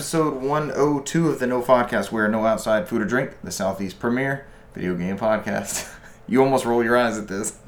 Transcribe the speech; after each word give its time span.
episode 0.00 0.42
102 0.42 1.28
of 1.28 1.40
the 1.40 1.46
No 1.46 1.60
Podcast, 1.60 2.10
where 2.10 2.26
no 2.26 2.46
outside 2.46 2.88
food 2.88 3.02
or 3.02 3.04
drink, 3.04 3.36
the 3.44 3.50
Southeast 3.50 3.98
premier 4.00 4.46
video 4.72 4.96
game 4.96 5.18
podcast. 5.18 5.94
you 6.26 6.42
almost 6.42 6.64
roll 6.64 6.82
your 6.82 6.96
eyes 6.96 7.18
at 7.18 7.28
this. 7.28 7.58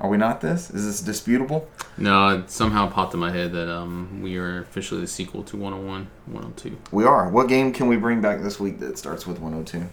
Are 0.00 0.08
we 0.08 0.16
not 0.16 0.40
this? 0.40 0.70
Is 0.70 0.86
this 0.86 1.02
disputable? 1.02 1.68
No, 1.98 2.38
it 2.38 2.50
somehow 2.50 2.88
popped 2.88 3.12
in 3.12 3.20
my 3.20 3.32
head 3.32 3.52
that 3.52 3.70
um, 3.70 4.22
we 4.22 4.38
are 4.38 4.60
officially 4.62 5.02
the 5.02 5.06
sequel 5.06 5.42
to 5.42 5.58
101, 5.58 6.08
102. 6.24 6.78
We 6.90 7.04
are. 7.04 7.28
What 7.28 7.48
game 7.48 7.70
can 7.70 7.86
we 7.86 7.96
bring 7.96 8.22
back 8.22 8.40
this 8.40 8.58
week 8.58 8.78
that 8.80 8.96
starts 8.96 9.26
with 9.26 9.38
102? 9.38 9.86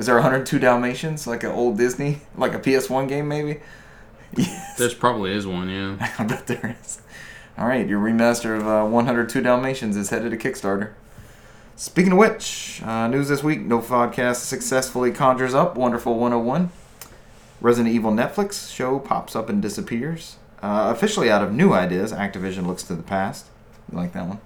Is 0.00 0.06
there 0.06 0.16
102 0.16 0.58
Dalmatians, 0.58 1.28
like 1.28 1.44
an 1.44 1.52
old 1.52 1.78
Disney, 1.78 2.22
like 2.36 2.52
a 2.52 2.58
PS1 2.58 3.08
game 3.08 3.28
maybe? 3.28 3.60
Yes. 4.36 4.76
There's 4.76 4.94
probably 4.94 5.32
is 5.32 5.44
one, 5.44 5.68
yeah. 5.68 6.12
I 6.18 6.24
bet 6.24 6.46
there 6.46 6.76
is. 6.80 7.00
All 7.58 7.66
right, 7.66 7.86
your 7.86 8.00
remaster 8.00 8.56
of 8.56 8.66
uh, 8.66 8.84
102 8.88 9.42
Dalmatians 9.42 9.96
is 9.96 10.10
headed 10.10 10.30
to 10.30 10.36
Kickstarter. 10.36 10.92
Speaking 11.76 12.12
of 12.12 12.18
which, 12.18 12.80
uh, 12.84 13.08
news 13.08 13.28
this 13.28 13.42
week: 13.42 13.60
No 13.60 13.80
Podcast 13.80 14.36
successfully 14.36 15.10
conjures 15.12 15.54
up 15.54 15.76
Wonderful 15.76 16.18
101. 16.18 16.70
Resident 17.60 17.94
Evil 17.94 18.12
Netflix 18.12 18.72
show 18.72 18.98
pops 18.98 19.36
up 19.36 19.48
and 19.48 19.60
disappears. 19.60 20.36
Uh, 20.62 20.92
officially 20.94 21.30
out 21.30 21.42
of 21.42 21.52
new 21.52 21.72
ideas, 21.72 22.12
Activision 22.12 22.66
looks 22.66 22.82
to 22.84 22.94
the 22.94 23.02
past. 23.02 23.46
You 23.90 23.98
like 23.98 24.12
that 24.12 24.26
one? 24.26 24.40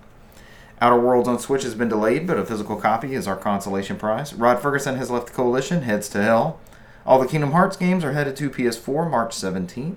Outer 0.80 1.00
Worlds 1.00 1.28
on 1.28 1.38
Switch 1.38 1.62
has 1.62 1.74
been 1.74 1.88
delayed, 1.88 2.26
but 2.26 2.38
a 2.38 2.44
physical 2.44 2.76
copy 2.76 3.14
is 3.14 3.28
our 3.28 3.36
consolation 3.36 3.96
prize. 3.96 4.34
Rod 4.34 4.60
Ferguson 4.60 4.96
has 4.96 5.10
left 5.10 5.28
the 5.28 5.32
coalition, 5.32 5.82
heads 5.82 6.08
to 6.10 6.22
hell. 6.22 6.58
All 7.06 7.20
the 7.20 7.28
Kingdom 7.28 7.52
Hearts 7.52 7.76
games 7.76 8.02
are 8.02 8.12
headed 8.12 8.34
to 8.36 8.50
PS4 8.50 9.10
March 9.10 9.34
17th. 9.34 9.96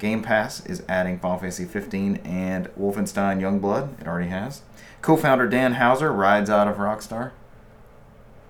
Game 0.00 0.22
Pass 0.22 0.64
is 0.66 0.82
adding 0.88 1.18
Final 1.20 1.38
Fantasy 1.38 1.66
15 1.66 2.16
and 2.24 2.66
Wolfenstein 2.74 3.38
Youngblood. 3.40 4.00
It 4.00 4.08
already 4.08 4.30
has. 4.30 4.62
Co-founder 5.02 5.46
Dan 5.46 5.74
Houser 5.74 6.10
rides 6.10 6.50
out 6.50 6.66
of 6.66 6.78
Rockstar. 6.78 7.32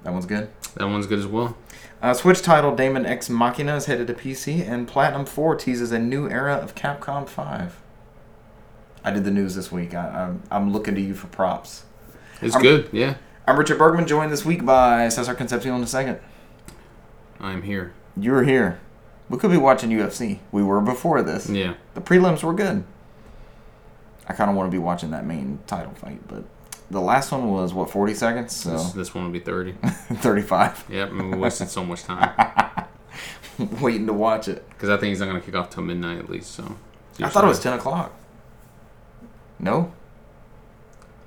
That 0.04 0.12
one's 0.12 0.26
good. 0.26 0.48
That 0.76 0.86
one's 0.86 1.06
good 1.08 1.18
as 1.18 1.26
well. 1.26 1.56
Uh, 2.00 2.14
Switch 2.14 2.40
title 2.40 2.74
Daemon 2.74 3.04
X 3.04 3.28
Machina 3.28 3.74
is 3.76 3.86
headed 3.86 4.06
to 4.06 4.14
PC, 4.14 4.66
and 4.66 4.88
Platinum 4.88 5.26
4 5.26 5.56
teases 5.56 5.92
a 5.92 5.98
new 5.98 6.28
era 6.30 6.54
of 6.54 6.74
Capcom 6.74 7.28
5. 7.28 7.76
I 9.04 9.10
did 9.10 9.24
the 9.24 9.30
news 9.30 9.54
this 9.56 9.72
week. 9.72 9.92
I, 9.92 10.08
I'm, 10.08 10.42
I'm 10.50 10.72
looking 10.72 10.94
to 10.94 11.00
you 11.00 11.14
for 11.14 11.26
props. 11.26 11.84
It's 12.40 12.54
I'm- 12.54 12.62
good, 12.62 12.88
yeah. 12.92 13.16
I'm 13.48 13.58
Richard 13.58 13.78
Bergman, 13.78 14.06
joined 14.06 14.30
this 14.30 14.44
week 14.44 14.64
by 14.64 15.08
Cesar 15.08 15.34
Concepcion 15.34 15.84
II. 15.84 16.16
I'm 17.40 17.62
here. 17.62 17.92
You're 18.16 18.44
here. 18.44 18.78
We 19.30 19.38
could 19.38 19.50
be 19.52 19.56
watching 19.56 19.90
UFC. 19.90 20.40
We 20.52 20.62
were 20.62 20.80
before 20.80 21.22
this. 21.22 21.48
Yeah. 21.48 21.74
The 21.94 22.00
prelims 22.00 22.42
were 22.42 22.52
good. 22.52 22.84
I 24.26 24.32
kind 24.32 24.50
of 24.50 24.56
want 24.56 24.66
to 24.66 24.70
be 24.70 24.78
watching 24.78 25.12
that 25.12 25.24
main 25.24 25.60
title 25.66 25.94
fight, 25.94 26.20
but 26.28 26.44
the 26.90 27.00
last 27.00 27.30
one 27.32 27.50
was 27.50 27.72
what 27.72 27.90
40 27.90 28.14
seconds, 28.14 28.54
so 28.54 28.72
This, 28.72 28.92
this 28.92 29.14
one 29.14 29.24
will 29.24 29.30
be 29.30 29.40
30. 29.40 29.72
35. 29.82 30.84
Yep, 30.90 31.12
we 31.12 31.22
wasted 31.36 31.68
so 31.68 31.84
much 31.84 32.02
time. 32.02 32.86
Waiting 33.80 34.06
to 34.06 34.12
watch 34.12 34.48
it. 34.48 34.68
Because 34.70 34.88
I 34.90 34.96
think 34.96 35.10
he's 35.10 35.20
not 35.20 35.26
going 35.26 35.40
to 35.40 35.44
kick 35.46 35.54
off 35.54 35.70
till 35.70 35.84
midnight 35.84 36.18
at 36.18 36.28
least, 36.28 36.52
so. 36.52 36.76
I 37.20 37.28
thought 37.28 37.44
it 37.44 37.48
was 37.48 37.60
10 37.60 37.74
o'clock. 37.74 38.12
No, 39.58 39.92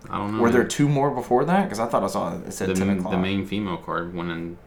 I 0.10 0.18
don't 0.18 0.36
know. 0.36 0.42
were 0.42 0.50
there 0.50 0.64
two 0.64 0.90
more 0.90 1.12
before 1.12 1.46
that? 1.46 1.64
Because 1.64 1.80
I 1.80 1.86
thought 1.86 2.04
I 2.04 2.08
saw 2.08 2.36
it 2.36 2.52
said 2.52 2.70
the, 2.70 2.74
10 2.74 2.90
o'clock. 3.00 3.12
the 3.12 3.20
main 3.20 3.46
female 3.46 3.78
card 3.78 4.14
went 4.14 4.32
in. 4.32 4.58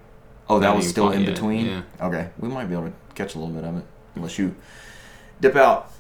Oh, 0.49 0.59
that 0.61 0.75
was 0.75 0.89
still 0.89 1.11
in 1.11 1.23
yet, 1.23 1.35
between. 1.35 1.67
yeah. 1.67 1.83
Okay, 2.01 2.31
we 2.39 2.49
might 2.49 2.67
be 2.67 2.75
able 2.75 2.87
to 2.87 2.93
catch 3.15 3.35
a 3.35 3.39
little 3.39 3.55
bit 3.55 3.65
of 3.65 3.77
it 3.77 3.85
unless 4.15 4.39
you 4.39 4.55
dip 5.41 5.57
out. 5.57 5.93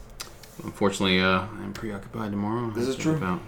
Unfortunately, 0.63 1.21
uh, 1.21 1.41
I'm 1.41 1.73
preoccupied 1.73 2.31
tomorrow. 2.31 2.71
This 2.71 2.89
is 2.89 2.97
true. 2.97 3.23
out. 3.23 3.41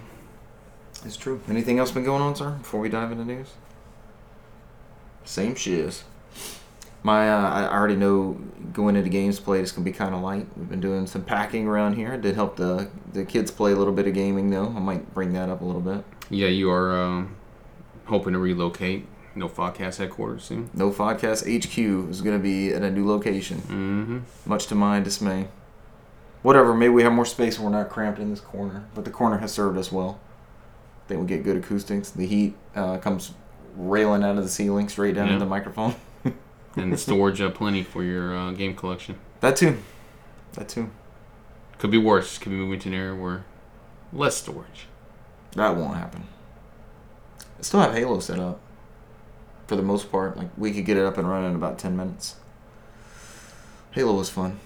It's 1.04 1.16
true. 1.16 1.40
Anything 1.48 1.78
else 1.78 1.90
been 1.90 2.04
going 2.04 2.22
on, 2.22 2.36
sir? 2.36 2.50
Before 2.50 2.80
we 2.80 2.88
dive 2.88 3.12
into 3.12 3.24
news. 3.24 3.48
Same 5.24 5.54
shiz. 5.54 6.04
My, 7.02 7.30
uh, 7.30 7.48
I 7.50 7.72
already 7.72 7.94
know 7.96 8.32
going 8.72 8.96
into 8.96 9.08
games 9.08 9.38
played 9.38 9.62
it's 9.62 9.72
gonna 9.72 9.84
be 9.84 9.92
kind 9.92 10.14
of 10.14 10.20
light. 10.20 10.46
We've 10.56 10.68
been 10.68 10.80
doing 10.80 11.06
some 11.06 11.22
packing 11.22 11.66
around 11.66 11.94
here. 11.94 12.14
It 12.14 12.22
did 12.22 12.34
help 12.34 12.56
the 12.56 12.88
the 13.12 13.24
kids 13.24 13.50
play 13.50 13.72
a 13.72 13.76
little 13.76 13.92
bit 13.92 14.06
of 14.06 14.14
gaming 14.14 14.50
though. 14.50 14.66
I 14.66 14.80
might 14.80 15.14
bring 15.14 15.32
that 15.34 15.48
up 15.48 15.60
a 15.60 15.64
little 15.64 15.80
bit. 15.80 16.04
Yeah, 16.28 16.48
you 16.48 16.70
are 16.70 17.00
um, 17.00 17.36
hoping 18.06 18.32
to 18.32 18.38
relocate. 18.38 19.06
No 19.38 19.48
podcast 19.48 19.98
headquarters 19.98 20.44
soon. 20.44 20.68
No 20.74 20.90
Podcast 20.90 21.42
HQ 21.46 22.10
is 22.10 22.20
gonna 22.22 22.38
be 22.40 22.72
at 22.72 22.82
a 22.82 22.90
new 22.90 23.06
location, 23.06 23.58
Mm-hmm. 23.58 24.18
much 24.50 24.66
to 24.66 24.74
my 24.74 24.98
dismay. 25.00 25.48
Whatever. 26.42 26.74
Maybe 26.74 26.90
we 26.92 27.02
have 27.04 27.12
more 27.12 27.24
space 27.24 27.56
and 27.56 27.64
we're 27.64 27.70
not 27.72 27.88
cramped 27.88 28.18
in 28.18 28.30
this 28.30 28.40
corner. 28.40 28.84
But 28.94 29.04
the 29.04 29.10
corner 29.10 29.38
has 29.38 29.52
served 29.52 29.78
us 29.78 29.90
well. 29.92 30.20
I 31.04 31.08
think 31.08 31.20
we 31.20 31.26
get 31.26 31.42
good 31.44 31.56
acoustics. 31.56 32.10
The 32.10 32.26
heat 32.26 32.54
uh, 32.74 32.98
comes 32.98 33.32
railing 33.76 34.22
out 34.24 34.36
of 34.38 34.42
the 34.44 34.48
ceiling 34.50 34.88
straight 34.88 35.14
down 35.14 35.26
Yeah. 35.28 35.34
into 35.34 35.44
the 35.44 35.50
microphone. 35.50 35.94
And 36.76 36.98
storage 37.00 37.40
uh, 37.40 37.50
plenty 37.50 37.82
for 37.82 38.04
your 38.04 38.36
uh, 38.36 38.52
game 38.52 38.76
collection. 38.76 39.16
That 39.40 39.56
too. 39.56 39.78
That 40.52 40.68
too. 40.68 40.90
Could 41.78 41.90
be 41.90 41.98
worse. 41.98 42.38
Could 42.38 42.50
be 42.50 42.56
moving 42.56 42.78
to 42.80 42.88
an 42.88 42.94
area 42.94 43.14
where 43.16 43.44
less 44.12 44.36
storage. 44.36 44.86
That 45.56 45.74
won't 45.76 45.96
happen. 45.96 46.24
I 47.58 47.62
still 47.62 47.80
have 47.80 47.94
Halo 47.94 48.20
set 48.20 48.38
up. 48.38 48.60
For 49.68 49.76
the 49.76 49.82
most 49.82 50.10
part, 50.10 50.36
like 50.36 50.48
we 50.56 50.72
could 50.72 50.84
get 50.86 50.96
it 50.96 51.04
up 51.04 51.16
and 51.18 51.28
running 51.28 51.50
in 51.50 51.56
about 51.56 51.78
ten 51.78 51.96
minutes. 51.96 52.34
Halo 53.92 54.14
was 54.14 54.28
fun. 54.30 54.58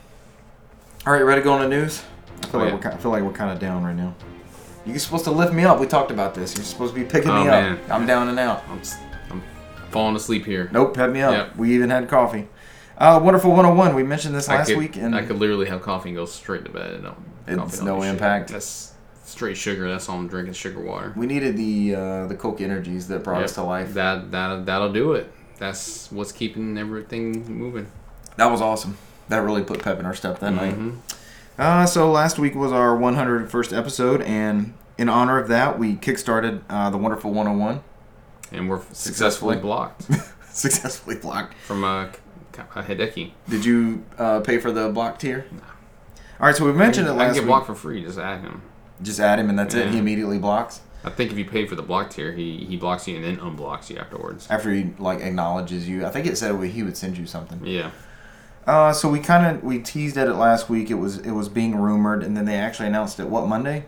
All 1.06 1.12
right, 1.12 1.22
ready 1.22 1.40
to 1.40 1.44
go 1.44 1.52
on 1.52 1.60
the 1.60 1.68
news? 1.68 2.02
I 2.42 2.46
feel 2.46 2.60
Oh, 2.60 2.64
like 2.64 2.72
yeah. 2.82 2.88
we're 2.90 2.94
I 2.94 2.96
feel 2.98 3.10
like 3.10 3.22
we're 3.24 3.32
kind 3.32 3.50
of 3.50 3.58
down 3.58 3.84
right 3.84 3.96
now. 3.96 4.14
You're 4.86 4.98
supposed 4.98 5.24
to 5.24 5.30
lift 5.30 5.52
me 5.52 5.64
up. 5.64 5.78
We 5.80 5.86
talked 5.86 6.10
about 6.10 6.34
this. 6.34 6.56
You're 6.56 6.64
supposed 6.64 6.94
to 6.94 7.00
be 7.00 7.06
picking 7.06 7.30
Oh, 7.30 7.40
me 7.44 7.50
man. 7.50 7.72
up. 7.74 7.90
I'm 7.90 8.06
down 8.06 8.28
and 8.28 8.38
out. 8.38 8.62
I'm, 8.68 8.80
I'm 9.30 9.42
falling 9.90 10.16
asleep 10.16 10.44
here. 10.44 10.68
Nope, 10.72 10.94
pep 10.94 11.10
me 11.10 11.20
up. 11.20 11.32
Yep. 11.32 11.56
We 11.56 11.74
even 11.74 11.90
had 11.90 12.08
coffee. 12.08 12.48
Uh, 12.98 13.20
Wonderful 13.22 13.50
101. 13.50 13.94
We 13.94 14.02
mentioned 14.04 14.34
this 14.34 14.48
I 14.48 14.56
last 14.56 14.69
could, 14.69 14.78
week, 14.78 14.96
and 14.96 15.14
I 15.16 15.24
could 15.24 15.38
literally 15.38 15.66
have 15.66 15.82
coffee 15.82 16.10
and 16.10 16.16
go 16.16 16.26
straight 16.26 16.64
to 16.64 16.70
bed. 16.70 17.02
No, 17.02 17.16
It's 17.48 17.80
no 17.80 17.96
do 17.96 18.02
shit. 18.02 18.10
impact. 18.12 18.50
That's 18.50 18.91
straight 19.32 19.56
sugar. 19.56 19.88
That's 19.91 20.09
all 20.09 20.19
I'm 20.19 20.28
drinking. 20.28 20.54
Sugar 20.54 20.81
water. 20.81 21.12
we 21.16 21.26
needed 21.26 21.56
the 21.56 21.94
uh, 21.94 22.26
the 22.26 22.34
Coke 22.37 22.60
energies 22.60 23.09
that 23.09 23.25
brought 23.25 23.43
us 23.43 23.54
to 23.54 23.62
life. 23.62 23.94
That 23.94 24.31
that 24.31 24.66
that'll 24.66 24.93
do 24.93 25.12
it. 25.15 25.32
That's 25.59 26.10
what's 26.12 26.32
keeping 26.32 26.76
everything 26.78 27.47
moving. 27.59 27.91
That 28.37 28.47
was 28.47 28.60
awesome. 28.60 28.97
That 29.28 29.38
really 29.38 29.62
put 29.62 29.82
pep 29.82 29.98
in 30.00 30.06
our 30.06 30.15
step 30.15 30.38
that 30.41 30.50
night. 30.53 30.75
Mhm. 30.78 30.97
Uh, 31.59 31.87
so 31.87 32.10
last 32.10 32.38
week 32.38 32.54
was 32.54 32.72
our 32.72 32.97
101st 32.97 33.76
episode, 33.76 34.22
and 34.22 34.72
in 34.98 35.09
honor 35.09 35.38
of 35.38 35.49
that, 35.49 35.78
we 35.78 35.94
kickstarted 35.97 36.62
uh, 36.70 36.88
the 36.91 36.97
Wonderful 36.99 37.31
101. 37.32 37.82
And 38.50 38.69
we're 38.69 38.78
Successfully. 38.93 39.56
successfully 39.56 39.56
blocked 39.59 40.03
Successfully 40.53 41.16
blocked. 41.16 41.54
from 41.66 41.84
uh, 41.84 42.06
a 42.75 42.82
Hideki. 42.82 43.32
Did 43.49 43.64
you 43.64 44.04
uh, 44.19 44.41
pay 44.41 44.59
for 44.59 44.72
the 44.72 44.88
block 44.91 45.19
tier? 45.19 45.47
All 46.41 46.47
right, 46.47 46.56
so 46.56 46.64
we 46.66 46.72
mentioned 46.72 47.06
it 47.06 47.10
I 47.10 47.12
can 47.12 47.19
last 47.19 47.34
get 47.34 47.41
week. 47.43 47.47
blocked 47.49 47.66
for 47.66 47.75
free. 47.75 48.03
Just 48.03 48.19
add 48.19 48.41
him. 48.41 48.62
Just 49.02 49.20
add 49.20 49.38
him, 49.38 49.48
and 49.50 49.58
that's 49.58 49.74
it. 49.74 49.88
He 49.90 49.98
immediately 49.98 50.38
blocks 50.38 50.80
I 51.04 51.10
think 51.10 51.32
if 51.32 51.38
you 51.38 51.44
pay 51.44 51.66
for 51.66 51.74
the 51.74 51.82
block 51.82 52.10
tier, 52.10 52.30
he 52.32 52.64
he 52.64 52.76
blocks 52.76 53.08
you 53.08 53.16
and 53.16 53.24
then 53.24 53.36
unblocks 53.38 53.90
you 53.90 53.98
afterwards. 53.98 54.46
after 54.48 54.70
he 54.72 54.90
like 54.98 55.20
acknowledges 55.20 55.88
you. 55.88 56.06
I 56.06 56.10
think 56.10 56.26
it 56.26 56.36
said 56.38 56.58
he 56.62 56.82
would 56.84 56.96
send 56.96 57.18
you 57.18 57.26
something. 57.26 57.60
Yeah. 57.64 57.90
Uh, 58.66 58.92
so 58.92 59.08
we 59.08 59.18
kind 59.18 59.44
of 59.56 59.64
we 59.64 59.80
teased 59.80 60.16
at 60.16 60.28
it 60.28 60.34
last 60.34 60.70
week. 60.70 60.90
It 60.90 60.94
was 60.94 61.18
it 61.18 61.32
was 61.32 61.48
being 61.48 61.74
rumored, 61.76 62.22
and 62.22 62.36
then 62.36 62.44
they 62.44 62.54
actually 62.54 62.86
announced 62.86 63.18
it. 63.18 63.28
What 63.28 63.48
Monday? 63.48 63.84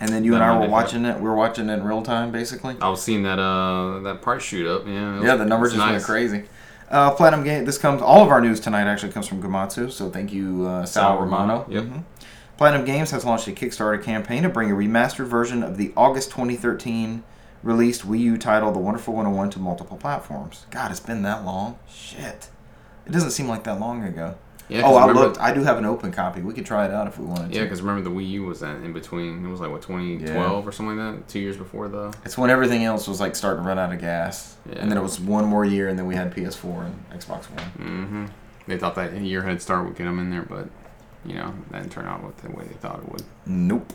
And 0.00 0.10
then 0.10 0.24
you 0.24 0.32
That 0.32 0.42
and 0.42 0.44
I 0.44 0.48
were 0.48 0.54
Monday, 0.54 0.66
yeah. 0.66 0.72
watching 0.72 1.04
it. 1.06 1.16
We 1.16 1.22
were 1.28 1.34
watching 1.34 1.70
it 1.70 1.74
in 1.74 1.84
real 1.84 2.02
time, 2.02 2.30
basically. 2.32 2.76
I 2.82 2.88
was 2.90 3.00
seeing 3.02 3.22
that 3.22 3.38
uh 3.38 4.00
that 4.00 4.20
price 4.20 4.42
shoot 4.42 4.66
up. 4.66 4.86
Yeah. 4.86 5.14
was- 5.14 5.24
Yeah, 5.24 5.36
the 5.36 5.46
numbers 5.46 5.72
just 5.72 5.86
went 5.86 6.02
crazy. 6.04 6.44
Uh, 6.90 7.10
Platinum 7.12 7.42
Game. 7.42 7.64
This 7.64 7.78
comes. 7.78 8.02
All 8.02 8.22
of 8.22 8.28
our 8.28 8.42
news 8.42 8.60
tonight 8.60 8.86
actually 8.86 9.12
comes 9.12 9.26
from 9.26 9.42
Gematsu. 9.42 9.90
So 9.90 10.10
thank 10.10 10.30
you, 10.30 10.66
uh, 10.66 10.84
Sal, 10.84 11.14
Sal 11.14 11.18
Romano. 11.20 11.60
Romano, 11.62 11.66
yep. 11.70 11.84
Mhm. 11.84 12.02
Platinum 12.62 12.86
Games 12.86 13.10
has 13.10 13.24
launched 13.24 13.48
a 13.48 13.50
Kickstarter 13.50 14.00
campaign 14.00 14.44
to 14.44 14.48
bring 14.48 14.70
a 14.70 14.74
remastered 14.76 15.26
version 15.26 15.64
of 15.64 15.78
the 15.78 15.92
August 15.96 16.30
2013 16.30 17.24
released 17.64 18.02
Wii 18.08 18.20
U 18.20 18.38
title, 18.38 18.70
The 18.70 18.78
Wonderful 18.78 19.14
101, 19.14 19.50
to 19.50 19.58
multiple 19.58 19.96
platforms. 19.96 20.64
God, 20.70 20.92
it's 20.92 21.00
been 21.00 21.22
that 21.22 21.44
long. 21.44 21.76
Shit. 21.92 22.50
It 23.04 23.10
doesn't 23.10 23.32
seem 23.32 23.48
like 23.48 23.64
that 23.64 23.80
long 23.80 24.04
ago. 24.04 24.36
Yeah, 24.68 24.82
oh, 24.84 24.94
I 24.94 25.08
remember- 25.08 25.22
looked. 25.22 25.40
I 25.40 25.52
do 25.52 25.64
have 25.64 25.76
an 25.76 25.84
open 25.84 26.12
copy. 26.12 26.40
We 26.40 26.54
could 26.54 26.64
try 26.64 26.84
it 26.84 26.92
out 26.92 27.08
if 27.08 27.18
we 27.18 27.24
wanted 27.26 27.50
to. 27.50 27.56
Yeah, 27.58 27.64
because 27.64 27.82
remember 27.82 28.08
the 28.08 28.14
Wii 28.14 28.30
U 28.30 28.44
was 28.44 28.60
that 28.60 28.76
in 28.76 28.92
between. 28.92 29.44
It 29.44 29.50
was 29.50 29.58
like 29.58 29.72
what 29.72 29.82
2012 29.82 30.64
or 30.64 30.70
something 30.70 30.96
like 30.96 31.16
that. 31.16 31.26
Two 31.28 31.40
years 31.40 31.56
before 31.56 31.88
the. 31.88 32.14
It's 32.24 32.38
when 32.38 32.48
everything 32.48 32.84
else 32.84 33.08
was 33.08 33.18
like 33.18 33.34
starting 33.34 33.64
to 33.64 33.68
run 33.68 33.80
out 33.80 33.92
of 33.92 33.98
gas, 34.00 34.54
Yeah. 34.70 34.76
and 34.78 34.88
then 34.88 34.96
it 34.98 35.02
was 35.02 35.18
one 35.18 35.46
more 35.46 35.64
year, 35.64 35.88
and 35.88 35.98
then 35.98 36.06
we 36.06 36.14
had 36.14 36.32
PS4 36.32 36.84
and 36.84 37.20
Xbox 37.20 37.50
One. 37.50 37.64
Mm-hmm. 37.88 38.26
They 38.68 38.78
thought 38.78 38.94
that 38.94 39.14
a 39.14 39.18
year 39.18 39.42
head 39.42 39.60
start 39.60 39.84
would 39.84 39.96
get 39.96 40.04
them 40.04 40.20
in 40.20 40.30
there, 40.30 40.42
but 40.42 40.68
you 41.24 41.34
know 41.34 41.54
that 41.70 41.82
didn't 41.82 41.92
turn 41.92 42.06
out 42.06 42.22
what 42.22 42.36
the 42.38 42.50
way 42.50 42.64
they 42.64 42.74
thought 42.74 43.00
it 43.00 43.10
would. 43.10 43.22
Nope. 43.46 43.92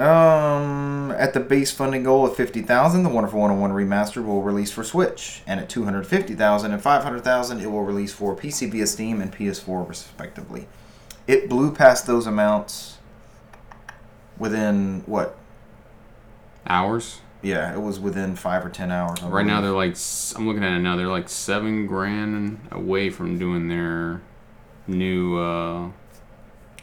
Um, 0.00 1.10
at 1.18 1.34
the 1.34 1.40
base 1.40 1.70
funding 1.70 2.04
goal 2.04 2.26
of 2.26 2.34
fifty 2.36 2.62
thousand, 2.62 3.02
the 3.02 3.10
Wonderful 3.10 3.40
101 3.40 3.70
remaster 3.70 4.24
will 4.24 4.42
release 4.42 4.72
for 4.72 4.82
Switch, 4.82 5.42
and 5.46 5.60
at 5.60 5.68
two 5.68 5.84
hundred 5.84 6.06
fifty 6.06 6.34
thousand 6.34 6.72
and 6.72 6.82
five 6.82 7.02
hundred 7.02 7.22
thousand, 7.22 7.60
it 7.60 7.70
will 7.70 7.84
release 7.84 8.12
for 8.12 8.34
PC 8.34 8.70
via 8.70 8.86
Steam 8.86 9.20
and 9.20 9.32
PS4 9.32 9.88
respectively. 9.88 10.68
It 11.26 11.48
blew 11.48 11.72
past 11.74 12.06
those 12.06 12.26
amounts 12.26 12.98
within 14.38 15.02
what 15.06 15.36
Hours. 16.66 17.20
Yeah, 17.42 17.74
it 17.74 17.80
was 17.80 17.98
within 17.98 18.36
five 18.36 18.64
or 18.64 18.68
ten 18.68 18.90
hours. 18.90 19.22
I 19.22 19.28
Right 19.28 19.46
now 19.46 19.60
they're 19.60 19.70
like 19.72 19.96
I'm 20.36 20.46
looking 20.46 20.62
at 20.62 20.76
it 20.76 20.80
now. 20.80 20.96
They're 20.96 21.08
like 21.08 21.28
seven 21.28 21.86
grand 21.86 22.60
away 22.70 23.10
from 23.10 23.38
doing 23.38 23.68
their 23.68 24.20
new 24.86 25.38
uh 25.38 25.90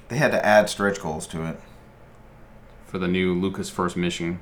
they 0.10 0.18
had 0.18 0.32
to 0.32 0.46
add 0.46 0.70
stretch 0.70 1.02
goals 1.02 1.28
to 1.28 1.46
it, 1.46 1.60
for 2.86 2.98
the 2.98 3.08
new 3.08 3.34
Luka's 3.34 3.70
First 3.70 3.98
Mission 3.98 4.40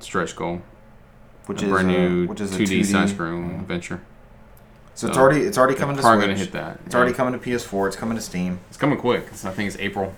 stretch 0.00 0.34
goal. 0.34 0.62
which 1.46 1.62
a 1.62 1.66
is 1.66 1.70
brand 1.70 1.88
new 1.88 2.26
which 2.26 2.40
is 2.40 2.50
2D, 2.52 2.66
2D 2.66 2.84
side 2.84 3.08
scrolling 3.08 3.50
yeah. 3.50 3.60
adventure. 3.60 4.00
So 4.94 5.08
it's 5.08 5.16
already 5.16 5.40
it's 5.42 5.56
already 5.56 5.74
coming 5.74 5.96
to 5.96 6.02
Switch. 6.02 6.20
gonna 6.20 6.36
hit 6.36 6.52
that. 6.52 6.80
It's 6.84 6.94
yeah. 6.94 7.00
already 7.00 7.14
coming 7.14 7.38
to 7.38 7.38
PS4. 7.38 7.86
It's 7.88 7.96
coming 7.96 8.16
to 8.16 8.22
Steam. 8.22 8.60
It's 8.68 8.76
coming 8.76 8.98
quick. 8.98 9.26
It's, 9.28 9.44
I 9.44 9.50
think 9.50 9.68
it's 9.68 9.78
April. 9.78 10.12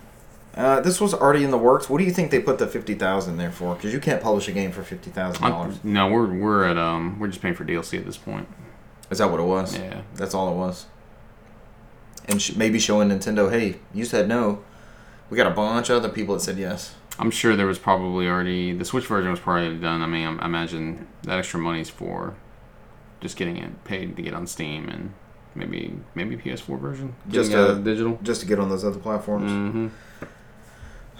Uh, 0.56 0.81
this 0.81 1.00
was 1.00 1.14
already 1.14 1.43
in 1.43 1.50
the 1.50 1.58
works. 1.58 1.88
What 1.90 1.99
do 1.99 2.05
you 2.05 2.12
think 2.12 2.31
they 2.31 2.40
put 2.40 2.58
the 2.58 2.66
fifty 2.66 2.94
thousand 2.94 3.37
there 3.37 3.50
for? 3.50 3.75
Because 3.75 3.93
you 3.93 4.00
can't 4.00 4.22
publish 4.22 4.49
a 4.49 4.52
game 4.52 4.72
for 4.72 4.82
fifty 4.82 5.11
thousand 5.11 5.43
dollars. 5.43 5.78
No, 5.84 6.08
we're 6.08 6.32
we're 6.32 6.64
at 6.64 6.76
um 6.76 7.19
we're 7.19 7.28
just 7.28 7.40
paying 7.40 7.55
for 7.55 7.64
DLC 7.64 7.99
at 7.99 8.05
this 8.05 8.16
point. 8.16 8.49
Is 9.11 9.19
that 9.19 9.31
what 9.31 9.40
it 9.40 9.44
was? 9.44 9.76
Yeah. 9.76 10.02
That's 10.14 10.34
all 10.34 10.50
it 10.50 10.56
was. 10.56 10.87
And 12.26 12.41
sh- 12.41 12.56
maybe 12.56 12.79
showing 12.79 13.09
Nintendo, 13.09 13.50
hey, 13.50 13.76
you 13.93 14.05
said 14.05 14.29
no. 14.29 14.62
We 15.31 15.37
got 15.37 15.47
a 15.47 15.55
bunch 15.55 15.91
of 15.91 15.97
other 15.97 16.09
people 16.09 16.35
that 16.35 16.41
said 16.41 16.59
yes. 16.59 16.94
I'm 17.19 17.31
sure 17.31 17.55
there 17.55 17.67
was 17.67 17.79
probably 17.79 18.26
already 18.29 18.73
the 18.73 18.85
Switch 18.85 19.06
version 19.06 19.31
was 19.31 19.41
probably 19.41 19.76
done. 19.79 20.03
I 20.03 20.06
mean, 20.06 20.38
I 20.41 20.47
imagine 20.47 21.06
that 21.23 21.38
extra 21.38 21.61
money's 21.61 21.91
for 21.91 22.35
just 23.21 23.37
getting 23.37 23.56
it 23.56 23.85
paid 23.85 24.17
to 24.17 24.23
get 24.23 24.35
on 24.35 24.47
Steam 24.47 24.88
and 24.88 25.12
maybe 25.55 25.97
maybe 26.15 26.37
PS4 26.37 26.79
version. 26.79 27.15
Just 27.29 27.53
uh, 27.53 27.75
digital. 27.75 28.19
Just 28.23 28.41
to 28.41 28.47
get 28.47 28.59
on 28.59 28.69
those 28.69 28.85
other 28.85 28.99
platforms. 28.99 29.50
Mm-hmm. 29.50 29.88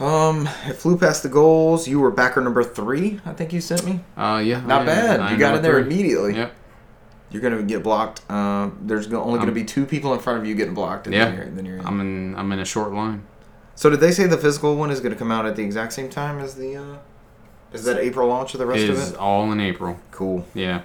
Um, 0.03 0.49
it 0.67 0.75
flew 0.75 0.99
past 0.99 1.23
the 1.23 1.29
goals. 1.29 1.87
You 1.87 2.01
were 2.01 2.11
backer 2.11 2.41
number 2.41 2.65
three. 2.65 3.21
I 3.25 3.33
think 3.33 3.53
you 3.53 3.61
sent 3.61 3.85
me. 3.85 4.01
Uh, 4.17 4.43
yeah. 4.45 4.61
Not 4.61 4.81
yeah, 4.81 4.95
bad. 4.95 5.21
I 5.21 5.33
You 5.33 5.39
got 5.39 5.55
in 5.57 5.63
there 5.63 5.81
three. 5.81 5.93
immediately. 5.95 6.35
Yep. 6.35 6.55
You're 7.35 7.43
gonna 7.43 7.63
get 7.65 7.83
blocked. 7.83 8.23
Uh, 8.31 8.71
there's 8.81 9.13
only 9.13 9.41
gonna 9.41 9.51
be 9.51 9.65
two 9.65 9.85
people 9.87 10.15
in 10.15 10.21
front 10.21 10.39
of 10.39 10.47
you 10.47 10.55
getting 10.55 10.73
blocked. 10.73 11.07
And 11.09 11.15
Yeah. 11.15 11.25
Then 11.25 11.37
you're, 11.37 11.47
then 11.47 11.65
you're 11.67 11.77
in. 11.79 11.87
I'm 11.87 12.01
in. 12.01 12.37
I'm 12.37 12.53
in 12.53 12.61
a 12.61 12.65
short 12.65 12.93
line. 12.93 13.25
so 13.75 13.91
did 13.91 13.99
they 13.99 14.13
say 14.13 14.29
the 14.29 14.39
physical 14.39 14.77
one 14.77 14.93
is 14.93 15.01
gonna 15.01 15.17
come 15.17 15.33
out 15.33 15.45
at 15.45 15.57
the 15.57 15.63
exact 15.65 15.93
same 15.95 16.09
time 16.09 16.39
as 16.39 16.55
the? 16.55 16.77
Uh, 16.77 16.97
is 17.73 17.83
that 17.85 17.99
April 17.99 18.29
launch 18.29 18.55
of 18.55 18.61
the 18.61 18.67
rest 18.67 18.83
It 18.85 18.91
of 18.91 18.97
is 18.99 19.11
it? 19.11 19.17
all 19.17 19.51
in 19.51 19.59
April. 19.61 19.99
Cool. 20.13 20.47
Yeah. 20.55 20.83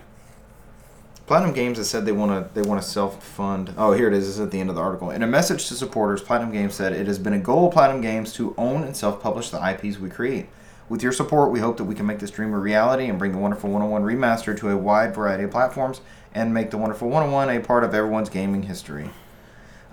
Platinum 1.27 1.53
Games 1.53 1.77
has 1.77 1.87
said 1.87 2.07
they 2.07 2.11
want 2.11 2.31
to 2.31 2.59
they 2.59 2.67
want 2.67 2.81
to 2.81 2.87
self 2.87 3.23
fund. 3.23 3.71
Oh, 3.77 3.91
here 3.93 4.07
it 4.07 4.13
is. 4.15 4.25
This 4.25 4.35
is 4.35 4.39
at 4.39 4.49
the 4.49 4.59
end 4.59 4.71
of 4.71 4.75
the 4.75 4.81
article. 4.81 5.11
In 5.11 5.21
a 5.21 5.27
message 5.27 5.67
to 5.67 5.75
supporters, 5.75 6.23
Platinum 6.23 6.51
Games 6.51 6.73
said 6.73 6.93
it 6.93 7.05
has 7.05 7.19
been 7.19 7.33
a 7.33 7.39
goal 7.39 7.67
of 7.67 7.73
Platinum 7.73 8.01
Games 8.01 8.33
to 8.33 8.55
own 8.57 8.83
and 8.83 8.97
self 8.97 9.21
publish 9.21 9.51
the 9.51 9.59
IPs 9.63 9.99
we 9.99 10.09
create. 10.09 10.47
With 10.89 11.03
your 11.03 11.11
support, 11.11 11.51
we 11.51 11.59
hope 11.59 11.77
that 11.77 11.83
we 11.83 11.93
can 11.93 12.07
make 12.07 12.17
this 12.17 12.31
dream 12.31 12.51
a 12.51 12.57
reality 12.57 13.05
and 13.05 13.19
bring 13.19 13.31
the 13.33 13.37
Wonderful 13.37 13.69
101 13.69 14.01
remaster 14.01 14.57
to 14.57 14.69
a 14.71 14.75
wide 14.75 15.13
variety 15.13 15.43
of 15.43 15.51
platforms 15.51 16.01
and 16.33 16.53
make 16.53 16.71
the 16.71 16.77
Wonderful 16.77 17.09
101 17.09 17.49
a 17.49 17.59
part 17.59 17.83
of 17.83 17.93
everyone's 17.93 18.29
gaming 18.29 18.63
history. 18.63 19.09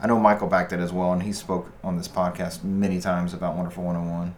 I 0.01 0.07
know 0.07 0.19
Michael 0.19 0.49
backed 0.49 0.73
it 0.73 0.81
as 0.81 0.93
well, 0.93 1.13
and 1.13 1.23
he 1.23 1.33
spoke 1.33 1.73
on 1.83 1.97
this 1.97 2.09
podcast 2.09 2.63
many 2.63 3.01
times 3.01 3.33
about 3.33 3.57
Wonderful 3.57 3.85
101. 3.85 4.35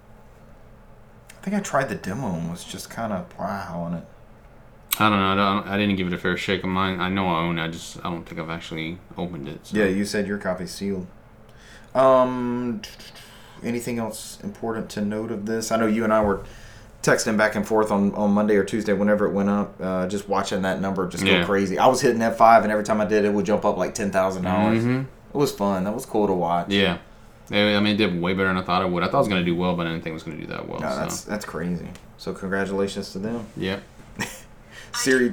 I 1.31 1.41
think 1.43 1.57
I 1.57 1.61
tried 1.61 1.89
the 1.89 1.95
demo 1.95 2.35
and 2.35 2.51
was 2.51 2.65
just 2.65 2.91
kind 2.91 3.13
of 3.13 3.37
wow 3.39 3.81
on 3.81 3.95
it. 3.95 4.05
I 5.01 5.09
don't 5.09 5.19
know. 5.19 5.33
I, 5.33 5.35
don't, 5.35 5.69
I 5.69 5.77
didn't 5.77 5.97
give 5.97 6.09
it 6.09 6.13
a 6.13 6.19
fair 6.19 6.37
shake 6.37 6.65
of 6.65 6.71
mine. 6.71 7.01
I 7.01 7.09
know 7.09 7.27
I 7.27 7.41
own 7.43 7.59
it. 7.59 7.65
I 7.65 7.69
just 7.69 7.99
I 7.99 8.11
don't 8.11 8.25
think 8.25 8.41
I've 8.41 8.51
actually 8.51 8.99
opened 9.17 9.49
it. 9.49 9.67
So. 9.67 9.79
Yeah, 9.79 9.87
you 9.87 10.05
said 10.05 10.27
your 10.27 10.39
copy's 10.39 10.73
sealed. 10.73 11.07
Um, 11.95 12.83
anything 13.63 13.99
else 13.99 14.39
important 14.43 14.91
to 14.91 15.01
note 15.01 15.31
of 15.31 15.47
this? 15.47 15.71
I 15.71 15.77
know 15.77 15.87
you 15.87 16.05
and 16.05 16.13
I 16.13 16.23
were 16.23 16.43
texting 17.03 17.37
back 17.37 17.55
and 17.55 17.67
forth 17.67 17.91
on, 17.91 18.15
on 18.15 18.33
Monday 18.33 18.57
or 18.57 18.65
Tuesday 18.65 18.93
whenever 18.93 19.27
it 19.27 19.33
went 19.33 19.49
up, 19.49 19.75
uh, 19.81 20.07
just 20.09 20.29
watching 20.29 20.63
that 20.63 20.81
number 20.81 21.07
just 21.09 21.25
Yeah. 21.25 21.41
go 21.41 21.47
crazy. 21.47 21.79
I 21.79 21.87
was 21.87 22.01
hitting 22.01 22.21
F5, 22.21 22.63
and 22.65 22.73
every 22.73 22.85
time 22.85 23.01
I 23.01 23.05
did, 23.05 23.25
it 23.25 23.33
would 23.33 23.47
jump 23.47 23.65
up 23.65 23.77
like 23.77 23.95
$10,000. 23.95 24.43
dollars 24.43 24.83
hmm 24.83 25.01
It 25.01 25.07
was 25.37 25.53
fun. 25.53 25.85
That 25.85 25.95
was 25.95 26.05
cool 26.07 26.27
to 26.27 26.33
watch. 26.33 26.69
Yeah. 26.71 26.99
Yeah, 27.51 27.79
I 27.79 27.81
mean, 27.81 27.95
it 27.95 27.97
did 27.97 28.21
way 28.21 28.35
better 28.35 28.49
than 28.49 28.59
I 28.59 28.63
thought 28.63 28.83
it 28.83 28.91
would. 28.91 29.03
I 29.03 29.07
thought 29.07 29.19
it 29.19 29.21
was 29.21 29.29
going 29.29 29.41
to 29.43 29.51
do 29.51 29.57
well, 29.57 29.75
but 29.75 29.87
I 29.87 29.91
didn't 29.91 30.03
think 30.05 30.11
it 30.13 30.15
was 30.15 30.23
going 30.23 30.37
to 30.39 30.43
do 30.47 30.53
that 30.53 30.69
well. 30.69 30.81
No, 30.81 30.91
so. 30.91 30.97
that's 30.97 31.23
that's 31.23 31.45
crazy. 31.47 31.89
So 32.19 32.35
congratulations 32.35 33.13
to 33.13 33.19
them. 33.21 33.47
Yeah. 33.57 33.79
Siri, 34.93 35.33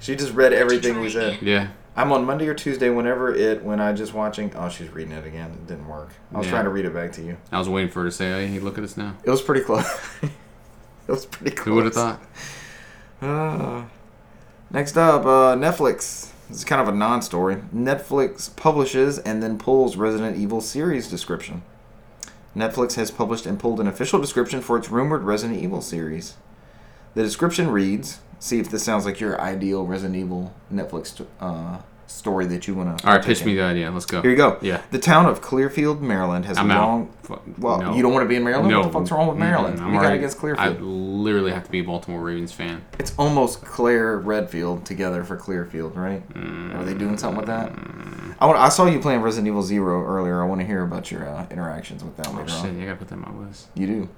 she 0.00 0.14
just 0.14 0.32
read 0.34 0.52
everything 0.52 1.00
we 1.00 1.10
said. 1.10 1.38
Yeah. 1.42 1.68
I'm 1.96 2.12
on 2.12 2.24
Monday 2.24 2.46
or 2.46 2.54
Tuesday 2.54 2.88
whenever 2.90 3.34
it 3.34 3.64
when 3.64 3.80
I 3.80 3.92
just 3.94 4.12
watching. 4.14 4.52
Oh, 4.54 4.68
she's 4.68 4.90
reading 4.90 5.12
it 5.12 5.26
again. 5.26 5.50
It 5.50 5.66
didn't 5.66 5.88
work. 5.88 6.10
I 6.32 6.38
was 6.38 6.46
Yeah. 6.46 6.52
trying 6.52 6.64
to 6.64 6.70
read 6.70 6.84
it 6.84 6.94
back 6.94 7.10
to 7.12 7.22
you. 7.22 7.36
I 7.50 7.58
was 7.58 7.68
waiting 7.68 7.90
for 7.90 8.00
her 8.02 8.10
to 8.10 8.12
say, 8.14 8.46
hey, 8.46 8.58
look 8.60 8.78
at 8.78 8.84
us 8.84 8.96
now. 8.96 9.14
It 9.24 9.30
was 9.30 9.40
pretty 9.42 9.62
close. 9.62 9.86
it 11.08 11.12
was 11.12 11.26
pretty 11.26 11.54
close. 11.54 11.66
Who 11.66 11.74
would 11.74 11.84
have 11.84 11.94
thought? 11.94 12.22
Uh, 13.20 13.84
next 14.70 14.96
up, 14.96 15.22
uh, 15.22 15.56
Netflix. 15.56 16.32
This 16.48 16.58
is 16.58 16.64
kind 16.64 16.80
of 16.80 16.88
a 16.88 16.96
non-story. 16.96 17.56
Netflix 17.74 18.54
publishes 18.54 19.18
and 19.18 19.42
then 19.42 19.58
pulls 19.58 19.96
Resident 19.96 20.36
Evil 20.36 20.60
series 20.60 21.08
description. 21.08 21.62
Netflix 22.56 22.94
has 22.94 23.10
published 23.10 23.46
and 23.46 23.58
pulled 23.58 23.80
an 23.80 23.86
official 23.86 24.20
description 24.20 24.60
for 24.60 24.78
its 24.78 24.90
rumored 24.90 25.22
Resident 25.22 25.60
Evil 25.62 25.82
series. 25.82 26.36
The 27.14 27.22
description 27.22 27.68
reads: 27.68 28.20
See 28.38 28.58
if 28.60 28.70
this 28.70 28.82
sounds 28.82 29.04
like 29.04 29.20
your 29.20 29.40
ideal 29.40 29.84
Resident 29.84 30.16
Evil 30.16 30.54
Netflix 30.72 31.24
uh, 31.40 31.78
story 32.06 32.46
that 32.46 32.66
you 32.68 32.74
want 32.74 32.98
to. 32.98 33.06
All 33.06 33.14
right, 33.16 33.24
pitch 33.24 33.44
me 33.44 33.54
the 33.54 33.62
idea. 33.62 33.90
Let's 33.90 34.06
go. 34.06 34.22
Here 34.22 34.30
you 34.30 34.36
go. 34.36 34.58
Yeah. 34.62 34.82
The 34.90 34.98
town 34.98 35.26
of 35.26 35.40
Clearfield, 35.40 36.00
Maryland, 36.02 36.44
has 36.46 36.56
I'm 36.58 36.68
long. 36.68 37.10
out. 37.30 37.58
Well, 37.58 37.80
no. 37.80 37.94
you 37.94 38.02
don't 38.02 38.12
want 38.12 38.24
to 38.24 38.28
be 38.28 38.36
in 38.36 38.44
Maryland. 38.44 38.68
No. 38.70 38.80
What 38.80 38.86
the 38.86 38.92
fuck's 38.92 39.10
wrong 39.10 39.26
with 39.28 39.36
Maryland? 39.36 39.78
Got 39.78 39.92
already- 39.94 40.18
against 40.18 40.38
Clearfield. 40.38 40.76
I 40.76 40.80
literally 40.80 41.50
have 41.52 41.64
to 41.64 41.70
be 41.70 41.80
a 41.80 41.82
Baltimore 41.84 42.20
Ravens 42.22 42.52
fan. 42.52 42.84
It's 42.98 43.12
almost 43.18 43.62
Claire 43.64 44.18
Redfield 44.18 44.84
together 44.84 45.24
for 45.24 45.36
Clearfield, 45.36 45.96
right? 45.96 46.22
Are 46.74 46.84
they 46.84 46.94
doing 46.94 47.18
something 47.18 47.38
with 47.38 47.46
that? 47.48 47.72
I 48.38 48.46
want. 48.46 48.58
I 48.58 48.68
saw 48.68 48.86
you 48.86 49.00
playing 49.00 49.22
Resident 49.22 49.48
Evil 49.48 49.62
Zero 49.62 50.04
earlier. 50.04 50.42
I 50.42 50.46
want 50.46 50.60
to 50.60 50.66
hear 50.66 50.82
about 50.82 51.10
your 51.10 51.26
uh, 51.28 51.46
interactions 51.50 52.04
with 52.04 52.16
that 52.18 52.28
Oh, 52.28 52.46
shit. 52.46 52.54
on. 52.70 52.80
I 52.82 52.84
got 52.84 52.90
to 52.92 52.96
put 52.96 53.08
that 53.08 53.14
on 53.14 53.36
my 53.38 53.46
list. 53.46 53.68
You 53.74 53.86
do. 53.86 54.08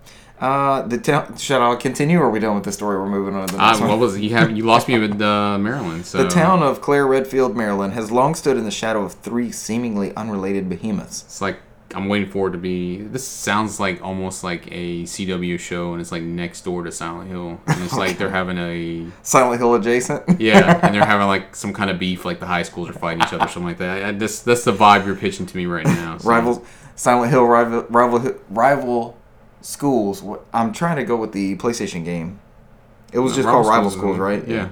Uh, 0.41 0.83
the 0.83 0.99
town. 0.99 1.37
Should 1.37 1.61
I 1.61 1.75
continue, 1.77 2.19
or 2.19 2.27
are 2.27 2.31
we 2.31 2.39
done 2.39 2.55
with 2.55 2.65
the 2.65 2.73
story? 2.73 2.97
We're 2.99 3.09
moving 3.09 3.35
on 3.35 3.49
to 3.49 3.55
the 3.57 3.63
Uh, 3.63 3.67
next 3.69 3.81
one. 3.81 3.89
what 3.91 3.99
was 3.99 4.19
you 4.21 4.31
have? 4.31 4.57
You 4.57 4.65
lost 4.65 4.87
me 4.89 4.99
with 4.99 5.21
uh, 5.21 5.59
Maryland. 5.59 6.07
So 6.07 6.23
The 6.23 6.29
town 6.29 6.63
of 6.63 6.81
Clare 6.81 7.07
Redfield, 7.07 7.57
Maryland, 7.57 7.93
has 7.95 8.11
long 8.11 8.35
stood 8.35 8.57
in 8.57 8.65
the 8.65 8.71
shadow 8.71 9.03
of 9.05 9.15
three 9.15 9.51
seemingly 9.51 10.15
unrelated 10.15 10.69
behemoths. 10.69 11.23
It's 11.23 11.41
like 11.41 11.59
I'm 11.95 12.07
waiting 12.09 12.29
for 12.31 12.49
it 12.49 12.53
to 12.53 12.59
be. 12.59 12.99
This 12.99 13.27
sounds 13.27 13.81
like 13.81 14.01
almost 14.05 14.45
like 14.45 14.69
a 14.71 15.05
CW 15.05 15.59
show, 15.59 15.93
and 15.93 16.01
it's 16.01 16.13
like 16.13 16.23
next 16.23 16.61
door 16.61 16.85
to 16.85 16.93
Silent 16.93 17.31
Hill, 17.31 17.59
and 17.67 17.83
it's 17.83 17.97
like 17.97 18.19
they're 18.19 18.29
having 18.43 18.59
a 18.59 19.07
Silent 19.23 19.59
Hill 19.61 19.75
adjacent. 19.75 20.23
yeah, 20.41 20.79
and 20.85 20.95
they're 20.95 21.05
having 21.05 21.27
like 21.27 21.57
some 21.63 21.73
kind 21.73 21.91
of 21.91 21.99
beef, 21.99 22.25
like 22.25 22.41
the 22.41 22.47
high 22.47 22.63
schools 22.63 22.91
are 22.91 22.93
fighting 22.93 23.23
each 23.23 23.33
other, 23.33 23.49
something 23.49 23.65
like 23.65 23.79
that. 23.79 24.05
I, 24.05 24.09
I, 24.09 24.13
this 24.13 24.41
that's 24.41 24.65
the 24.65 24.73
vibe 24.73 25.07
you're 25.07 25.17
pitching 25.17 25.47
to 25.47 25.57
me 25.57 25.65
right 25.67 25.87
now. 25.87 26.19
so. 26.19 26.29
Rivals, 26.29 26.61
Silent 26.95 27.31
Hill 27.33 27.45
rival, 27.47 27.87
rival, 27.89 28.35
rival 28.51 29.17
schools. 29.61 30.23
I'm 30.53 30.73
trying 30.73 30.97
to 30.97 31.05
go 31.05 31.17
with 31.17 31.33
the 31.33 31.57
PlayStation 31.57 32.05
game. 32.05 32.41
It 33.13 33.19
was 33.21 33.35
just 33.35 33.47
Rival 33.47 33.63
called 33.63 33.75
Rival 33.75 33.91
Schools 33.91 34.03
Schools, 34.03 34.19
right? 34.19 34.47
Yeah. 34.47 34.71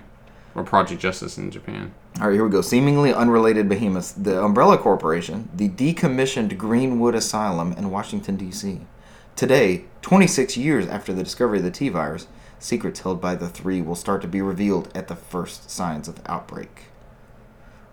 Or 0.54 0.62
Project 0.62 1.00
Justice 1.00 1.38
in 1.38 1.50
Japan. 1.50 1.92
All 2.18 2.28
right, 2.28 2.34
here 2.34 2.44
we 2.44 2.50
go. 2.50 2.62
Seemingly 2.62 3.12
unrelated 3.12 3.68
behemoths. 3.68 4.12
The 4.12 4.42
Umbrella 4.42 4.78
Corporation, 4.78 5.50
the 5.54 5.68
decommissioned 5.68 6.56
Greenwood 6.56 7.14
Asylum 7.14 7.72
in 7.72 7.90
Washington, 7.90 8.36
D.C. 8.36 8.80
Today, 9.36 9.84
26 10.00 10.56
years 10.56 10.86
after 10.86 11.12
the 11.12 11.22
discovery 11.22 11.58
of 11.58 11.64
the 11.64 11.70
T 11.70 11.90
virus, 11.90 12.26
secrets 12.58 13.00
held 13.00 13.20
by 13.20 13.34
the 13.34 13.48
three 13.48 13.82
will 13.82 13.94
start 13.94 14.22
to 14.22 14.28
be 14.28 14.40
revealed 14.40 14.90
at 14.94 15.08
the 15.08 15.16
first 15.16 15.70
signs 15.70 16.08
of 16.08 16.20
outbreak. 16.24 16.84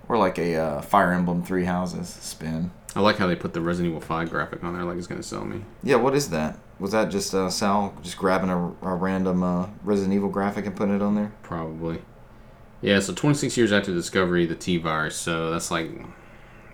Or 0.10 0.18
like 0.18 0.38
a 0.38 0.56
uh, 0.56 0.82
Fire 0.82 1.12
Emblem 1.14 1.44
Three 1.44 1.66
Houses 1.66 2.10
spin. 2.10 2.72
I 2.96 3.00
like 3.00 3.18
how 3.18 3.26
they 3.28 3.36
put 3.36 3.54
the 3.54 3.62
Resident 3.62 3.90
Evil 3.96 4.02
5 4.02 4.30
graphic 4.30 4.64
on 4.64 4.74
there, 4.74 4.84
like 4.84 4.98
it's 4.98 5.08
gonna 5.08 5.24
sell 5.24 5.46
me. 5.46 5.62
Yeah, 5.82 5.96
what 5.96 6.14
is 6.14 6.30
that? 6.30 6.60
Was 6.80 6.92
that 6.92 7.10
just 7.10 7.34
uh, 7.34 7.50
Sal 7.50 7.94
just 8.04 8.18
grabbing 8.18 8.50
a, 8.50 8.58
a 8.82 8.96
random 8.96 9.42
uh, 9.42 9.68
Resident 9.84 10.14
Evil 10.14 10.30
graphic 10.30 10.66
and 10.66 10.76
putting 10.76 10.96
it 10.96 11.02
on 11.02 11.16
there? 11.16 11.32
Probably. 11.42 12.02
Yeah, 12.82 13.00
so 13.00 13.14
26 13.14 13.56
years 13.58 13.72
after 13.72 13.92
the 13.92 13.98
discovery 13.98 14.44
of 14.44 14.50
the 14.50 14.56
T 14.56 14.78
virus, 14.78 15.16
so 15.16 15.50
that's 15.52 15.72
like 15.72 15.90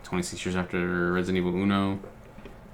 26 0.04 0.44
years 0.46 0.56
after 0.56 1.14
Resident 1.14 1.38
Evil 1.46 1.58
Uno. 1.60 2.00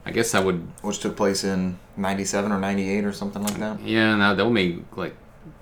I 0.05 0.11
guess 0.11 0.31
that 0.31 0.43
would, 0.45 0.67
Which 0.81 0.99
took 0.99 1.15
place 1.17 1.43
in 1.43 1.77
97 1.97 2.51
or 2.51 2.59
98 2.59 3.03
or 3.05 3.11
something 3.11 3.43
like 3.43 3.57
that? 3.59 3.81
yeah, 3.81 4.15
now 4.15 4.33
they'll 4.33 4.49
make 4.51 4.95
like 4.95 5.15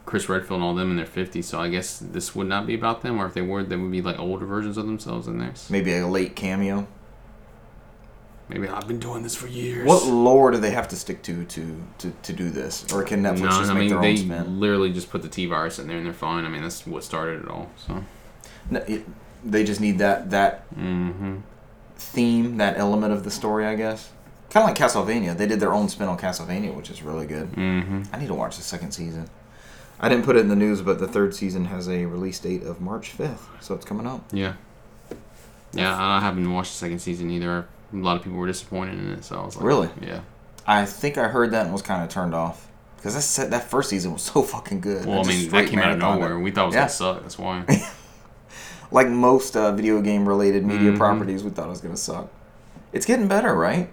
Chris 0.05 0.27
Redfield 0.27 0.57
and 0.57 0.63
all 0.63 0.75
them 0.75 0.91
in 0.91 0.97
their 0.97 1.05
50s, 1.05 1.45
so 1.45 1.59
I 1.61 1.69
guess 1.69 1.97
this 1.99 2.35
would 2.35 2.47
not 2.47 2.67
be 2.67 2.73
about 2.73 3.01
them, 3.03 3.19
or 3.19 3.25
if 3.25 3.33
they 3.33 3.41
were, 3.41 3.63
they 3.63 3.77
would 3.77 3.91
be 3.91 4.01
like 4.01 4.19
older 4.19 4.45
versions 4.45 4.77
of 4.77 4.85
themselves 4.85 5.27
in 5.27 5.37
this. 5.39 5.69
Maybe 5.69 5.93
a 5.95 6.05
late 6.07 6.35
cameo. 6.35 6.87
Maybe 8.49 8.67
I've 8.67 8.87
been 8.87 8.99
doing 8.99 9.23
this 9.23 9.35
for 9.35 9.47
years. 9.47 9.87
What 9.87 10.05
lore 10.05 10.51
do 10.51 10.57
they 10.57 10.71
have 10.71 10.89
to 10.89 10.95
stick 10.97 11.23
to 11.23 11.45
to 11.45 11.83
to, 11.99 12.13
to 12.23 12.33
do 12.33 12.49
this, 12.49 12.91
or 12.93 13.03
can 13.03 13.23
Netflix 13.23 13.39
No, 13.39 13.47
just 13.49 13.71
I 13.71 13.73
make 13.73 13.79
mean 13.79 13.89
their 13.91 14.01
they 14.01 14.11
own 14.11 14.17
spin? 14.17 14.59
literally 14.59 14.91
just 14.91 15.09
put 15.09 15.21
the 15.21 15.29
T 15.29 15.45
virus 15.45 15.79
in 15.79 15.87
there 15.87 15.97
and 15.97 16.05
they're 16.05 16.13
fine. 16.13 16.43
I 16.43 16.49
mean 16.49 16.61
that's 16.61 16.85
what 16.85 17.03
started 17.03 17.43
it 17.43 17.47
all. 17.49 17.69
So. 17.87 18.03
No, 18.69 18.79
it- 18.81 19.05
they 19.45 19.63
just 19.63 19.79
need 19.81 19.97
that 19.99 20.29
that 20.31 20.69
Mm-hmm. 20.75 21.37
theme, 21.97 22.57
that 22.57 22.77
element 22.77 23.13
of 23.13 23.23
the 23.23 23.31
story, 23.31 23.65
I 23.65 23.75
guess. 23.75 24.09
Kind 24.49 24.63
of 24.63 24.69
like 24.69 24.77
Castlevania. 24.77 25.35
They 25.35 25.47
did 25.47 25.59
their 25.59 25.73
own 25.73 25.89
spin 25.89 26.07
on 26.07 26.17
Castlevania, 26.17 26.73
which 26.75 26.89
is 26.91 27.01
really 27.01 27.25
good. 27.25 27.51
Mm-hmm. 27.53 28.03
I 28.13 28.19
need 28.19 28.27
to 28.27 28.33
watch 28.35 28.55
the 28.57 28.63
second 28.63 28.91
season. 28.91 29.29
I 30.03 30.09
didn't 30.09 30.25
put 30.25 30.35
it 30.35 30.39
in 30.41 30.49
the 30.49 30.55
news, 30.55 30.81
but 30.81 30.99
the 30.99 31.07
third 31.07 31.33
season 31.33 31.65
has 31.65 31.87
a 31.87 32.05
release 32.05 32.37
date 32.39 32.63
of 32.63 32.81
March 32.81 33.17
5th, 33.17 33.39
so 33.61 33.73
it's 33.73 33.85
coming 33.85 34.05
out. 34.05 34.23
Yeah. 34.31 34.53
Yeah, 35.71 35.95
I 35.97 36.19
haven't 36.19 36.51
watched 36.51 36.73
the 36.73 36.77
second 36.77 36.99
season 36.99 37.31
either. 37.31 37.67
A 37.93 37.95
lot 37.95 38.17
of 38.17 38.23
people 38.23 38.37
were 38.37 38.47
disappointed 38.47 38.99
in 38.99 39.11
it, 39.11 39.23
so 39.23 39.39
I 39.39 39.45
was 39.45 39.55
like, 39.55 39.65
Really? 39.65 39.89
Yeah. 40.01 40.19
I 40.67 40.85
think 40.85 41.17
I 41.17 41.27
heard 41.29 41.51
that 41.51 41.63
and 41.65 41.73
was 41.73 41.81
kind 41.81 42.03
of 42.03 42.09
turned 42.09 42.35
off 42.35 42.67
because 42.97 43.35
that 43.37 43.49
that 43.51 43.63
first 43.63 43.89
season 43.89 44.13
was 44.13 44.21
so 44.21 44.41
fucking 44.43 44.81
good. 44.81 45.05
Well, 45.05 45.19
I 45.19 45.23
just 45.23 45.29
mean, 45.41 45.49
that 45.51 45.67
came 45.69 45.79
out 45.79 45.91
of 45.91 45.99
marathoned 45.99 46.15
it. 46.17 46.19
nowhere. 46.19 46.39
We 46.39 46.51
thought 46.51 46.63
it 46.63 46.67
was 46.67 46.75
Yeah. 46.75 46.81
gonna 46.81 46.89
suck. 46.89 47.21
That's 47.21 47.39
why. 47.39 47.63
Like 48.91 49.07
most 49.09 49.57
uh, 49.57 49.71
video 49.71 50.01
game 50.01 50.27
related 50.27 50.63
media 50.65 50.91
Mhm. 50.91 50.97
properties, 50.97 51.43
we 51.43 51.49
thought 51.49 51.65
it 51.65 51.69
was 51.69 51.81
gonna 51.81 51.97
suck. 51.97 52.29
It's 52.91 53.07
getting 53.07 53.27
better, 53.27 53.55
right? 53.55 53.89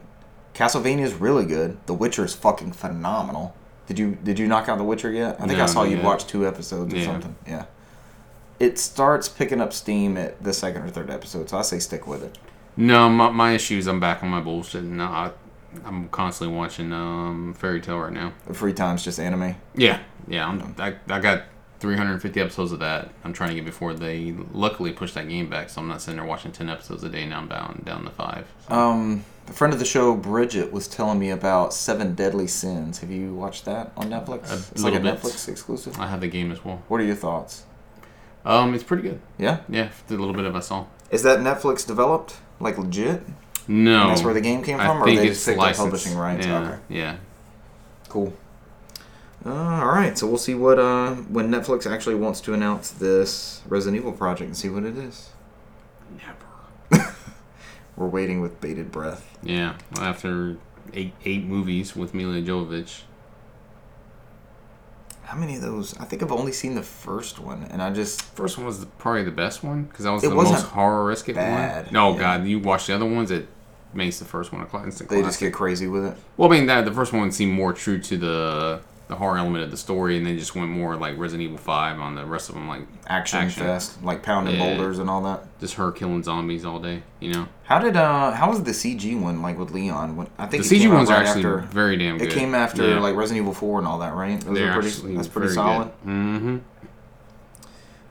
Castlevania 0.54 1.00
is 1.04 1.14
really 1.14 1.46
good. 1.46 1.78
The 1.86 1.94
Witcher 1.94 2.22
is 2.24 2.34
fucking 2.34 2.72
phenomenal. 2.72 3.54
Did 3.90 3.98
you 3.98 4.16
did 4.22 4.38
you 4.38 4.46
knock 4.46 4.68
out 4.68 4.78
The 4.78 4.84
Witcher 4.84 5.10
yet? 5.10 5.40
I 5.40 5.48
think 5.48 5.58
I 5.58 5.66
saw 5.66 5.82
you 5.82 5.96
yet. 5.96 6.04
watch 6.04 6.24
two 6.28 6.46
episodes 6.46 6.94
or 6.94 6.96
Yeah. 6.96 7.06
something. 7.06 7.34
Yeah. 7.44 7.64
It 8.60 8.78
starts 8.78 9.28
picking 9.28 9.60
up 9.60 9.72
steam 9.72 10.16
at 10.16 10.40
the 10.44 10.52
second 10.52 10.82
or 10.82 10.90
third 10.90 11.10
episode, 11.10 11.50
so 11.50 11.58
I 11.58 11.62
say 11.62 11.80
stick 11.80 12.06
with 12.06 12.22
it. 12.22 12.38
no, 12.76 13.08
my, 13.08 13.30
my 13.30 13.52
issue 13.54 13.78
is 13.78 13.88
I'm 13.88 13.98
back 13.98 14.22
on 14.22 14.28
my 14.28 14.38
bullshit. 14.40 14.84
And 14.84 15.02
I, 15.02 15.32
I'm 15.84 16.08
constantly 16.10 16.56
watching 16.56 16.92
um, 16.92 17.52
Fairy 17.58 17.80
Tail 17.80 17.98
right 17.98 18.12
now. 18.12 18.32
The 18.46 18.54
free 18.54 18.72
time's 18.74 19.02
just 19.02 19.18
anime. 19.18 19.56
Yeah, 19.74 19.98
yeah. 20.28 20.46
I'm, 20.46 20.72
I, 20.78 20.94
I 21.08 21.18
got 21.18 21.42
350 21.80 22.40
episodes 22.40 22.70
of 22.70 22.78
that. 22.78 23.10
I'm 23.24 23.32
trying 23.32 23.48
to 23.48 23.54
get 23.56 23.64
before 23.64 23.92
they 23.92 24.36
luckily 24.52 24.92
pushed 24.92 25.14
that 25.16 25.28
game 25.28 25.50
back, 25.50 25.68
so 25.68 25.80
I'm 25.80 25.88
not 25.88 26.00
sitting 26.00 26.18
there 26.20 26.26
watching 26.28 26.52
10 26.52 26.68
episodes 26.68 27.02
a 27.02 27.08
day. 27.08 27.26
Now 27.26 27.38
I'm 27.38 27.48
down 27.48 27.82
down 27.84 28.04
to 28.04 28.10
five. 28.10 28.46
So. 28.68 28.74
Um, 28.74 29.24
a 29.50 29.52
friend 29.52 29.72
of 29.72 29.78
the 29.78 29.84
show, 29.84 30.14
Bridget, 30.14 30.72
was 30.72 30.86
telling 30.88 31.18
me 31.18 31.30
about 31.30 31.72
Seven 31.74 32.14
Deadly 32.14 32.46
Sins. 32.46 33.00
Have 33.00 33.10
you 33.10 33.34
watched 33.34 33.64
that 33.66 33.92
on 33.96 34.08
Netflix? 34.10 34.50
A 34.50 34.54
it's 34.72 34.82
like 34.82 34.94
a 34.94 35.00
bit. 35.00 35.16
Netflix 35.20 35.48
exclusive. 35.48 35.98
I 35.98 36.06
have 36.06 36.20
the 36.20 36.28
game 36.28 36.50
as 36.52 36.64
well. 36.64 36.82
What 36.88 37.00
are 37.00 37.04
your 37.04 37.16
thoughts? 37.16 37.64
Um, 38.44 38.74
it's 38.74 38.84
pretty 38.84 39.02
good. 39.02 39.20
Yeah, 39.38 39.58
Yeah, 39.68 39.90
the 40.08 40.16
little 40.16 40.32
bit 40.34 40.44
of 40.46 40.56
I 40.56 40.60
saw. 40.60 40.86
is 41.10 41.22
that 41.24 41.40
Netflix 41.40 41.86
developed 41.86 42.36
like 42.58 42.78
legit? 42.78 43.22
No, 43.68 44.02
And 44.02 44.10
that's 44.10 44.22
where 44.22 44.32
the 44.34 44.40
game 44.40 44.62
came 44.62 44.80
I 44.80 44.86
from, 44.86 45.02
or 45.02 45.04
think 45.04 45.20
they 45.20 45.28
it's 45.28 45.44
just 45.44 45.46
picked 45.58 45.60
up 45.60 45.76
publishing 45.76 46.16
rights? 46.16 46.46
Yeah, 46.46 46.60
Okay, 46.62 46.78
yeah. 46.88 47.16
cool. 48.08 48.32
Uh, 49.44 49.50
all 49.52 49.86
right, 49.88 50.16
so 50.18 50.26
we'll 50.26 50.38
see 50.38 50.54
what 50.54 50.78
uh 50.78 51.14
when 51.14 51.50
Netflix 51.50 51.90
actually 51.90 52.14
wants 52.14 52.40
to 52.42 52.54
announce 52.54 52.90
this 52.90 53.62
Resident 53.68 54.00
Evil 54.00 54.12
project 54.12 54.46
and 54.48 54.56
see 54.56 54.68
what 54.70 54.84
it 54.84 54.96
is. 54.96 55.30
Never. 56.90 57.14
We're 57.96 58.06
waiting 58.08 58.40
with 58.40 58.60
bated 58.60 58.90
breath. 58.90 59.29
Yeah, 59.42 59.76
after 59.98 60.56
eight 60.92 61.14
eight 61.24 61.44
movies 61.44 61.96
with 61.96 62.14
Milla 62.14 62.40
Jovovich. 62.42 63.02
How 65.22 65.38
many 65.38 65.54
of 65.54 65.62
those? 65.62 65.96
I 65.98 66.04
think 66.04 66.22
I've 66.22 66.32
only 66.32 66.52
seen 66.52 66.74
the 66.74 66.82
first 66.82 67.38
one, 67.38 67.62
and 67.70 67.80
I 67.80 67.90
just 67.90 68.20
First 68.34 68.58
one 68.58 68.66
was 68.66 68.80
the, 68.80 68.86
probably 68.86 69.22
the 69.22 69.30
best 69.30 69.62
one 69.62 69.84
because 69.84 70.04
that 70.04 70.12
was 70.12 70.22
the 70.22 70.30
most 70.30 70.66
horror-esque 70.66 71.32
bad, 71.34 71.86
one. 71.86 71.94
No, 71.94 72.12
yeah. 72.12 72.18
God, 72.18 72.46
you 72.46 72.58
watch 72.58 72.88
the 72.88 72.94
other 72.94 73.06
ones, 73.06 73.30
it 73.30 73.46
makes 73.94 74.18
the 74.18 74.24
first 74.24 74.52
one 74.52 74.60
a 74.60 74.64
instant 74.84 75.08
they 75.08 75.16
classic. 75.20 75.28
just 75.28 75.40
get 75.40 75.52
crazy 75.52 75.86
with 75.86 76.04
it. 76.04 76.16
Well, 76.36 76.52
I 76.52 76.56
mean, 76.56 76.66
that 76.66 76.84
the 76.84 76.92
first 76.92 77.12
one 77.12 77.30
seemed 77.30 77.52
more 77.52 77.72
true 77.72 78.00
to 78.00 78.16
the 78.16 78.80
the 79.10 79.16
horror 79.16 79.36
element 79.36 79.62
of 79.64 79.70
the 79.70 79.76
story, 79.76 80.16
and 80.16 80.26
they 80.26 80.36
just 80.36 80.54
went 80.54 80.70
more 80.70 80.96
like 80.96 81.18
Resident 81.18 81.46
Evil 81.48 81.58
Five 81.58 81.98
on 82.00 82.14
the 82.14 82.24
rest 82.24 82.48
of 82.48 82.54
them, 82.54 82.66
like 82.68 82.82
Action, 83.06 83.40
Action. 83.40 83.62
fest, 83.64 84.02
like 84.02 84.22
pounding 84.22 84.54
Yeah. 84.58 84.68
boulders 84.68 84.98
and 84.98 85.10
all 85.10 85.20
that. 85.22 85.44
just 85.60 85.74
her 85.74 85.92
killing 85.92 86.22
zombies 86.22 86.64
all 86.64 86.78
day. 86.78 87.02
You 87.20 87.34
know, 87.34 87.48
How 87.64 87.78
did 87.80 87.96
uh 87.96 88.30
how 88.32 88.48
was 88.48 88.62
the 88.62 88.70
CG 88.72 89.14
one 89.20 89.42
like 89.42 89.58
with 89.58 89.72
Leon? 89.72 90.16
When, 90.16 90.28
I 90.38 90.46
think 90.46 90.62
the 90.62 90.68
CG 90.76 90.90
ones 90.90 91.10
are 91.10 91.16
actually 91.18 91.40
after 91.40 91.58
very 91.58 91.96
damn 91.98 92.16
good. 92.16 92.28
it 92.28 92.34
came 92.34 92.54
after 92.54 92.88
Yeah. 92.88 92.98
like 93.00 93.14
Resident 93.14 93.42
Evil 93.42 93.52
4 93.52 93.78
and 93.80 93.86
all 93.86 93.98
that, 93.98 94.14
right? 94.14 94.40
Those 94.40 94.54
They're 94.56 94.72
pretty 94.72 95.14
that's 95.16 95.28
pretty 95.28 95.52
solid. 95.52 95.88
Mm-hmm. 96.06 96.58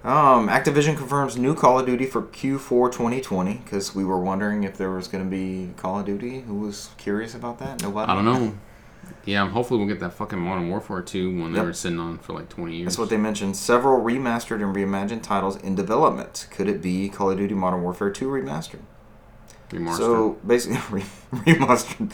Um, 0.02 0.48
Activision 0.48 0.96
confirms 0.96 1.38
new 1.38 1.54
Call 1.56 1.80
of 1.80 1.86
Duty 1.86 2.06
for 2.06 2.22
Q4 2.22 2.90
2020 2.92 3.62
because 3.64 3.94
we 3.94 4.06
were 4.06 4.20
wondering 4.20 4.64
if 4.64 4.78
there 4.78 4.92
was 4.92 5.08
going 5.10 5.24
to 5.24 5.30
be 5.30 5.74
Call 5.76 6.00
of 6.00 6.06
Duty. 6.06 6.42
Who 6.42 6.56
was 6.56 6.90
curious 6.98 7.36
about 7.36 7.60
that? 7.60 7.82
Nobody. 7.82 8.10
I 8.12 8.16
don't 8.16 8.26
know. 8.26 8.54
Yeah, 9.26 9.48
hopefully 9.50 9.78
we'll 9.80 9.88
get 9.88 10.00
that 10.00 10.14
fucking 10.14 10.40
Modern 10.40 10.70
Warfare 10.70 11.02
2 11.02 11.40
one 11.40 11.52
they 11.54 11.58
Yep. 11.60 11.66
were 11.66 11.74
sitting 11.74 12.00
on 12.00 12.18
for 12.20 12.34
like 12.34 12.50
20 12.50 12.76
years. 12.76 12.86
That's 12.86 12.98
what 12.98 13.10
they 13.10 13.18
mentioned. 13.18 13.56
Several 13.58 14.00
remastered 14.04 14.62
and 14.64 14.76
reimagined 14.76 15.24
titles 15.24 15.56
in 15.58 15.76
development. 15.76 16.48
Could 16.52 16.68
it 16.68 16.82
be 16.82 17.10
Call 17.10 17.32
of 17.32 17.38
Duty 17.38 17.54
Modern 17.56 17.82
Warfare 17.84 18.10
2 18.10 18.28
remastered? 18.28 18.80
Remastered. 19.70 19.98
So 19.98 20.38
basically, 20.46 21.02
remastered. 21.34 22.14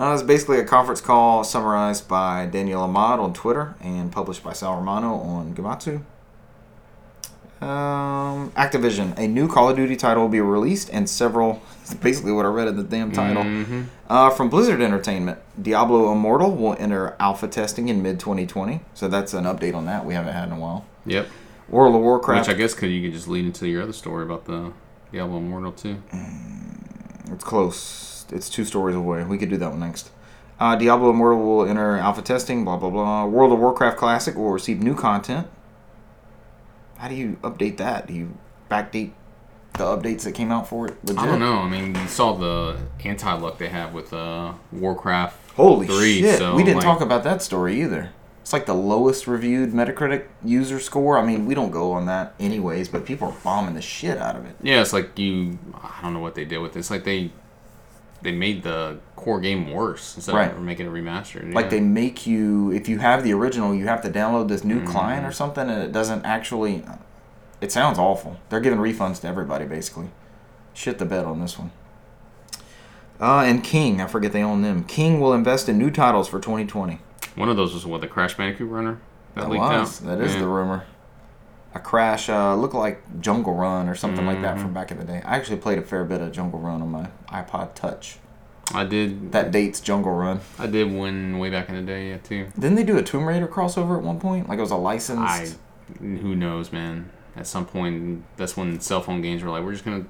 Uh, 0.00 0.12
it's 0.14 0.22
basically 0.22 0.58
a 0.60 0.64
conference 0.64 1.00
call 1.00 1.42
summarized 1.42 2.06
by 2.08 2.46
Daniel 2.46 2.82
Ahmad 2.82 3.18
on 3.18 3.32
Twitter 3.34 3.74
and 3.80 4.12
published 4.12 4.44
by 4.44 4.52
Sal 4.52 4.76
Romano 4.76 5.14
on 5.14 5.54
Gematsu. 5.54 6.02
Um, 7.60 8.50
Activision, 8.52 9.18
a 9.18 9.26
new 9.26 9.48
Call 9.48 9.68
of 9.70 9.76
Duty 9.76 9.96
title 9.96 10.22
will 10.24 10.30
be 10.30 10.40
released, 10.40 10.90
and 10.92 11.08
several. 11.08 11.60
Basically, 12.00 12.30
what 12.32 12.44
I 12.46 12.48
read 12.50 12.68
in 12.68 12.76
the 12.76 12.82
damn 12.84 13.10
title. 13.12 13.42
Mhm. 13.42 13.86
Uh, 14.08 14.30
from 14.30 14.48
Blizzard 14.48 14.80
Entertainment, 14.80 15.38
Diablo 15.60 16.12
Immortal 16.12 16.54
will 16.54 16.76
enter 16.78 17.16
alpha 17.18 17.48
testing 17.48 17.88
in 17.88 18.02
mid 18.02 18.20
2020. 18.20 18.80
So 18.94 19.08
that's 19.08 19.34
an 19.34 19.44
update 19.44 19.74
on 19.74 19.86
that 19.86 20.04
we 20.06 20.14
haven't 20.14 20.34
had 20.34 20.48
in 20.48 20.52
a 20.52 20.58
while. 20.60 20.84
Yep. 21.06 21.26
World 21.68 21.94
of 21.96 22.00
Warcraft. 22.02 22.46
Which 22.48 22.54
I 22.54 22.58
guess 22.58 22.74
could 22.74 22.90
you 22.90 23.02
could 23.02 23.12
just 23.12 23.26
lead 23.28 23.44
into 23.44 23.66
your 23.66 23.82
other 23.82 23.92
story 23.92 24.22
about 24.22 24.44
the 24.44 24.70
Diablo 25.12 25.38
Immortal 25.38 25.72
2. 25.72 25.96
It's 27.32 27.44
close. 27.44 28.24
It's 28.30 28.48
two 28.48 28.64
stories 28.64 28.94
away. 28.96 29.24
We 29.24 29.36
could 29.38 29.50
do 29.50 29.56
that 29.56 29.70
one 29.70 29.80
next. 29.80 30.10
Uh, 30.60 30.76
Diablo 30.76 31.10
Immortal 31.10 31.40
will 31.40 31.64
enter 31.66 31.96
alpha 31.96 32.22
testing. 32.22 32.64
Blah 32.64 32.76
blah 32.76 32.90
blah. 32.90 33.24
World 33.26 33.52
of 33.52 33.58
Warcraft 33.58 33.96
Classic 33.96 34.34
will 34.36 34.50
receive 34.50 34.82
new 34.82 34.94
content. 34.94 35.46
How 36.98 37.08
do 37.08 37.14
you 37.14 37.38
update 37.42 37.76
that? 37.78 38.06
Do 38.06 38.14
you 38.14 38.36
backdate 38.70 39.12
the 39.74 39.84
updates 39.84 40.22
that 40.24 40.32
came 40.32 40.50
out 40.50 40.68
for 40.68 40.88
it? 40.88 40.96
Legit? 41.04 41.22
I 41.22 41.26
don't 41.26 41.40
know. 41.40 41.54
I 41.58 41.68
mean, 41.68 41.94
you 41.94 42.08
saw 42.08 42.34
the 42.34 42.78
anti-luck 43.04 43.58
they 43.58 43.68
have 43.68 43.94
with 43.94 44.12
uh, 44.12 44.54
Warcraft 44.72 45.52
Holy 45.54 45.86
3. 45.86 46.20
shit! 46.20 46.38
So, 46.38 46.54
we 46.54 46.64
didn't 46.64 46.78
like, 46.78 46.84
talk 46.84 47.00
about 47.00 47.24
that 47.24 47.40
story 47.40 47.80
either. 47.80 48.10
It's 48.42 48.52
like 48.52 48.66
the 48.66 48.74
lowest 48.74 49.26
reviewed 49.26 49.70
Metacritic 49.72 50.26
user 50.44 50.80
score. 50.80 51.18
I 51.18 51.24
mean, 51.24 51.46
we 51.46 51.54
don't 51.54 51.70
go 51.70 51.92
on 51.92 52.06
that 52.06 52.34
anyways, 52.40 52.88
but 52.88 53.04
people 53.04 53.28
are 53.28 53.36
bombing 53.44 53.74
the 53.74 53.82
shit 53.82 54.18
out 54.18 54.36
of 54.36 54.46
it. 54.46 54.56
Yeah, 54.62 54.80
it's 54.80 54.92
like 54.92 55.18
you. 55.18 55.58
I 55.74 56.00
don't 56.02 56.14
know 56.14 56.20
what 56.20 56.34
they 56.34 56.44
did 56.44 56.58
with 56.58 56.74
it. 56.74 56.78
It's 56.80 56.90
like 56.90 57.04
they 57.04 57.30
they 58.22 58.32
made 58.32 58.62
the 58.62 58.98
core 59.18 59.40
game 59.40 59.70
worse 59.70 60.16
instead 60.16 60.34
Right. 60.34 60.50
of 60.50 60.60
making 60.62 60.86
it 60.86 60.92
remastered. 60.92 61.52
Like 61.52 61.70
they 61.70 61.80
make 61.80 62.26
you, 62.26 62.70
if 62.72 62.88
you 62.88 62.98
have 62.98 63.22
the 63.24 63.32
original, 63.34 63.74
you 63.74 63.86
have 63.86 64.00
to 64.02 64.08
download 64.10 64.48
this 64.48 64.64
new 64.64 64.76
Mm-hmm. 64.80 64.86
client 64.90 65.26
or 65.26 65.32
something, 65.32 65.68
and 65.68 65.82
it 65.82 65.92
doesn't 65.92 66.24
actually. 66.24 66.84
It 67.60 67.72
sounds 67.72 67.98
awful. 67.98 68.36
They're 68.48 68.60
giving 68.60 68.78
refunds 68.78 69.20
to 69.22 69.26
everybody 69.28 69.64
basically. 69.66 70.10
Shit 70.74 70.98
the 70.98 71.04
bed 71.04 71.24
on 71.24 71.40
this 71.40 71.58
one. 71.58 71.72
Uh, 73.20 73.40
and 73.40 73.64
King, 73.64 74.00
I 74.00 74.06
forget 74.06 74.32
they 74.32 74.42
own 74.44 74.62
them. 74.62 74.84
King 74.84 75.18
will 75.20 75.32
invest 75.34 75.68
in 75.68 75.76
new 75.76 75.90
titles 75.90 76.28
for 76.28 76.38
2020. 76.38 77.00
One 77.34 77.48
of 77.48 77.56
those 77.56 77.74
was 77.74 77.84
what 77.84 78.00
the 78.00 78.06
Crash 78.06 78.36
Bandicoot 78.36 78.70
runner 78.70 78.98
that, 79.34 79.42
That 79.42 79.50
leaked 79.50 79.62
was. 79.62 80.00
out. 80.02 80.06
That 80.06 80.20
is 80.20 80.34
Yeah. 80.34 80.40
the 80.42 80.46
rumor. 80.48 80.84
A 81.74 81.80
crash, 81.80 82.28
uh, 82.30 82.54
looked 82.54 82.74
like 82.74 83.02
Jungle 83.20 83.54
Run 83.54 83.88
or 83.88 83.94
something 83.94 84.24
like 84.24 84.40
that 84.42 84.54
Mm-hmm. 84.54 84.62
from 84.62 84.72
back 84.72 84.90
in 84.90 84.98
the 84.98 85.04
day. 85.04 85.20
I 85.24 85.36
actually 85.36 85.58
played 85.58 85.78
a 85.78 85.82
fair 85.82 86.04
bit 86.04 86.20
of 86.20 86.30
Jungle 86.32 86.60
Run 86.60 86.80
on 86.80 86.90
my 86.90 87.08
iPod 87.30 87.74
Touch. 87.74 88.18
I 88.74 88.84
did. 88.84 89.32
That 89.32 89.50
dates 89.50 89.80
Jungle 89.80 90.12
Run. 90.12 90.40
I 90.58 90.66
did 90.66 90.92
one 90.92 91.38
way 91.38 91.50
back 91.50 91.68
in 91.68 91.76
the 91.76 91.82
day, 91.82 92.10
yeah, 92.10 92.18
too. 92.18 92.48
Didn't 92.54 92.74
they 92.74 92.84
do 92.84 92.98
a 92.98 93.02
Tomb 93.02 93.26
Raider 93.26 93.48
crossover 93.48 93.96
at 93.96 94.02
one 94.02 94.20
point? 94.20 94.48
Like 94.48 94.58
it 94.58 94.62
was 94.62 94.70
a 94.70 94.76
licensed. 94.76 95.22
I, 95.22 95.48
who 95.98 96.34
knows, 96.36 96.72
man. 96.72 97.10
At 97.36 97.46
some 97.46 97.66
point, 97.66 98.24
that's 98.36 98.56
when 98.56 98.80
cell 98.80 99.00
phone 99.00 99.22
games 99.22 99.42
were 99.42 99.50
like, 99.50 99.64
we're 99.64 99.72
just 99.72 99.84
gonna 99.84 100.04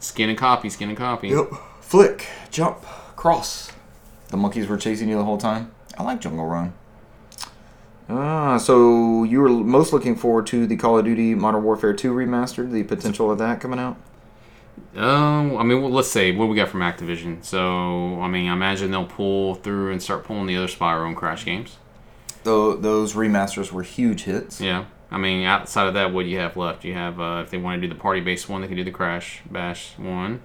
skin 0.00 0.28
and 0.28 0.38
copy, 0.38 0.68
skin 0.68 0.88
and 0.88 0.98
copy. 0.98 1.28
Yep. 1.28 1.50
Flick, 1.80 2.26
jump, 2.50 2.82
cross. 3.14 3.70
The 4.28 4.36
monkeys 4.36 4.66
were 4.66 4.78
chasing 4.78 5.08
you 5.08 5.16
the 5.16 5.24
whole 5.24 5.38
time. 5.38 5.70
I 5.96 6.02
like 6.02 6.20
Jungle 6.20 6.46
Run. 6.46 6.72
Ah, 8.08 8.58
so 8.58 9.24
you 9.24 9.40
were 9.40 9.48
most 9.48 9.92
looking 9.92 10.16
forward 10.16 10.46
to 10.48 10.66
the 10.66 10.76
Call 10.76 10.98
of 10.98 11.04
Duty 11.04 11.34
Modern 11.34 11.62
Warfare 11.62 11.94
2 11.94 12.12
remastered, 12.12 12.70
the 12.70 12.82
potential 12.82 13.30
of 13.30 13.38
that 13.38 13.60
coming 13.60 13.78
out? 13.78 13.96
Um, 14.96 15.56
I 15.56 15.62
mean, 15.64 15.82
well, 15.82 15.90
let's 15.90 16.08
say 16.08 16.30
what 16.32 16.48
we 16.48 16.54
got 16.56 16.68
from 16.68 16.80
Activision. 16.80 17.44
So, 17.44 18.20
I 18.20 18.28
mean, 18.28 18.48
I 18.48 18.52
imagine 18.52 18.90
they'll 18.90 19.04
pull 19.06 19.56
through 19.56 19.90
and 19.92 20.02
start 20.02 20.24
pulling 20.24 20.46
the 20.46 20.56
other 20.56 20.68
Spyro 20.68 21.06
and 21.06 21.16
Crash 21.16 21.44
games. 21.44 21.78
Tho- 22.44 22.76
those 22.76 23.14
remasters 23.14 23.72
were 23.72 23.82
huge 23.82 24.22
hits. 24.24 24.60
Yeah. 24.60 24.84
I 25.10 25.18
mean, 25.18 25.44
outside 25.46 25.86
of 25.88 25.94
that, 25.94 26.12
what 26.12 26.24
do 26.24 26.28
you 26.28 26.38
have 26.38 26.56
left? 26.56 26.84
You 26.84 26.94
have, 26.94 27.20
uh, 27.20 27.42
if 27.44 27.50
they 27.50 27.58
want 27.58 27.80
to 27.80 27.86
do 27.88 27.92
the 27.92 28.00
party 28.00 28.20
based 28.20 28.48
one, 28.48 28.60
they 28.62 28.68
can 28.68 28.76
do 28.76 28.84
the 28.84 28.90
Crash 28.90 29.42
Bash 29.50 29.94
one. 29.98 30.42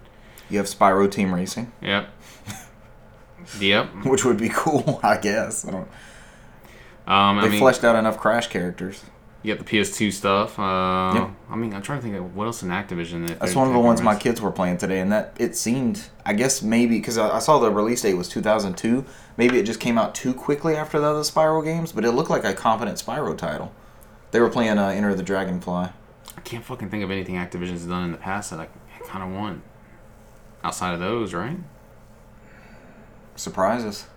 You 0.50 0.58
have 0.58 0.68
Spyro 0.68 1.10
Team 1.12 1.34
Racing, 1.34 1.72
Yep. 1.82 2.10
yep. 3.60 3.86
Um, 3.94 4.04
which 4.10 4.26
would 4.26 4.38
be 4.38 4.50
cool, 4.50 5.00
I 5.04 5.18
guess. 5.18 5.68
I 5.68 5.72
don't, 5.72 5.88
I 7.08 7.42
they 7.42 7.50
mean, 7.50 7.60
fleshed 7.60 7.84
out 7.84 7.96
enough 7.96 8.18
Crash 8.20 8.48
characters. 8.48 9.04
You 9.42 9.56
got 9.56 9.66
the 9.66 9.78
PS2 9.78 10.12
stuff. 10.12 10.60
Uh, 10.60 11.12
Yep. 11.16 11.30
I 11.50 11.56
mean, 11.56 11.74
I'm 11.74 11.82
trying 11.82 12.00
to 12.00 12.04
think 12.04 12.16
of 12.18 12.36
what 12.36 12.46
else 12.46 12.62
in 12.62 12.70
Activision. 12.70 13.28
That 13.28 13.40
That's 13.40 13.56
one 13.56 13.68
of 13.68 13.74
the 13.74 13.80
ones 13.80 14.02
my 14.02 14.16
kids 14.16 14.42
were 14.42 14.52
playing 14.52 14.78
today, 14.78 15.00
and 15.00 15.12
that 15.14 15.34
it 15.40 15.56
seemed, 15.56 16.10
I 16.26 16.34
guess 16.34 16.62
maybe 16.62 16.98
because 17.00 17.18
I, 17.18 17.38
I 17.38 17.40
saw 17.40 17.58
the 17.60 17.72
release 17.72 18.02
date 18.02 18.16
was 18.16 18.28
2002. 18.28 19.06
Maybe 19.38 19.58
it 19.58 19.64
just 19.64 19.80
came 19.80 19.98
out 19.98 20.14
too 20.14 20.34
quickly 20.34 20.76
after 20.76 21.00
the 21.00 21.06
other 21.08 21.22
Spyro 21.22 21.64
games, 21.64 21.94
but 21.94 22.04
it 22.04 22.12
looked 22.12 22.30
like 22.30 22.44
a 22.44 22.54
competent 22.54 22.98
Spyro 22.98 23.38
title. 23.38 23.72
They 24.32 24.42
were 24.42 24.50
playing 24.50 24.78
uh, 24.78 24.90
Enter 24.90 25.16
the 25.16 25.24
Dragonfly. 25.24 25.90
I 26.38 26.42
can't 26.42 26.64
fucking 26.66 26.90
think 26.90 27.04
of 27.04 27.10
anything 27.12 27.36
Activision's 27.36 27.86
done 27.86 28.04
in 28.04 28.12
the 28.12 28.18
past 28.18 28.52
that 28.52 28.60
I, 28.60 28.64
I 28.64 29.08
kind 29.08 29.24
of 29.24 29.40
want. 29.40 29.62
Outside 30.64 30.94
of 30.94 31.00
those, 31.00 31.34
right? 31.34 31.58
Surprises. 33.36 34.08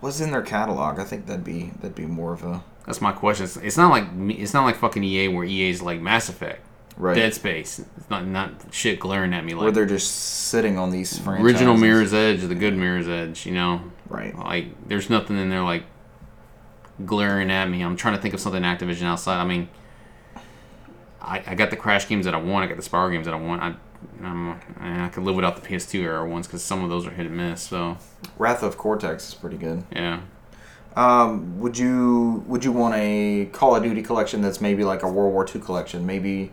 What's 0.00 0.20
in 0.20 0.30
their 0.30 0.42
catalog? 0.42 0.98
I 1.00 1.04
think 1.04 1.26
that'd 1.26 1.42
be 1.44 1.72
that'd 1.80 1.94
be 1.94 2.04
more 2.04 2.34
of 2.34 2.42
a 2.44 2.62
That's 2.86 3.00
my 3.00 3.12
question. 3.12 3.44
It's, 3.44 3.56
it's 3.56 3.76
not 3.76 3.90
like 3.90 4.04
it's 4.38 4.54
not 4.54 4.64
like 4.64 4.76
fucking 4.76 5.02
EA 5.02 5.28
where 5.28 5.44
EA's 5.44 5.82
like 5.82 6.00
Mass 6.00 6.28
Effect, 6.28 6.60
right 6.96 7.14
Dead 7.16 7.34
Space. 7.34 7.80
It's 7.96 8.08
not 8.10 8.26
not 8.26 8.52
shit 8.72 9.00
glaring 9.00 9.34
at 9.34 9.44
me 9.44 9.54
where 9.54 9.66
like 9.66 9.74
they're 9.74 9.86
just 9.86 10.10
sitting 10.14 10.78
on 10.78 10.90
these 10.90 11.18
franchises. 11.18 11.44
original 11.54 11.76
Mirror's 11.76 12.14
Edge, 12.14 12.42
the 12.42 12.54
good 12.54 12.76
Mirror's 12.76 13.08
Edge. 13.08 13.44
You 13.44 13.52
know, 13.52 13.82
Right. 14.08 14.36
like 14.38 14.66
there's 14.88 15.10
nothing 15.10 15.36
in 15.38 15.48
there 15.50 15.62
like 15.64 15.82
glaring 17.04 17.50
at 17.50 17.68
me. 17.68 17.82
I'm 17.82 17.96
trying 17.96 18.14
to 18.16 18.22
think 18.22 18.34
of 18.34 18.40
something 18.40 18.62
Activision 18.62 19.02
outside. 19.02 19.40
I 19.40 19.44
mean, 19.44 19.68
I, 21.20 21.42
I 21.46 21.54
got 21.54 21.70
the 21.70 21.76
Crash 21.76 22.08
games 22.08 22.24
that 22.26 22.34
I 22.34 22.38
want. 22.38 22.64
I 22.64 22.68
got 22.72 22.76
the 22.82 22.88
Spyro 22.88 23.10
games 23.10 23.26
that 23.26 23.34
I 23.34 23.40
want. 23.40 23.62
I 23.62 23.74
I'm, 24.22 24.60
I 24.78 25.08
could 25.08 25.24
live 25.24 25.34
without 25.34 25.60
the 25.60 25.66
PS2 25.66 26.00
era 26.02 26.26
ones 26.26 26.46
because 26.46 26.62
some 26.62 26.84
of 26.84 26.90
those 26.90 27.06
are 27.06 27.10
hit 27.10 27.26
and 27.26 27.36
miss. 27.36 27.62
So 27.62 27.96
Wrath 28.38 28.62
of 28.62 28.78
Cortex 28.78 29.28
is 29.30 29.34
pretty 29.34 29.56
good. 29.56 29.82
yeah, 29.90 30.20
Um, 30.96 31.60
would 31.60 31.76
you 31.76 32.42
would 32.46 32.64
you 32.64 32.72
want 32.72 32.94
a 32.94 33.50
Call 33.52 33.76
of 33.76 33.82
Duty 33.82 34.02
collection 34.02 34.40
that's 34.40 34.60
maybe 34.60 34.82
like 34.82 35.02
a 35.02 35.08
World 35.08 35.32
War 35.32 35.46
II 35.46 35.60
collection, 35.60 36.06
maybe 36.06 36.50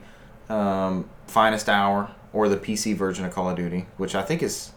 um, 0.50 1.10
Finest 1.28 1.70
Hour 1.70 2.12
or 2.34 2.50
the 2.50 2.58
PC 2.58 2.96
version 2.96 3.24
of 3.24 3.34
Call 3.34 3.50
of 3.50 3.56
Duty, 3.56 3.86
which 3.98 4.16
I 4.16 4.22
think 4.22 4.44
is 4.44 4.72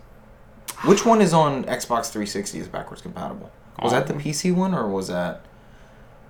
which 0.84 1.04
one 1.04 1.20
is 1.20 1.32
on 1.32 1.64
Xbox 1.64 2.10
360 2.10 2.60
is 2.60 2.68
backwards 2.68 3.02
compatible? 3.02 3.50
Was 3.82 3.92
that 3.92 4.06
the 4.06 4.14
PC 4.14 4.54
one 4.54 4.72
or 4.72 4.88
was 4.88 5.08
that 5.08 5.44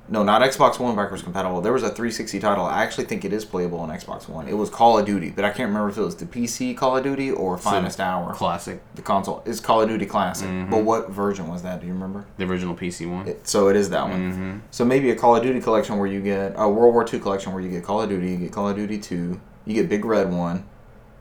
no, 0.09 0.23
not 0.23 0.43
Xbox 0.43 0.79
One 0.79 0.95
backwards 0.95 1.23
compatible. 1.23 1.61
There 1.61 1.73
was 1.73 1.83
a 1.83 1.89
360 1.89 2.39
title. 2.41 2.65
I 2.65 2.83
actually 2.83 3.05
think 3.07 3.25
it 3.25 3.33
is 3.33 3.45
playable 3.45 3.79
on 3.81 3.89
Xbox 3.91 4.29
One. 4.29 4.47
It 4.49 4.55
was 4.55 4.71
Call 4.71 4.99
of 4.99 5.07
Duty, 5.07 5.31
but 5.31 5.45
I 5.45 5.49
can't 5.51 5.69
remember 5.69 5.89
if 5.89 5.99
it 5.99 6.03
was 6.03 6.17
the 6.17 6.27
PC 6.27 6.77
Call 6.77 6.97
of 6.97 7.03
Duty 7.05 7.31
or 7.31 7.59
Finest 7.59 7.99
Hour. 8.01 8.33
classic, 8.35 8.81
the 8.95 9.03
console 9.03 9.43
is 9.45 9.61
Call 9.61 9.83
of 9.83 9.89
Duty 9.89 10.07
Classic. 10.07 10.49
Mhm. 10.49 10.71
But 10.71 10.85
what 10.85 11.11
version 11.11 11.49
was 11.49 11.63
that? 11.63 11.81
Do 11.81 11.87
you 11.87 11.93
remember? 11.93 12.25
the 12.39 12.45
original 12.45 12.75
PC 12.77 13.07
one. 13.11 13.27
It, 13.27 13.49
so 13.49 13.69
it 13.69 13.77
is 13.77 13.91
that 13.91 14.09
one. 14.09 14.31
hmm 14.33 14.59
So 14.71 14.85
maybe 14.85 15.11
a 15.11 15.17
Call 15.17 15.35
of 15.37 15.43
Duty 15.43 15.61
collection 15.61 15.99
where 15.99 16.07
you 16.07 16.21
get 16.21 16.55
a 16.57 16.69
World 16.69 16.95
War 16.95 17.05
II 17.11 17.19
collection 17.21 17.53
where 17.53 17.63
you 17.63 17.71
get 17.71 17.83
Call 17.85 18.01
of 18.03 18.09
Duty, 18.09 18.31
you 18.31 18.37
get 18.37 18.53
Call 18.53 18.69
of 18.69 18.77
Duty 18.77 18.99
Two, 18.99 19.41
you 19.65 19.75
get 19.75 19.89
Big 19.89 20.05
Red 20.05 20.33
One, 20.33 20.65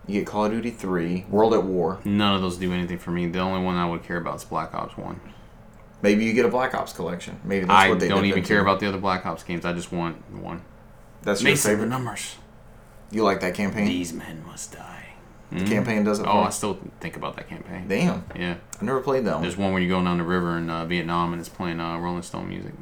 you 0.08 0.20
get 0.20 0.28
Call 0.28 0.46
of 0.46 0.52
Duty 0.52 0.70
Three, 0.70 1.26
World 1.30 1.54
at 1.56 1.64
War. 1.64 2.00
None 2.06 2.36
of 2.36 2.42
those 2.42 2.58
do 2.58 2.72
anything 2.72 3.00
for 3.00 3.10
me. 3.12 3.26
The 3.28 3.40
only 3.40 3.64
one 3.64 3.76
I 3.76 3.90
would 3.90 4.04
care 4.04 4.18
about 4.18 4.36
is 4.36 4.44
Black 4.44 4.74
Ops 4.76 4.96
One. 4.98 5.20
Maybe 6.06 6.26
you 6.26 6.34
get 6.34 6.46
a 6.46 6.50
Black 6.50 6.74
Ops 6.76 6.94
collection. 6.94 7.40
Maybe 7.44 7.66
that's 7.66 7.74
I 7.86 7.90
what 7.90 8.00
they 8.00 8.08
don't 8.08 8.26
even 8.26 8.38
into. 8.40 8.48
care 8.48 8.62
about 8.62 8.80
the 8.80 8.88
other 8.88 9.00
Black 9.00 9.26
Ops 9.26 9.44
games. 9.44 9.66
I 9.66 9.74
just 9.74 9.92
want 9.92 10.18
one. 10.32 10.62
That's 11.24 11.42
your 11.42 11.52
Mason, 11.52 11.72
the 11.72 11.76
favorite. 11.78 11.90
numbers. 11.90 12.36
You 13.12 13.24
like 13.24 13.40
that 13.42 13.56
campaign? 13.56 13.86
These 13.88 14.14
men 14.14 14.44
must 14.46 14.74
die. 14.74 14.92
The 15.52 15.62
Mhm. 15.62 15.68
campaign 15.68 16.04
doesn't. 16.04 16.26
Oh, 16.28 16.32
for 16.42 16.48
I 16.48 16.50
still 16.50 16.78
think 17.00 17.16
about 17.18 17.36
that 17.38 17.48
campaign. 17.50 17.86
damn! 17.88 18.24
Yeah, 18.36 18.56
I 18.82 18.86
never 18.86 19.00
played 19.00 19.26
that 19.26 19.34
one. 19.36 19.42
there's 19.44 19.58
one 19.58 19.72
where 19.74 19.82
you're 19.82 19.90
going 19.90 20.06
down 20.06 20.18
the 20.18 20.24
river 20.24 20.58
in 20.58 20.70
uh, 20.70 20.86
Vietnam 20.86 21.34
and 21.34 21.40
it's 21.40 21.50
playing 21.50 21.80
uh, 21.80 21.98
Rolling 21.98 22.22
Stone 22.24 22.50
music. 22.50 22.74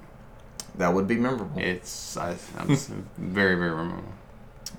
That 0.75 0.93
would 0.93 1.07
be 1.07 1.15
memorable. 1.15 1.61
It's 1.61 2.17
I, 2.17 2.35
I'm 2.57 2.75
very 3.17 3.55
very 3.55 3.71
memorable. 3.75 4.11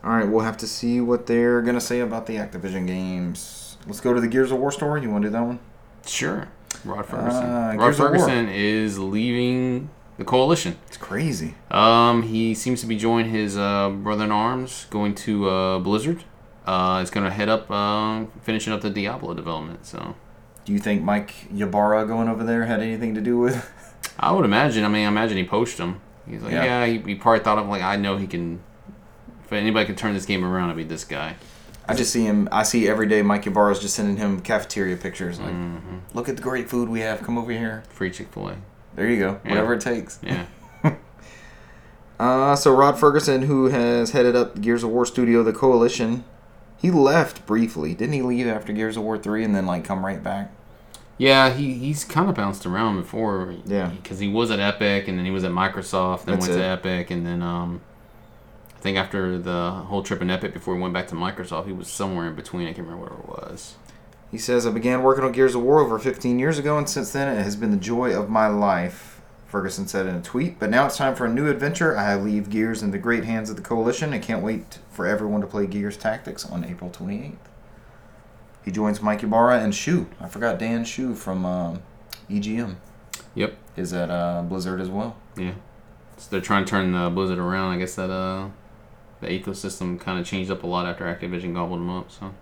All 0.03 0.11
right, 0.11 0.29
we'll 0.29 0.45
have 0.45 0.57
to 0.59 0.67
see 0.67 1.01
what 1.01 1.27
they're 1.27 1.63
gonna 1.63 1.81
say 1.81 2.01
about 2.01 2.27
the 2.27 2.37
Activision 2.37 2.87
games. 2.87 3.77
Let's 3.87 4.01
go 4.01 4.13
to 4.13 4.21
the 4.21 4.29
Gears 4.29 4.51
of 4.51 4.59
War 4.59 4.71
story. 4.73 5.03
You 5.03 5.11
want 5.11 5.23
to 5.23 5.29
do 5.29 5.33
that 5.33 5.43
one? 5.45 5.59
Sure, 6.07 6.49
Rod 6.85 7.07
Ferguson. 7.07 7.45
Uh, 7.45 7.75
Rod 7.77 7.79
Gears 7.79 8.01
of 8.01 8.01
War. 8.01 8.09
Ferguson 8.11 8.49
is 8.49 8.99
leaving 8.99 9.91
the 10.19 10.25
coalition. 10.25 10.77
It's 10.87 10.97
crazy. 10.97 11.55
Um, 11.71 12.23
he 12.23 12.55
seems 12.55 12.81
to 12.83 12.87
be 12.87 12.97
joining 12.97 13.31
his 13.31 13.57
uh, 13.57 13.91
brother 13.91 14.25
in 14.25 14.31
arms, 14.33 14.87
going 14.91 15.15
to 15.17 15.49
uh, 15.49 15.79
Blizzard. 15.81 16.25
Uh, 16.67 17.01
he's 17.01 17.11
gonna 17.11 17.31
head 17.31 17.49
up, 17.49 17.71
uh, 17.71 18.25
finishing 18.43 18.73
up 18.73 18.81
the 18.81 18.89
Diablo 18.91 19.35
development. 19.35 19.85
So 19.85 20.15
Do 20.65 20.73
you 20.73 20.79
think 20.79 21.03
Mike 21.03 21.35
Ybarra 21.55 22.07
going 22.07 22.29
over 22.29 22.43
there 22.43 22.65
had 22.65 22.81
anything 22.81 23.15
to 23.15 23.21
do 23.21 23.37
with? 23.39 23.71
I 24.19 24.31
would 24.33 24.45
imagine. 24.45 24.85
I 24.85 24.89
mean, 24.89 25.05
I 25.05 25.09
imagine 25.09 25.37
he 25.37 25.45
poached 25.45 25.77
him. 25.79 26.01
He's 26.27 26.43
like, 26.43 26.53
Yeah. 26.53 26.65
yeah, 26.65 26.87
he, 26.87 26.99
he 27.01 27.15
probably 27.17 27.41
thought 27.45 27.59
of 27.59 27.67
like, 27.69 27.83
I 27.83 27.97
know 27.97 28.17
he 28.17 28.27
can. 28.27 28.61
If 29.45 29.53
anybody 29.53 29.85
can 29.85 29.95
turn 29.95 30.15
this 30.15 30.25
game 30.25 30.43
around, 30.43 30.71
it'd 30.71 30.77
be 30.79 30.85
this 30.85 31.05
guy. 31.05 31.37
I 31.87 31.95
just 31.95 32.13
see 32.13 32.25
him. 32.25 32.49
I 32.51 32.63
see 32.63 32.89
every 32.89 33.07
day 33.07 33.21
Mike 33.23 33.47
Ybarra's 33.47 33.79
just 33.81 33.95
sending 33.95 34.17
him 34.17 34.41
cafeteria 34.41 34.97
pictures. 34.97 35.39
Like, 35.39 35.51
hmm 35.53 35.99
look 36.15 36.29
at 36.29 36.37
the 36.37 36.43
great 36.43 36.69
food 36.71 36.89
we 36.89 37.01
have. 37.01 37.23
Come 37.23 37.37
over 37.37 37.51
here. 37.53 37.83
Free 37.91 38.11
Chick 38.11 38.29
Fil 38.33 38.49
A. 38.51 38.57
There 38.95 39.09
you 39.11 39.19
go. 39.19 39.41
Yeah. 39.45 39.51
Whatever 39.51 39.75
it 39.75 39.81
takes. 39.81 40.19
Yeah. 40.23 40.47
Uh, 42.19 42.55
so 42.55 42.73
Rod 42.75 42.99
Ferguson, 42.99 43.43
who 43.43 43.67
has 43.71 44.13
headed 44.13 44.37
up 44.37 44.61
Gears 44.61 44.85
of 44.85 44.91
War 44.91 45.05
studio, 45.05 45.43
the 45.43 45.53
Coalition, 45.53 46.25
he 46.81 46.91
left 46.91 47.45
briefly. 47.45 47.93
Didn't 47.93 48.13
he 48.15 48.23
leave 48.23 48.47
after 48.47 48.73
Gears 48.73 48.97
of 48.97 49.03
War 49.03 49.19
three 49.19 49.45
and 49.45 49.55
then 49.55 49.67
like 49.67 49.85
come 49.85 50.07
right 50.07 50.23
back? 50.23 50.53
Yeah, 51.19 51.51
he, 51.53 51.75
he's 51.75 52.05
kind 52.05 52.29
of 52.29 52.35
bounced 52.37 52.67
around 52.67 53.01
before. 53.01 53.55
Yeah. 53.67 53.89
Because 53.89 54.19
he 54.21 54.29
was 54.29 54.51
at 54.51 54.61
Epic, 54.61 55.07
and 55.09 55.19
then 55.19 55.25
he 55.25 55.31
was 55.31 55.45
at 55.45 55.51
Microsoft, 55.53 56.25
then 56.25 56.37
That's 56.37 56.49
went 56.49 56.61
it. 56.61 56.63
to 56.63 56.69
Epic, 56.69 57.11
and 57.11 57.27
then 57.27 57.43
um, 57.43 57.81
think 58.85 58.99
after 58.99 59.39
the 59.39 59.71
whole 59.71 60.03
trip 60.03 60.21
in 60.21 60.29
Epic 60.29 60.53
before 60.53 60.75
he 60.77 60.81
went 60.83 60.93
back 60.93 61.09
to 61.09 61.15
Microsoft, 61.15 61.65
he 61.65 61.73
was 61.73 61.89
somewhere 61.89 62.29
in 62.29 62.35
between. 62.35 62.69
I 62.69 62.75
can't 62.75 62.87
remember 62.87 63.07
where 63.07 63.19
it 63.19 63.51
was. 63.51 63.77
He 64.31 64.37
says, 64.37 64.67
I 64.67 64.71
began 64.73 65.03
working 65.03 65.25
on 65.25 65.33
Gears 65.33 65.55
of 65.55 65.63
War 65.63 65.81
over 65.81 65.99
15 65.99 66.39
years 66.39 66.59
ago, 66.59 66.77
and 66.77 66.87
since 66.87 67.11
then 67.11 67.35
it 67.35 67.43
has 67.43 67.57
been 67.57 67.71
the 67.71 67.79
joy 67.79 68.15
of 68.15 68.29
my 68.29 68.47
life, 68.47 69.23
Ferguson 69.47 69.89
said 69.89 70.05
in 70.05 70.17
a 70.17 70.21
tweet. 70.21 70.59
But 70.59 70.69
now 70.69 70.85
it's 70.85 70.99
time 70.99 71.15
for 71.15 71.25
a 71.25 71.31
new 71.31 71.49
adventure. 71.49 71.97
I 71.97 72.15
leave 72.17 72.51
Gears 72.51 72.83
in 72.83 72.91
the 72.91 72.99
great 72.99 73.25
hands 73.25 73.49
of 73.49 73.57
the 73.57 73.63
Coalition 73.63 74.13
and 74.13 74.23
can't 74.23 74.43
wait 74.43 74.81
for 74.91 75.07
everyone 75.07 75.41
to 75.41 75.47
play 75.47 75.67
Gears 75.67 75.97
Tactics 75.97 76.45
on 76.45 76.63
April 76.63 76.91
28th. 76.91 77.37
He 78.67 78.71
joins 78.71 79.01
Mike 79.01 79.23
Ybarra 79.23 79.61
and 79.61 79.75
Hsu. 79.75 80.09
I 80.21 80.29
forgot 80.29 80.59
Dan 80.59 80.85
Hsu 80.85 81.15
from 81.15 81.47
um, 81.47 81.83
EGM 82.29 82.77
Yep. 83.35 83.57
is 83.79 83.95
at 83.95 84.11
uh, 84.11 84.43
Blizzard 84.43 84.83
as 84.83 84.91
well. 84.91 85.17
Yeah. 85.39 85.53
So 86.19 86.29
they're 86.31 86.41
trying 86.43 86.67
to 86.67 86.71
turn 86.71 86.95
uh, 86.95 87.09
Blizzard 87.09 87.39
around. 87.39 87.73
I 87.73 87.79
guess 87.79 87.95
that 87.95 88.11
uh, 88.11 88.49
the 89.25 89.39
ecosystem 89.41 89.99
kind 90.01 90.19
of 90.19 90.27
changed 90.27 90.51
up 90.51 90.63
a 90.63 90.67
lot 90.67 90.87
after 90.87 91.05
Activision 91.05 91.55
gobbled 91.55 91.81
them 91.81 91.91
up. 91.91 92.11
So. 92.11 92.33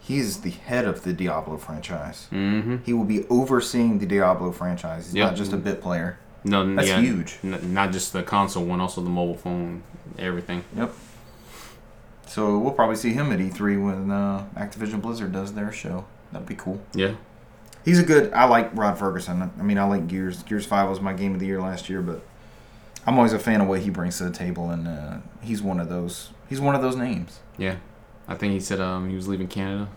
He's 0.00 0.40
the 0.42 0.50
head 0.50 0.84
of 0.84 1.02
the 1.02 1.12
Diablo 1.12 1.56
franchise. 1.56 2.28
Mm-hmm. 2.32 2.76
He 2.84 2.92
will 2.92 3.04
be 3.04 3.26
overseeing 3.28 3.98
the 3.98 4.06
Diablo 4.06 4.52
franchise. 4.52 5.06
He's 5.06 5.14
Yep. 5.16 5.26
not 5.30 5.36
just 5.36 5.52
a 5.52 5.56
bit 5.56 5.80
player. 5.80 6.18
No, 6.44 6.74
That's 6.76 6.86
yeah, 6.88 7.00
huge. 7.00 7.38
N- 7.42 7.74
not 7.74 7.90
just 7.90 8.12
the 8.12 8.22
console 8.22 8.64
one, 8.64 8.80
also 8.80 9.00
the 9.00 9.10
mobile 9.10 9.36
phone, 9.36 9.82
everything. 10.16 10.62
Yep. 10.76 10.92
So 12.28 12.58
we'll 12.58 12.72
probably 12.72 12.94
see 12.96 13.12
him 13.12 13.32
at 13.32 13.40
E3 13.40 13.84
when 13.84 14.10
uh, 14.12 14.44
Activision 14.56 15.00
Blizzard 15.02 15.32
does 15.32 15.54
their 15.54 15.72
show. 15.72 16.04
That'd 16.30 16.46
be 16.46 16.54
cool. 16.54 16.80
Yeah. 16.94 17.14
He's 17.84 17.98
a 17.98 18.04
good. 18.04 18.32
I 18.32 18.44
like 18.44 18.70
Rod 18.74 18.98
Ferguson. 18.98 19.50
I 19.58 19.62
mean, 19.62 19.78
I 19.78 19.84
like 19.84 20.06
Gears. 20.08 20.42
Gears 20.44 20.66
Five 20.66 20.88
was 20.88 21.00
my 21.00 21.12
game 21.12 21.34
of 21.34 21.40
the 21.40 21.46
year 21.46 21.60
last 21.60 21.88
year, 21.88 22.02
but 22.02 22.20
I'm 23.06 23.16
always 23.16 23.32
a 23.32 23.38
fan 23.38 23.60
of 23.60 23.68
what 23.68 23.80
he 23.80 23.90
brings 23.90 24.18
to 24.18 24.24
the 24.24 24.30
table, 24.32 24.70
and 24.70 24.88
uh, 24.88 25.18
he's 25.40 25.62
one 25.62 25.78
of 25.80 25.88
those. 25.88 26.30
He's 26.48 26.60
one 26.60 26.74
of 26.74 26.82
those 26.82 26.96
names. 26.96 27.38
Yeah, 27.56 27.76
I 28.26 28.34
think 28.34 28.52
he 28.52 28.60
said 28.60 28.80
um, 28.80 29.08
he 29.08 29.14
was 29.16 29.28
leaving 29.28 29.46
Canada. 29.48 29.88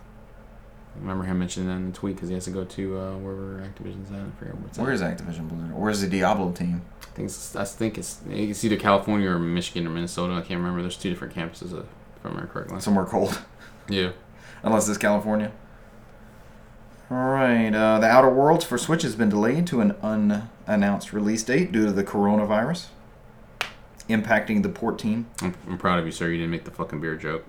I 0.96 0.98
remember 1.00 1.24
him 1.24 1.38
mentioning 1.38 1.68
that 1.68 1.76
in 1.76 1.92
the 1.92 1.96
tweet 1.96 2.16
because 2.16 2.28
he 2.28 2.34
has 2.34 2.44
to 2.46 2.50
go 2.50 2.64
to 2.64 2.98
uh, 2.98 3.16
wherever 3.16 3.60
Activision's 3.64 4.10
at. 4.10 4.18
I 4.18 4.30
forget 4.38 4.54
where 4.56 4.66
it's 4.66 4.78
at. 4.78 4.82
Where 4.82 4.92
is 4.92 5.00
Activision 5.02 5.48
Blizzard? 5.48 5.72
Where's 5.76 6.00
the 6.00 6.08
Diablo 6.08 6.50
team? 6.52 6.82
I 7.02 7.06
think 7.14 7.26
it's, 7.26 7.56
I 7.56 7.64
think 7.64 7.98
it's 7.98 8.20
it's 8.28 8.64
either 8.64 8.76
California 8.76 9.28
or 9.30 9.38
Michigan 9.38 9.86
or 9.86 9.90
Minnesota. 9.90 10.34
I 10.34 10.40
can't 10.40 10.58
remember. 10.60 10.80
There's 10.82 10.96
two 10.96 11.10
different 11.10 11.34
campuses, 11.34 11.72
uh, 11.72 11.78
if 11.80 12.24
I 12.24 12.28
remember 12.28 12.46
correctly. 12.52 12.80
Somewhere 12.80 13.04
cold, 13.06 13.40
Yeah. 13.88 14.10
unless 14.62 14.88
it's 14.88 14.98
California. 14.98 15.50
All 17.10 17.16
right. 17.16 17.74
Uh, 17.74 17.98
the 17.98 18.06
Outer 18.06 18.30
Worlds 18.30 18.64
for 18.64 18.78
Switch 18.78 19.02
has 19.02 19.16
been 19.16 19.28
delayed 19.28 19.66
to 19.68 19.80
an 19.80 19.92
unannounced 20.02 21.12
release 21.12 21.42
date 21.42 21.72
due 21.72 21.86
to 21.86 21.92
the 21.92 22.04
coronavirus 22.04 22.86
impacting 24.10 24.62
the 24.62 24.68
port 24.68 24.98
team. 24.98 25.26
I'm, 25.40 25.54
I'm 25.68 25.78
proud 25.78 25.98
of 25.98 26.06
you, 26.06 26.12
sir. 26.12 26.28
You 26.28 26.36
didn't 26.38 26.50
make 26.50 26.64
the 26.64 26.70
fucking 26.70 27.00
beer 27.00 27.16
joke. 27.16 27.44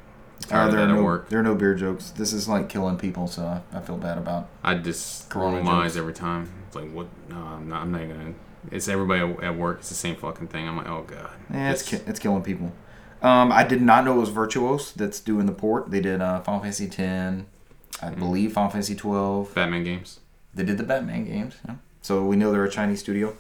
Uh, 0.50 0.70
there, 0.72 0.80
are 0.82 0.88
no, 0.88 1.04
work. 1.04 1.30
there 1.30 1.40
are 1.40 1.44
no 1.44 1.54
beer 1.54 1.76
jokes. 1.76 2.10
This 2.10 2.34
is 2.34 2.48
like 2.48 2.68
killing 2.68 2.98
people, 2.98 3.28
so 3.28 3.46
I, 3.46 3.78
I 3.78 3.82
feel 3.82 3.98
bad 3.98 4.18
about. 4.18 4.50
I 4.64 4.74
just 4.76 5.30
Corona 5.30 5.62
my 5.64 5.86
eyes 5.86 5.96
every 5.96 6.14
time. 6.14 6.52
It's 6.68 6.76
like, 6.76 6.92
what? 6.92 7.08
No, 7.30 7.38
I'm 7.38 7.70
not, 7.70 7.82
I'm 7.84 7.92
not 7.92 8.02
gonna. 8.08 8.34
It's 8.72 8.88
everybody 8.88 9.22
at- 9.46 9.56
work. 9.56 9.80
It's 9.80 9.90
the 9.90 9.96
same 9.96 10.16
fucking 10.16 10.48
thing. 10.48 10.68
I'm 10.68 10.78
like, 10.78 10.88
oh 10.88 11.04
god. 11.04 11.30
Yeah, 11.54 11.72
it's 11.72 11.82
It's- 11.84 12.02
ki- 12.04 12.10
it's 12.10 12.20
killing 12.20 12.42
people. 12.44 12.72
Um, 13.22 13.52
I 13.52 13.64
did 13.64 13.84
not 13.84 14.04
know 14.04 14.14
it 14.18 14.20
was 14.20 14.32
Virtuos 14.32 14.96
that's 14.96 15.20
doing 15.20 15.46
the 15.46 15.52
port. 15.52 15.92
They 15.92 16.00
did 16.02 16.22
uh, 16.22 16.42
Final 16.42 16.62
Fantasy 16.62 16.86
X, 16.86 16.98
I 16.98 18.10
Mm. 18.10 18.18
believe 18.20 18.54
Final 18.54 18.72
Fantasy 18.72 18.96
twelve. 18.96 19.54
Batman 19.54 19.84
games. 19.84 20.22
They 20.56 20.64
did 20.64 20.80
the 20.80 20.84
Batman 20.84 21.26
games. 21.26 21.58
Yeah. 21.68 21.76
So 22.02 22.26
we 22.26 22.36
know 22.36 22.52
they're 22.52 22.66
a 22.66 22.70
Chinese 22.70 23.00
studio. 23.00 23.38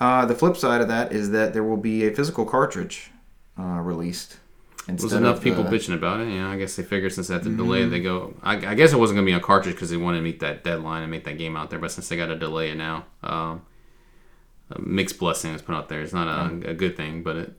Uh, 0.00 0.24
the 0.24 0.34
flip 0.34 0.56
side 0.56 0.80
of 0.80 0.88
that 0.88 1.12
is 1.12 1.30
that 1.30 1.52
there 1.52 1.62
will 1.62 1.76
be 1.76 2.06
a 2.06 2.14
physical 2.14 2.44
cartridge 2.46 3.10
uh, 3.58 3.80
released. 3.80 4.38
There's 4.86 5.12
enough 5.12 5.42
people 5.42 5.62
the- 5.62 5.70
bitching 5.70 5.94
about 5.94 6.20
it. 6.20 6.28
You 6.28 6.40
know, 6.40 6.48
I 6.48 6.56
guess 6.56 6.74
they 6.74 6.82
figured 6.82 7.12
since 7.12 7.28
they 7.28 7.34
had 7.34 7.42
to 7.44 7.54
delay 7.54 7.82
it, 7.82 7.88
they 7.88 8.00
go. 8.00 8.34
I, 8.42 8.54
I 8.54 8.74
guess 8.74 8.92
it 8.92 8.96
wasn't 8.98 9.18
gonna 9.18 9.26
be 9.26 9.34
on 9.34 9.40
cartridge 9.40 9.74
because 9.74 9.90
they 9.90 9.96
wanted 9.96 10.18
to 10.18 10.22
meet 10.22 10.40
that 10.40 10.64
deadline 10.64 11.02
and 11.02 11.10
make 11.10 11.24
that 11.24 11.38
game 11.38 11.54
out 11.56 11.70
there. 11.70 11.78
But 11.78 11.92
since 11.92 12.08
they 12.08 12.16
got 12.16 12.26
to 12.26 12.36
delay 12.36 12.70
it 12.70 12.76
now, 12.76 13.04
um, 13.22 13.62
a 14.70 14.80
mixed 14.80 15.18
blessing 15.18 15.54
is 15.54 15.62
put 15.62 15.74
out 15.74 15.88
there. 15.88 16.00
It's 16.00 16.12
not 16.14 16.26
a, 16.28 16.70
a 16.70 16.74
good 16.74 16.96
thing, 16.96 17.22
but 17.22 17.36
it, 17.36 17.52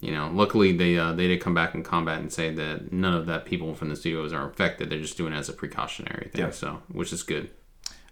you 0.00 0.12
know, 0.12 0.30
luckily 0.32 0.72
they 0.74 0.96
uh, 0.96 1.12
they 1.12 1.26
did 1.26 1.40
come 1.40 1.54
back 1.54 1.74
in 1.74 1.82
combat 1.82 2.20
and 2.20 2.32
say 2.32 2.54
that 2.54 2.92
none 2.92 3.14
of 3.14 3.26
that 3.26 3.44
people 3.44 3.74
from 3.74 3.88
the 3.90 3.96
studios 3.96 4.32
are 4.32 4.48
affected. 4.48 4.88
They're 4.90 5.00
just 5.00 5.16
doing 5.16 5.32
it 5.32 5.36
as 5.36 5.48
a 5.48 5.52
precautionary 5.52 6.30
thing. 6.32 6.40
Yeah. 6.46 6.50
So, 6.50 6.82
which 6.90 7.12
is 7.12 7.22
good. 7.22 7.50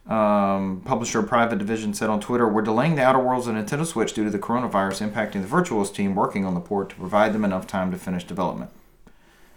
Um, 0.08 0.80
publisher 0.86 1.22
Private 1.22 1.58
Division 1.58 1.92
said 1.92 2.08
on 2.08 2.18
Twitter, 2.20 2.48
"We're 2.48 2.62
delaying 2.62 2.94
the 2.96 3.02
Outer 3.02 3.18
Worlds 3.18 3.46
on 3.46 3.54
Nintendo 3.62 3.84
Switch 3.84 4.14
due 4.14 4.24
to 4.24 4.30
the 4.30 4.38
coronavirus 4.38 5.06
impacting 5.06 5.42
the 5.42 5.48
Virtuos 5.48 5.92
team 5.94 6.14
working 6.14 6.46
on 6.46 6.54
the 6.54 6.60
port 6.60 6.88
to 6.90 6.96
provide 6.96 7.34
them 7.34 7.44
enough 7.44 7.66
time 7.66 7.90
to 7.90 7.98
finish 7.98 8.24
development. 8.24 8.70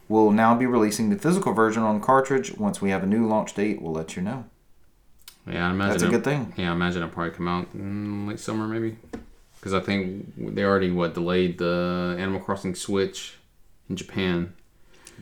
We'll 0.09 0.31
now 0.31 0.53
be 0.55 0.65
releasing 0.65 1.09
the 1.09 1.15
physical 1.15 1.53
version 1.53 1.83
on 1.83 2.01
cartridge. 2.01 2.57
Once 2.57 2.81
we 2.81 2.89
have 2.89 3.01
a 3.01 3.05
new 3.07 3.25
launch 3.25 3.53
date, 3.53 3.81
we'll 3.81 3.93
let 3.93 4.17
you 4.17 4.21
know. 4.21 4.43
Yeah, 5.47 5.67
I 5.67 5.71
imagine 5.71 5.91
That's 5.91 6.03
a 6.03 6.07
it- 6.07 6.11
good 6.11 6.23
thing. 6.25 6.53
Yeah, 6.57 6.71
I 6.71 6.73
imagine 6.73 7.01
it'll 7.01 7.13
probably 7.13 7.31
come 7.33 7.47
out 7.47 7.67
in 7.73 8.27
late 8.27 8.39
summer 8.39 8.67
maybe, 8.67 8.97
because 9.57 9.73
I 9.73 9.79
think 9.79 10.33
they 10.37 10.65
already 10.65 10.91
what 10.91 11.13
delayed 11.13 11.59
the 11.59 12.17
Animal 12.19 12.41
Crossing 12.41 12.75
Switch 12.75 13.37
in 13.89 13.95
Japan. 13.95 14.51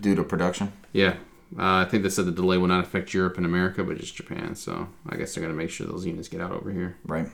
Due 0.01 0.15
to 0.15 0.23
production, 0.23 0.71
Yeah, 0.93 1.15
uh, 1.57 1.83
I 1.83 1.85
think 1.85 2.03
they 2.03 2.09
said 2.09 2.25
the 2.25 2.31
delay 2.31 2.57
will 2.57 2.67
not 2.67 2.83
affect 2.83 3.13
Europe 3.13 3.37
and 3.37 3.45
America, 3.45 3.83
but 3.83 3.97
just 3.97 4.15
Japan. 4.15 4.55
So 4.55 4.89
I 5.07 5.15
guess 5.17 5.33
they're 5.33 5.41
gonna 5.41 5.55
make 5.55 5.69
sure 5.69 5.87
those 5.87 6.05
units 6.05 6.27
get 6.27 6.41
out 6.41 6.51
over 6.51 6.71
here. 6.71 6.97
right? 7.05 7.27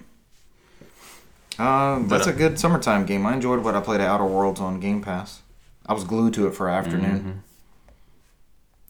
Uh, 1.58 1.99
that's 2.08 2.28
uh, 2.28 2.32
a 2.32 2.34
good 2.34 2.60
summertime 2.60 3.06
game. 3.06 3.25
I 3.25 3.34
enjoyed 3.34 3.63
what 3.63 3.75
I 3.75 3.82
played 3.82 4.01
at 4.01 4.08
Outer 4.08 4.25
Worlds 4.25 4.60
on 4.60 4.80
Game 4.80 5.01
Pass. 5.01 5.41
I 5.86 5.93
was 5.93 6.04
glued 6.04 6.34
to 6.34 6.47
it 6.47 6.56
for 6.56 6.67
afternoon. 6.67 7.19
Mm-hmm. 7.19 7.39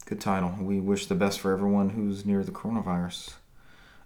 Good 0.06 0.22
title. 0.22 0.56
We 0.60 0.80
wish 0.80 1.08
the 1.08 1.16
best 1.16 1.40
for 1.40 1.52
everyone 1.52 1.90
who's 1.90 2.26
near 2.26 2.44
the 2.44 2.52
coronavirus. 2.52 3.34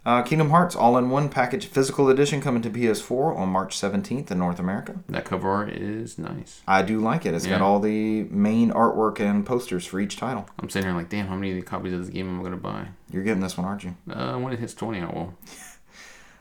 Uh, 0.06 0.22
Kingdom 0.24 0.50
Hearts 0.50 0.76
All-in-One 0.76 1.30
Package 1.30 1.66
Physical 1.66 2.10
Edition 2.10 2.42
coming 2.42 2.62
to 2.62 2.70
PS4 2.70 3.38
on 3.38 3.50
March 3.50 3.76
17th 3.78 4.32
in 4.32 4.40
North 4.40 4.58
America. 4.60 4.96
That 5.10 5.26
cover 5.26 5.50
art 5.50 5.70
is 5.70 6.18
nice. 6.18 6.62
I 6.68 6.82
do 6.82 7.00
like 7.00 7.26
it. 7.26 7.34
It's 7.34 7.46
got 7.46 7.62
all 7.62 7.80
the 7.80 8.24
main 8.24 8.72
artwork 8.72 9.20
and 9.20 9.46
posters 9.46 9.86
for 9.86 10.00
each 10.00 10.16
title. 10.18 10.48
I'm 10.58 10.70
sitting 10.70 10.90
here 10.90 10.98
like, 10.98 11.10
damn, 11.10 11.28
how 11.28 11.36
many 11.36 11.62
copies 11.62 11.94
of 11.94 12.00
this 12.00 12.10
game 12.10 12.30
am 12.30 12.40
I 12.40 12.44
gonna 12.44 12.58
buy? 12.58 12.88
You're 13.12 13.24
getting 13.24 13.42
this 13.42 13.58
one, 13.58 13.68
aren't 13.68 13.84
you? 13.84 13.96
Uh, 14.10 14.38
when 14.38 14.54
it 14.54 14.60
hits 14.60 14.74
20, 14.74 15.02
I 15.02 15.06
will. 15.06 15.34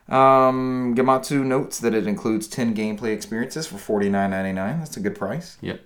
Um, 0.08 0.94
Gematsu 0.96 1.44
notes 1.44 1.78
that 1.80 1.94
it 1.94 2.06
includes 2.06 2.48
10 2.48 2.74
gameplay 2.74 3.12
experiences 3.12 3.66
for 3.66 3.76
$49.99. 4.00 4.54
That's 4.78 4.96
a 4.96 5.00
good 5.00 5.14
price. 5.18 5.58
Yep. 5.60 5.80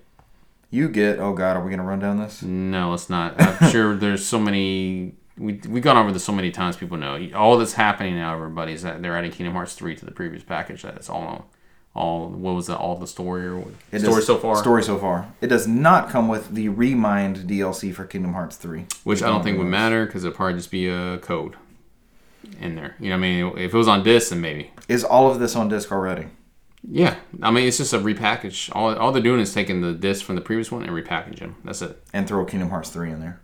You 0.70 0.88
get, 0.88 1.18
oh 1.18 1.34
god, 1.34 1.56
are 1.56 1.62
we 1.62 1.70
going 1.70 1.80
to 1.80 1.84
run 1.84 1.98
down 1.98 2.18
this? 2.18 2.42
No, 2.42 2.94
it's 2.94 3.10
not. 3.10 3.34
I'm 3.40 3.70
sure 3.70 3.96
there's 3.98 4.24
so 4.24 4.38
many. 4.38 5.16
We 5.42 5.60
we've 5.68 5.82
gone 5.82 5.96
over 5.96 6.12
this 6.12 6.24
so 6.24 6.32
many 6.32 6.50
times. 6.50 6.76
People 6.76 6.96
know 6.96 7.28
all 7.34 7.58
that's 7.58 7.72
happening 7.74 8.14
now. 8.14 8.34
Everybody 8.34 8.72
is 8.72 8.82
that 8.82 9.02
they're 9.02 9.16
adding 9.16 9.30
Kingdom 9.32 9.54
Hearts 9.54 9.74
three 9.74 9.96
to 9.96 10.04
the 10.04 10.12
previous 10.12 10.42
package. 10.42 10.82
That 10.82 10.94
it's 10.96 11.10
all, 11.10 11.50
all 11.94 12.28
what 12.28 12.52
was 12.54 12.68
that? 12.68 12.78
All 12.78 12.96
the 12.96 13.06
story 13.06 13.46
or 13.48 13.64
It 13.90 14.00
story 14.00 14.14
does- 14.16 14.26
so 14.26 14.38
far. 14.38 14.56
Story 14.56 14.82
so 14.82 14.98
far. 14.98 15.32
It 15.40 15.48
does 15.48 15.66
not 15.66 16.08
come 16.10 16.28
with 16.28 16.54
the 16.54 16.68
Re 16.68 16.94
Mind 16.94 17.38
DLC 17.48 17.92
for 17.92 18.04
Kingdom 18.04 18.32
Hearts 18.34 18.56
3. 18.56 18.86
which 19.04 19.22
I 19.22 19.26
don't 19.26 19.42
think 19.42 19.58
would 19.58 19.66
matter 19.66 20.06
because 20.06 20.24
it'd 20.24 20.36
probably 20.36 20.54
just 20.54 20.70
be 20.70 20.88
a 20.88 21.18
code 21.18 21.56
in 22.60 22.76
there. 22.76 22.94
You 23.00 23.10
know, 23.10 23.16
what 23.16 23.18
I 23.18 23.20
mean, 23.20 23.58
if 23.58 23.74
it 23.74 23.76
was 23.76 23.88
on 23.88 24.02
disc, 24.02 24.30
then 24.30 24.40
maybe. 24.40 24.70
Is 24.88 25.04
all 25.04 25.30
of 25.30 25.38
this 25.40 25.56
on 25.56 25.68
disc 25.68 25.90
already? 25.92 26.26
Yeah, 26.88 27.14
I 27.40 27.50
mean, 27.52 27.68
it's 27.68 27.78
just 27.78 27.92
a 27.92 27.98
repackage. 27.98 28.68
All, 28.74 28.92
all 28.96 29.12
they're 29.12 29.22
doing 29.22 29.38
is 29.40 29.54
taking 29.54 29.82
the 29.82 29.92
disc 29.92 30.24
from 30.24 30.34
the 30.34 30.40
previous 30.40 30.72
one 30.72 30.82
and 30.82 30.90
repackaging 30.90 31.38
them. 31.38 31.56
That's 31.64 31.80
it. 31.82 32.02
And 32.12 32.26
throw 32.26 32.44
Kingdom 32.44 32.70
Hearts 32.70 32.90
3 32.90 33.12
in 33.12 33.20
there. 33.20 33.40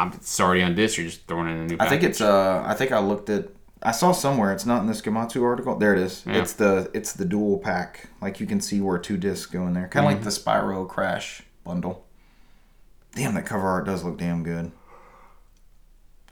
It's 0.00 0.40
already 0.40 0.62
on 0.62 0.74
disc. 0.74 0.96
You're 0.98 1.06
just 1.06 1.26
throwing 1.26 1.48
in 1.48 1.56
a 1.58 1.66
new. 1.66 1.76
I 1.80 1.88
think 1.88 2.02
it's 2.02 2.20
uh 2.20 2.62
I 2.66 2.74
think 2.74 2.92
I 2.92 2.98
looked 2.98 3.28
at 3.30 3.48
I 3.82 3.90
saw 3.92 4.12
somewhere 4.12 4.52
it's 4.52 4.64
not 4.64 4.80
in 4.80 4.86
this 4.86 5.02
Gematsu 5.02 5.42
article. 5.42 5.76
There 5.76 5.92
it 5.92 5.98
is. 5.98 6.24
Yeah. 6.26 6.40
It's 6.40 6.52
the 6.54 6.90
it's 6.94 7.12
the 7.12 7.24
dual 7.24 7.58
pack. 7.58 8.08
Like 8.20 8.40
you 8.40 8.46
can 8.46 8.60
see 8.60 8.80
where 8.80 8.98
two 8.98 9.16
discs 9.16 9.50
go 9.50 9.66
in 9.66 9.74
there. 9.74 9.88
Kind 9.88 10.06
of 10.06 10.12
like 10.12 10.22
the 10.22 10.30
Spyro 10.30 10.88
Crash 10.88 11.42
bundle. 11.64 12.06
Damn, 13.14 13.34
that 13.34 13.44
cover 13.44 13.68
art 13.68 13.84
does 13.84 14.04
look 14.04 14.18
damn 14.18 14.42
good. 14.42 14.72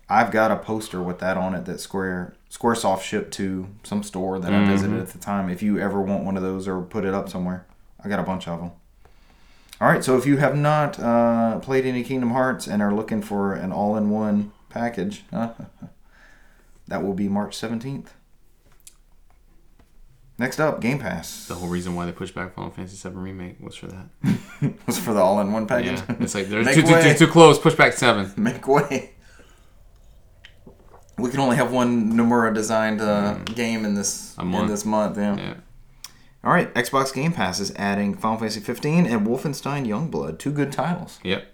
I've 0.09 0.33
got 0.33 0.51
a 0.51 0.57
poster 0.57 1.03
with 1.03 1.19
that 1.21 1.37
on 1.37 1.55
it 1.55 1.67
that 1.67 1.79
Square 1.79 2.35
SquareSoft 2.51 3.03
shipped 3.03 3.33
to 3.35 3.69
some 3.85 4.03
store 4.03 4.41
that 4.41 4.53
I 4.53 4.65
visited 4.65 4.99
at 4.99 5.11
the 5.11 5.19
time. 5.19 5.49
If 5.49 5.63
you 5.63 5.79
ever 5.79 6.01
want 6.01 6.25
one 6.25 6.37
of 6.37 6.43
those 6.43 6.67
or 6.67 6.81
put 6.83 7.05
it 7.05 7.15
up 7.15 7.29
somewhere, 7.29 7.65
I 8.03 8.09
got 8.09 8.19
a 8.19 8.25
bunch 8.25 8.49
of 8.49 8.59
them. 8.59 8.73
All 9.81 9.89
right, 9.89 10.05
so 10.05 10.19
if 10.19 10.27
you 10.27 10.37
have 10.37 10.57
not 10.57 10.99
uh, 11.01 11.59
played 11.61 11.87
any 11.87 12.05
Kingdom 12.05 12.33
Hearts 12.33 12.67
and 12.67 12.83
are 12.83 12.93
looking 12.93 13.23
for 13.23 13.55
an 13.55 13.73
all-in-one 13.73 14.53
package, 14.69 15.25
that 15.31 17.03
will 17.03 17.15
be 17.15 17.29
March 17.29 17.57
seventeenth. 17.57 18.13
Next 20.37 20.59
up, 20.59 20.81
Game 20.81 20.99
Pass. 20.99 21.47
the 21.49 21.55
whole 21.55 21.69
reason 21.69 21.95
why 21.95 22.07
they 22.07 22.13
pushed 22.13 22.35
back 22.35 22.55
Final 22.55 22.71
Fantasy 22.71 23.09
VII 23.09 23.15
remake 23.15 23.57
was 23.61 23.77
for 23.77 23.89
that. 23.89 24.09
was 24.87 24.99
for 24.99 25.13
the 25.13 25.21
all-in-one 25.21 25.67
package. 25.67 25.99
Yeah, 26.09 26.17
it's 26.21 26.35
like 26.35 26.49
they're 26.49 26.65
too, 26.75 26.83
too, 26.83 27.03
too, 27.03 27.15
too 27.15 27.27
close. 27.27 27.59
Push 27.59 27.75
back 27.75 27.93
seven. 27.93 28.33
Make 28.37 28.67
way. 28.67 29.13
We 31.19 31.29
can 31.31 31.41
only 31.41 31.57
have 31.57 31.73
one 31.73 32.15
Nomura 32.15 32.55
designed 32.55 33.03
uh, 33.03 33.35
game 33.45 33.85
in 33.85 33.95
this 33.95 34.35
in 34.39 34.47
month. 34.47 34.71
this 34.71 34.87
month. 34.87 35.19
Yeah. 35.19 35.37
Yeah. 35.37 35.55
All 36.43 36.53
right, 36.53 36.73
Xbox 36.75 37.13
Game 37.13 37.33
Pass 37.33 37.61
is 37.61 37.73
adding 37.77 38.17
Final 38.17 38.39
Fantasy 38.39 38.61
15 38.61 39.07
and 39.07 39.27
Wolfenstein 39.27 39.87
Youngblood, 39.87 40.39
two 40.39 40.51
good 40.51 40.73
titles. 40.73 41.21
Yep. 41.23 41.47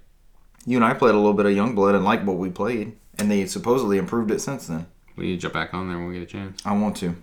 You 0.65 0.77
and 0.77 0.85
I 0.85 0.95
played 0.95 1.15
a 1.15 1.19
little 1.19 1.35
bit 1.35 1.47
of 1.47 1.53
Youngblood 1.53 1.95
and 1.95 2.05
liked 2.05 2.25
what 2.25 2.37
we 2.37 2.51
played, 2.51 2.97
and 3.19 3.31
they 3.31 3.47
supposedly 3.47 3.99
improved 3.99 4.31
it 4.31 4.41
since 4.41 4.69
then. 4.69 4.87
We 5.17 5.27
need 5.27 5.33
to 5.33 5.39
jump 5.39 5.55
back 5.55 5.75
on 5.75 5.89
there 5.89 5.99
when 5.99 6.09
we 6.09 6.15
get 6.15 6.23
a 6.23 6.27
chance. 6.27 6.61
I 6.65 6.73
want 6.77 6.97
to. 6.99 7.17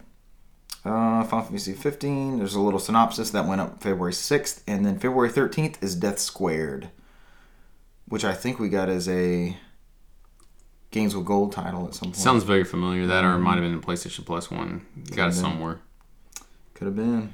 Uh, 0.83 1.23
Final 1.23 1.45
Fantasy 1.45 1.73
15. 1.73 2.39
There's 2.39 2.55
a 2.55 2.59
little 2.59 2.79
synopsis 2.79 3.29
that 3.31 3.45
went 3.47 3.61
up 3.61 3.81
February 3.81 4.11
6th, 4.11 4.61
and 4.67 4.85
then 4.85 4.99
February 4.99 5.29
13th 5.29 5.81
is 5.81 5.95
Death 5.95 6.19
Squared, 6.19 6.89
which 8.07 8.25
I 8.25 8.33
think 8.33 8.59
we 8.59 8.67
got 8.67 8.89
as 8.89 9.07
a 9.07 9.55
Games 10.91 11.15
with 11.15 11.25
Gold 11.25 11.53
title 11.53 11.87
at 11.87 11.95
some 11.95 12.09
point. 12.09 12.17
Sounds 12.17 12.43
very 12.43 12.63
familiar. 12.63 13.07
That 13.07 13.23
or 13.23 13.33
it 13.33 13.39
might 13.39 13.55
have 13.55 13.63
been 13.63 13.73
in 13.73 13.81
PlayStation 13.81 14.25
Plus 14.25 14.51
one. 14.51 14.85
Got 15.15 15.29
it 15.29 15.33
somewhere. 15.33 15.79
Could 16.73 16.87
have 16.87 16.95
been. 16.95 17.33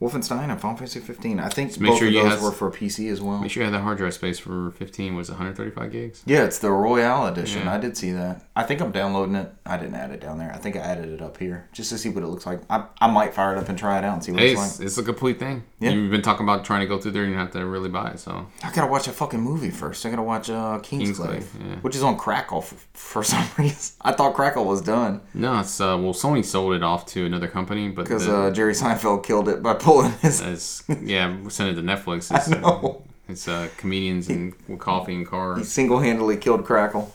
Wolfenstein 0.00 0.50
and 0.50 0.60
Final 0.60 0.76
Fantasy 0.76 1.00
15. 1.00 1.38
I 1.40 1.48
think 1.48 1.78
make 1.80 1.90
both 1.90 1.98
sure 1.98 2.08
of 2.08 2.14
you 2.14 2.22
those 2.22 2.32
has- 2.32 2.42
were 2.42 2.50
for 2.52 2.70
PC 2.70 3.08
as 3.10 3.22
well. 3.22 3.38
Make 3.38 3.50
sure 3.50 3.62
you 3.62 3.64
have 3.64 3.72
that 3.72 3.82
hard 3.82 3.96
drive 3.98 4.12
space 4.14 4.38
for 4.38 4.72
15. 4.72 5.14
Was 5.14 5.30
135 5.30 5.90
gigs? 5.92 6.22
Yeah, 6.26 6.44
it's 6.44 6.58
the 6.58 6.70
Royale 6.70 7.26
edition. 7.26 7.62
Yeah. 7.62 7.74
I 7.74 7.78
did 7.78 7.96
see 7.96 8.10
that. 8.12 8.42
I 8.56 8.64
think 8.64 8.80
I'm 8.80 8.90
downloading 8.92 9.34
it. 9.36 9.52
I 9.64 9.76
didn't 9.76 9.94
add 9.94 10.10
it 10.10 10.20
down 10.20 10.38
there. 10.38 10.52
I 10.52 10.58
think 10.58 10.76
I 10.76 10.80
added 10.80 11.08
it 11.10 11.22
up 11.22 11.38
here 11.38 11.68
just 11.72 11.90
to 11.90 11.98
see 11.98 12.08
what 12.08 12.22
it 12.22 12.26
looks 12.26 12.44
like. 12.46 12.60
I, 12.68 12.84
I 13.00 13.10
might 13.10 13.34
fire 13.34 13.54
it 13.54 13.58
up 13.58 13.68
and 13.68 13.78
try 13.78 13.98
it 13.98 14.04
out 14.04 14.14
and 14.14 14.24
see 14.24 14.32
what 14.32 14.40
Hey, 14.40 14.52
it's 14.52 14.60
it's, 14.62 14.78
like. 14.78 14.86
it's 14.86 14.98
a 14.98 15.02
complete 15.02 15.38
thing. 15.38 15.62
Yeah. 15.80 15.90
You've 15.90 16.10
been 16.10 16.22
talking 16.22 16.44
about 16.44 16.64
trying 16.64 16.80
to 16.80 16.86
go 16.86 16.98
through 16.98 17.12
there 17.12 17.22
and 17.24 17.32
you 17.32 17.38
have 17.38 17.50
to 17.52 17.64
really 17.64 17.88
buy 17.88 18.10
it. 18.10 18.18
So 18.20 18.46
I 18.62 18.72
gotta 18.72 18.90
watch 18.90 19.08
a 19.08 19.12
fucking 19.12 19.40
movie 19.40 19.70
first. 19.70 20.04
I 20.04 20.10
gotta 20.10 20.22
watch 20.22 20.50
uh, 20.50 20.78
Kingsglaive, 20.82 21.14
Kingsglaive, 21.14 21.44
yeah. 21.60 21.76
which 21.82 21.96
is 21.96 22.02
on 22.02 22.16
Crackle 22.16 22.60
for, 22.62 22.76
for 22.94 23.22
some 23.32 23.44
reason. 23.58 23.94
I 24.02 24.12
thought 24.12 24.34
Crackle 24.34 24.64
was 24.64 24.82
done 24.82 25.20
no, 25.34 25.60
it's 25.60 25.80
uh, 25.80 25.96
well, 26.00 26.12
Sony 26.14 26.44
sold 26.44 26.74
it 26.74 26.82
off 26.82 27.06
to 27.06 27.24
another 27.26 27.48
company, 27.48 27.88
but 27.88 28.04
because 28.04 28.26
the- 28.26 28.36
uh, 28.36 28.50
Jerry 28.50 28.72
Seinfeld 28.72 29.22
killed 29.24 29.48
it 29.48 29.62
by 29.62 29.74
pulling 29.84 30.12
it's 30.22 30.82
yeah, 31.02 31.36
we 31.36 31.50
sent 31.50 31.70
it 31.70 31.80
to 31.80 31.86
Netflix. 31.86 32.30
It's, 32.36 32.50
I 32.50 32.60
know. 32.60 33.02
It's 33.28 33.48
uh, 33.48 33.68
comedians 33.78 34.28
and 34.28 34.54
with 34.68 34.80
coffee 34.80 35.14
and 35.14 35.26
cars. 35.26 35.58
He 35.58 35.64
single-handedly 35.64 36.36
killed 36.38 36.64
Crackle. 36.64 37.14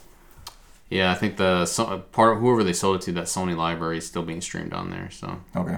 Yeah, 0.88 1.12
I 1.12 1.14
think 1.14 1.36
the 1.36 1.66
so, 1.66 1.98
part 2.10 2.38
whoever 2.38 2.64
they 2.64 2.72
sold 2.72 2.96
it 2.96 3.02
to, 3.02 3.12
that 3.12 3.24
Sony 3.24 3.56
library 3.56 3.98
is 3.98 4.06
still 4.06 4.22
being 4.24 4.40
streamed 4.40 4.72
on 4.72 4.90
there. 4.90 5.08
So 5.10 5.40
Okay. 5.54 5.76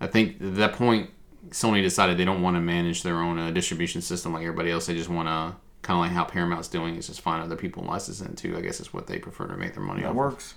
I 0.00 0.06
think 0.06 0.40
at 0.40 0.54
that 0.56 0.74
point, 0.74 1.10
Sony 1.50 1.82
decided 1.82 2.18
they 2.18 2.24
don't 2.24 2.40
want 2.42 2.56
to 2.56 2.60
manage 2.60 3.02
their 3.02 3.16
own 3.16 3.38
uh, 3.38 3.50
distribution 3.50 4.00
system 4.00 4.32
like 4.32 4.42
everybody 4.44 4.70
else. 4.70 4.86
They 4.86 4.94
just 4.94 5.08
want 5.10 5.28
to 5.28 5.56
kind 5.82 5.98
of 5.98 6.04
like 6.04 6.12
how 6.12 6.24
Paramount's 6.24 6.68
doing 6.68 6.94
is 6.96 7.08
just 7.08 7.20
find 7.20 7.42
other 7.42 7.56
people 7.56 7.82
and 7.82 7.90
license 7.90 8.20
it 8.20 8.36
too. 8.36 8.56
I 8.56 8.60
guess 8.60 8.78
is 8.80 8.92
what 8.94 9.06
they 9.08 9.18
prefer 9.18 9.46
to 9.48 9.56
make 9.56 9.74
their 9.74 9.82
money 9.82 10.02
That 10.02 10.10
off. 10.10 10.14
works. 10.16 10.54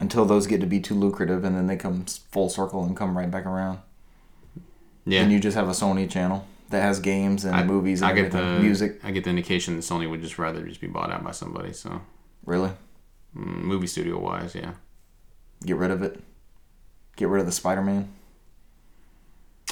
Until 0.00 0.24
those 0.26 0.46
get 0.48 0.60
to 0.60 0.66
be 0.66 0.80
too 0.80 0.94
lucrative, 0.94 1.42
and 1.44 1.56
then 1.56 1.68
they 1.68 1.76
come 1.76 2.04
full 2.04 2.48
circle 2.50 2.84
and 2.84 2.96
come 2.96 3.16
right 3.16 3.30
back 3.30 3.46
around. 3.46 3.78
Yeah, 5.06 5.22
And 5.22 5.32
you 5.32 5.38
just 5.38 5.56
have 5.56 5.68
a 5.68 5.72
Sony 5.72 6.10
channel 6.10 6.46
that 6.70 6.82
has 6.82 6.98
games 6.98 7.44
and 7.44 7.66
movies 7.66 8.02
and 8.02 8.10
I 8.10 8.14
get 8.14 8.32
the 8.32 8.58
music. 8.58 9.00
I 9.04 9.12
get 9.12 9.24
the 9.24 9.30
indication 9.30 9.76
that 9.76 9.82
Sony 9.82 10.10
would 10.10 10.20
just 10.20 10.38
rather 10.38 10.66
just 10.66 10.80
be 10.80 10.88
bought 10.88 11.12
out 11.12 11.22
by 11.22 11.30
somebody. 11.30 11.72
So 11.72 12.00
Really, 12.44 12.70
mm, 13.36 13.62
movie 13.62 13.86
studio 13.86 14.18
wise, 14.18 14.54
yeah. 14.54 14.72
get 15.64 15.76
rid 15.76 15.90
of 15.90 16.02
it. 16.02 16.20
Get 17.16 17.28
rid 17.28 17.40
of 17.40 17.46
the 17.46 17.52
Spider-Man. 17.52 18.08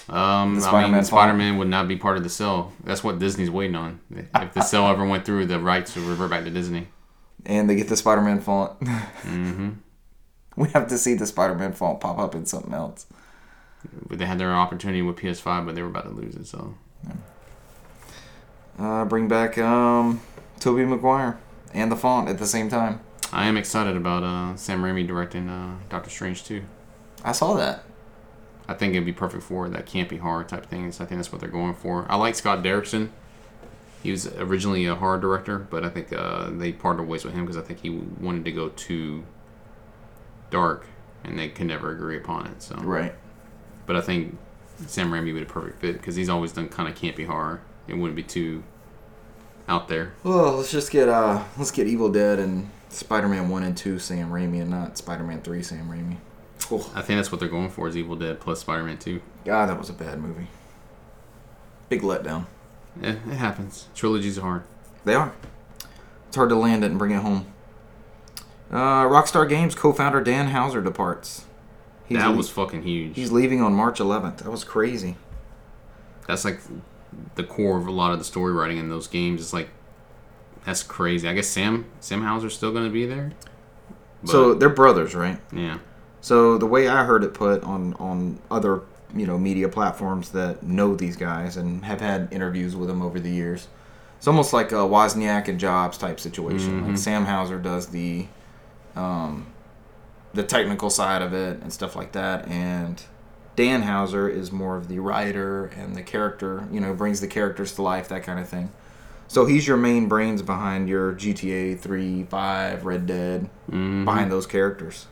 Um, 0.08 0.54
The 0.56 0.60
Spider-Man 0.62 0.92
mean. 0.92 1.04
Spider-Man 1.04 1.58
would 1.58 1.68
not 1.68 1.88
be 1.88 1.96
part 1.96 2.16
of 2.16 2.22
the 2.22 2.28
sale. 2.28 2.72
That's 2.84 3.02
what 3.04 3.18
Disney's 3.18 3.50
waiting 3.50 3.76
on. 3.76 4.00
If 4.10 4.54
the 4.54 4.62
sale 4.62 4.86
ever 4.86 5.04
went 5.06 5.24
through, 5.24 5.46
the 5.46 5.58
rights 5.58 5.94
would 5.96 6.04
revert 6.04 6.30
back 6.30 6.44
to 6.44 6.50
Disney. 6.50 6.88
And 7.46 7.68
they 7.68 7.74
get 7.76 7.88
the 7.88 7.96
Spider-Man 7.96 8.40
font. 8.40 8.72
hmm 9.22 9.70
we 10.56 10.68
have 10.70 10.86
to 10.88 10.96
see 10.98 11.14
the 11.14 11.26
Spider-Man 11.26 11.72
font 11.72 12.00
pop 12.00 12.18
up 12.18 12.34
in 12.34 12.46
something 12.46 12.72
else. 12.72 13.06
They 14.10 14.26
had 14.26 14.38
their 14.38 14.54
opportunity 14.54 15.02
with 15.02 15.16
PS5, 15.16 15.66
but 15.66 15.74
they 15.74 15.82
were 15.82 15.88
about 15.88 16.04
to 16.04 16.10
lose 16.10 16.36
it. 16.36 16.46
So 16.46 16.74
Uh, 18.78 19.04
bring 19.04 19.28
back 19.28 19.56
um, 19.58 20.20
Tobey 20.60 20.84
Maguire 20.84 21.38
and 21.72 21.90
the 21.92 21.96
font 21.96 22.28
at 22.28 22.38
the 22.38 22.46
same 22.46 22.68
time. 22.68 23.00
I 23.32 23.46
am 23.46 23.56
excited 23.56 23.96
about 23.96 24.22
uh, 24.22 24.56
Sam 24.56 24.82
Raimi 24.82 25.06
directing 25.06 25.48
uh, 25.48 25.76
Doctor 25.88 26.10
Strange 26.10 26.44
two. 26.44 26.64
I 27.24 27.32
saw 27.32 27.54
that. 27.54 27.84
I 28.68 28.74
think 28.74 28.94
it'd 28.94 29.04
be 29.04 29.12
perfect 29.12 29.42
for 29.42 29.68
that 29.68 29.86
campy 29.86 30.18
horror 30.18 30.44
type 30.44 30.66
thing. 30.66 30.90
So 30.92 31.04
I 31.04 31.06
think 31.06 31.18
that's 31.18 31.30
what 31.32 31.40
they're 31.40 31.50
going 31.50 31.74
for. 31.74 32.06
I 32.08 32.16
like 32.16 32.34
Scott 32.34 32.62
Derrickson. 32.62 33.10
He 34.02 34.10
was 34.10 34.26
originally 34.36 34.86
a 34.86 34.94
horror 34.94 35.18
director, 35.18 35.58
but 35.58 35.84
I 35.84 35.88
think 35.88 36.12
uh, 36.12 36.50
they 36.50 36.72
parted 36.72 37.04
ways 37.04 37.24
with 37.24 37.34
him 37.34 37.42
because 37.44 37.56
I 37.56 37.62
think 37.62 37.80
he 37.80 37.90
wanted 37.90 38.44
to 38.44 38.52
go 38.52 38.68
too 38.70 39.24
dark, 40.50 40.86
and 41.24 41.38
they 41.38 41.48
could 41.48 41.66
never 41.66 41.90
agree 41.90 42.16
upon 42.16 42.46
it. 42.46 42.62
So, 42.62 42.76
Right. 42.76 43.14
But 43.86 43.96
I 43.96 44.00
think 44.00 44.36
Sam 44.86 45.10
Raimi 45.10 45.32
would 45.32 45.40
be 45.40 45.42
a 45.42 45.46
perfect 45.46 45.80
fit 45.80 45.92
because 45.94 46.16
he's 46.16 46.28
always 46.28 46.52
done 46.52 46.68
kind 46.68 46.88
of 46.88 46.94
campy 46.94 47.26
horror. 47.26 47.60
It 47.86 47.94
wouldn't 47.94 48.16
be 48.16 48.22
too 48.22 48.62
out 49.68 49.88
there. 49.88 50.12
Well, 50.22 50.56
let's 50.56 50.70
just 50.70 50.90
get 50.90 51.08
uh, 51.08 51.44
let's 51.58 51.70
get 51.70 51.86
Evil 51.86 52.10
Dead 52.10 52.38
and 52.38 52.70
Spider-Man 52.88 53.48
one 53.48 53.62
and 53.62 53.76
two 53.76 53.98
Sam 53.98 54.30
Raimi, 54.30 54.60
and 54.60 54.70
not 54.70 54.98
Spider-Man 54.98 55.42
three 55.42 55.62
Sam 55.62 55.88
Raimi. 55.88 56.16
Oh, 56.70 56.90
I 56.94 57.02
think 57.02 57.18
that's 57.18 57.30
what 57.30 57.40
they're 57.40 57.48
going 57.48 57.68
for 57.70 57.88
is 57.88 57.96
Evil 57.96 58.16
Dead 58.16 58.40
plus 58.40 58.60
Spider-Man 58.60 58.98
2. 58.98 59.20
God, 59.44 59.68
that 59.68 59.78
was 59.78 59.90
a 59.90 59.92
bad 59.92 60.20
movie. 60.20 60.46
Big 61.88 62.00
letdown. 62.00 62.46
Yeah, 63.00 63.10
it 63.10 63.36
happens. 63.36 63.88
Trilogies 63.94 64.38
are 64.38 64.42
hard. 64.42 64.62
They 65.04 65.14
are. 65.14 65.34
It's 66.28 66.36
hard 66.36 66.48
to 66.48 66.56
land 66.56 66.82
it 66.84 66.90
and 66.90 66.98
bring 66.98 67.10
it 67.10 67.20
home. 67.20 67.46
Uh, 68.70 69.04
Rockstar 69.04 69.48
Games 69.48 69.74
co-founder 69.74 70.22
Dan 70.22 70.48
Houser 70.48 70.80
departs. 70.80 71.44
He's 72.06 72.18
that 72.18 72.28
le- 72.28 72.36
was 72.36 72.50
fucking 72.50 72.82
huge. 72.82 73.16
he's 73.16 73.32
leaving 73.32 73.62
on 73.62 73.74
March 73.74 73.98
11th. 73.98 74.38
That 74.38 74.50
was 74.50 74.64
crazy. 74.64 75.16
That's 76.26 76.44
like 76.44 76.60
the 77.36 77.44
core 77.44 77.78
of 77.78 77.86
a 77.86 77.90
lot 77.90 78.12
of 78.12 78.18
the 78.18 78.24
story 78.24 78.52
writing 78.52 78.78
in 78.78 78.88
those 78.88 79.06
games. 79.06 79.40
It's 79.40 79.52
like 79.52 79.68
that's 80.64 80.82
crazy. 80.82 81.28
I 81.28 81.34
guess 81.34 81.46
Sam 81.48 81.86
Sam 82.00 82.22
Houser's 82.22 82.54
still 82.54 82.72
going 82.72 82.84
to 82.86 82.90
be 82.90 83.06
there. 83.06 83.32
But, 84.22 84.30
so 84.32 84.54
they're 84.54 84.68
brothers, 84.70 85.14
right? 85.14 85.38
yeah, 85.52 85.78
So 86.22 86.56
the 86.56 86.64
way 86.66 86.88
I 86.88 87.04
heard 87.04 87.22
it 87.24 87.34
put 87.34 87.62
on 87.62 87.92
on 87.94 88.38
other 88.50 88.82
you 89.14 89.26
know 89.26 89.38
media 89.38 89.68
platforms 89.68 90.30
that 90.30 90.62
know 90.62 90.94
these 90.96 91.16
guys 91.16 91.56
and 91.58 91.84
have 91.84 92.00
had 92.00 92.28
interviews 92.32 92.74
with 92.74 92.88
them 92.88 93.02
over 93.02 93.20
the 93.20 93.30
years, 93.30 93.68
it's 94.16 94.26
almost 94.26 94.52
like 94.54 94.72
a 94.72 94.76
Wozniak 94.76 95.48
and 95.48 95.60
Jobs 95.60 95.98
type 95.98 96.18
situation. 96.18 96.82
Like 96.82 96.92
Mhm. 96.94 96.98
Sam 96.98 97.24
Houser 97.26 97.58
does 97.58 97.88
the 97.88 98.26
um, 98.96 99.46
the 100.34 100.42
technical 100.42 100.90
side 100.90 101.22
of 101.22 101.32
it 101.32 101.60
and 101.62 101.72
stuff 101.72 101.94
like 101.96 102.12
that, 102.12 102.46
and 102.48 103.02
Dan 103.56 103.82
Houser 103.82 104.28
is 104.28 104.50
more 104.50 104.76
of 104.76 104.88
the 104.88 104.98
writer 104.98 105.66
and 105.66 105.94
the 105.94 106.02
character. 106.02 106.66
You 106.72 106.80
know, 106.80 106.92
brings 106.92 107.20
the 107.20 107.28
characters 107.28 107.72
to 107.76 107.82
life, 107.82 108.08
that 108.08 108.22
kind 108.24 108.38
of 108.40 108.48
thing. 108.48 108.70
So 109.28 109.46
he's 109.46 109.66
your 109.66 109.76
main 109.76 110.06
brains 110.08 110.42
behind 110.42 110.88
your 110.88 111.12
GTA 111.12 111.78
3, 111.78 112.24
5, 112.24 112.84
Red 112.84 113.06
Dead, 113.06 113.48
Mhm. 113.70 114.04
behind 114.04 114.30
those 114.30 114.46
characters. 114.46 115.06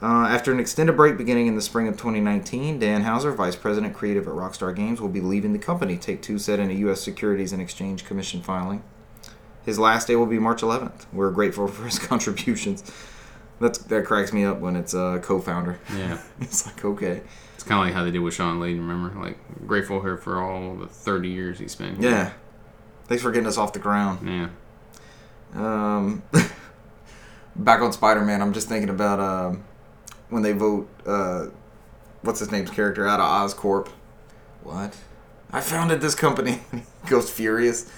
Uh, 0.00 0.26
after 0.30 0.52
an 0.52 0.60
extended 0.60 0.96
break 0.96 1.18
beginning 1.18 1.48
in 1.48 1.56
the 1.56 1.60
spring 1.60 1.88
of 1.88 1.96
2019, 1.96 2.78
Dan 2.78 3.02
Houser, 3.02 3.32
Vice 3.32 3.56
President 3.56 3.94
Creative 3.94 4.26
at 4.28 4.32
Rockstar 4.32 4.74
Games, 4.74 5.00
will 5.00 5.08
be 5.08 5.20
leaving 5.20 5.52
the 5.52 5.58
company. 5.58 5.96
Take 5.96 6.22
Two 6.22 6.38
said 6.38 6.60
in 6.60 6.70
a 6.70 6.74
U.S. 6.74 7.00
Securities 7.00 7.52
and 7.52 7.60
Exchange 7.60 8.04
Commission 8.04 8.40
filing. 8.40 8.82
His 9.66 9.78
last 9.78 10.06
day 10.06 10.14
will 10.16 10.26
be 10.26 10.38
March 10.38 10.62
11th. 10.62 11.06
We're 11.12 11.32
grateful 11.32 11.66
for 11.68 11.84
his 11.84 11.98
contributions. 11.98 12.84
That's, 13.60 13.78
that 13.78 14.04
cracks 14.04 14.32
me 14.32 14.44
up 14.44 14.60
when 14.60 14.76
it's 14.76 14.94
a 14.94 15.18
co-founder. 15.22 15.78
yeah. 15.96 16.18
It's 16.40 16.64
like 16.66 16.84
okay, 16.84 17.22
It's 17.54 17.64
kind 17.64 17.80
of 17.80 17.86
like 17.86 17.94
how 17.94 18.04
they 18.04 18.10
did 18.12 18.20
with 18.20 18.34
Shawn 18.34 18.60
Layden. 18.60 18.78
Remember, 18.88 19.18
like 19.20 19.38
grateful 19.66 20.00
here 20.00 20.16
for 20.16 20.40
all 20.40 20.76
the 20.76 20.86
thirty 20.86 21.28
years 21.28 21.58
he 21.58 21.66
spent. 21.68 21.98
here. 22.00 22.10
yeah. 22.10 22.32
Thanks 23.06 23.22
for 23.22 23.30
getting 23.32 23.46
us 23.48 23.56
off 23.58 23.72
the 23.72 23.78
ground. 23.78 24.28
yeah. 24.28 24.48
Um, 25.54 26.22
back 27.56 27.80
on 27.80 27.92
Spider 27.92 28.20
Man, 28.20 28.42
I'm 28.42 28.52
just 28.52 28.68
thinking 28.68 28.90
about 28.90 29.18
um, 29.20 29.64
when 30.28 30.42
they 30.42 30.52
vote. 30.52 30.88
Uh, 31.06 31.46
what's 32.22 32.38
his 32.40 32.50
name's 32.52 32.70
character 32.70 33.06
out 33.08 33.18
of 33.20 33.26
Oscorp? 33.50 33.88
What? 34.62 34.96
I 35.50 35.60
founded 35.62 36.00
this 36.00 36.14
company. 36.14 36.60
goes 37.08 37.30
furious. 37.30 37.90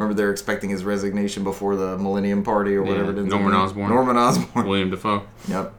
Remember, 0.00 0.14
they're 0.14 0.30
expecting 0.30 0.70
his 0.70 0.82
resignation 0.82 1.44
before 1.44 1.76
the 1.76 1.98
Millennium 1.98 2.42
Party 2.42 2.74
or 2.74 2.82
whatever 2.82 3.10
it 3.10 3.18
ends 3.18 3.28
Norman. 3.28 3.52
Osborn. 3.52 3.90
Norman 3.90 4.16
Osborn. 4.16 4.66
William 4.66 4.88
Dafoe. 4.88 5.26
Yep. 5.46 5.74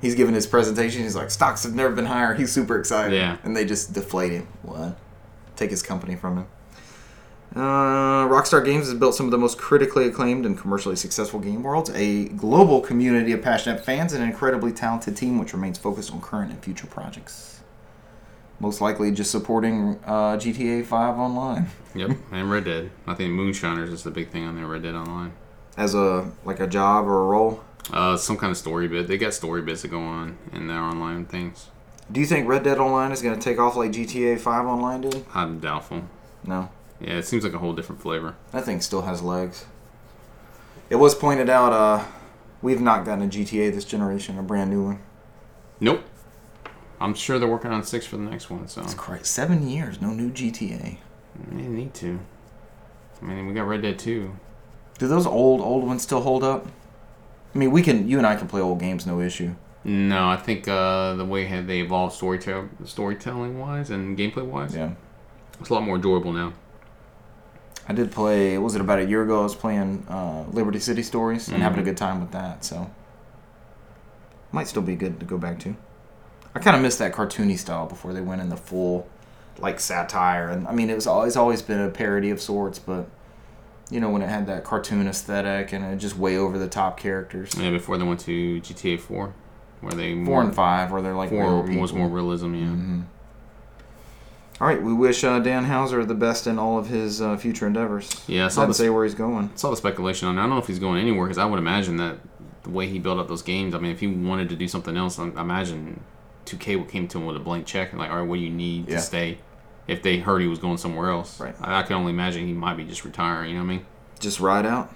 He's 0.00 0.14
giving 0.14 0.36
his 0.36 0.46
presentation. 0.46 1.02
He's 1.02 1.16
like, 1.16 1.32
stocks 1.32 1.64
have 1.64 1.74
never 1.74 1.92
been 1.92 2.06
higher. 2.06 2.34
He's 2.34 2.52
super 2.52 2.78
excited. 2.78 3.16
Yeah. 3.16 3.38
And 3.42 3.56
they 3.56 3.64
just 3.64 3.92
deflate 3.92 4.30
him. 4.30 4.46
What? 4.62 4.96
Take 5.56 5.70
his 5.70 5.82
company 5.82 6.14
from 6.14 6.36
him. 6.38 6.46
Uh, 7.56 8.28
Rockstar 8.28 8.64
Games 8.64 8.86
has 8.86 8.94
built 8.94 9.16
some 9.16 9.26
of 9.26 9.32
the 9.32 9.38
most 9.38 9.58
critically 9.58 10.06
acclaimed 10.06 10.46
and 10.46 10.56
commercially 10.56 10.94
successful 10.94 11.40
game 11.40 11.64
worlds, 11.64 11.90
a 11.90 12.26
global 12.28 12.80
community 12.80 13.32
of 13.32 13.42
passionate 13.42 13.84
fans, 13.84 14.12
and 14.12 14.22
an 14.22 14.28
incredibly 14.28 14.70
talented 14.70 15.16
team 15.16 15.40
which 15.40 15.52
remains 15.52 15.76
focused 15.76 16.12
on 16.12 16.20
current 16.20 16.52
and 16.52 16.62
future 16.62 16.86
projects. 16.86 17.53
Most 18.60 18.80
likely 18.80 19.10
just 19.10 19.30
supporting 19.30 19.98
uh, 20.06 20.36
GTA 20.36 20.84
5 20.86 21.18
online 21.18 21.66
Yep. 21.94 22.10
and 22.32 22.50
Red 22.50 22.64
Dead. 22.64 22.90
I 23.06 23.14
think 23.14 23.32
Moonshiners 23.32 23.90
is 23.90 24.02
the 24.04 24.10
big 24.10 24.30
thing 24.30 24.44
on 24.46 24.56
there. 24.56 24.66
Red 24.66 24.82
Dead 24.82 24.94
Online. 24.94 25.32
as 25.76 25.94
a 25.94 26.30
like 26.44 26.60
a 26.60 26.66
job 26.66 27.06
or 27.06 27.20
a 27.22 27.26
role. 27.26 27.62
Uh, 27.92 28.16
some 28.16 28.36
kind 28.38 28.50
of 28.50 28.56
story 28.56 28.88
bit. 28.88 29.08
They 29.08 29.18
got 29.18 29.34
story 29.34 29.60
bits 29.60 29.82
that 29.82 29.88
go 29.88 30.00
on 30.00 30.38
in 30.52 30.68
their 30.68 30.78
online 30.78 31.26
things. 31.26 31.68
Do 32.10 32.20
you 32.20 32.26
think 32.26 32.46
Red 32.48 32.62
Dead 32.64 32.78
Online 32.78 33.12
is 33.12 33.20
going 33.22 33.34
to 33.38 33.40
take 33.40 33.58
off 33.58 33.76
like 33.76 33.90
GTA 33.92 34.38
5 34.40 34.66
online 34.66 35.02
did? 35.02 35.24
I'm 35.34 35.58
doubtful. 35.58 36.02
No. 36.46 36.70
Yeah, 37.00 37.14
it 37.18 37.26
seems 37.26 37.44
like 37.44 37.52
a 37.54 37.58
whole 37.58 37.72
different 37.74 38.00
flavor. 38.00 38.36
That 38.52 38.64
thing 38.64 38.80
still 38.80 39.02
has 39.02 39.20
legs. 39.20 39.66
It 40.90 40.96
was 40.96 41.14
pointed 41.14 41.48
out, 41.50 41.72
uh, 41.72 42.04
we've 42.62 42.80
not 42.80 43.04
gotten 43.04 43.24
a 43.24 43.28
GTA 43.28 43.74
this 43.74 43.84
generation, 43.84 44.38
a 44.38 44.42
brand 44.42 44.70
new 44.70 44.84
one. 44.84 44.98
Nope. 45.80 46.04
I'm 47.04 47.14
sure 47.14 47.38
they're 47.38 47.48
working 47.48 47.70
on 47.70 47.82
six 47.84 48.06
for 48.06 48.16
the 48.16 48.22
next 48.22 48.48
one, 48.50 48.66
so 48.66 48.80
It's 48.82 48.94
crazy. 48.94 49.24
Seven 49.24 49.68
years, 49.68 50.00
no 50.00 50.10
new 50.10 50.30
GTA. 50.30 50.96
they 51.50 51.62
need 51.68 51.92
to. 51.94 52.18
I 53.20 53.24
mean, 53.26 53.46
we 53.46 53.52
got 53.54 53.66
Red 53.66 53.82
Dead 53.82 53.98
2. 53.98 54.34
Do 54.98 55.08
those 55.08 55.26
old, 55.26 55.60
old 55.60 55.84
ones 55.86 56.02
still 56.02 56.20
hold 56.22 56.42
up? 56.42 56.66
I 57.54 57.58
mean, 57.58 57.70
we 57.72 57.82
can, 57.82 58.08
you 58.08 58.18
and 58.18 58.26
I 58.26 58.36
can 58.36 58.48
play 58.48 58.60
old 58.60 58.80
games, 58.80 59.06
no 59.06 59.20
issue. 59.20 59.54
No, 59.84 60.28
I 60.28 60.36
think 60.36 60.66
uh, 60.66 61.14
the 61.14 61.24
way 61.26 61.60
they 61.60 61.80
evolved 61.80 62.18
storytell 62.18 62.68
storytelling 62.86 63.58
wise 63.58 63.90
and 63.90 64.16
gameplay 64.16 64.46
wise, 64.46 64.74
Yeah. 64.74 64.92
it's 65.60 65.68
a 65.68 65.74
lot 65.74 65.82
more 65.82 65.96
enjoyable 65.96 66.32
now. 66.32 66.54
I 67.86 67.92
did 67.92 68.10
play, 68.12 68.56
was 68.56 68.74
it 68.74 68.80
about 68.80 68.98
a 69.00 69.04
year 69.04 69.22
ago? 69.22 69.40
I 69.40 69.42
was 69.42 69.54
playing 69.54 70.06
uh, 70.08 70.44
Liberty 70.50 70.78
City 70.78 71.02
Stories 71.02 71.48
and 71.48 71.62
having 71.62 71.80
a 71.80 71.82
Mhm. 71.82 71.86
good 71.86 71.96
time 71.98 72.20
with 72.20 72.30
that, 72.30 72.64
so. 72.64 72.90
Might 74.52 74.68
still 74.68 74.82
be 74.82 74.96
good 74.96 75.20
to 75.20 75.26
go 75.26 75.36
back 75.36 75.58
to. 75.60 75.76
I 76.54 76.60
kind 76.60 76.76
of 76.76 76.82
missed 76.82 76.98
that 77.00 77.12
cartoony 77.12 77.58
style 77.58 77.86
before 77.86 78.12
they 78.12 78.20
went 78.20 78.40
in 78.40 78.48
the 78.48 78.56
full, 78.56 79.08
like, 79.58 79.80
satire. 79.80 80.48
And 80.48 80.66
I 80.68 80.72
mean, 80.72 80.88
it 80.90 80.94
was 80.94 81.06
always, 81.06 81.36
always 81.36 81.62
been 81.62 81.80
a 81.80 81.90
parody 81.90 82.30
of 82.30 82.40
sorts, 82.40 82.78
but, 82.78 83.06
you 83.90 83.98
know, 84.00 84.08
when 84.10 84.22
it 84.22 84.28
had 84.28 84.46
that 84.46 84.64
cartoon 84.64 85.06
aesthetic 85.08 85.72
and 85.72 85.84
it 85.84 85.96
just 85.96 86.16
way 86.16 86.36
over 86.36 86.58
the 86.58 86.68
top 86.68 86.98
characters. 86.98 87.52
Yeah, 87.58 87.70
before 87.70 87.98
they 87.98 88.04
went 88.04 88.20
to 88.20 88.60
GTA 88.60 89.00
4, 89.00 89.34
where 89.80 89.92
they 89.92 90.14
Four 90.14 90.22
more, 90.22 90.42
and 90.42 90.54
five, 90.54 90.90
where 90.92 91.02
they're 91.02 91.14
like 91.14 91.30
four 91.30 91.62
was 91.62 91.92
more 91.92 92.08
realism. 92.08 92.54
Yeah. 92.54 92.66
Mhm. 92.66 93.04
All 94.60 94.68
right, 94.68 94.80
we 94.80 94.92
wish 94.92 95.24
uh, 95.24 95.40
Dan 95.40 95.64
Houser 95.64 96.04
the 96.04 96.14
best 96.14 96.46
in 96.46 96.60
all 96.60 96.78
of 96.78 96.86
his 96.86 97.20
uh, 97.20 97.36
future 97.36 97.66
endeavors. 97.66 98.22
Yeah, 98.28 98.46
I 98.46 98.48
saw 98.48 98.64
the 98.66 98.72
say 98.72 98.88
where 98.88 99.04
he's 99.04 99.14
going. 99.16 99.50
saw 99.56 99.70
the 99.70 99.76
speculation 99.76 100.28
on. 100.28 100.36
it. 100.38 100.40
I 100.40 100.42
don't 100.44 100.50
know 100.50 100.58
if 100.58 100.68
he's 100.68 100.78
going 100.78 101.00
anywhere 101.00 101.26
because 101.26 101.38
I 101.38 101.44
would 101.44 101.58
imagine 101.58 101.96
that 101.96 102.18
the 102.62 102.70
way 102.70 102.86
he 102.88 103.00
built 103.00 103.18
up 103.18 103.26
those 103.26 103.42
games. 103.42 103.74
I 103.74 103.78
mean, 103.78 103.90
if 103.90 103.98
he 103.98 104.06
wanted 104.06 104.48
to 104.50 104.56
do 104.56 104.68
something 104.68 104.96
else, 104.96 105.18
I 105.18 105.24
I 105.24 105.40
imagine 105.40 106.00
2K 106.44 106.88
came 106.88 107.08
to 107.08 107.18
him 107.18 107.26
with 107.26 107.36
a 107.36 107.40
blank 107.40 107.66
check 107.66 107.90
and 107.92 107.98
like, 108.00 108.10
all 108.10 108.18
right, 108.20 108.28
what 108.28 108.36
do 108.36 108.42
you 108.42 108.50
need 108.50 108.88
Yeah. 108.88 108.96
to 108.96 109.02
stay? 109.02 109.38
If 109.86 110.02
they 110.02 110.18
heard 110.18 110.40
he 110.40 110.46
was 110.48 110.58
going 110.58 110.78
somewhere 110.78 111.10
else, 111.10 111.38
Right. 111.40 111.54
I, 111.60 111.80
I 111.80 111.82
can 111.82 111.96
only 111.96 112.12
imagine 112.12 112.46
he 112.46 112.52
might 112.54 112.76
be 112.76 112.84
just 112.84 113.04
retiring. 113.04 113.50
You 113.50 113.56
know 113.56 113.64
what 113.64 113.72
I 113.72 113.76
mean? 113.76 113.86
Just 114.20 114.40
ride 114.40 114.64
out. 114.66 114.92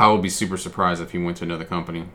I 0.00 0.08
would 0.08 0.22
be 0.22 0.28
super 0.30 0.56
surprised 0.56 1.00
if 1.00 1.12
he 1.12 1.18
went 1.18 1.36
to 1.38 1.44
another 1.44 1.64
company. 1.64 2.06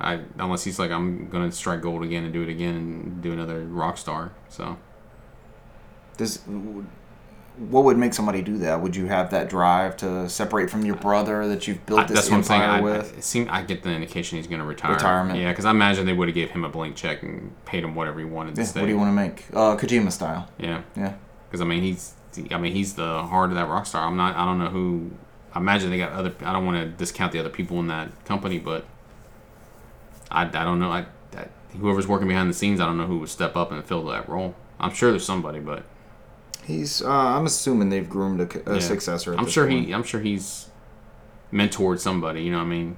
I 0.00 0.20
unless 0.38 0.64
he's 0.64 0.78
like, 0.78 0.90
I'm 0.90 1.28
gonna 1.28 1.50
strike 1.52 1.80
gold 1.80 2.02
again 2.04 2.24
and 2.24 2.32
do 2.32 2.42
it 2.42 2.48
again 2.48 2.74
and 2.76 3.22
do 3.22 3.32
another 3.32 3.64
rock 3.64 3.98
star. 3.98 4.32
So 4.48 4.76
Does 6.16 6.40
what 7.56 7.84
would 7.84 7.96
make 7.96 8.14
somebody 8.14 8.42
do 8.42 8.58
that? 8.58 8.80
Would 8.80 8.96
you 8.96 9.06
have 9.06 9.30
that 9.30 9.48
drive 9.48 9.96
to 9.98 10.28
separate 10.28 10.70
from 10.70 10.84
your 10.84 10.96
brother 10.96 11.46
that 11.48 11.68
you've 11.68 11.84
built 11.86 12.00
I, 12.00 12.04
this 12.04 12.16
that's 12.16 12.30
what 12.30 12.36
I'm 12.38 12.42
saying. 12.42 12.62
empire 12.62 12.82
with? 12.82 13.14
I, 13.14 13.18
it 13.18 13.24
seem, 13.24 13.48
I 13.50 13.62
get 13.62 13.82
the 13.82 13.90
indication 13.90 14.38
he's 14.38 14.46
gonna 14.46 14.64
retire. 14.64 14.92
Retirement. 14.94 15.38
Yeah, 15.38 15.50
because 15.52 15.64
I 15.64 15.70
imagine 15.70 16.06
they 16.06 16.12
would 16.12 16.28
have 16.28 16.34
gave 16.34 16.50
him 16.50 16.64
a 16.64 16.68
blank 16.68 16.96
check 16.96 17.22
and 17.22 17.52
paid 17.64 17.84
him 17.84 17.94
whatever 17.94 18.18
he 18.18 18.24
wanted 18.24 18.56
to 18.56 18.62
Yeah, 18.62 18.66
stay. 18.66 18.80
what 18.80 18.86
do 18.86 18.92
you 18.92 18.98
want 18.98 19.10
to 19.10 19.14
make? 19.14 19.46
Uh, 19.52 19.76
Kojima 19.76 20.10
style. 20.10 20.48
Yeah. 20.58 20.82
Yeah. 20.96 21.14
Because 21.48 21.60
I 21.60 21.64
mean, 21.64 21.82
he's 21.82 22.14
I 22.50 22.58
mean 22.58 22.72
he's 22.74 22.94
the 22.94 23.22
heart 23.22 23.50
of 23.50 23.56
that 23.56 23.68
rock 23.68 23.86
star. 23.86 24.06
I'm 24.06 24.16
not. 24.16 24.34
I 24.36 24.44
don't 24.44 24.58
know 24.58 24.70
who. 24.70 25.12
I 25.54 25.58
imagine 25.60 25.90
they 25.90 25.98
got 25.98 26.12
other. 26.12 26.34
I 26.40 26.52
don't 26.52 26.66
want 26.66 26.78
to 26.78 26.86
discount 26.86 27.30
the 27.30 27.38
other 27.38 27.50
people 27.50 27.78
in 27.78 27.86
that 27.86 28.24
company, 28.24 28.58
but 28.58 28.84
I, 30.30 30.42
I 30.42 30.64
don't 30.64 30.80
know. 30.80 30.90
I, 30.90 31.06
I 31.36 31.46
whoever's 31.78 32.08
working 32.08 32.26
behind 32.26 32.50
the 32.50 32.54
scenes, 32.54 32.80
I 32.80 32.86
don't 32.86 32.96
know 32.96 33.06
who 33.06 33.18
would 33.20 33.28
step 33.28 33.56
up 33.56 33.70
and 33.70 33.84
fill 33.84 34.04
that 34.06 34.28
role. 34.28 34.54
I'm 34.80 34.92
sure 34.92 35.10
there's 35.10 35.24
somebody, 35.24 35.60
but 35.60 35.84
He's. 36.64 37.02
Uh, 37.02 37.08
I'm 37.10 37.46
assuming 37.46 37.90
they've 37.90 38.08
groomed 38.08 38.40
a, 38.40 38.70
a 38.70 38.74
Yeah. 38.74 38.80
successor. 38.80 39.34
At 39.34 39.40
I'm 39.40 39.46
sure 39.46 39.66
point. 39.66 39.86
he. 39.86 39.92
I'm 39.92 40.02
sure 40.02 40.20
he's 40.20 40.68
mentored 41.52 41.98
somebody. 42.00 42.42
You 42.42 42.52
know, 42.52 42.58
what 42.58 42.64
I 42.64 42.68
mean, 42.68 42.96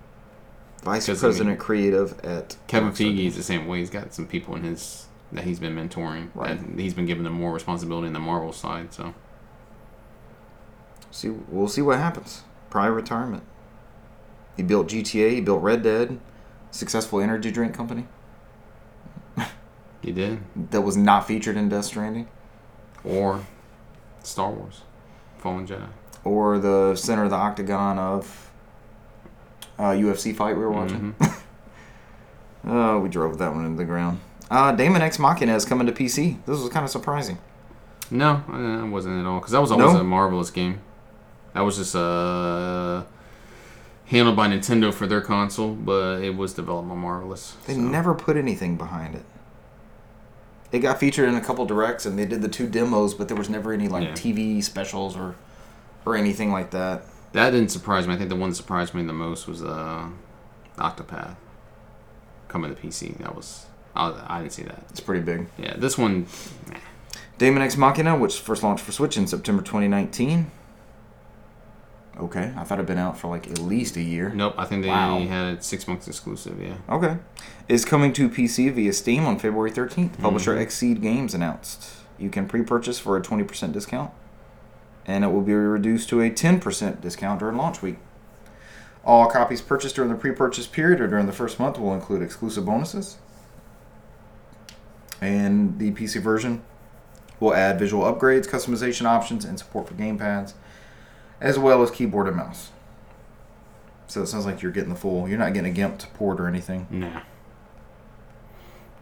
Vice 0.82 1.06
'cause, 1.06 1.08
I 1.08 1.26
mean, 1.26 1.32
President 1.32 1.58
Creative 1.58 2.20
at 2.24 2.56
Kevin 2.68 2.90
Feige 2.92 3.26
is 3.26 3.36
the 3.36 3.42
same 3.42 3.66
way. 3.66 3.80
He's 3.80 3.90
got 3.90 4.14
some 4.14 4.26
people 4.26 4.54
in 4.56 4.62
his 4.62 5.06
that 5.32 5.44
he's 5.44 5.58
been 5.58 5.74
mentoring. 5.74 6.28
Right. 6.34 6.58
He's 6.76 6.94
been 6.94 7.06
giving 7.06 7.24
them 7.24 7.32
more 7.32 7.52
responsibility 7.52 8.06
in 8.06 8.12
the 8.12 8.20
Marvel 8.20 8.52
side. 8.52 8.92
So 8.94 9.14
See, 11.10 11.30
we'll 11.30 11.68
see 11.68 11.82
what 11.82 11.98
happens. 11.98 12.42
Prior 12.70 12.92
retirement. 12.92 13.42
He 14.56 14.62
built 14.62 14.88
GTA. 14.88 15.30
He 15.30 15.40
built 15.40 15.62
Red 15.62 15.82
Dead. 15.82 16.18
Successful 16.70 17.20
energy 17.20 17.50
drink 17.50 17.72
company 17.74 18.06
he 20.02 20.12
did, 20.12 20.38
that 20.70 20.82
was 20.82 20.96
not 20.96 21.26
featured 21.26 21.56
in 21.56 21.68
Death 21.68 21.86
Stranding, 21.86 22.28
or 23.02 23.44
Star 24.26 24.50
Wars, 24.50 24.82
Fallen 25.38 25.66
Jedi. 25.66 25.88
or 26.24 26.58
the 26.58 26.94
center 26.96 27.24
of 27.24 27.30
the 27.30 27.36
octagon 27.36 27.98
of 27.98 28.50
uh, 29.78 29.90
UFC 29.90 30.34
fight 30.34 30.56
we 30.56 30.62
were 30.62 30.70
watching. 30.72 31.14
Mhm. 31.18 31.32
Oh, 32.68 32.98
we 32.98 33.08
drove 33.08 33.38
that 33.38 33.54
one 33.54 33.64
into 33.64 33.76
the 33.76 33.84
ground. 33.84 34.18
Uh, 34.50 34.72
Daemon 34.72 35.00
X 35.00 35.20
Machina 35.20 35.54
is 35.54 35.64
coming 35.64 35.86
to 35.86 35.92
PC. 35.92 36.38
This 36.46 36.58
was 36.60 36.68
kind 36.68 36.82
of 36.84 36.90
surprising. 36.90 37.38
No, 38.10 38.42
uh, 38.52 38.84
it 38.84 38.88
wasn't 38.88 39.20
at 39.20 39.26
all. 39.26 39.38
Because 39.38 39.52
that 39.52 39.60
was 39.60 39.70
always 39.70 39.92
No? 39.92 40.00
a 40.00 40.04
marvelous 40.04 40.50
game. 40.50 40.80
That 41.54 41.60
was 41.60 41.76
just 41.76 41.94
uh, 41.94 43.04
handled 44.06 44.34
by 44.36 44.48
Nintendo 44.48 44.92
for 44.92 45.06
their 45.06 45.20
console, 45.20 45.74
but 45.74 46.22
it 46.22 46.36
was 46.36 46.54
developed 46.54 46.88
by 46.88 46.96
Marvelous. 46.96 47.54
They 47.66 47.74
so. 47.74 47.80
never 47.80 48.14
put 48.14 48.36
anything 48.36 48.76
behind 48.76 49.14
it. 49.14 49.24
It 50.76 50.80
got 50.80 51.00
featured 51.00 51.26
in 51.28 51.34
a 51.34 51.40
couple 51.40 51.64
directs, 51.64 52.04
and 52.04 52.18
they 52.18 52.26
did 52.26 52.42
the 52.42 52.48
two 52.48 52.68
demos, 52.68 53.14
but 53.14 53.28
there 53.28 53.36
was 53.36 53.48
never 53.48 53.72
any 53.72 53.88
like 53.88 54.04
Yeah. 54.08 54.12
TV 54.12 54.62
specials 54.62 55.16
or 55.16 55.34
or 56.04 56.14
anything 56.16 56.52
like 56.52 56.70
that. 56.72 57.02
That 57.32 57.50
didn't 57.50 57.70
surprise 57.70 58.06
me. 58.06 58.14
I 58.14 58.16
think 58.18 58.28
the 58.28 58.36
one 58.36 58.50
that 58.50 58.56
surprised 58.56 58.92
me 58.94 59.02
the 59.02 59.12
most 59.12 59.48
was 59.48 59.62
uh, 59.62 60.06
Octopath 60.76 61.36
coming 62.48 62.74
to 62.74 62.80
PC. 62.80 63.16
That 63.18 63.34
was 63.34 63.66
I, 63.94 64.12
I 64.28 64.38
didn't 64.40 64.52
see 64.52 64.64
that. 64.64 64.84
It's 64.90 65.00
pretty 65.00 65.22
big. 65.24 65.48
Yeah, 65.58 65.74
this 65.78 65.96
one. 65.96 66.26
Daemon 67.38 67.62
X 67.62 67.76
Machina, 67.76 68.16
which 68.16 68.38
first 68.38 68.62
launched 68.62 68.84
for 68.84 68.92
Switch 68.92 69.16
in 69.16 69.26
September 69.26 69.62
2019. 69.62 70.50
Okay, 72.18 72.50
I 72.56 72.64
thought 72.64 72.78
it'd 72.78 72.86
been 72.86 72.96
out 72.98 73.18
for 73.18 73.28
like 73.28 73.46
at 73.50 73.58
least 73.58 73.96
a 73.96 74.00
year. 74.02 74.30
Nope, 74.34 74.54
I 74.56 74.64
think 74.64 74.82
they 74.82 74.88
Wow. 74.88 75.18
had 75.26 75.54
it 75.54 75.64
six 75.64 75.86
months 75.86 76.08
exclusive. 76.08 76.58
Yeah. 76.60 76.74
Okay. 76.88 77.18
Is 77.68 77.84
coming 77.84 78.12
to 78.14 78.30
PC 78.30 78.70
via 78.70 78.92
Steam 78.94 79.26
on 79.26 79.38
February 79.38 79.70
13th. 79.70 80.18
Publisher 80.18 80.54
Mhm. 80.56 80.62
XSEED 80.62 81.02
Games 81.02 81.34
announced. 81.34 81.90
You 82.18 82.30
can 82.30 82.46
pre 82.48 82.62
purchase 82.62 82.98
for 82.98 83.18
a 83.18 83.20
20% 83.20 83.72
discount, 83.74 84.10
and 85.06 85.24
it 85.24 85.28
will 85.28 85.42
be 85.42 85.52
reduced 85.52 86.08
to 86.08 86.22
a 86.22 86.30
10% 86.30 87.02
discount 87.02 87.40
during 87.40 87.58
launch 87.58 87.82
week. 87.82 87.98
All 89.04 89.26
copies 89.26 89.60
purchased 89.60 89.96
during 89.96 90.10
the 90.10 90.16
pre 90.16 90.32
purchase 90.32 90.66
period 90.66 91.02
or 91.02 91.06
during 91.08 91.26
the 91.26 91.32
first 91.32 91.60
month 91.60 91.78
will 91.78 91.92
include 91.92 92.22
exclusive 92.22 92.64
bonuses. 92.64 93.16
And 95.20 95.78
the 95.78 95.90
PC 95.92 96.18
version 96.20 96.62
will 97.40 97.54
add 97.54 97.78
visual 97.78 98.04
upgrades, 98.10 98.48
customization 98.48 99.04
options, 99.06 99.44
and 99.44 99.58
support 99.58 99.88
for 99.88 99.94
gamepads, 99.94 100.54
as 101.40 101.58
well 101.58 101.82
as 101.82 101.90
keyboard 101.90 102.26
and 102.28 102.36
mouse. 102.36 102.70
So 104.08 104.22
it 104.22 104.26
sounds 104.26 104.46
like 104.46 104.62
you're 104.62 104.72
getting 104.72 104.90
the 104.90 104.96
full. 104.98 105.28
You're 105.28 105.38
not 105.38 105.52
getting 105.52 105.70
a 105.70 105.74
GIMP 105.74 106.00
port 106.14 106.40
or 106.40 106.46
anything. 106.46 106.86
Nah. 106.90 107.20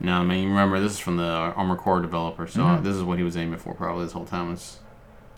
No, 0.00 0.12
I 0.14 0.24
mean 0.24 0.48
remember 0.48 0.80
this 0.80 0.92
is 0.92 0.98
from 0.98 1.16
the 1.16 1.24
Armored 1.24 1.78
Core 1.78 2.00
developer, 2.00 2.46
so 2.46 2.60
Mhm. 2.60 2.82
this 2.82 2.96
is 2.96 3.02
what 3.02 3.18
he 3.18 3.24
was 3.24 3.36
aiming 3.36 3.58
for 3.58 3.74
probably 3.74 4.04
this 4.04 4.12
whole 4.12 4.24
time 4.24 4.50
was 4.50 4.78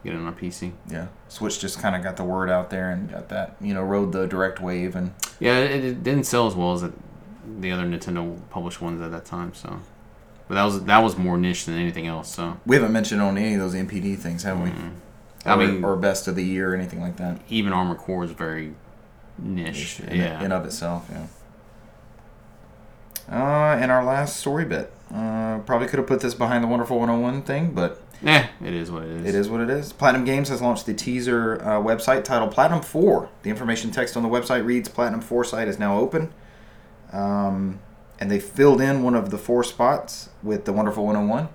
getting 0.04 0.24
on 0.26 0.34
PC. 0.34 0.72
Yeah, 0.88 1.06
Switch 1.28 1.60
just 1.60 1.78
kind 1.80 1.94
of 1.94 2.02
got 2.02 2.16
the 2.16 2.24
word 2.24 2.48
out 2.48 2.70
there 2.70 2.90
and 2.90 3.10
got 3.10 3.28
that, 3.28 3.56
you 3.60 3.74
know, 3.74 3.82
rode 3.82 4.12
the 4.12 4.26
direct 4.26 4.60
wave 4.60 4.96
and 4.96 5.12
Yeah, 5.40 5.58
it, 5.58 5.84
it 5.84 6.02
didn't 6.02 6.24
sell 6.24 6.46
as 6.46 6.54
well 6.54 6.72
as 6.72 6.82
it, 6.84 6.92
the 7.60 7.70
other 7.70 7.84
Nintendo 7.84 8.36
published 8.50 8.80
ones 8.80 9.00
at 9.02 9.10
that 9.10 9.24
time. 9.26 9.52
So, 9.52 9.80
but 10.48 10.54
that 10.54 10.64
was 10.64 10.82
that 10.84 10.98
was 10.98 11.18
more 11.18 11.36
niche 11.36 11.66
than 11.66 11.76
anything 11.76 12.06
else. 12.06 12.32
So, 12.34 12.56
we 12.64 12.76
haven't 12.76 12.92
mentioned 12.92 13.20
on 13.20 13.36
any 13.36 13.54
of 13.54 13.60
those 13.60 13.74
NPD 13.74 14.16
things, 14.16 14.42
have 14.44 14.58
we? 14.60 14.70
I 15.46 15.54
Or- 15.54 15.56
mean, 15.56 15.84
or 15.84 15.96
best 15.96 16.26
of 16.28 16.34
the 16.36 16.44
year 16.44 16.72
or 16.72 16.74
anything 16.74 17.00
like 17.00 17.16
that. 17.16 17.38
even 17.48 17.72
Armored 17.72 17.98
Core 17.98 18.24
is 18.24 18.30
very 18.32 18.74
niche. 19.38 20.00
in, 20.00 20.16
yeah. 20.16 20.42
in 20.42 20.50
of 20.52 20.64
itself, 20.64 21.08
yeah. 21.12 21.26
Uh, 23.30 23.76
and 23.80 23.90
our 23.90 24.04
last 24.04 24.36
story 24.36 24.64
bit. 24.64 24.92
Uh, 25.14 25.58
probably 25.66 25.86
could 25.88 25.98
have 25.98 26.06
put 26.08 26.20
this 26.20 26.34
behind 26.34 26.62
the 26.64 26.68
Wonderful 26.68 26.98
101 26.98 27.42
thing, 27.42 27.70
but 27.72 28.00
Eh, 28.24 28.46
it 28.64 28.72
is 28.74 28.90
what 28.90 29.02
it 29.04 29.10
is. 29.10 29.26
it 29.26 29.34
is 29.34 29.48
what 29.48 29.60
it 29.60 29.68
is. 29.70 29.92
Platinum 29.92 30.24
Games 30.24 30.48
has 30.48 30.62
launched 30.62 30.86
the 30.86 30.94
teaser 30.94 31.60
uh, 31.62 31.80
website 31.80 32.24
titled 32.24 32.50
Platinum 32.52 32.80
4. 32.82 33.28
The 33.42 33.50
information 33.50 33.90
text 33.90 34.16
on 34.16 34.22
the 34.22 34.28
website 34.28 34.64
reads 34.64 34.88
Platinum 34.88 35.20
4 35.20 35.44
site 35.44 35.68
is 35.68 35.78
now 35.78 35.98
open. 35.98 36.32
Um, 37.12 37.78
and 38.18 38.30
they 38.30 38.40
filled 38.40 38.80
in 38.80 39.02
one 39.02 39.14
of 39.14 39.30
the 39.30 39.38
four 39.38 39.62
spots 39.62 40.30
with 40.42 40.64
the 40.64 40.72
Wonderful 40.72 41.04
101. 41.04 41.48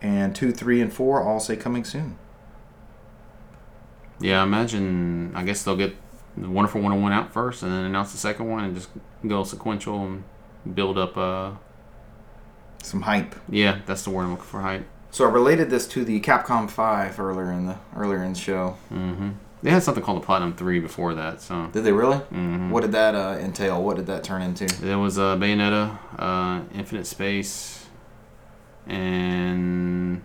And 0.00 0.34
2, 0.34 0.52
3, 0.52 0.80
and 0.80 0.92
4 0.92 1.22
all 1.22 1.40
say 1.40 1.56
coming 1.56 1.84
soon. 1.84 2.16
Yeah, 4.20 4.40
I 4.40 4.44
imagine. 4.44 5.32
I 5.34 5.42
guess 5.44 5.62
they'll 5.62 5.76
get 5.76 5.94
the 6.36 6.48
Wonderful 6.48 6.80
101 6.80 7.12
out 7.12 7.32
first, 7.32 7.62
and 7.62 7.72
then 7.72 7.84
announce 7.84 8.12
the 8.12 8.18
second 8.18 8.48
one, 8.48 8.64
and 8.64 8.74
just 8.74 8.90
go 9.26 9.44
sequential 9.44 10.04
and 10.04 10.24
build 10.74 10.98
up. 10.98 11.16
Uh, 11.16 11.52
Some 12.82 13.02
hype. 13.02 13.34
yeah, 13.48 13.80
that's 13.86 14.02
the 14.04 14.10
word 14.10 14.24
I'm 14.24 14.30
looking 14.32 14.44
for. 14.46 14.60
Hype. 14.60 14.86
So 15.10 15.26
I 15.26 15.30
related 15.30 15.70
this 15.70 15.88
to 15.88 16.04
the 16.04 16.20
Capcom 16.20 16.70
5 16.70 17.18
earlier 17.18 17.50
in 17.52 17.66
the 17.66 17.76
earlier 17.96 18.22
in 18.22 18.34
the 18.34 18.38
show. 18.38 18.76
Mm-hmm. 18.92 19.30
They 19.62 19.70
had 19.70 19.82
something 19.82 20.02
called 20.02 20.22
the 20.22 20.24
Platinum 20.24 20.54
Three 20.54 20.80
before 20.80 21.14
that, 21.14 21.42
so. 21.42 21.66
Did 21.72 21.84
they 21.84 21.92
really? 21.92 22.16
Mm-hmm. 22.16 22.70
What 22.70 22.80
did 22.82 22.92
that 22.92 23.14
uh, 23.14 23.36
entail? 23.40 23.82
What 23.82 23.96
did 23.96 24.06
that 24.06 24.22
turn 24.24 24.40
into? 24.40 24.66
There 24.80 24.98
was 24.98 25.18
uh, 25.18 25.36
Bayonetta, 25.36 25.98
uh, 26.18 26.62
Infinite 26.72 27.06
Space, 27.06 27.86
and 28.86 30.22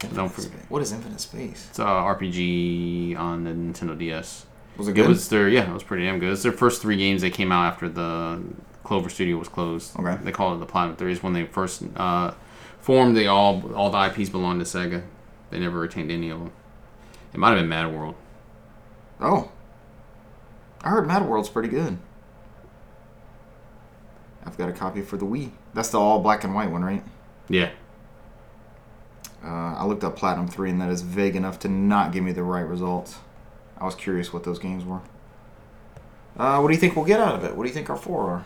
Don't 0.00 0.28
forget- 0.28 0.50
Space. 0.52 0.64
What 0.68 0.82
is 0.82 0.92
Infinite 0.92 1.20
Space? 1.20 1.66
it's 1.70 1.78
a 1.78 1.84
RPG 1.84 3.16
on 3.16 3.44
the 3.44 3.50
Nintendo 3.50 3.96
DS. 3.96 4.46
Was 4.76 4.88
it 4.88 4.92
good? 4.92 5.06
It 5.06 5.08
was 5.08 5.28
their 5.28 5.48
yeah, 5.48 5.70
it 5.70 5.72
was 5.72 5.82
pretty 5.82 6.04
damn 6.04 6.18
good. 6.18 6.32
It's 6.32 6.42
their 6.42 6.52
first 6.52 6.82
three 6.82 6.96
games 6.96 7.22
that 7.22 7.32
came 7.32 7.50
out 7.50 7.64
after 7.64 7.88
the 7.88 8.42
Clover 8.84 9.08
Studio 9.08 9.38
was 9.38 9.48
closed. 9.48 9.98
Okay. 9.98 10.18
They 10.22 10.32
call 10.32 10.54
it 10.54 10.58
the 10.58 10.66
Platinum 10.66 10.96
Three. 10.96 11.12
Is 11.12 11.22
when 11.22 11.32
they 11.32 11.44
first 11.46 11.82
uh, 11.96 12.32
formed. 12.78 13.16
They 13.16 13.26
all 13.26 13.72
all 13.74 13.90
the 13.90 14.04
IPs 14.06 14.28
belonged 14.28 14.64
to 14.64 14.66
Sega. 14.66 15.02
They 15.50 15.58
never 15.58 15.78
retained 15.80 16.10
any 16.10 16.28
of 16.28 16.40
them. 16.40 16.52
It 17.32 17.38
might 17.38 17.50
have 17.50 17.58
been 17.58 17.68
Mad 17.68 17.92
World. 17.94 18.16
Oh. 19.20 19.50
I 20.82 20.90
heard 20.90 21.06
Mad 21.06 21.26
World's 21.26 21.48
pretty 21.48 21.68
good. 21.68 21.98
I've 24.44 24.56
got 24.56 24.68
a 24.68 24.72
copy 24.72 25.02
for 25.02 25.16
the 25.16 25.24
Wii. 25.24 25.50
That's 25.74 25.88
the 25.88 25.98
all 25.98 26.20
black 26.20 26.44
and 26.44 26.54
white 26.54 26.70
one, 26.70 26.84
right? 26.84 27.02
Yeah. 27.48 27.70
Uh, 29.46 29.74
I 29.76 29.84
looked 29.84 30.02
up 30.02 30.16
Platinum 30.16 30.48
3 30.48 30.70
and 30.70 30.80
that 30.80 30.90
is 30.90 31.02
vague 31.02 31.36
enough 31.36 31.60
to 31.60 31.68
not 31.68 32.12
give 32.12 32.24
me 32.24 32.32
the 32.32 32.42
right 32.42 32.66
results. 32.66 33.18
I 33.78 33.84
was 33.84 33.94
curious 33.94 34.32
what 34.32 34.42
those 34.42 34.58
games 34.58 34.84
were. 34.84 35.00
Uh, 36.36 36.58
what 36.58 36.68
do 36.68 36.74
you 36.74 36.80
think 36.80 36.96
we'll 36.96 37.04
get 37.04 37.20
out 37.20 37.36
of 37.36 37.44
it? 37.44 37.54
What 37.54 37.62
do 37.62 37.68
you 37.68 37.74
think 37.74 37.88
our 37.88 37.96
four 37.96 38.28
are? 38.28 38.44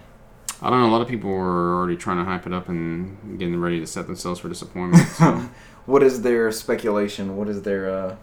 I 0.63 0.69
don't 0.69 0.81
know. 0.81 0.89
A 0.89 0.93
lot 0.93 1.01
of 1.01 1.09
people 1.09 1.31
were 1.31 1.75
already 1.75 1.97
trying 1.97 2.19
to 2.19 2.25
hype 2.25 2.47
it 2.47 2.53
up 2.53 2.69
and 2.69 3.39
getting 3.39 3.59
ready 3.59 3.81
to 3.81 3.87
set 3.87 4.07
themselves 4.07 4.41
for 4.41 4.49
disappointment. 4.49 5.09
So. 5.09 5.49
What 5.87 6.03
is 6.03 6.23
their 6.23 6.53
speculation? 6.53 7.37
What 7.37 7.49
is 7.49 7.63
their 7.63 7.91
uh, 7.91 8.17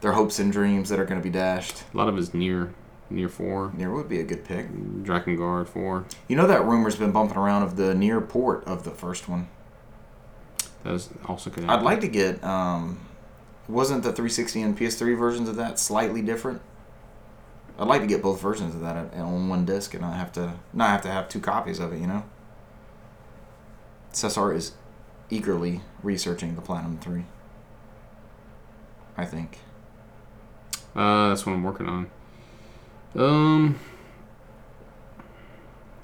their 0.00 0.12
hopes 0.12 0.38
and 0.38 0.52
dreams 0.52 0.88
that 0.88 0.98
are 0.98 1.04
going 1.04 1.20
to 1.20 1.24
be 1.24 1.30
dashed? 1.30 1.84
a 1.94 1.96
lot 1.96 2.08
of 2.08 2.18
it's 2.18 2.34
Nier, 2.34 2.74
Nier 3.08 3.28
four. 3.28 3.72
Nier 3.74 3.90
would 3.94 4.08
be 4.08 4.20
a 4.20 4.24
good 4.24 4.44
pick. 4.44 4.68
Drakengard 4.68 5.68
four. 5.68 6.04
You 6.28 6.36
know 6.36 6.46
that 6.46 6.64
rumor's 6.64 6.96
been 6.96 7.12
bumping 7.12 7.38
around 7.38 7.62
of 7.62 7.76
the 7.76 7.94
Nier 7.94 8.20
port 8.20 8.64
of 8.64 8.84
the 8.84 8.90
first 8.90 9.28
one. 9.28 9.48
That 10.84 10.92
was 10.92 11.10
also 11.26 11.50
good. 11.50 11.64
I'd 11.64 11.82
like 11.82 12.00
to 12.00 12.08
get. 12.08 12.42
Um, 12.42 13.00
wasn't 13.68 14.02
the 14.02 14.10
360 14.10 14.62
and 14.62 14.78
PS3 14.78 15.16
versions 15.16 15.48
of 15.48 15.56
that 15.56 15.78
slightly 15.78 16.22
different? 16.22 16.60
I'd 17.78 17.86
like 17.86 18.00
to 18.00 18.06
get 18.06 18.22
both 18.22 18.40
versions 18.40 18.74
of 18.74 18.80
that 18.82 19.14
on 19.14 19.48
one 19.48 19.64
disc 19.64 19.94
and 19.94 20.02
not 20.02 20.14
have 20.14 20.32
to 20.32 20.54
not 20.72 20.90
have 20.90 21.02
to 21.02 21.08
have 21.08 21.28
two 21.28 21.40
copies 21.40 21.78
of 21.78 21.92
it. 21.92 22.00
You 22.00 22.06
know. 22.06 22.24
Cesar 24.12 24.52
is 24.52 24.72
eagerly 25.30 25.80
researching 26.02 26.56
the 26.56 26.60
Platinum 26.60 26.98
3. 26.98 27.24
I 29.16 29.24
think. 29.24 29.58
Uh, 30.94 31.28
that's 31.28 31.46
what 31.46 31.52
I'm 31.52 31.62
working 31.62 31.88
on. 31.88 32.10
Um, 33.14 33.78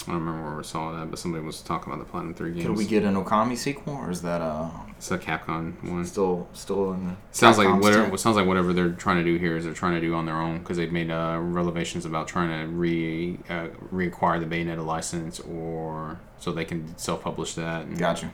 I 0.08 0.12
don't 0.12 0.20
remember 0.24 0.48
where 0.48 0.56
we 0.58 0.62
saw 0.64 0.92
that, 0.92 1.10
but 1.10 1.18
somebody 1.18 1.44
was 1.44 1.60
talking 1.62 1.92
about 1.92 2.04
the 2.04 2.10
Platinum 2.10 2.34
Three 2.34 2.52
games. 2.52 2.66
Could 2.66 2.76
we 2.76 2.86
get 2.86 3.02
an 3.02 3.14
Okami 3.16 3.56
sequel, 3.56 3.94
or 3.94 4.10
is 4.10 4.22
that 4.22 4.40
uh 4.40 4.68
It's 4.96 5.10
a 5.10 5.18
Capcom 5.18 5.82
one. 5.90 6.04
still 6.04 6.48
still 6.52 6.92
in 6.92 7.08
the 7.08 7.16
Sounds 7.32 7.58
like 7.58 7.68
whatever. 7.82 8.06
tent? 8.06 8.20
Sounds 8.20 8.36
like 8.36 8.46
whatever 8.46 8.72
they're 8.72 8.90
trying 8.92 9.16
to 9.16 9.24
do 9.24 9.36
here 9.36 9.56
is 9.56 9.64
they're 9.64 9.74
trying 9.74 9.94
to 9.94 10.00
do 10.00 10.14
on 10.14 10.24
their 10.26 10.36
own 10.40 10.58
because 10.60 10.76
they've 10.76 10.92
made 10.92 11.10
uh, 11.10 11.38
revelations 11.40 12.04
about 12.04 12.28
trying 12.28 12.50
to 12.50 12.72
re 12.72 13.38
uh, 13.48 13.68
reacquire 13.92 14.38
the 14.38 14.46
Bayonetta 14.46 14.84
license 14.86 15.40
or 15.40 16.20
so 16.38 16.52
they 16.52 16.64
can 16.64 16.96
self 16.96 17.22
publish 17.22 17.54
that. 17.54 17.82
And 17.86 17.98
Gotcha. 17.98 18.30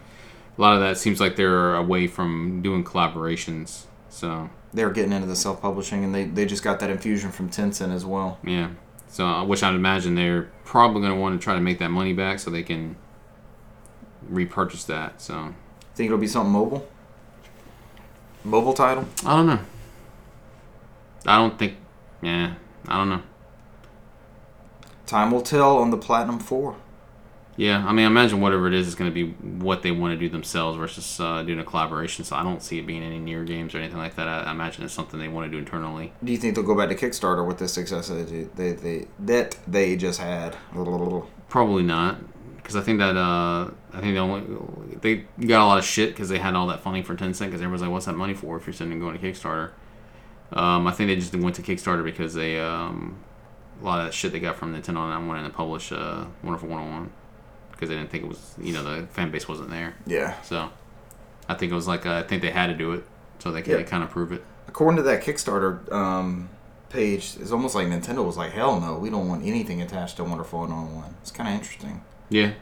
A 0.58 0.60
lot 0.60 0.74
of 0.74 0.80
that 0.80 0.98
seems 0.98 1.18
like 1.20 1.36
they're 1.36 1.74
away 1.74 2.06
from 2.06 2.60
doing 2.60 2.84
collaborations. 2.84 3.84
So 4.10 4.50
They're 4.74 4.90
getting 4.90 5.12
into 5.12 5.26
the 5.26 5.36
self 5.36 5.62
publishing, 5.62 6.04
and 6.04 6.14
they 6.14 6.24
they 6.24 6.44
just 6.44 6.62
got 6.62 6.80
that 6.80 6.90
infusion 6.90 7.32
from 7.32 7.48
Tencent 7.48 7.92
as 7.94 8.04
well. 8.04 8.38
yeah. 8.44 8.68
So 9.12 9.44
which 9.44 9.62
I'd 9.62 9.74
imagine 9.74 10.14
they're 10.14 10.50
probably 10.64 11.02
going 11.02 11.12
to 11.12 11.20
want 11.20 11.38
to 11.38 11.44
try 11.44 11.54
to 11.54 11.60
make 11.60 11.78
that 11.80 11.90
money 11.90 12.14
back 12.14 12.38
so 12.38 12.50
they 12.50 12.62
can 12.62 12.96
repurchase 14.26 14.84
that. 14.84 15.20
So 15.20 15.54
Think 15.94 16.06
it'll 16.06 16.18
be 16.18 16.26
something 16.26 16.50
mobile? 16.50 16.88
Mobile 18.42 18.72
title? 18.72 19.04
I 19.26 19.36
don't 19.36 19.46
know. 19.46 19.58
I 21.26 21.36
don't 21.36 21.58
think. 21.58 21.76
Yeah, 22.22 22.54
I 22.88 22.96
don't 22.96 23.10
know. 23.10 23.22
Time 25.06 25.30
will 25.30 25.42
tell 25.42 25.76
on 25.76 25.90
the 25.90 25.98
Platinum 25.98 26.38
Four. 26.38 26.76
Yeah, 27.56 27.84
I 27.86 27.92
mean, 27.92 28.04
I 28.04 28.08
imagine 28.08 28.40
whatever 28.40 28.66
it 28.66 28.72
is 28.72 28.88
is 28.88 28.94
going 28.94 29.10
to 29.10 29.14
be 29.14 29.32
what 29.42 29.82
they 29.82 29.90
want 29.90 30.14
to 30.14 30.18
do 30.18 30.28
themselves 30.28 30.78
versus 30.78 31.20
uh, 31.20 31.42
doing 31.42 31.58
a 31.58 31.64
collaboration. 31.64 32.24
So 32.24 32.34
I 32.34 32.42
don't 32.42 32.62
see 32.62 32.78
it 32.78 32.86
being 32.86 33.02
any 33.02 33.18
Nier 33.18 33.44
games 33.44 33.74
or 33.74 33.78
anything 33.78 33.98
like 33.98 34.16
that. 34.16 34.26
I, 34.26 34.44
I 34.44 34.50
imagine 34.52 34.84
it's 34.84 34.94
something 34.94 35.20
they 35.20 35.28
want 35.28 35.46
to 35.46 35.50
do 35.50 35.58
internally. 35.58 36.12
Do 36.24 36.32
you 36.32 36.38
think 36.38 36.54
they'll 36.54 36.64
go 36.64 36.74
back 36.74 36.88
to 36.88 36.94
Kickstarter 36.94 37.46
with 37.46 37.58
the 37.58 37.68
success 37.68 38.08
that 38.08 38.28
they, 38.28 38.44
they, 38.44 38.72
they 38.72 39.06
that 39.20 39.58
they 39.66 39.96
just 39.96 40.18
had? 40.20 40.56
Probably 41.50 41.82
not, 41.82 42.18
because 42.56 42.74
I 42.74 42.80
think 42.80 42.98
that 43.00 43.16
uh, 43.16 43.70
I 43.92 44.00
think 44.00 44.14
the 44.14 44.18
only 44.18 44.96
they 45.02 45.26
got 45.46 45.62
a 45.62 45.66
lot 45.66 45.78
of 45.78 45.84
shit 45.84 46.10
because 46.10 46.30
they 46.30 46.38
had 46.38 46.54
all 46.54 46.68
that 46.68 46.80
funding 46.80 47.02
for 47.02 47.14
Tencent 47.14 47.46
because 47.46 47.60
everyone's 47.60 47.82
like, 47.82 47.90
"What's 47.90 48.06
that 48.06 48.16
money 48.16 48.32
for?" 48.32 48.56
If 48.56 48.66
you're 48.66 48.72
sending 48.72 48.98
going 48.98 49.18
to 49.18 49.22
Kickstarter, 49.24 49.72
um, 50.54 50.86
I 50.86 50.92
think 50.92 51.08
they 51.08 51.16
just 51.16 51.34
went 51.36 51.56
to 51.56 51.62
Kickstarter 51.62 52.02
because 52.02 52.32
they 52.32 52.58
um, 52.58 53.18
a 53.82 53.84
lot 53.84 53.98
of 53.98 54.06
that 54.06 54.14
shit 54.14 54.32
they 54.32 54.40
got 54.40 54.56
from 54.56 54.74
Nintendo 54.74 55.04
and 55.04 55.12
I 55.12 55.18
wanted 55.18 55.42
to 55.42 55.50
publish 55.50 55.92
uh, 55.92 56.24
Wonderful 56.42 56.70
101 56.70 57.10
because 57.82 57.88
they 57.90 57.96
didn't 57.98 58.10
think 58.12 58.22
it 58.22 58.28
was 58.28 58.54
you 58.60 58.72
know 58.72 58.84
the 58.84 59.06
fan 59.08 59.32
base 59.32 59.48
wasn't 59.48 59.68
there. 59.70 59.94
Yeah. 60.06 60.40
So 60.42 60.70
I 61.48 61.54
think 61.54 61.72
it 61.72 61.74
was 61.74 61.88
like 61.88 62.06
uh, 62.06 62.14
I 62.14 62.22
think 62.22 62.40
they 62.42 62.50
had 62.52 62.68
to 62.68 62.74
do 62.74 62.92
it 62.92 63.04
so 63.40 63.50
they 63.50 63.60
could 63.60 63.80
Yeah. 63.80 63.84
kind 63.84 64.04
of 64.04 64.10
prove 64.10 64.30
it. 64.30 64.44
According 64.68 64.98
to 64.98 65.02
that 65.02 65.22
Kickstarter 65.24 65.90
um, 65.92 66.48
page, 66.90 67.36
it's 67.40 67.50
almost 67.50 67.74
like 67.74 67.88
Nintendo 67.88 68.24
was 68.24 68.36
like, 68.36 68.52
"Hell 68.52 68.80
no, 68.80 68.96
we 68.98 69.10
don't 69.10 69.26
want 69.28 69.44
anything 69.44 69.82
attached 69.82 70.16
to 70.18 70.24
Wonderful 70.24 70.60
101." 70.60 71.16
It's 71.22 71.32
kind 71.32 71.48
of 71.48 71.54
interesting 71.56 72.02
Yeah. 72.28 72.52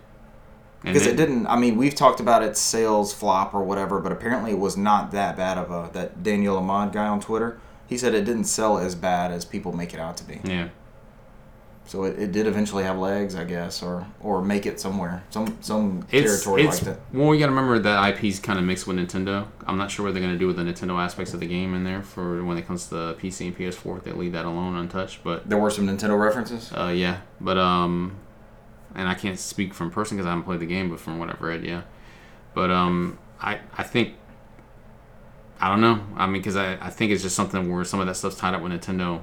Because 0.83 1.07
it 1.07 1.16
didn't. 1.16 1.47
I 1.47 1.57
mean, 1.59 1.77
we've 1.77 1.95
talked 1.95 2.21
about 2.21 2.43
its 2.43 2.59
sales 2.59 3.12
flop 3.12 3.53
or 3.53 3.62
whatever, 3.62 4.01
but 4.01 4.12
apparently 4.12 4.53
it 4.53 4.59
was 4.59 4.79
not 4.79 5.11
that 5.11 5.37
bad 5.37 5.59
of 5.59 5.71
a. 5.71 5.91
That 5.93 6.23
Daniel 6.23 6.57
Ahmad 6.57 6.95
guy 6.95 7.07
on 7.07 7.21
Twitter, 7.21 7.59
he 7.87 7.99
said 7.99 8.14
it 8.14 8.25
didn't 8.25 8.45
sell 8.45 8.79
as 8.79 8.95
bad 8.95 9.31
as 9.31 9.45
people 9.45 9.73
make 9.75 9.93
it 9.93 10.01
out 10.01 10.16
to 10.16 10.25
be. 10.25 10.41
Yeah. 10.43 10.68
So 11.91 12.05
it, 12.05 12.20
it 12.20 12.30
did 12.30 12.47
eventually 12.47 12.84
have 12.84 12.99
legs, 12.99 13.34
I 13.34 13.43
guess, 13.43 13.82
or 13.82 14.07
or 14.20 14.43
make 14.45 14.64
it 14.64 14.78
somewhere, 14.78 15.24
some 15.30 15.59
some 15.61 16.07
It's, 16.12 16.24
territory 16.30 16.62
it's 16.62 16.86
like 16.86 16.97
that. 16.97 17.01
well, 17.12 17.34
you 17.34 17.41
got 17.41 17.47
to 17.47 17.53
remember 17.53 17.80
that 17.80 18.22
IP's 18.22 18.38
kind 18.38 18.61
of 18.61 18.64
mixed 18.64 18.86
with 18.86 18.97
Nintendo. 18.97 19.49
I'm 19.66 19.76
not 19.76 19.91
sure 19.91 20.05
what 20.05 20.14
they're 20.14 20.22
going 20.22 20.32
to 20.32 20.38
do 20.38 20.47
with 20.47 20.55
the 20.55 20.62
Nintendo 20.62 21.03
aspects 21.03 21.34
of 21.34 21.41
the 21.41 21.49
game 21.49 21.74
in 21.74 21.82
there 21.82 22.01
for 22.03 22.45
when 22.45 22.57
it 22.59 22.64
comes 22.64 22.84
to 22.91 22.95
the 22.95 23.14
PC 23.14 23.49
and 23.49 23.59
PS4. 23.59 23.99
If 23.99 24.05
they 24.05 24.12
leave 24.12 24.30
that 24.34 24.45
alone 24.45 24.76
untouched, 24.76 25.24
but 25.24 25.49
There 25.49 25.59
were 25.59 25.68
some 25.70 25.88
Nintendo 25.88 26.16
references. 26.16 26.70
uh, 26.72 26.93
yeah, 26.95 27.22
but 27.41 27.59
um, 27.59 28.14
and 28.95 29.09
I 29.09 29.14
can't 29.14 29.36
speak 29.36 29.74
from 29.74 29.91
person 29.91 30.16
because 30.16 30.26
I 30.26 30.30
haven't 30.30 30.45
played 30.45 30.61
the 30.61 30.66
game, 30.66 30.91
but 30.91 31.01
from 31.01 31.18
what 31.18 31.28
I've 31.28 31.43
read, 31.43 31.64
yeah. 31.64 31.82
But 32.55 32.70
um, 32.70 33.18
I 33.41 33.59
I 33.76 33.82
think 33.82 34.14
I 35.61 35.68
don't 35.68 35.80
know. 35.80 35.99
I 36.16 36.26
mean, 36.26 36.34
because 36.41 36.55
I, 36.55 36.74
I 36.74 36.91
think 36.91 37.11
it's 37.11 37.22
just 37.24 37.34
something 37.34 37.68
where 37.68 37.84
some 37.84 37.99
of 37.99 38.07
that 38.07 38.14
stuff's 38.14 38.36
tied 38.36 38.55
up 38.55 38.62
with 38.62 38.70
Nintendo 38.70 39.22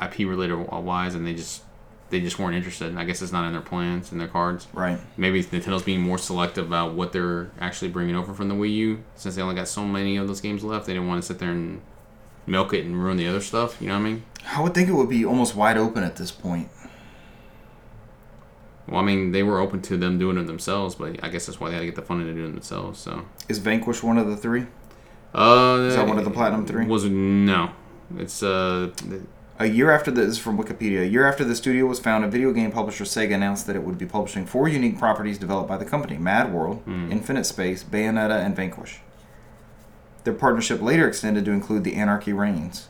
IP 0.00 0.20
related 0.20 0.54
wise, 0.56 1.14
and 1.14 1.26
they 1.26 1.34
just 1.34 1.62
they 2.10 2.20
just 2.20 2.38
weren't 2.38 2.54
interested. 2.54 2.96
I 2.96 3.04
guess 3.04 3.22
it's 3.22 3.32
not 3.32 3.46
in 3.46 3.52
their 3.52 3.62
plans 3.62 4.12
and 4.12 4.20
their 4.20 4.28
cards. 4.28 4.66
Right. 4.74 4.98
Maybe 5.16 5.42
Nintendo's 5.42 5.82
being 5.82 6.00
more 6.02 6.18
selective 6.18 6.66
about 6.66 6.92
what 6.94 7.12
they're 7.12 7.50
actually 7.58 7.88
bringing 7.90 8.14
over 8.16 8.34
from 8.34 8.48
the 8.48 8.54
Wii 8.54 8.74
U, 8.74 9.02
since 9.16 9.34
they 9.36 9.42
only 9.42 9.54
got 9.54 9.66
so 9.68 9.84
many 9.84 10.16
of 10.18 10.26
those 10.28 10.40
games 10.42 10.62
left. 10.62 10.86
They 10.86 10.92
didn't 10.92 11.08
want 11.08 11.22
to 11.22 11.26
sit 11.26 11.38
there 11.38 11.50
and 11.50 11.80
milk 12.46 12.74
it 12.74 12.84
and 12.84 13.02
ruin 13.02 13.16
the 13.16 13.26
other 13.28 13.40
stuff. 13.40 13.80
You 13.80 13.88
know 13.88 13.94
what 13.94 14.00
I 14.06 14.10
mean? 14.10 14.22
I 14.46 14.60
would 14.60 14.74
think 14.74 14.88
it 14.88 14.92
would 14.92 15.08
be 15.08 15.24
almost 15.24 15.54
wide 15.56 15.78
open 15.78 16.02
at 16.02 16.16
this 16.16 16.30
point. 16.30 16.68
Well, 18.88 19.00
I 19.00 19.04
mean, 19.04 19.30
they 19.32 19.42
were 19.42 19.58
open 19.60 19.80
to 19.82 19.96
them 19.96 20.18
doing 20.18 20.36
it 20.36 20.46
themselves, 20.46 20.96
but 20.96 21.22
I 21.24 21.28
guess 21.28 21.46
that's 21.46 21.60
why 21.60 21.68
they 21.68 21.74
had 21.74 21.80
to 21.80 21.86
get 21.86 21.94
the 21.94 22.02
funding 22.02 22.26
to 22.26 22.34
do 22.34 22.46
it 22.46 22.50
themselves. 22.52 22.98
So, 23.00 23.24
Is 23.48 23.58
Vanquish 23.58 24.02
one 24.02 24.18
of 24.18 24.26
the 24.26 24.36
three? 24.36 24.66
uh, 25.34 25.78
Is 25.88 25.94
that 25.94 26.06
one 26.06 26.18
of 26.18 26.24
the 26.24 26.30
Platinum 26.30 26.66
Three? 26.66 26.84
Was 26.84 27.04
no, 27.04 27.70
it's 28.18 28.42
uh, 28.42 28.90
A 29.58 29.66
year 29.66 29.90
after 29.90 30.10
the, 30.10 30.22
this 30.22 30.30
is 30.30 30.38
from 30.38 30.58
Wikipedia. 30.58 31.02
A 31.02 31.06
year 31.06 31.26
after 31.26 31.44
the 31.44 31.54
studio 31.54 31.86
was 31.86 32.00
founded, 32.00 32.32
video 32.32 32.52
game 32.52 32.72
publisher 32.72 33.04
Sega 33.04 33.34
announced 33.34 33.66
that 33.66 33.76
it 33.76 33.82
would 33.84 33.98
be 33.98 34.06
publishing 34.06 34.46
four 34.46 34.66
unique 34.68 34.98
properties 34.98 35.38
developed 35.38 35.68
by 35.68 35.76
the 35.76 35.84
company: 35.84 36.16
Mad 36.18 36.52
World, 36.52 36.78
hmm. 36.78 37.12
Infinite 37.12 37.44
Space, 37.44 37.84
Bayonetta, 37.84 38.44
and 38.44 38.56
Vanquish. 38.56 39.00
Their 40.24 40.34
partnership 40.34 40.80
later 40.80 41.06
extended 41.06 41.44
to 41.44 41.50
include 41.52 41.84
the 41.84 41.94
Anarchy 41.96 42.32
Reigns. 42.32 42.88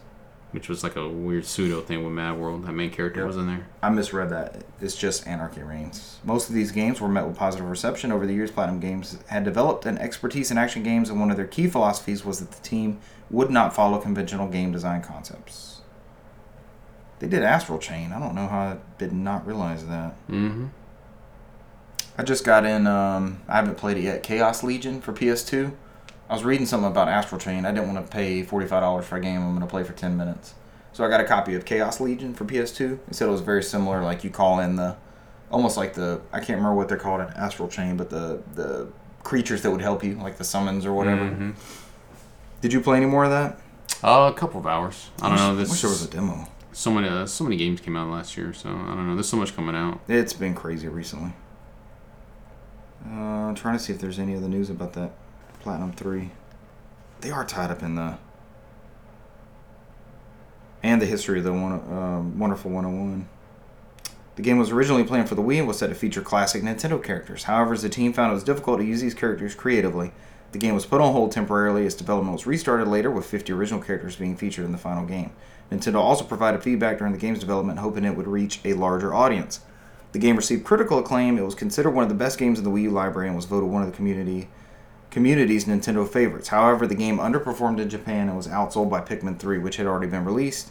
which 0.53 0.69
was 0.69 0.85
like 0.85 0.97
a 0.97 1.09
weird 1.09 1.47
pseudo 1.47 1.81
thing 1.81 2.05
with 2.05 2.13
Mad 2.13 2.39
World. 2.39 2.67
That 2.67 2.73
main 2.73 2.91
character 2.91 3.21
Yep. 3.21 3.27
was 3.27 3.37
in 3.39 3.47
there. 3.47 3.67
I 3.83 3.89
misread 3.89 4.29
that. 4.29 4.65
It's 4.83 4.95
just 4.95 5.27
Anarchy 5.27 5.63
Reigns. 5.63 6.19
Most 6.25 6.51
of 6.51 6.55
these 6.55 6.73
games 6.73 7.01
were 7.01 7.09
met 7.09 7.27
with 7.27 7.39
positive 7.39 7.67
reception. 7.71 8.13
Over 8.13 8.27
the 8.27 8.35
years, 8.35 8.51
Platinum 8.51 8.79
Games 8.79 9.17
had 9.29 9.45
developed 9.45 9.87
an 9.87 9.97
expertise 9.97 10.51
in 10.51 10.59
action 10.59 10.83
games, 10.83 11.09
and 11.09 11.19
one 11.19 11.31
of 11.31 11.39
their 11.39 11.47
key 11.47 11.69
philosophies 11.69 12.23
was 12.27 12.39
that 12.41 12.51
the 12.53 12.61
team 12.63 12.99
would 13.31 13.51
not 13.51 13.75
follow 13.75 13.99
conventional 13.99 14.47
game 14.47 14.73
design 14.73 15.01
concepts. 15.01 15.81
They 17.23 17.29
did 17.29 17.45
Astral 17.45 17.79
Chain. 17.79 18.11
I 18.13 18.19
don't 18.19 18.35
know 18.35 18.49
how 18.49 18.59
I 18.59 18.77
did 18.99 19.13
not 19.13 19.47
realize 19.47 19.87
that. 19.87 20.17
Mm-hmm. 20.29 20.67
I 22.19 22.25
just 22.25 22.45
got 22.45 22.67
in. 22.67 22.89
Um, 22.89 23.41
I 23.47 23.55
haven't 23.55 23.77
played 23.77 23.97
it 23.97 24.03
yet. 24.03 24.25
Chaos 24.25 24.65
Legion 24.65 25.01
for 25.01 25.13
PS2. 25.13 25.73
I 26.29 26.35
was 26.35 26.43
reading 26.43 26.67
something 26.67 26.91
about 26.91 27.07
Astral 27.07 27.41
Chain. 27.41 27.65
I 27.65 27.71
didn't 27.71 27.95
want 27.95 28.05
to 28.05 28.13
pay 28.13 28.43
forty 28.43 28.67
five 28.67 28.81
dollars 28.83 29.07
for 29.07 29.17
a 29.19 29.21
game 29.21 29.41
I'm 29.41 29.51
going 29.51 29.61
to 29.61 29.69
play 29.69 29.85
for 29.85 29.93
ten 29.93 30.17
minutes. 30.17 30.55
So 30.93 31.05
I 31.05 31.09
got 31.09 31.21
a 31.21 31.25
copy 31.25 31.55
of 31.55 31.65
Chaos 31.65 32.01
Legion 32.01 32.35
for 32.35 32.45
PS2. 32.45 32.99
They 33.07 33.13
said 33.13 33.29
it 33.29 33.31
was 33.31 33.41
very 33.41 33.63
similar. 33.63 34.03
Like 34.03 34.25
you 34.25 34.31
call 34.31 34.59
in 34.59 34.75
the, 34.75 34.97
almost 35.49 35.77
like 35.77 35.95
the 35.95 36.23
I 36.33 36.39
can't 36.39 36.57
remember 36.59 36.75
what 36.75 36.89
they're 36.89 36.99
called 36.99 37.21
in 37.21 37.29
Astral 37.29 37.69
Chain, 37.69 37.97
but 37.97 38.11
the 38.11 38.43
the 38.57 38.89
creatures 39.23 39.63
that 39.63 39.71
would 39.71 39.81
help 39.81 40.03
you, 40.03 40.17
like 40.17 40.39
the 40.39 40.45
summons 40.45 40.85
or 40.85 40.93
whatever. 40.93 41.23
Mm-hmm. 41.27 41.51
Did 42.63 42.73
you 42.73 42.81
play 42.81 42.97
any 42.97 43.07
more 43.07 43.23
of 43.23 43.31
that? 43.31 43.61
Uh, 44.03 44.29
a 44.35 44.37
couple 44.37 44.59
of 44.59 44.67
hours. 44.67 45.11
I 45.23 45.29
don't 45.29 45.37
know. 45.39 45.51
Wish- 45.55 45.69
This 45.69 45.71
wish 45.71 45.81
there 45.83 45.91
was 45.91 46.05
a 46.05 46.11
demo. 46.11 46.49
So 46.73 46.91
many 46.91 47.09
uh, 47.09 47.27
so 47.27 47.45
many 47.45 47.57
games 47.57 47.81
came 47.81 47.97
out 47.97 48.11
last 48.11 48.37
year, 48.37 48.53
so 48.53 48.69
I 48.71 48.73
don't 48.95 49.07
know. 49.07 49.15
There's 49.15 49.29
so 49.29 49.37
much 49.37 49.55
coming 49.55 49.77
out. 49.77 50.01
It's 50.09 50.33
been 50.33 50.55
crazy 50.55 50.89
recently. 50.89 51.33
Uh, 53.07 53.53
trying 53.55 53.77
to 53.77 53.79
see 53.79 53.93
if 53.93 54.01
there's 54.01 54.19
any 54.19 54.37
other 54.37 54.49
news 54.49 54.71
about 54.71 54.93
that 54.95 55.13
Platinum 55.61 55.93
3. 55.93 56.31
They 57.21 57.31
are 57.31 57.45
tied 57.45 57.71
up 57.71 57.83
in 57.83 57.95
the. 57.95 58.19
And 60.83 61.01
the 61.01 61.07
history 61.07 61.39
of 61.39 61.45
the 61.45 61.53
one, 61.53 61.73
um, 61.73 62.39
Wonderful 62.39 62.71
101. 62.71 63.29
The 64.35 64.43
game 64.43 64.59
was 64.59 64.71
originally 64.71 65.05
planned 65.05 65.29
for 65.29 65.37
the 65.37 65.43
Wii 65.43 65.59
and 65.59 65.69
was 65.69 65.79
set 65.79 65.89
to 65.89 65.95
feature 65.95 66.23
classic 66.23 66.63
Nintendo 66.63 67.03
characters. 67.03 67.45
However, 67.45 67.75
as 67.75 67.83
the 67.83 67.89
team 67.89 68.13
found 68.13 68.33
it 68.33 68.35
was 68.35 68.43
difficult 68.43 68.81
to 68.81 68.85
use 68.85 69.01
these 69.01 69.15
characters 69.15 69.55
creatively, 69.55 70.11
the 70.51 70.59
game 70.59 70.75
was 70.75 70.87
put 70.87 71.01
on 71.01 71.13
hold 71.13 71.31
temporarily 71.31 71.87
as 71.87 71.95
development 71.95 72.33
was 72.33 72.47
restarted 72.47 72.89
later 72.89 73.11
with 73.11 73.27
50 73.27 73.53
original 73.53 73.81
characters 73.81 74.17
being 74.17 74.37
featured 74.37 74.65
in 74.65 74.73
the 74.73 74.79
final 74.79 75.05
game. 75.05 75.33
Nintendo 75.73 75.97
also 75.97 76.25
provided 76.25 76.63
feedback 76.63 76.99
during 76.99 77.13
the 77.13 77.19
game's 77.19 77.39
development, 77.39 77.79
hoping 77.79 78.05
it 78.05 78.17
would 78.17 78.27
reach 78.27 78.61
a 78.65 78.75
larger 78.75 79.15
audience. 79.15 79.61
The 80.13 80.19
game 80.19 80.37
received 80.37 80.65
critical 80.65 80.99
acclaim. 80.99 81.39
It 81.39 81.45
was 81.45 81.55
considered 81.55 81.91
one 81.91 82.03
of 82.03 82.11
the 82.11 82.15
best 82.15 82.39
games 82.39 82.59
in 82.59 82.65
the 82.65 82.71
Wii 82.71 82.83
U 82.83 82.91
library 82.91 83.29
and 83.29 83.37
was 83.37 83.47
voted 83.47 83.71
one 83.71 83.83
of 83.83 83.91
the 83.91 83.97
community 83.97 84.49
community's 85.11 85.67
Nintendo 85.67 86.09
favorites. 86.09 86.49
However, 86.49 86.87
the 86.87 86.95
game 86.95 87.19
underperformed 87.19 87.79
in 87.79 87.91
Japan 87.91 88.29
and 88.29 88.37
was 88.37 88.49
outsold 88.49 88.89
by 88.89 89.03
Pikmin 89.03 89.39
3, 89.39 89.59
which 89.59 89.77
had 89.77 89.87
already 89.87 90.07
been 90.07 90.25
released. 90.25 90.71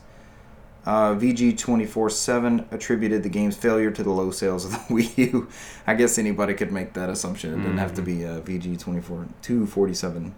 Uh, 0.83 1.13
VG247 1.13 2.71
attributed 2.71 3.21
the 3.21 3.29
game's 3.29 3.55
failure 3.55 3.91
to 3.91 4.01
the 4.01 4.09
low 4.09 4.31
sales 4.31 4.65
of 4.65 4.71
the 4.71 4.77
Wii 4.95 5.31
U. 5.31 5.47
I 5.85 5.93
guess 5.93 6.17
anybody 6.17 6.55
could 6.55 6.71
make 6.71 6.93
that 6.93 7.09
assumption. 7.09 7.53
It 7.53 7.57
didn't 7.57 7.77
have 7.77 7.93
to 7.93 8.01
be 8.01 8.25
uh, 8.25 8.41
VG247. 8.41 10.31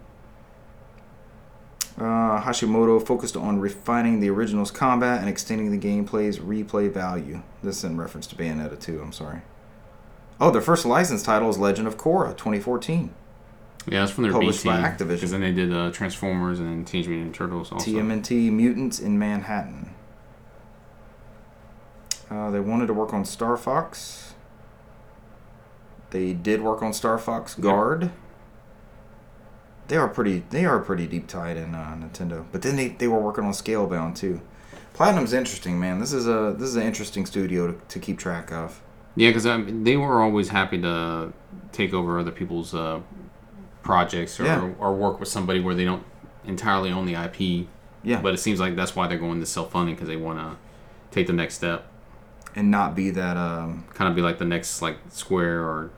Uh, 1.96 2.40
Hashimoto 2.42 3.04
focused 3.04 3.36
on 3.36 3.60
refining 3.60 4.18
the 4.18 4.28
original's 4.28 4.72
combat 4.72 5.20
and 5.20 5.28
extending 5.28 5.70
the 5.70 5.78
gameplay's 5.78 6.40
replay 6.40 6.90
value. 6.92 7.42
This 7.62 7.78
is 7.78 7.84
in 7.84 7.96
reference 7.96 8.26
to 8.28 8.36
Bayonetta 8.36 8.80
2, 8.80 9.00
I'm 9.00 9.12
sorry. 9.12 9.42
Oh, 10.40 10.50
their 10.50 10.60
first 10.60 10.84
licensed 10.84 11.24
title 11.24 11.48
is 11.50 11.58
Legend 11.58 11.86
of 11.86 11.96
Korra 11.96 12.30
2014. 12.36 13.14
Yeah, 13.86 14.02
it's 14.02 14.12
from 14.12 14.24
their 14.24 14.32
B 14.32 14.38
Published 14.38 14.62
team. 14.62 14.72
by 14.72 14.80
Activision. 14.80 15.08
Because 15.08 15.30
then 15.30 15.40
they 15.42 15.52
did 15.52 15.72
uh, 15.72 15.90
Transformers 15.92 16.58
and 16.58 16.86
Teenage 16.86 17.06
Mutant 17.06 17.34
Turtles 17.34 17.70
also. 17.70 17.88
TMNT 17.88 18.50
Mutants 18.50 18.98
in 18.98 19.18
Manhattan. 19.18 19.90
Uh, 22.30 22.50
they 22.50 22.60
wanted 22.60 22.86
to 22.86 22.94
work 22.94 23.12
on 23.12 23.24
Star 23.24 23.56
Fox. 23.56 24.34
They 26.10 26.32
did 26.32 26.62
work 26.62 26.82
on 26.82 26.92
Star 26.92 27.18
Fox 27.18 27.54
Guard. 27.54 28.10
They 29.88 29.96
are 29.96 30.08
pretty. 30.08 30.44
They 30.50 30.64
are 30.64 30.78
pretty 30.80 31.06
deep 31.06 31.26
tied 31.26 31.56
in 31.56 31.74
uh, 31.74 31.96
Nintendo. 32.00 32.44
But 32.52 32.62
then 32.62 32.76
they, 32.76 32.88
they 32.88 33.08
were 33.08 33.18
working 33.20 33.44
on 33.44 33.52
Scalebound 33.52 34.16
too. 34.16 34.40
Platinum's 34.94 35.32
interesting, 35.32 35.78
man. 35.78 35.98
This 35.98 36.12
is 36.12 36.26
a 36.26 36.54
this 36.58 36.68
is 36.70 36.76
an 36.76 36.82
interesting 36.84 37.26
studio 37.26 37.72
to, 37.72 37.80
to 37.88 37.98
keep 37.98 38.18
track 38.18 38.52
of. 38.52 38.80
Yeah, 39.16 39.30
because 39.30 39.44
they 39.84 39.96
were 39.96 40.20
always 40.22 40.48
happy 40.48 40.80
to 40.82 41.32
take 41.72 41.92
over 41.94 42.18
other 42.18 42.30
people's 42.32 42.74
uh, 42.74 43.00
projects 43.82 44.40
or, 44.40 44.44
Yeah. 44.44 44.70
or 44.78 44.92
work 44.94 45.20
with 45.20 45.28
somebody 45.28 45.60
where 45.60 45.74
they 45.74 45.84
don't 45.84 46.02
entirely 46.44 46.90
own 46.90 47.06
the 47.06 47.14
IP. 47.14 47.66
Yeah. 48.02 48.20
But 48.20 48.34
it 48.34 48.38
seems 48.38 48.60
like 48.60 48.76
that's 48.76 48.94
why 48.96 49.06
they're 49.06 49.18
going 49.18 49.40
to 49.40 49.46
self 49.46 49.70
funding 49.72 49.94
because 49.94 50.08
they 50.08 50.16
want 50.16 50.38
to 50.38 50.56
take 51.10 51.26
the 51.26 51.32
next 51.32 51.54
step, 51.54 51.86
and 52.56 52.70
not 52.70 52.94
be 52.94 53.10
that 53.10 53.36
um 53.36 53.84
kind 53.94 54.08
of 54.08 54.16
be 54.16 54.22
like 54.22 54.38
the 54.38 54.44
next 54.44 54.82
like 54.82 54.96
Square 55.10 55.60
or 55.62 55.90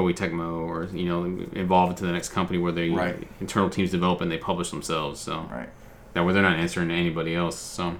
Koei 0.00 0.14
Tecmo 0.16 0.66
or 0.66 0.84
you 0.96 1.06
know 1.06 1.46
evolve 1.54 1.90
into 1.90 2.04
the 2.06 2.12
next 2.12 2.30
company 2.30 2.58
where 2.58 2.72
they 2.72 2.90
Right. 2.90 3.28
internal 3.40 3.68
teams 3.70 3.90
develop 3.90 4.20
and 4.20 4.30
they 4.30 4.38
publish 4.38 4.70
themselves. 4.70 5.20
So 5.20 5.40
right. 5.50 5.68
that 6.14 6.24
way 6.24 6.32
they're 6.32 6.42
not 6.42 6.58
answering 6.58 6.88
to 6.88 6.94
anybody 6.94 7.34
else. 7.34 7.58
So 7.58 7.96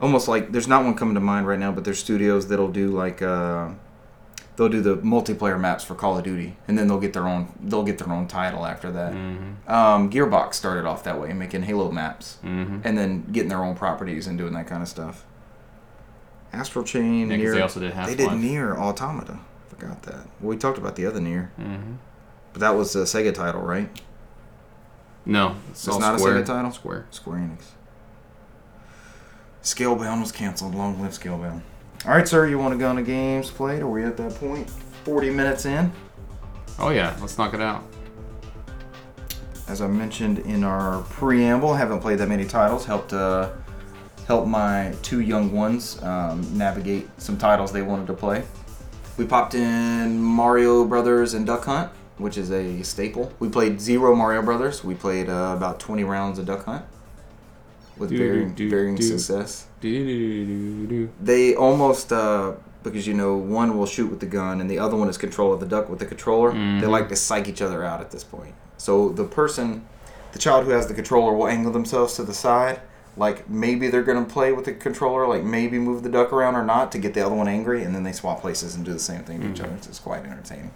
Almost 0.00 0.28
like 0.28 0.52
there's 0.52 0.68
not 0.68 0.84
one 0.84 0.94
coming 0.94 1.14
to 1.14 1.20
mind 1.20 1.46
right 1.48 1.58
now, 1.58 1.72
but 1.72 1.84
there's 1.84 1.98
studios 1.98 2.46
that'll 2.48 2.70
do 2.70 2.88
like 2.88 3.20
uh 3.20 3.70
they'll 4.56 4.68
do 4.68 4.80
the 4.80 4.96
multiplayer 4.98 5.58
maps 5.58 5.82
for 5.84 5.94
Call 5.96 6.16
of 6.18 6.24
Duty, 6.24 6.56
and 6.68 6.76
then 6.78 6.86
they'll 6.88 7.00
get 7.00 7.12
their 7.14 7.26
own 7.26 7.48
they'll 7.60 7.82
get 7.84 7.98
their 7.98 8.12
own 8.12 8.26
title 8.28 8.64
after 8.64 8.92
that. 8.92 9.12
mm-hmm. 9.12 9.68
Um, 9.72 10.08
Gearbox 10.10 10.54
started 10.54 10.84
off 10.84 11.02
that 11.04 11.20
way, 11.20 11.32
making 11.32 11.62
Halo 11.62 11.90
maps, 11.90 12.38
Mm-hmm. 12.44 12.80
and 12.84 12.96
then 12.98 13.24
getting 13.32 13.48
their 13.48 13.64
own 13.64 13.74
properties 13.74 14.26
and 14.28 14.38
doing 14.38 14.52
that 14.54 14.66
kind 14.68 14.82
of 14.82 14.88
stuff. 14.88 15.24
Astral 16.52 16.84
Chain, 16.84 17.30
Yeah, 17.30 17.36
Nier, 17.36 17.54
they 17.54 17.60
also 17.60 17.80
did 17.80 17.92
Half 17.92 18.06
they 18.08 18.14
did. 18.14 18.32
Nier 18.34 18.76
Automata. 18.76 19.38
Forgot 19.78 20.02
that. 20.04 20.14
Well, 20.40 20.50
we 20.50 20.56
talked 20.56 20.78
about 20.78 20.96
the 20.96 21.06
other 21.06 21.20
Nier, 21.20 21.52
Mm-hmm. 21.58 21.94
but 22.52 22.60
that 22.60 22.70
was 22.74 22.96
a 22.96 23.00
Sega 23.00 23.32
title, 23.32 23.60
right? 23.62 23.88
No, 25.24 25.56
it's, 25.70 25.86
It's 25.86 25.98
not 25.98 26.14
a 26.14 26.18
Sega 26.18 26.44
title? 26.44 26.72
Square. 26.72 27.06
Square 27.10 27.38
Enix. 27.38 27.64
Scalebound 29.62 30.20
was 30.20 30.32
canceled. 30.32 30.74
Long 30.74 31.00
live 31.00 31.12
Scalebound. 31.12 31.60
All 32.06 32.12
right, 32.12 32.26
sir. 32.26 32.46
You 32.48 32.58
want 32.58 32.72
to 32.74 32.78
go 32.78 32.90
into 32.90 33.02
games 33.02 33.50
played? 33.50 33.82
Are 33.82 33.88
we 33.88 34.04
at 34.04 34.16
that 34.16 34.34
point? 34.36 34.70
Forty 35.04 35.30
minutes 35.30 35.66
in. 35.66 35.92
Oh 36.78 36.90
yeah, 36.90 37.16
let's 37.20 37.36
knock 37.36 37.54
it 37.54 37.60
out. 37.60 37.84
As 39.68 39.82
I 39.82 39.86
mentioned 39.88 40.38
in 40.40 40.64
our 40.64 41.02
preamble, 41.02 41.74
haven't 41.74 42.00
played 42.00 42.18
that 42.18 42.28
many 42.28 42.44
titles. 42.46 42.86
Helped 42.86 43.12
uh, 43.12 43.50
help 44.26 44.46
my 44.46 44.94
two 45.02 45.20
young 45.20 45.52
ones 45.52 46.02
um, 46.02 46.56
navigate 46.56 47.08
some 47.20 47.36
titles 47.36 47.72
they 47.72 47.82
wanted 47.82 48.06
to 48.06 48.14
play. 48.14 48.44
We 49.18 49.26
popped 49.26 49.54
in 49.54 50.22
Mario 50.22 50.84
Brothers 50.84 51.34
and 51.34 51.44
Duck 51.46 51.64
Hunt, 51.64 51.90
which 52.18 52.38
is 52.38 52.50
a 52.52 52.82
staple. 52.82 53.32
We 53.40 53.48
played 53.48 53.80
zero 53.80 54.14
Mario 54.14 54.42
Brothers. 54.42 54.84
We 54.84 54.94
played 54.94 55.28
uh, 55.28 55.54
about 55.56 55.80
20 55.80 56.04
rounds 56.04 56.38
of 56.38 56.46
Duck 56.46 56.64
Hunt 56.64 56.84
with 57.96 58.10
Do, 58.10 58.16
varying, 58.18 58.54
do, 58.54 58.70
varying 58.70 58.94
do. 58.94 59.02
success. 59.02 59.66
They 61.20 61.54
almost 61.56 62.12
uh, 62.12 62.52
because 62.84 63.08
you 63.08 63.14
know 63.14 63.36
one 63.36 63.76
will 63.76 63.86
shoot 63.86 64.08
with 64.08 64.20
the 64.20 64.26
gun 64.26 64.60
and 64.60 64.70
the 64.70 64.78
other 64.78 64.96
one 64.96 65.08
is 65.08 65.18
control 65.18 65.52
of 65.52 65.58
the 65.58 65.66
duck 65.66 65.88
with 65.88 65.98
the 65.98 66.06
controller. 66.06 66.52
They 66.52 66.56
Mhm. 66.58 66.88
like 66.88 67.08
to 67.08 67.16
psych 67.16 67.48
each 67.48 67.60
other 67.60 67.84
out 67.84 68.00
at 68.00 68.12
this 68.12 68.22
point. 68.22 68.54
So 68.76 69.08
the 69.08 69.24
person, 69.24 69.84
the 70.30 70.38
child 70.38 70.64
who 70.64 70.70
has 70.70 70.86
the 70.86 70.94
controller, 70.94 71.32
will 71.34 71.48
angle 71.48 71.72
themselves 71.72 72.14
to 72.14 72.22
the 72.22 72.32
side, 72.34 72.80
like 73.18 73.48
maybe 73.50 73.88
they're 73.88 74.02
gonna 74.04 74.24
play 74.24 74.52
with 74.52 74.64
the 74.64 74.72
controller, 74.72 75.26
like 75.26 75.42
maybe 75.44 75.78
move 75.78 76.02
the 76.02 76.08
duck 76.08 76.32
around 76.32 76.54
or 76.54 76.64
not 76.64 76.92
to 76.92 76.98
get 76.98 77.14
the 77.14 77.20
other 77.26 77.34
one 77.34 77.48
angry, 77.48 77.82
and 77.82 77.94
then 77.94 78.04
they 78.04 78.12
swap 78.12 78.40
places 78.40 78.74
and 78.76 78.84
do 78.84 78.92
the 78.92 78.98
same 78.98 79.22
thing 79.24 79.40
to 79.40 79.50
each 79.50 79.58
Mhm. 79.58 79.64
other. 79.64 79.74
It's 79.74 79.98
quite 79.98 80.24
entertaining. 80.24 80.70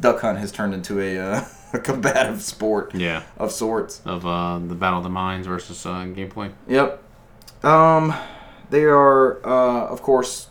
Duck 0.00 0.20
hunt 0.20 0.38
has 0.38 0.52
turned 0.52 0.74
into 0.74 1.00
a, 1.00 1.18
uh, 1.18 1.44
a 1.72 1.78
combative 1.78 2.42
sport 2.42 2.94
Yeah, 2.94 3.22
of 3.38 3.52
sorts. 3.52 4.02
of 4.04 4.26
uh, 4.26 4.58
the 4.58 4.74
Battle 4.74 4.98
of 4.98 5.04
the 5.04 5.10
Minds 5.10 5.46
versus 5.46 5.86
uh, 5.86 5.90
gameplay. 6.14 6.50
Yep. 6.68 7.02
Um, 7.64 8.12
they 8.70 8.84
are, 8.84 9.38
uh, 9.46 9.86
of 9.86 10.02
course, 10.02 10.48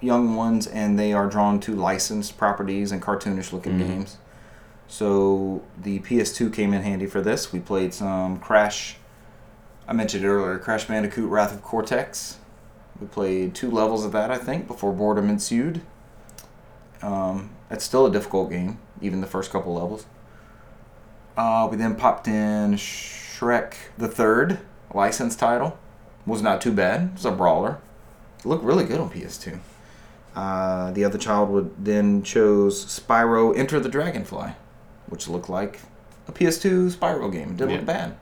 young 0.00 0.36
ones, 0.36 0.66
and 0.66 0.98
they 0.98 1.12
are 1.12 1.26
drawn 1.26 1.58
to 1.60 1.74
licensed 1.74 2.38
properties 2.38 2.92
and 2.92 3.02
cartoonish 3.02 3.52
looking 3.52 3.72
Mhm. 3.74 3.86
games. 3.86 4.16
So 4.88 5.62
the 5.82 5.98
PS2 5.98 6.48
came 6.50 6.72
in 6.72 6.82
handy 6.82 7.06
for 7.06 7.20
this. 7.20 7.52
We 7.52 7.58
played 7.58 7.92
some 7.92 8.38
Crash. 8.38 8.96
I 9.88 9.92
mentioned 9.92 10.24
earlier, 10.24 10.58
Crash 10.58 10.86
Bandicoot: 10.86 11.28
Wrath 11.30 11.52
of 11.52 11.62
Cortex. 11.62 12.38
We 13.00 13.06
played 13.06 13.54
two 13.54 13.70
levels 13.70 14.04
of 14.04 14.12
that, 14.12 14.30
I 14.30 14.38
think, 14.38 14.66
before 14.66 14.92
boredom 14.92 15.28
ensued. 15.28 15.82
Um, 17.02 17.50
it's 17.70 17.84
still 17.84 18.06
a 18.06 18.10
difficult 18.10 18.50
game, 18.50 18.78
even 19.00 19.20
the 19.20 19.26
first 19.26 19.50
couple 19.52 19.74
levels. 19.74 20.06
Uh, 21.36 21.68
we 21.70 21.76
then 21.76 21.94
popped 21.94 22.26
in 22.26 22.74
Shrek 22.74 23.74
the 23.98 24.08
Third, 24.08 24.58
licensed 24.94 25.38
title. 25.38 25.78
Was 26.24 26.42
not 26.42 26.60
too 26.60 26.72
bad. 26.72 27.10
It's 27.14 27.24
a 27.24 27.30
brawler. 27.30 27.78
It 28.38 28.46
looked 28.46 28.64
really 28.64 28.84
good 28.84 28.98
on 28.98 29.10
PS2. 29.10 29.58
Uh, 30.34 30.90
the 30.92 31.04
other 31.04 31.18
child 31.18 31.50
would 31.50 31.84
then 31.84 32.22
chose 32.22 32.84
Spyro 32.86 33.56
Enter 33.56 33.78
the 33.78 33.88
Dragonfly, 33.88 34.52
which 35.08 35.28
looked 35.28 35.48
like 35.48 35.80
a 36.26 36.32
PS2 36.32 36.90
Spyro 36.96 37.30
game. 37.30 37.50
It 37.50 37.56
didn't 37.58 37.70
Yeah. 37.70 37.76
look 37.76 37.86
bad. 37.86 38.16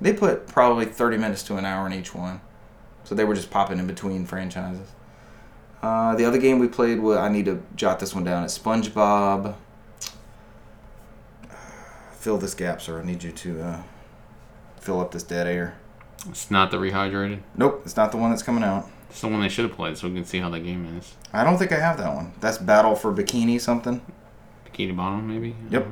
They 0.00 0.12
put 0.12 0.46
probably 0.46 0.84
30 0.86 1.16
minutes 1.16 1.42
to 1.44 1.56
an 1.56 1.64
hour 1.64 1.86
in 1.86 1.92
each 1.92 2.14
one. 2.14 2.40
So 3.04 3.14
they 3.14 3.24
were 3.24 3.34
just 3.34 3.50
popping 3.50 3.78
in 3.78 3.86
between 3.86 4.26
franchises. 4.26 4.88
Uh, 5.82 6.14
the 6.16 6.24
other 6.24 6.38
game 6.38 6.58
we 6.58 6.68
played, 6.68 7.00
was, 7.00 7.16
I 7.18 7.28
need 7.28 7.44
to 7.46 7.62
jot 7.74 8.00
this 8.00 8.14
one 8.14 8.24
down, 8.24 8.44
it's 8.44 8.58
SpongeBob. 8.58 9.54
Fill 12.12 12.38
this 12.38 12.54
gap, 12.54 12.82
sir. 12.82 13.00
I 13.00 13.04
need 13.04 13.22
you 13.22 13.32
to 13.32 13.62
uh, 13.62 13.82
fill 14.80 15.00
up 15.00 15.12
this 15.12 15.22
dead 15.22 15.46
air. 15.46 15.78
It's 16.28 16.50
not 16.50 16.70
the 16.70 16.76
rehydrated. 16.78 17.40
Nope, 17.56 17.82
it's 17.84 17.96
not 17.96 18.10
the 18.10 18.16
one 18.18 18.30
that's 18.30 18.42
coming 18.42 18.64
out. 18.64 18.88
It's 19.08 19.20
the 19.20 19.28
one 19.28 19.40
they 19.40 19.48
should 19.48 19.64
have 19.64 19.76
played, 19.76 19.96
so 19.96 20.08
we 20.08 20.14
can 20.14 20.24
see 20.24 20.38
how 20.40 20.50
that 20.50 20.60
game 20.60 20.98
is. 20.98 21.14
I 21.32 21.44
don't 21.44 21.56
think 21.58 21.72
I 21.72 21.78
have 21.78 21.96
that 21.98 22.14
one. 22.14 22.32
That's 22.40 22.58
Battle 22.58 22.94
for 22.94 23.12
Bikini 23.12 23.60
something. 23.60 24.02
Bikini 24.66 24.94
Bottom, 24.94 25.26
maybe. 25.28 25.56
Yep. 25.70 25.86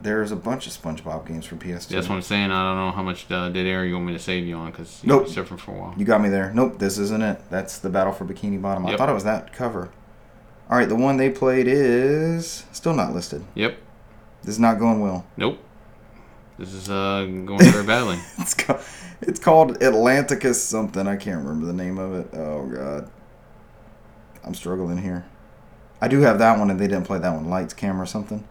There's 0.00 0.30
a 0.30 0.36
bunch 0.36 0.66
of 0.66 0.72
SpongeBob 0.74 1.26
games 1.26 1.46
for 1.46 1.56
PS2. 1.56 1.88
That's 1.88 2.08
what 2.08 2.16
I'm 2.16 2.22
saying. 2.22 2.50
I 2.50 2.62
don't 2.68 2.76
know 2.76 2.90
how 2.92 3.02
much 3.02 3.30
uh, 3.30 3.48
dead 3.48 3.66
air 3.66 3.84
you 3.84 3.94
want 3.94 4.06
me 4.06 4.12
to 4.12 4.18
save 4.18 4.46
you 4.46 4.54
on 4.56 4.70
because 4.70 5.02
Nope. 5.02 5.26
you're 5.34 5.44
surfing 5.44 5.58
for 5.58 5.70
a 5.72 5.74
while. 5.78 5.94
You 5.96 6.04
got 6.04 6.20
me 6.20 6.28
there. 6.28 6.52
Nope, 6.54 6.78
this 6.78 6.98
isn't 6.98 7.22
it. 7.22 7.40
That's 7.50 7.78
the 7.78 7.88
Battle 7.88 8.12
for 8.12 8.24
Bikini 8.26 8.60
Bottom. 8.60 8.84
I 8.86 8.96
thought 8.96 9.08
it 9.08 9.14
was 9.14 9.24
that 9.24 9.52
cover. 9.52 9.90
All 10.68 10.76
right, 10.76 10.88
the 10.88 10.96
one 10.96 11.16
they 11.16 11.30
played 11.30 11.66
is 11.66 12.64
still 12.72 12.92
not 12.92 13.14
listed. 13.14 13.44
Yep. 13.54 13.78
This 14.42 14.54
is 14.56 14.60
not 14.60 14.78
going 14.78 15.00
well. 15.00 15.24
Nope. 15.36 15.58
This 16.58 16.72
is 16.72 16.88
uh, 16.88 17.24
going 17.44 17.58
very 17.60 17.84
badly. 17.86 18.18
It's 18.38 18.54
called, 18.54 18.80
it's 19.22 19.40
called 19.40 19.78
Atlanticus 19.80 20.54
something. 20.56 21.06
I 21.06 21.16
can't 21.16 21.38
remember 21.44 21.66
the 21.66 21.72
name 21.72 21.98
of 21.98 22.14
it. 22.14 22.28
Oh 22.34 22.66
god, 22.66 23.10
I'm 24.44 24.54
struggling 24.54 24.98
here. 24.98 25.26
I 26.00 26.08
do 26.08 26.20
have 26.20 26.38
that 26.38 26.58
one, 26.58 26.70
and 26.70 26.78
they 26.78 26.86
didn't 26.86 27.04
play 27.06 27.18
that 27.18 27.32
one. 27.32 27.48
Lights, 27.48 27.74
camera, 27.74 28.06
something. 28.06 28.46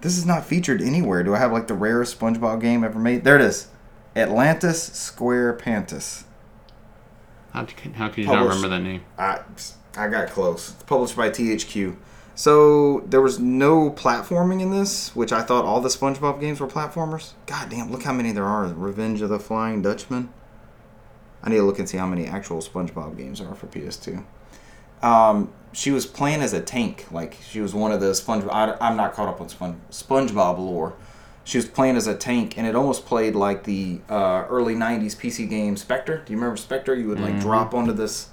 This 0.00 0.16
is 0.16 0.24
not 0.24 0.44
featured 0.44 0.80
anywhere. 0.80 1.22
Do 1.22 1.34
I 1.34 1.38
have 1.38 1.52
like 1.52 1.66
the 1.66 1.74
rarest 1.74 2.18
SpongeBob 2.18 2.60
game 2.60 2.84
ever 2.84 2.98
made? 2.98 3.24
There 3.24 3.36
it 3.36 3.42
is. 3.42 3.68
Atlantis 4.14 4.82
Square 4.82 5.58
Pantis. 5.58 6.24
How, 7.52 7.66
c- 7.66 7.90
how 7.94 8.08
could 8.08 8.18
you 8.18 8.26
not 8.26 8.42
remember 8.42 8.68
that 8.68 8.80
name? 8.80 9.02
I 9.18 9.40
I 9.96 10.08
got 10.08 10.28
close. 10.28 10.70
It's 10.70 10.82
published 10.84 11.16
by 11.16 11.30
THQ. 11.30 11.96
So 12.34 13.00
there 13.00 13.20
was 13.20 13.40
no 13.40 13.90
platforming 13.90 14.60
in 14.60 14.70
this, 14.70 15.14
which 15.16 15.32
I 15.32 15.42
thought 15.42 15.64
all 15.64 15.80
the 15.80 15.88
SpongeBob 15.88 16.38
games 16.40 16.60
were 16.60 16.68
platformers. 16.68 17.32
God 17.46 17.68
damn, 17.68 17.90
look 17.90 18.04
how 18.04 18.12
many 18.12 18.30
there 18.30 18.44
are. 18.44 18.66
Revenge 18.66 19.20
of 19.22 19.28
the 19.28 19.40
Flying 19.40 19.82
Dutchman. 19.82 20.28
I 21.42 21.50
need 21.50 21.56
to 21.56 21.62
look 21.62 21.80
and 21.80 21.88
see 21.88 21.96
how 21.98 22.06
many 22.06 22.26
actual 22.26 22.58
SpongeBob 22.58 23.16
games 23.16 23.40
are 23.40 23.54
for 23.56 23.66
PS2. 23.66 24.24
Um, 25.02 25.52
she 25.72 25.90
was 25.90 26.06
playing 26.06 26.40
as 26.40 26.52
a 26.52 26.60
tank, 26.60 27.06
like 27.10 27.36
she 27.48 27.60
was 27.60 27.74
one 27.74 27.92
of 27.92 28.00
the 28.00 28.12
SpongeBob. 28.12 28.50
I, 28.50 28.76
I'm 28.80 28.96
not 28.96 29.12
caught 29.14 29.28
up 29.28 29.40
on 29.40 29.48
Spon- 29.48 29.80
SpongeBob 29.90 30.58
lore. 30.58 30.94
She 31.44 31.56
was 31.56 31.66
playing 31.66 31.96
as 31.96 32.06
a 32.06 32.14
tank, 32.14 32.58
and 32.58 32.66
it 32.66 32.74
almost 32.74 33.06
played 33.06 33.34
like 33.34 33.64
the 33.64 34.00
uh, 34.08 34.44
early 34.50 34.74
'90s 34.74 35.14
PC 35.16 35.48
game 35.48 35.76
Spectre. 35.76 36.22
Do 36.24 36.32
you 36.32 36.38
remember 36.38 36.56
Spectre? 36.56 36.94
You 36.94 37.08
would 37.08 37.20
like 37.20 37.34
Mhm. 37.34 37.40
drop 37.40 37.74
onto 37.74 37.92
this 37.92 38.28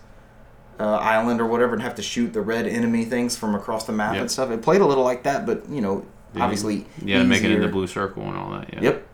uh, 0.79 0.83
island 0.97 1.39
or 1.39 1.45
whatever 1.45 1.73
and 1.73 1.81
have 1.81 1.95
to 1.95 2.01
shoot 2.01 2.33
the 2.33 2.41
red 2.41 2.67
enemy 2.67 3.05
things 3.05 3.37
from 3.37 3.55
across 3.55 3.85
the 3.85 3.93
map 3.93 4.13
Yep. 4.13 4.21
and 4.21 4.31
stuff. 4.31 4.51
It 4.51 4.61
played 4.61 4.81
a 4.81 4.85
little 4.85 5.05
like 5.05 5.23
that, 5.23 5.45
but 5.45 5.69
you 5.69 5.79
know, 5.79 6.03
Yeah. 6.33 6.43
obviously, 6.43 6.85
Yeah, 7.01 7.23
make 7.23 7.43
it 7.43 7.45
into 7.51 7.59
easier. 7.59 7.71
blue 7.71 7.87
circle 7.87 8.23
and 8.23 8.35
all 8.37 8.49
that. 8.51 8.73
Yeah. 8.73 8.81
Yep. 8.81 9.07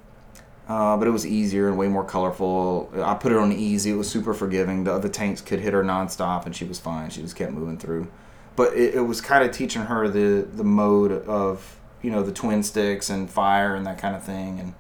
Uh, 0.71 0.95
but 0.95 1.05
it 1.05 1.11
was 1.11 1.27
easier 1.27 1.67
and 1.67 1.77
way 1.77 1.89
more 1.89 2.05
colorful. 2.05 2.89
I 2.95 3.13
put 3.15 3.33
it 3.33 3.37
on 3.37 3.51
easy. 3.51 3.91
It 3.91 3.95
was 3.95 4.09
super 4.09 4.33
forgiving. 4.33 4.85
The 4.85 4.93
other 4.93 5.09
tanks 5.09 5.41
could 5.41 5.59
hit 5.59 5.73
her 5.73 5.83
nonstop, 5.83 6.45
and 6.45 6.55
she 6.55 6.63
was 6.63 6.79
fine. 6.79 7.09
She 7.09 7.21
just 7.21 7.35
kept 7.35 7.51
moving 7.51 7.77
through. 7.77 8.09
But 8.55 8.73
it, 8.73 8.95
it 8.95 9.01
was 9.01 9.19
kind 9.19 9.43
of 9.43 9.53
teaching 9.53 9.81
her 9.81 10.07
the 10.07 10.47
the 10.49 10.63
mode 10.63 11.11
of 11.27 11.77
you 12.01 12.09
know 12.09 12.23
the 12.23 12.31
twin 12.31 12.63
sticks 12.63 13.09
and 13.09 13.29
fire 13.29 13.75
and 13.75 13.85
that 13.85 13.97
kind 13.97 14.15
of 14.15 14.23
thing. 14.23 14.61
And 14.61 14.73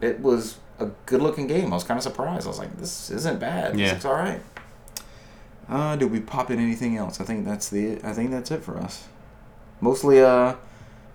it 0.00 0.20
was 0.20 0.58
a 0.78 0.86
good 1.06 1.20
looking 1.20 1.48
game. 1.48 1.72
I 1.72 1.74
was 1.74 1.82
kind 1.82 1.98
of 1.98 2.04
surprised. 2.04 2.46
I 2.46 2.50
was 2.50 2.60
like, 2.60 2.76
this 2.76 3.10
isn't 3.10 3.40
bad. 3.40 3.76
Yeah. 3.76 3.86
This 3.86 3.92
looks 3.94 4.04
all 4.04 4.14
right. 4.14 4.40
Uh, 5.68 5.96
did 5.96 6.12
we 6.12 6.20
pop 6.20 6.52
in 6.52 6.60
anything 6.60 6.96
else? 6.96 7.20
I 7.20 7.24
think 7.24 7.44
that's 7.44 7.68
the. 7.68 7.98
I 8.04 8.12
think 8.12 8.30
that's 8.30 8.52
it 8.52 8.62
for 8.62 8.78
us. 8.78 9.08
Mostly 9.80 10.22
uh, 10.22 10.54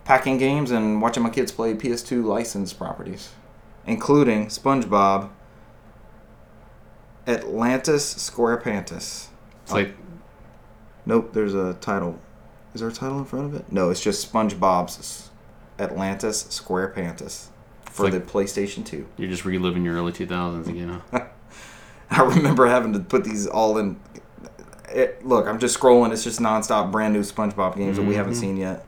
packing 0.03 0.37
games 0.37 0.69
and 0.69 1.01
watching 1.01 1.23
my 1.23 1.29
kids 1.29 1.53
play 1.53 1.75
PS2 1.75 2.25
licensed 2.25 2.77
properties, 2.77 3.29
including 3.89 4.45
SpongeBob, 4.47 5.29
Atlantis 7.27 8.13
SquarePantis. 8.15 9.27
It's 9.63 9.71
like 9.71 9.95
Nope, 11.05 11.33
there's 11.33 11.55
a 11.55 11.73
title. 11.75 12.19
Is 12.73 12.81
there 12.81 12.89
a 12.89 12.93
title 12.93 13.17
in 13.19 13.25
front 13.25 13.45
of 13.47 13.55
it? 13.55 13.71
No, 13.71 13.89
it's 13.89 14.01
just 14.01 14.31
SpongeBob's 14.31 15.29
Atlantis 15.79 16.43
SquarePantis 16.43 17.47
for 17.85 18.03
like- 18.03 18.13
the 18.13 18.19
PlayStation 18.19 18.85
2. 18.85 19.07
you're 19.17 19.29
just 19.29 19.43
reliving 19.45 19.83
your 19.83 19.95
early 19.95 20.11
2000s 20.11 20.67
again. 20.67 21.01
Huh? 21.11 21.25
I 22.11 22.23
remember 22.23 22.67
having 22.67 22.93
to 22.93 22.99
put 22.99 23.23
these 23.23 23.47
all 23.47 23.77
in. 23.77 23.99
It, 24.91 25.23
look, 25.25 25.47
I'm 25.47 25.59
just 25.59 25.79
scrolling. 25.79 26.11
It's 26.11 26.23
just 26.23 26.39
nonstop 26.39 26.91
brand 26.91 27.13
new 27.13 27.21
SpongeBob 27.21 27.75
games 27.77 27.97
that 27.97 28.03
we 28.03 28.15
haven't 28.15 28.33
Mhm. 28.33 28.39
seen 28.39 28.57
yet. 28.57 28.85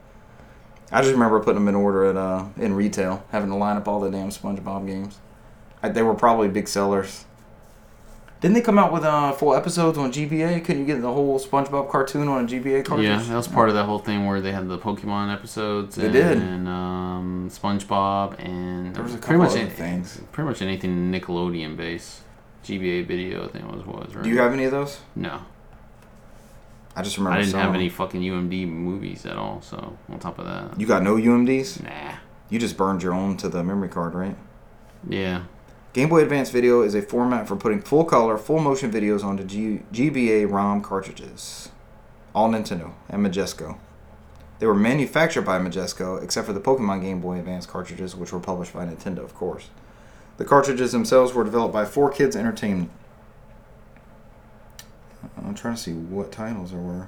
I 0.91 1.01
just 1.01 1.13
remember 1.13 1.39
putting 1.39 1.55
them 1.55 1.67
in 1.67 1.75
order 1.75 2.05
at 2.05 2.17
uh, 2.17 2.45
in 2.57 2.73
retail, 2.73 3.23
having 3.31 3.49
to 3.49 3.55
line 3.55 3.77
up 3.77 3.87
all 3.87 3.99
the 3.99 4.11
damn 4.11 4.29
SpongeBob 4.29 4.85
games. 4.85 5.19
I, 5.81 5.89
they 5.89 6.01
were 6.03 6.13
probably 6.13 6.47
big 6.47 6.67
sellers. 6.67 7.25
Didn't 8.41 8.55
they 8.55 8.61
come 8.61 8.79
out 8.79 8.91
with 8.91 9.03
uh, 9.03 9.33
full 9.33 9.53
episodes 9.53 9.99
on 9.99 10.11
GBA? 10.11 10.65
Couldn't 10.65 10.81
you 10.81 10.87
get 10.87 11.01
the 11.01 11.13
whole 11.13 11.39
SpongeBob 11.39 11.91
cartoon 11.91 12.27
on 12.27 12.45
a 12.45 12.47
GBA 12.47 12.83
cartridge? 12.83 13.07
Yeah, 13.07 13.21
that 13.21 13.35
was 13.35 13.47
part 13.47 13.69
of 13.69 13.75
that 13.75 13.85
whole 13.85 13.99
thing 13.99 14.25
where 14.25 14.41
they 14.41 14.51
had 14.51 14.67
the 14.67 14.79
Pokemon 14.79 15.31
episodes. 15.31 15.95
They 15.95 16.05
and, 16.05 16.13
did. 16.13 16.37
And 16.39 16.67
um, 16.67 17.49
SpongeBob 17.51 18.39
and 18.43 18.95
There 18.95 19.03
was 19.03 19.13
a 19.13 19.19
pretty 19.19 19.37
much 19.37 19.51
other 19.51 19.59
any- 19.59 19.69
things. 19.69 20.21
Pretty 20.31 20.47
much 20.49 20.61
anything 20.63 21.11
Nickelodeon 21.11 21.77
based. 21.77 22.21
GBA 22.63 23.07
video, 23.07 23.45
I 23.45 23.47
think 23.49 23.65
it 23.65 23.71
was 23.71 23.85
was 23.85 24.15
right. 24.15 24.23
Do 24.23 24.29
you 24.29 24.37
have 24.39 24.53
any 24.53 24.65
of 24.65 24.71
those? 24.71 24.99
No, 25.15 25.41
I 26.95 27.01
just 27.03 27.17
remember. 27.17 27.39
I 27.39 27.41
didn't 27.43 27.59
have 27.59 27.73
any 27.75 27.89
fucking 27.89 28.21
UMD 28.21 28.67
movies 28.67 29.25
at 29.25 29.37
all. 29.37 29.61
So 29.61 29.97
on 30.09 30.19
top 30.19 30.39
of 30.39 30.45
that, 30.45 30.79
You 30.79 30.85
got 30.85 31.03
no 31.03 31.15
UMDs? 31.15 31.83
nah. 31.83 32.15
You 32.49 32.59
just 32.59 32.75
burned 32.75 33.01
your 33.01 33.13
own 33.13 33.37
to 33.37 33.47
the 33.49 33.63
memory 33.63 33.87
card, 33.87 34.13
right? 34.13 34.35
Yeah, 35.07 35.43
Game 35.93 36.09
Boy 36.09 36.21
Advance 36.21 36.49
Video 36.51 36.81
is 36.81 36.93
a 36.95 37.01
format 37.01 37.47
for 37.47 37.55
putting 37.55 37.81
full 37.81 38.03
color, 38.05 38.37
full 38.37 38.59
motion 38.59 38.91
videos 38.91 39.23
onto 39.23 39.43
G- 39.43 39.81
GBA 39.93 40.51
ROM 40.51 40.81
cartridges. 40.81 41.69
All 42.35 42.49
Nintendo 42.49 42.91
and 43.09 43.25
Majesco. 43.25 43.77
They 44.59 44.67
were 44.67 44.75
manufactured 44.75 45.41
by 45.41 45.59
Majesco, 45.59 46.21
except 46.23 46.45
for 46.45 46.53
the 46.53 46.61
Pokemon 46.61 47.01
Game 47.01 47.19
Boy 47.19 47.39
Advance 47.39 47.65
cartridges, 47.65 48.15
which 48.15 48.31
were 48.31 48.39
published 48.39 48.73
by 48.73 48.85
Nintendo, 48.85 49.19
of 49.23 49.33
course. 49.33 49.69
The 50.37 50.45
cartridges 50.45 50.91
themselves 50.91 51.33
were 51.33 51.43
developed 51.43 51.73
by 51.73 51.83
4Kids 51.85 52.35
Entertainment. 52.35 52.91
I'm 55.37 55.53
trying 55.53 55.75
to 55.75 55.81
see 55.81 55.93
what 55.93 56.31
titles 56.31 56.71
there 56.71 56.79
were. 56.79 57.07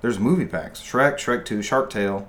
There's 0.00 0.18
movie 0.18 0.46
packs: 0.46 0.80
Shrek, 0.80 1.14
Shrek 1.14 1.44
2, 1.44 1.62
Shark 1.62 1.90
Tale, 1.90 2.28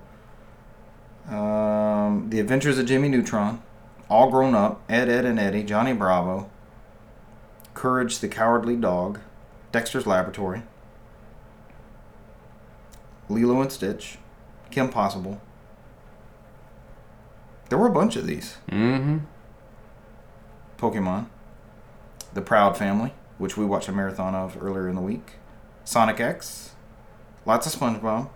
um, 1.28 2.30
The 2.30 2.40
Adventures 2.40 2.78
of 2.78 2.86
Jimmy 2.86 3.10
Neutron, 3.10 3.62
All 4.10 4.30
Grown 4.30 4.56
Up, 4.56 4.82
Ed, 4.88 5.10
Ed, 5.10 5.26
and 5.26 5.40
Eddie, 5.40 5.64
Johnny 5.64 5.94
Bravo, 5.94 6.50
Courage 7.74 8.20
the 8.20 8.28
Cowardly 8.28 8.76
Dog, 8.76 9.20
Dexter's 9.72 10.08
Laboratory, 10.08 10.64
Lilo 13.28 13.62
and 13.62 13.72
Stitch, 13.72 14.18
Kim 14.72 14.90
Possible. 14.90 15.42
There 17.70 17.78
were 17.80 17.88
a 17.88 17.92
bunch 17.92 18.16
of 18.16 18.28
these. 18.28 18.58
mm-hmm. 18.70 19.18
Pokemon, 20.78 21.28
The 22.34 22.42
Proud 22.42 22.78
Family, 22.78 23.14
which 23.38 23.58
we 23.58 23.66
watched 23.66 23.88
a 23.88 23.92
marathon 23.92 24.36
of 24.36 24.58
earlier 24.62 24.88
in 24.90 24.96
the 24.96 25.02
week, 25.02 25.34
Sonic 25.84 26.20
X, 26.20 26.72
lots 27.46 27.66
of 27.68 27.80
SpongeBob, 27.80 28.30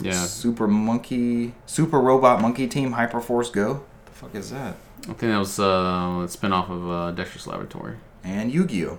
Yeah, 0.00 0.12
Super 0.24 0.66
Monkey, 0.66 1.54
Super 1.66 2.00
Robot 2.00 2.40
Monkey 2.40 2.66
Team 2.66 2.94
Hyperforce 2.94 3.52
Go. 3.52 3.74
What 3.74 4.06
the 4.06 4.12
fuck 4.12 4.34
is 4.34 4.50
that? 4.50 4.76
I 5.02 5.06
think 5.14 5.18
that 5.32 5.38
was 5.38 5.58
uh, 5.58 6.22
a 6.24 6.28
spin 6.28 6.52
off 6.52 6.68
of 6.70 6.90
uh, 6.90 7.10
Dexter's 7.12 7.46
Laboratory. 7.46 7.96
And 8.22 8.52
Yu-Gi-Oh. 8.52 8.98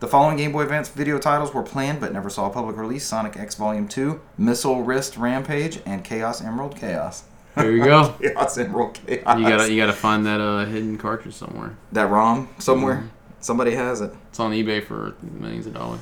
The 0.00 0.06
following 0.06 0.36
Game 0.36 0.52
Boy 0.52 0.62
Advance 0.62 0.88
video 0.90 1.18
titles 1.18 1.52
were 1.52 1.62
planned 1.62 1.98
but 2.00 2.12
never 2.12 2.30
saw 2.30 2.48
public 2.50 2.76
release: 2.76 3.04
Sonic 3.04 3.36
X 3.36 3.56
Volume 3.56 3.88
2, 3.88 4.20
Missile 4.36 4.82
Wrist 4.82 5.16
Rampage, 5.16 5.80
and 5.84 6.04
Chaos 6.04 6.40
Emerald 6.40 6.76
Chaos. 6.76 7.24
There 7.56 7.72
you 7.72 7.82
go. 7.82 8.14
Chaos 8.22 8.56
Emerald 8.58 8.94
Chaos. 9.04 9.38
You 9.38 9.48
gotta 9.48 9.72
you 9.72 9.76
gotta 9.80 9.92
find 9.92 10.24
that 10.26 10.40
uh, 10.40 10.66
hidden 10.66 10.98
cartridge 10.98 11.34
somewhere. 11.34 11.76
that 11.90 12.08
ROM 12.10 12.48
somewhere. 12.58 12.96
Mm-hmm. 12.96 13.08
Somebody 13.40 13.74
has 13.74 14.00
it. 14.00 14.12
It's 14.30 14.40
on 14.40 14.52
eBay 14.52 14.82
for 14.84 15.14
millions 15.22 15.66
of 15.66 15.74
dollars. 15.74 16.00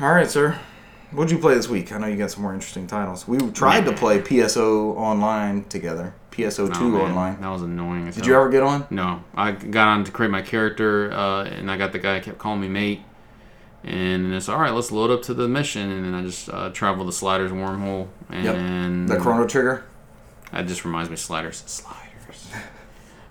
All 0.00 0.12
right, 0.12 0.28
sir. 0.28 0.58
What'd 1.12 1.30
you 1.32 1.38
play 1.38 1.54
this 1.54 1.68
week? 1.68 1.90
I 1.92 1.98
know 1.98 2.06
you 2.06 2.16
got 2.16 2.30
some 2.30 2.42
more 2.42 2.54
interesting 2.54 2.86
titles. 2.86 3.26
We 3.26 3.38
tried 3.50 3.84
to 3.86 3.92
play 3.92 4.20
PSO 4.20 4.94
online 4.96 5.64
together. 5.64 6.14
PSO 6.30 6.72
two 6.72 6.84
Oh, 6.84 6.88
man, 6.90 7.00
online. 7.10 7.40
That 7.40 7.48
was 7.48 7.62
annoying. 7.62 8.04
Did 8.06 8.16
hell. 8.16 8.26
you 8.26 8.34
ever 8.36 8.48
get 8.48 8.62
on? 8.62 8.86
No, 8.90 9.24
I 9.34 9.50
got 9.52 9.88
on 9.88 10.04
to 10.04 10.12
create 10.12 10.30
my 10.30 10.42
character, 10.42 11.10
uh, 11.12 11.44
and 11.44 11.68
I 11.70 11.76
got 11.76 11.90
the 11.92 11.98
guy 11.98 12.14
that 12.14 12.22
kept 12.22 12.38
calling 12.38 12.60
me 12.60 12.68
mate. 12.68 13.00
And 13.82 14.32
it's 14.34 14.48
all 14.48 14.60
right. 14.60 14.72
Let's 14.72 14.92
load 14.92 15.10
up 15.10 15.22
to 15.22 15.34
the 15.34 15.48
mission, 15.48 15.90
and 15.90 16.04
then 16.04 16.14
I 16.14 16.22
just 16.22 16.48
uh, 16.50 16.68
travel 16.70 17.04
the 17.04 17.12
sliders 17.12 17.50
wormhole, 17.50 18.08
and 18.28 19.08
The 19.08 19.16
Chrono 19.18 19.46
Trigger. 19.46 19.84
That 20.52 20.66
just 20.66 20.84
reminds 20.84 21.08
me 21.08 21.14
of 21.14 21.20
sliders. 21.20 21.62
Sliders. 21.66 22.09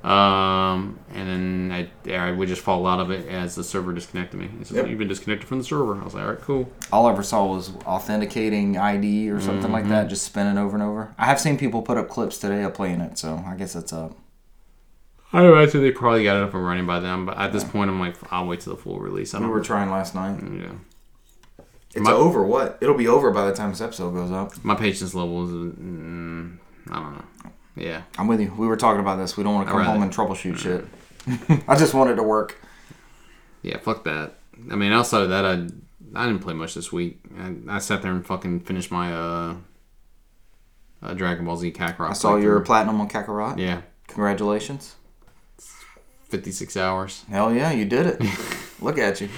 Um, 0.04 0.98
and 1.14 1.28
then 1.28 1.90
I, 2.08 2.14
I 2.14 2.32
would 2.32 2.48
just 2.48 2.62
fall 2.62 2.88
out 2.88 3.00
of 3.00 3.12
it 3.12 3.28
as 3.28 3.56
the 3.56 3.64
server 3.64 3.92
disconnected 3.94 4.40
me. 4.40 4.50
Yep. 4.72 4.88
You've 4.88 5.00
been 5.00 5.08
disconnected 5.10 5.48
from 5.48 5.58
the 5.58 5.64
server. 5.64 5.96
I 6.00 6.04
was 6.04 6.14
like, 6.14 6.24
all 6.24 6.30
right, 6.32 6.42
cool. 6.42 6.72
All 6.92 7.06
I 7.08 7.12
ever 7.12 7.24
saw 7.24 7.46
was 7.46 7.72
authenticating 7.86 8.78
ID 8.78 9.30
or 9.30 9.42
something 9.42 9.72
like 9.72 9.84
Mm-hmm. 9.84 9.92
that, 9.92 10.08
just 10.08 10.26
spinning 10.26 10.58
over 10.58 10.76
and 10.76 10.84
over. 10.84 11.14
I 11.18 11.26
have 11.26 11.40
seen 11.40 11.58
people 11.58 11.82
put 11.82 11.98
up 11.98 12.08
clips 12.10 12.38
today 12.38 12.64
of 12.64 12.74
playing 12.74 13.02
it, 13.02 13.18
so 13.18 13.44
I 13.46 13.56
guess 13.56 13.74
that's 13.74 13.92
up. 13.94 14.18
I 15.32 15.46
imagine 15.46 15.82
they 15.82 15.92
probably 15.92 16.24
got 16.24 16.38
it 16.38 16.44
up 16.44 16.54
and 16.54 16.66
running 16.66 16.88
by 16.88 17.00
then, 17.00 17.26
but 17.26 17.38
at 17.38 17.52
this 17.54 17.64
point, 17.64 17.90
I'm 17.90 18.00
like, 18.00 18.16
I'll 18.32 18.48
wait 18.48 18.62
till 18.62 18.76
the 18.76 18.82
full 18.82 19.00
release. 19.00 19.34
I 19.36 19.40
We 19.40 19.48
were 19.48 19.62
trying 19.62 19.92
last 19.92 20.16
night. 20.16 20.40
yeah. 20.42 20.72
It's 21.94 22.06
My- 22.06 22.12
over. 22.12 22.44
What? 22.44 22.78
It'll 22.82 22.96
be 22.98 23.08
over 23.08 23.32
by 23.32 23.46
the 23.48 23.54
time 23.54 23.70
this 23.72 23.82
episode 23.82 24.12
goes 24.14 24.32
up. 24.32 24.64
My 24.64 24.76
patience 24.76 25.14
level 25.14 25.44
is, 25.46 25.52
mm, 25.52 26.58
I 26.90 26.94
don't 26.96 27.14
know. 27.16 27.26
Yeah. 27.80 28.04
I'm 28.18 28.28
with 28.28 28.42
you. 28.42 28.54
We 28.58 28.68
were 28.68 28.78
talking 28.78 29.00
about 29.00 29.18
this. 29.18 29.38
We 29.38 29.44
don't 29.44 29.56
want 29.56 29.68
to 29.68 29.72
come 29.72 29.84
home 29.84 30.04
and 30.04 30.14
troubleshoot 30.14 30.58
shit. 30.58 30.86
I 31.68 31.76
just 31.78 31.94
want 31.94 32.10
it 32.10 32.16
to 32.16 32.24
work. 32.24 32.60
Yeah, 33.62 33.78
fuck 33.78 34.04
that. 34.04 34.36
I 34.72 34.76
mean, 34.76 34.92
outside 34.92 35.22
of 35.24 35.30
that, 35.30 35.46
I 35.46 35.68
I 36.16 36.26
didn't 36.26 36.40
play 36.42 36.54
much 36.54 36.74
this 36.74 36.92
week. 36.92 37.20
I, 37.38 37.56
I 37.68 37.80
sat 37.80 38.02
there 38.02 38.12
and 38.12 38.26
fucking 38.26 38.62
finished 38.62 38.92
my 38.92 39.14
uh, 39.14 39.56
uh 41.02 41.14
Dragon 41.14 41.46
Ball 41.46 41.58
Z 41.58 41.72
Kakarot. 41.72 42.10
I 42.10 42.14
saw 42.14 42.36
your 42.36 42.60
platinum 42.62 43.00
on 43.00 43.10
Kakarot. 43.10 43.58
Yeah, 43.58 43.82
Congratulations. 44.10 44.96
56 46.30 46.78
hours. 46.78 47.26
Hell 47.30 47.54
yeah, 47.54 47.72
you 47.72 47.86
did 47.86 48.06
it. 48.06 48.22
Look 48.82 48.98
at 48.98 49.22
you. 49.22 49.30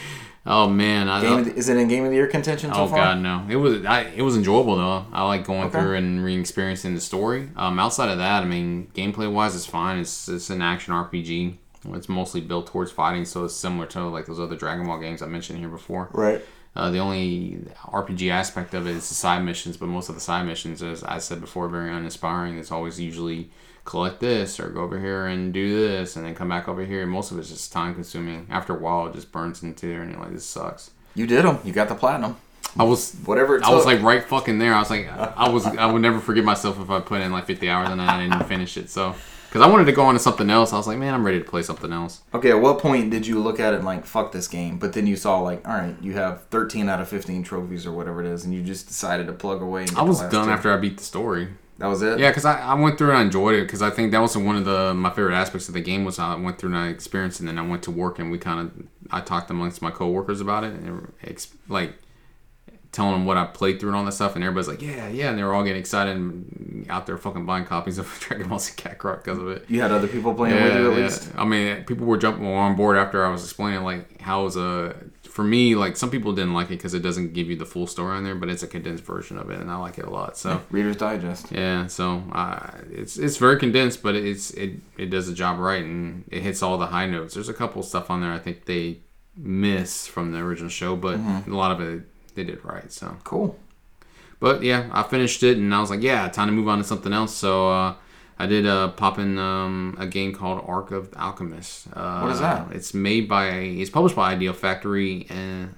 Oh 0.46 0.68
man, 0.68 1.08
I 1.08 1.22
Game 1.22 1.44
the, 1.44 1.56
is 1.56 1.70
it 1.70 1.78
in 1.78 1.88
game 1.88 2.04
of 2.04 2.10
the 2.10 2.16
year 2.16 2.26
contention 2.28 2.74
so 2.74 2.82
oh 2.82 2.88
far? 2.88 2.98
god 2.98 3.20
no. 3.20 3.46
It 3.48 3.58
was 3.58 3.86
I 3.86 4.02
it 4.16 4.24
was 4.24 4.36
enjoyable 4.36 4.76
though. 4.76 5.06
I 5.14 5.26
like 5.28 5.46
going 5.46 5.64
Okay. 5.68 5.80
through 5.80 5.96
and 5.98 6.24
re-experiencing 6.24 6.96
the 6.96 7.02
story. 7.02 7.50
Um, 7.56 7.78
outside 7.80 8.10
of 8.10 8.18
that, 8.18 8.42
I 8.42 8.46
mean, 8.46 8.89
gameplay 8.96 9.32
wise, 9.32 9.56
it's 9.56 9.68
fine. 9.68 10.00
It's 10.00 10.28
it's 10.28 10.50
an 10.50 10.62
action 10.64 10.94
RPG. 10.94 11.58
It's 11.94 12.10
mostly 12.10 12.42
built 12.42 12.68
towards 12.68 12.92
fighting, 12.92 13.26
so 13.26 13.44
it's 13.46 13.56
similar 13.56 13.86
to 13.88 14.08
like 14.08 14.26
those 14.26 14.39
other 14.39 14.56
Dragon 14.56 14.86
Ball 14.88 15.00
games 15.00 15.22
I 15.22 15.28
mentioned 15.28 15.60
here 15.60 15.70
before. 15.70 16.10
Right. 16.12 16.44
Uh, 16.76 16.89
the 16.89 16.99
only 16.99 17.59
RPG 17.84 18.32
aspect 18.32 18.74
of 18.74 18.88
it 18.88 18.95
is 18.95 19.09
the 19.09 19.15
side 19.15 19.43
missions, 19.43 19.76
but 19.76 19.88
most 19.88 20.07
of 20.07 20.15
the 20.15 20.22
side 20.22 20.45
missions, 20.45 20.82
as 20.82 21.03
I 21.03 21.17
said 21.17 21.41
before, 21.41 21.67
very 21.67 21.91
uninspiring. 21.91 22.57
It's 22.57 22.72
always 22.72 22.99
usually 22.99 23.49
collect 23.84 24.19
this 24.19 24.59
or 24.59 24.69
go 24.69 24.82
over 24.82 24.99
here 24.99 25.26
and 25.26 25.53
do 25.53 25.88
this 25.88 26.15
and 26.15 26.26
then 26.26 26.36
come 26.36 26.47
back 26.47 26.69
over 26.69 26.86
here. 26.86 27.05
Most 27.05 27.32
of 27.32 27.39
it's 27.39 27.49
just 27.49 27.74
time 27.74 27.93
consuming. 27.93 28.47
After 28.49 28.76
a 28.76 28.80
while, 28.80 29.07
it 29.07 29.13
just 29.13 29.32
burns 29.32 29.63
into 29.63 29.88
there 29.88 30.01
and 30.01 30.11
you're 30.11 30.22
like, 30.22 30.32
this 30.32 30.45
sucks. 30.45 30.91
You 31.13 31.28
did 31.28 31.43
them. 31.43 31.59
You 31.65 31.74
got 31.74 31.89
the 31.89 31.95
platinum. 31.95 32.38
I 32.78 32.84
was. 32.84 33.13
Whatever. 33.26 33.61
I 33.63 33.74
was 33.74 33.86
like 33.86 34.01
right 34.01 34.24
fucking 34.24 34.59
there. 34.59 34.74
I 34.74 34.80
was 34.80 34.89
like, 34.89 35.09
I 35.09 35.49
was. 35.49 35.65
I 35.65 35.91
would 35.91 36.01
never 36.01 36.19
forgive 36.19 36.45
myself 36.45 36.80
if 36.80 36.89
I 36.89 37.01
put 37.01 37.19
in 37.22 37.32
like 37.32 37.45
50 37.45 37.69
hours 37.69 37.89
and 37.89 38.01
I 38.01 38.24
didn't 38.24 38.45
finish 38.45 38.78
it. 38.78 38.89
So, 38.89 39.13
because 39.52 39.68
I 39.68 39.70
wanted 39.70 39.84
to 39.84 39.91
go 39.91 40.04
on 40.04 40.14
to 40.14 40.20
something 40.20 40.49
else, 40.49 40.72
I 40.72 40.78
was 40.78 40.88
like, 40.88 40.97
man, 40.97 41.14
I'm 41.14 41.26
ready 41.26 41.38
to 41.38 41.43
play 41.43 41.62
something 41.62 41.91
else. 41.91 42.22
Okay, 42.34 42.52
at 42.52 42.62
what 42.62 42.80
point 42.80 43.12
did 43.12 43.28
you 43.28 43.38
look 43.38 43.60
at 43.60 43.74
it 43.74 43.78
and 43.78 43.86
like, 43.86 44.06
fuck 44.06 44.32
this 44.32 44.47
game? 44.47 44.80
But 44.80 44.93
then 44.93 45.08
you 45.08 45.18
saw 45.18 45.41
like, 45.41 45.68
all 45.68 45.74
right, 45.74 45.93
you 46.02 46.14
have 46.14 46.45
13 46.45 46.88
out 46.88 47.02
of 47.02 47.10
15 47.10 47.43
trophies 47.43 47.86
or 47.86 47.91
whatever 47.91 48.24
it 48.24 48.28
is, 48.28 48.45
and 48.45 48.54
you 48.54 48.62
just 48.64 48.88
decided 48.88 49.28
to 49.28 49.34
plug 49.34 49.62
away. 49.62 49.82
And 49.82 49.97
I 49.97 50.04
was 50.04 50.22
done 50.22 50.45
two. 50.45 50.54
after 50.54 50.72
I 50.74 50.78
beat 50.78 50.97
the 50.99 51.04
story. 51.04 51.49
That 51.80 51.88
was 51.88 52.02
it. 52.02 52.18
Yeah, 52.18 52.30
because 52.30 52.45
I, 52.45 52.62
I 52.62 52.76
went 52.76 52.97
through 52.97 53.10
and 53.10 53.18
I 53.18 53.22
enjoyed 53.24 53.56
it 53.56 53.64
because 53.64 53.82
I 53.82 53.89
think 53.89 54.14
that 54.14 54.20
was 54.22 54.38
one 54.38 54.56
of 54.56 54.64
the 54.64 54.93
my 54.93 55.10
favorite 55.10 55.36
aspects 55.36 55.68
of 55.68 55.74
the 55.74 55.82
game 55.82 56.06
was 56.06 56.18
I 56.18 56.36
went 56.36 56.58
through 56.58 56.70
and 56.70 56.78
I 56.78 56.88
experienced 56.88 57.41
and 57.41 57.49
then 57.49 57.58
I 57.58 57.68
went 57.68 57.84
to 57.84 57.91
work 57.91 58.20
and 58.20 58.32
we 58.32 58.38
kind 58.38 58.60
of 58.62 58.88
I 59.10 59.20
talked 59.20 59.49
amongst 59.49 59.82
my 59.82 59.91
coworkers 59.91 60.39
about 60.39 60.64
it 60.64 60.74
and 60.74 61.12
ex- 61.24 61.54
like 61.68 61.95
telling 62.92 63.14
them 63.14 63.26
what 63.26 63.38
I 63.38 63.46
played 63.46 63.80
through 63.80 63.89
and 63.89 63.98
all 63.98 64.06
that 64.06 64.12
stuff 64.12 64.36
and 64.36 64.44
everybody's 64.44 64.68
like 64.68 64.82
yeah 64.82 65.08
yeah 65.08 65.30
and 65.30 65.38
they 65.38 65.44
were 65.44 65.54
all 65.54 65.64
getting 65.64 65.80
excited 65.80 66.16
and 66.16 66.86
out 66.89 67.06
there 67.06 67.18
fucking 67.18 67.46
buying 67.46 67.66
copies 67.66 67.98
of 67.98 68.08
Dragon 68.20 68.50
Ball 68.50 68.60
Z 68.60 68.74
Kakarot 68.76 69.24
because 69.24 69.38
of 69.38 69.48
it. 69.50 69.66
You 69.70 69.82
had 69.82 69.92
other 69.92 70.08
people 70.08 70.34
playing 70.34 70.56
with 70.56 70.76
you 70.76 70.92
at 70.92 70.98
yeah. 70.98 71.04
least. 71.04 71.32
I 71.36 71.46
mean, 71.46 71.84
people 71.86 72.06
were 72.06 72.18
jumping 72.18 72.46
on 72.46 72.76
board 72.76 72.98
after 72.98 73.26
I 73.26 73.30
was 73.30 73.44
explaining 73.44 73.84
like 73.84 74.22
how 74.22 74.44
was 74.44 74.58
a 74.58 74.96
for 75.32 75.46
me, 75.46 75.76
like 75.76 75.96
some 75.96 76.10
people 76.10 76.34
didn't 76.34 76.54
like 76.54 76.68
it 76.68 76.72
because 76.72 76.94
it 76.94 77.00
doesn't 77.00 77.32
give 77.32 77.50
you 77.50 77.56
the 77.56 77.66
full 77.66 77.88
story 77.88 78.18
on 78.18 78.26
there, 78.26 78.36
but 78.36 78.50
it's 78.50 78.64
a 78.64 78.68
condensed 78.68 79.06
version 79.06 79.38
of 79.38 79.50
it, 79.50 79.62
and 79.62 79.72
I 79.72 79.78
like 79.78 79.98
it 79.98 80.04
a 80.04 80.10
lot. 80.10 80.38
So 80.38 80.62
Reader's 80.72 80.98
Digest. 80.98 81.52
yeah, 81.52 81.88
so 81.88 82.22
uh, 82.34 82.72
it's 82.92 83.18
it's 83.18 83.38
very 83.38 83.58
condensed, 83.58 84.04
but 84.04 84.16
it's 84.16 84.52
it 84.52 84.74
it 84.98 85.06
does 85.10 85.28
the 85.28 85.34
job 85.34 85.58
right, 85.58 85.84
and 85.84 86.26
it 86.30 86.42
hits 86.42 86.62
all 86.62 86.78
the 86.78 86.88
high 86.88 87.06
notes. 87.06 87.34
There's 87.34 87.48
a 87.48 87.54
couple 87.54 87.82
stuff 87.82 88.12
on 88.12 88.20
there 88.20 88.34
I 88.34 88.39
think 88.39 88.66
they 88.66 89.00
miss 89.38 90.06
from 90.06 90.34
the 90.34 90.39
original 90.39 90.70
show, 90.70 90.98
but 90.98 91.18
a 91.18 91.44
lot 91.48 91.72
of 91.72 91.80
it 91.80 92.04
they 92.36 92.43
did 92.43 92.63
right. 92.65 92.91
So, 92.91 93.17
Cool. 93.23 93.57
but 94.39 94.63
yeah, 94.63 94.89
I 94.91 95.03
finished 95.03 95.43
it, 95.43 95.57
and 95.57 95.73
I 95.73 95.79
was 95.79 95.89
like, 95.89 96.01
yeah, 96.01 96.27
time 96.29 96.47
to 96.47 96.53
move 96.53 96.67
on 96.67 96.77
to 96.79 96.84
something 96.84 97.13
else. 97.13 97.36
So. 97.36 97.69
uh 97.69 97.93
I 98.39 98.47
did 98.47 98.65
uh, 98.65 98.88
pop 98.93 99.19
in 99.19 99.38
um, 99.38 99.95
a 99.99 100.07
game 100.07 100.34
called 100.34 100.63
Ark 100.65 100.89
of 100.89 101.13
Alchemist. 101.15 101.86
Uh, 101.93 102.21
What 102.21 102.32
is 102.32 102.39
that? 102.39 102.71
It's 102.71 102.91
made 102.91 103.29
by, 103.29 103.49
it's 103.49 103.91
published 103.91 104.15
by 104.15 104.32
Idea 104.32 104.51
Factory 104.51 105.27
in, 105.29 105.75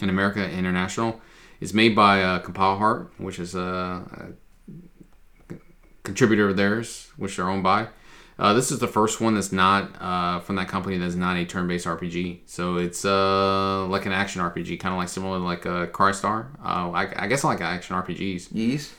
in 0.00 0.08
America 0.08 0.50
International. 0.50 1.20
It's 1.60 1.72
made 1.72 1.94
by 1.94 2.24
uh, 2.24 2.40
Compile 2.40 2.76
Heart, 2.78 3.12
which 3.18 3.38
is 3.38 3.54
a, 3.54 4.02
a 5.50 5.54
contributor 6.02 6.48
of 6.48 6.56
theirs, 6.56 7.08
which 7.16 7.36
they're 7.36 7.48
owned 7.48 7.62
by. 7.62 7.86
Uh, 8.38 8.52
this 8.52 8.70
is 8.70 8.78
the 8.80 8.86
first 8.88 9.20
one 9.20 9.34
that's 9.34 9.50
not 9.50 9.90
uh, 10.00 10.40
from 10.40 10.56
that 10.56 10.68
company 10.68 10.98
that's 10.98 11.14
not 11.14 11.36
a 11.38 11.44
turn-based 11.46 11.86
RPG. 11.86 12.40
So 12.44 12.76
it's 12.76 13.04
uh, 13.04 13.86
like 13.86 14.04
an 14.04 14.12
action 14.12 14.42
RPG, 14.42 14.78
kind 14.78 14.92
of 14.94 14.98
like 14.98 15.08
similar 15.08 15.38
to 15.38 15.44
like 15.44 15.64
a 15.64 15.86
Crystar. 15.86 16.48
Uh, 16.62 16.90
I, 16.90 17.24
I 17.24 17.26
guess 17.28 17.44
I 17.44 17.48
like 17.48 17.60
action 17.62 17.96
RPGs. 17.96 18.48
Yeast. 18.54 18.92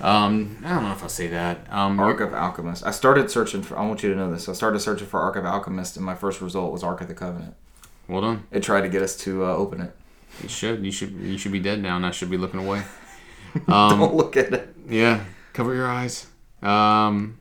Um, 0.00 0.62
I 0.64 0.74
don't 0.74 0.84
know 0.84 0.92
if 0.92 1.02
I'll 1.02 1.08
say 1.08 1.26
that. 1.28 1.66
Um, 1.72 1.98
Ark 1.98 2.20
of 2.20 2.32
Alchemist. 2.34 2.86
I 2.86 2.90
started 2.90 3.30
searching 3.30 3.62
for. 3.62 3.78
I 3.78 3.84
want 3.86 4.02
you 4.02 4.10
to 4.10 4.14
know 4.14 4.30
this. 4.30 4.48
I 4.48 4.52
started 4.52 4.78
searching 4.80 5.06
for 5.06 5.18
Ark 5.20 5.36
of 5.36 5.44
Alchemist, 5.46 5.96
and 5.96 6.04
my 6.04 6.14
first 6.14 6.40
result 6.40 6.70
was 6.70 6.84
Ark 6.84 7.00
of 7.00 7.08
the 7.08 7.14
Covenant. 7.14 7.54
well 8.06 8.20
done. 8.20 8.46
It 8.52 8.62
tried 8.62 8.82
to 8.82 8.88
get 8.88 9.02
us 9.02 9.16
to 9.18 9.44
uh, 9.46 9.48
open 9.56 9.80
it. 9.80 9.96
You 10.42 10.48
should. 10.50 10.84
You 10.84 10.92
should. 10.92 11.12
You 11.12 11.38
should 11.38 11.52
be 11.52 11.60
dead 11.60 11.80
now, 11.82 11.96
and 11.96 12.04
I 12.04 12.10
should 12.10 12.30
be 12.30 12.36
looking 12.36 12.60
away. 12.60 12.82
Um, 13.68 14.00
Don't 14.00 14.14
look 14.14 14.36
at 14.36 14.52
it. 14.52 14.68
Yeah, 14.86 15.24
cover 15.54 15.72
your 15.74 15.88
eyes. 15.88 16.26
Um, 16.60 17.38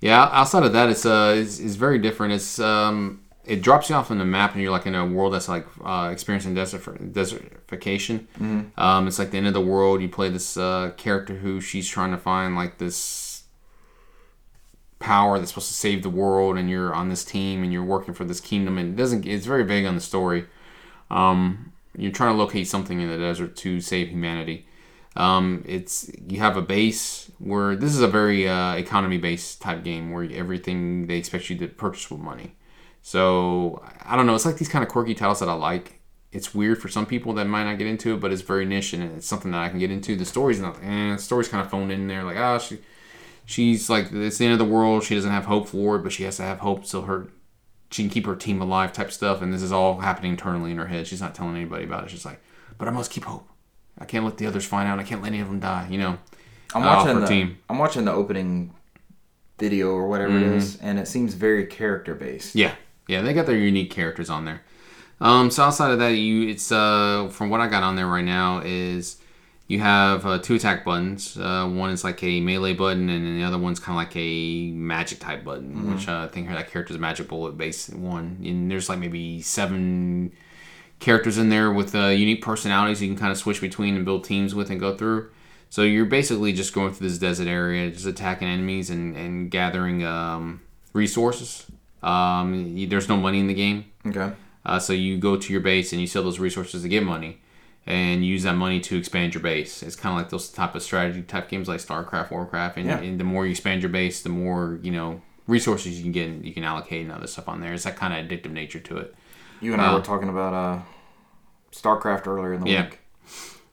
yeah, 0.00 0.28
outside 0.32 0.62
of 0.62 0.72
that, 0.72 0.88
it's 0.88 1.04
uh, 1.04 1.34
it's, 1.36 1.58
it's 1.60 1.74
very 1.74 1.98
different. 1.98 2.32
It's 2.32 2.58
um, 2.58 3.22
it 3.44 3.62
drops 3.62 3.90
you 3.90 3.96
off 3.96 4.10
on 4.10 4.18
the 4.18 4.24
map, 4.24 4.54
and 4.54 4.62
you're 4.62 4.70
like 4.70 4.86
in 4.86 4.94
a 4.94 5.04
world 5.04 5.34
that's 5.34 5.48
like 5.48 5.66
uh, 5.84 6.08
experiencing 6.12 6.54
desert 6.54 6.82
desertification. 7.12 8.26
Um, 8.78 9.06
it's 9.08 9.18
like 9.18 9.30
the 9.30 9.38
end 9.38 9.46
of 9.46 9.52
the 9.52 9.60
world. 9.60 10.00
You 10.00 10.08
play 10.08 10.30
this 10.30 10.56
uh, 10.56 10.92
character 10.96 11.34
who 11.34 11.60
she's 11.60 11.88
trying 11.88 12.12
to 12.12 12.18
find 12.18 12.56
like 12.56 12.78
this 12.78 13.42
power 14.98 15.38
that's 15.38 15.50
supposed 15.50 15.68
to 15.68 15.74
save 15.74 16.02
the 16.02 16.10
world, 16.10 16.56
and 16.56 16.70
you're 16.70 16.94
on 16.94 17.08
this 17.08 17.24
team, 17.24 17.62
and 17.62 17.72
you're 17.72 17.84
working 17.84 18.14
for 18.14 18.24
this 18.24 18.40
kingdom. 18.40 18.78
And 18.78 18.94
it 18.94 18.96
doesn't. 18.96 19.26
It's 19.26 19.46
very 19.46 19.64
vague 19.64 19.84
on 19.84 19.94
the 19.94 20.00
story. 20.00 20.46
Um, 21.10 21.72
you're 21.96 22.12
trying 22.12 22.32
to 22.32 22.38
locate 22.38 22.68
something 22.68 23.00
in 23.00 23.08
the 23.08 23.18
desert 23.18 23.56
to 23.56 23.80
save 23.80 24.08
humanity. 24.08 24.66
Um, 25.16 25.64
it's 25.66 26.10
you 26.28 26.38
have 26.38 26.56
a 26.56 26.62
base 26.62 27.30
where 27.38 27.74
this 27.74 27.94
is 27.94 28.00
a 28.00 28.08
very 28.08 28.48
uh, 28.48 28.74
economy 28.74 29.18
based 29.18 29.60
type 29.60 29.82
game 29.82 30.12
where 30.12 30.28
everything 30.32 31.06
they 31.06 31.16
expect 31.16 31.50
you 31.50 31.56
to 31.58 31.68
purchase 31.68 32.10
with 32.10 32.20
money. 32.20 32.54
So 33.02 33.82
I 34.04 34.16
don't 34.16 34.26
know. 34.26 34.34
It's 34.34 34.46
like 34.46 34.58
these 34.58 34.68
kind 34.68 34.84
of 34.84 34.90
quirky 34.90 35.14
titles 35.14 35.40
that 35.40 35.48
I 35.48 35.54
like. 35.54 36.00
It's 36.32 36.54
weird 36.54 36.80
for 36.80 36.88
some 36.88 37.06
people 37.06 37.32
that 37.34 37.46
might 37.46 37.64
not 37.64 37.78
get 37.78 37.88
into 37.88 38.14
it, 38.14 38.20
but 38.20 38.32
it's 38.32 38.42
very 38.42 38.64
niche 38.64 38.92
and 38.92 39.02
it's 39.16 39.26
something 39.26 39.50
that 39.50 39.62
I 39.62 39.68
can 39.68 39.80
get 39.80 39.90
into. 39.90 40.14
The 40.14 40.24
story's 40.24 40.60
not. 40.60 40.76
Eh, 40.80 41.16
the 41.16 41.18
story's 41.18 41.48
kind 41.48 41.64
of 41.64 41.70
phoned 41.70 41.90
in 41.90 42.06
there. 42.06 42.22
Like 42.22 42.36
ah, 42.36 42.58
she, 42.58 42.78
she's 43.46 43.90
like 43.90 44.12
it's 44.12 44.38
the 44.38 44.44
end 44.44 44.52
of 44.52 44.60
the 44.60 44.72
world. 44.72 45.02
She 45.02 45.16
doesn't 45.16 45.30
have 45.30 45.46
hope 45.46 45.68
for 45.68 45.96
it, 45.96 46.02
but 46.04 46.12
she 46.12 46.22
has 46.22 46.36
to 46.36 46.42
have 46.44 46.60
hope 46.60 46.86
so 46.86 47.02
her 47.02 47.28
she 47.90 48.04
can 48.04 48.10
keep 48.10 48.26
her 48.26 48.36
team 48.36 48.62
alive 48.62 48.92
type 48.92 49.10
stuff. 49.10 49.42
And 49.42 49.52
this 49.52 49.62
is 49.62 49.72
all 49.72 49.98
happening 49.98 50.32
internally 50.32 50.70
in 50.70 50.78
her 50.78 50.86
head. 50.86 51.08
She's 51.08 51.20
not 51.20 51.34
telling 51.34 51.56
anybody 51.56 51.82
about 51.82 52.04
it. 52.04 52.10
She's 52.10 52.24
like, 52.24 52.40
but 52.78 52.86
I 52.86 52.92
must 52.92 53.10
keep 53.10 53.24
hope. 53.24 53.49
I 54.00 54.04
can't 54.06 54.24
let 54.24 54.38
the 54.38 54.46
others 54.46 54.64
find 54.64 54.88
out. 54.88 54.98
I 54.98 55.02
can't 55.02 55.22
let 55.22 55.28
any 55.28 55.40
of 55.40 55.48
them 55.48 55.60
die. 55.60 55.86
You 55.90 55.98
know. 55.98 56.18
I'm 56.74 56.82
Uh, 56.82 56.86
watching 56.86 57.14
for 57.14 57.20
the. 57.20 57.26
team. 57.26 57.58
I'm 57.68 57.78
watching 57.78 58.04
the 58.04 58.12
opening 58.12 58.72
video 59.58 59.90
or 59.90 60.08
whatever 60.08 60.36
it 60.36 60.42
is, 60.42 60.76
and 60.80 60.98
it 60.98 61.06
seems 61.08 61.34
very 61.34 61.66
character 61.66 62.14
based. 62.14 62.54
Yeah, 62.54 62.74
yeah, 63.08 63.20
they 63.22 63.34
got 63.34 63.46
their 63.46 63.56
unique 63.58 63.90
characters 63.90 64.30
on 64.30 64.44
there. 64.44 64.62
Um, 65.20 65.50
so 65.50 65.64
outside 65.64 65.90
of 65.90 65.98
that, 65.98 66.14
you 66.14 66.48
it's 66.48 66.72
uh 66.72 67.28
from 67.30 67.50
what 67.50 67.60
I 67.60 67.66
got 67.68 67.82
on 67.82 67.94
there 67.96 68.06
right 68.06 68.24
now 68.24 68.62
is 68.64 69.18
you 69.66 69.78
have 69.80 70.24
uh, 70.24 70.38
two 70.38 70.54
attack 70.54 70.84
buttons. 70.84 71.36
Uh, 71.36 71.68
one 71.68 71.90
is 71.90 72.02
like 72.04 72.22
a 72.24 72.40
melee 72.40 72.72
button, 72.72 73.08
and 73.10 73.26
then 73.26 73.36
the 73.38 73.44
other 73.44 73.58
one's 73.58 73.78
kind 73.78 73.96
of 73.98 74.04
like 74.06 74.16
a 74.16 74.70
magic 74.72 75.18
type 75.20 75.44
button, 75.44 75.92
which 75.92 76.08
uh, 76.08 76.22
I 76.24 76.28
think 76.28 76.48
that 76.48 76.70
character's 76.70 76.98
magic 76.98 77.28
bullet 77.28 77.58
based 77.58 77.94
one. 77.94 78.38
And 78.44 78.70
there's 78.70 78.88
like 78.88 78.98
maybe 78.98 79.42
seven 79.42 80.32
characters 81.00 81.38
in 81.38 81.48
there 81.48 81.72
with 81.72 81.94
uh, 81.94 82.06
unique 82.08 82.42
personalities 82.42 83.00
you 83.02 83.08
can 83.08 83.16
kind 83.16 83.32
of 83.32 83.38
switch 83.38 83.60
between 83.60 83.96
and 83.96 84.04
build 84.04 84.22
teams 84.24 84.54
with 84.54 84.70
and 84.70 84.78
go 84.78 84.96
through. 84.96 85.30
So 85.70 85.82
you're 85.82 86.04
basically 86.04 86.52
just 86.52 86.72
going 86.74 86.92
through 86.92 87.08
this 87.08 87.18
desert 87.18 87.46
area, 87.48 87.90
just 87.90 88.06
attacking 88.06 88.48
enemies 88.48 88.90
and, 88.90 89.16
and 89.16 89.50
gathering 89.50 90.04
um, 90.04 90.60
resources. 90.92 91.66
Um, 92.02 92.74
y- 92.76 92.86
there's 92.88 93.08
no 93.08 93.16
money 93.16 93.40
in 93.40 93.46
the 93.46 93.54
game, 93.54 93.84
Okay. 94.06 94.32
uh, 94.64 94.78
so 94.78 94.92
you 94.92 95.18
go 95.18 95.36
to 95.36 95.52
your 95.52 95.60
base 95.62 95.92
and 95.92 96.00
you 96.00 96.06
sell 96.06 96.22
those 96.22 96.38
resources 96.38 96.82
to 96.82 96.88
get 96.88 97.02
money, 97.04 97.40
and 97.86 98.24
use 98.24 98.42
that 98.44 98.54
money 98.56 98.80
to 98.80 98.96
expand 98.96 99.34
your 99.34 99.42
base. 99.42 99.82
It's 99.82 99.96
kind 99.96 100.14
of 100.14 100.20
like 100.20 100.30
those 100.30 100.48
type 100.50 100.74
of 100.74 100.82
strategy 100.82 101.22
type 101.22 101.48
games 101.48 101.68
like 101.68 101.80
StarCraft, 101.80 102.30
Warcraft, 102.30 102.78
and, 102.78 102.86
Yeah. 102.86 102.98
and 103.00 103.20
the 103.20 103.24
more 103.24 103.44
you 103.46 103.52
expand 103.52 103.82
your 103.82 103.90
base, 103.90 104.22
the 104.22 104.28
more 104.28 104.78
you 104.82 104.90
know 104.90 105.20
resources 105.46 105.96
you 105.98 106.02
can 106.02 106.12
get, 106.12 106.28
and 106.28 106.44
you 106.44 106.52
can 106.54 106.64
allocate 106.64 107.02
and 107.02 107.12
other 107.12 107.26
stuff 107.26 107.48
on 107.48 107.60
there. 107.60 107.72
It's 107.74 107.84
that 107.84 107.96
kind 107.96 108.12
of 108.14 108.26
addictive 108.26 108.50
nature 108.52 108.80
to 108.80 108.96
it. 108.98 109.14
You 109.60 109.72
and 109.72 109.82
I 109.82 109.92
were 109.94 110.00
talking 110.00 110.28
about 110.28 110.54
uh, 110.54 110.78
StarCraft 111.72 112.26
earlier 112.26 112.52
in 112.54 112.60
the 112.60 112.66
Yeah. 112.68 112.84
week. 112.84 112.98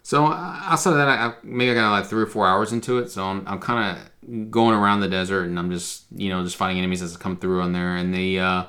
So 0.04 0.26
outside 0.26 0.92
of 0.92 0.98
that, 0.98 1.08
I, 1.10 1.26
I 1.28 1.34
maybe 1.44 1.72
I 1.72 1.74
got 1.74 1.92
like 1.92 2.06
three 2.06 2.24
or 2.24 2.28
four 2.28 2.48
hours 2.48 2.72
into 2.72 2.98
it. 3.00 3.12
So 3.12 3.24
I'm, 3.26 3.44
I'm 3.46 3.60
kind 3.60 3.98
of 3.98 4.50
going 4.52 4.74
around 4.74 5.02
the 5.02 5.10
desert 5.10 5.44
and 5.44 5.60
I'm 5.60 5.70
just 5.70 6.06
you 6.16 6.30
know 6.30 6.44
just 6.44 6.56
fighting 6.56 6.78
enemies 6.78 7.02
as 7.02 7.14
they 7.14 7.22
come 7.22 7.36
through 7.38 7.62
on 7.62 7.74
there. 7.74 7.96
And 7.98 8.14
they 8.14 8.40
uh, 8.40 8.66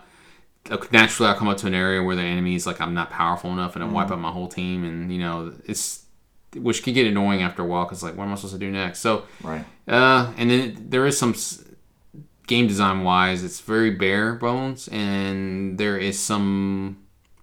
naturally 0.90 1.30
I 1.30 1.34
come 1.34 1.46
up 1.48 1.56
to 1.58 1.68
an 1.68 1.74
area 1.74 2.02
where 2.02 2.16
the 2.16 2.22
enemies 2.22 2.66
like 2.66 2.80
I'm 2.80 2.92
not 2.94 3.10
powerful 3.10 3.52
enough 3.52 3.76
and 3.76 3.84
I 3.84 3.88
wipe 3.88 4.10
out 4.10 4.18
my 4.18 4.32
whole 4.32 4.48
team. 4.48 4.84
And 4.84 5.12
you 5.12 5.18
know 5.20 5.52
it's 5.64 6.04
which 6.56 6.82
can 6.82 6.94
get 6.94 7.06
annoying 7.06 7.42
after 7.42 7.62
a 7.62 7.66
while 7.66 7.84
because 7.84 8.02
like 8.02 8.16
what 8.16 8.24
am 8.24 8.32
I 8.32 8.34
supposed 8.34 8.54
to 8.54 8.58
do 8.58 8.70
next? 8.72 8.98
So 8.98 9.24
Right. 9.42 9.64
uh, 9.86 10.32
and 10.36 10.50
then 10.50 10.86
there 10.88 11.06
is 11.06 11.16
some 11.16 11.34
game 12.48 12.66
design 12.66 13.04
wise, 13.04 13.44
it's 13.44 13.60
very 13.60 13.90
bare 13.90 14.34
bones, 14.34 14.88
and 14.88 15.78
there 15.78 15.98
is 15.98 16.18
some 16.18 16.96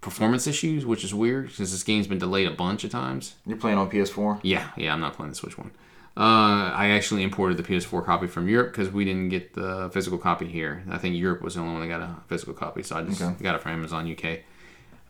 performance 0.06 0.48
issues, 0.48 0.86
which 0.86 1.04
is 1.04 1.14
weird 1.14 1.48
because 1.48 1.72
this 1.72 1.84
game's 1.84 2.08
been 2.08 2.20
delayed 2.20 2.48
a 2.48 2.52
bunch 2.52 2.84
of 2.86 2.92
times. 2.92 3.36
You're 3.46 3.58
playing 3.58 3.78
on 3.78 3.90
PS4. 3.90 4.40
Yeah, 4.44 4.70
yeah, 4.78 4.94
I'm 4.94 5.02
not 5.02 5.14
playing 5.16 5.32
the 5.32 5.36
Switch 5.36 5.58
one. 5.58 5.72
Uh, 6.18 6.72
I 6.74 6.92
actually 6.92 7.24
imported 7.24 7.58
the 7.58 7.64
PS4 7.64 8.06
copy 8.06 8.28
from 8.28 8.48
Europe 8.48 8.72
because 8.72 8.90
we 8.94 9.04
didn't 9.04 9.30
get 9.30 9.54
the 9.54 9.90
physical 9.92 10.18
copy 10.18 10.48
here. 10.48 10.84
I 10.90 10.98
think 10.98 11.16
Europe 11.18 11.42
was 11.42 11.56
the 11.56 11.62
only 11.62 11.74
one 11.74 11.82
that 11.82 11.88
got 11.90 12.02
a 12.02 12.16
physical 12.28 12.54
copy, 12.54 12.84
so 12.84 12.96
I 12.96 13.02
just 13.04 13.22
Okay. 13.22 13.44
got 13.44 13.56
it 13.56 13.62
from 13.62 13.72
Amazon 13.74 14.10
UK. 14.10 14.40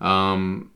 Um, 0.02 0.72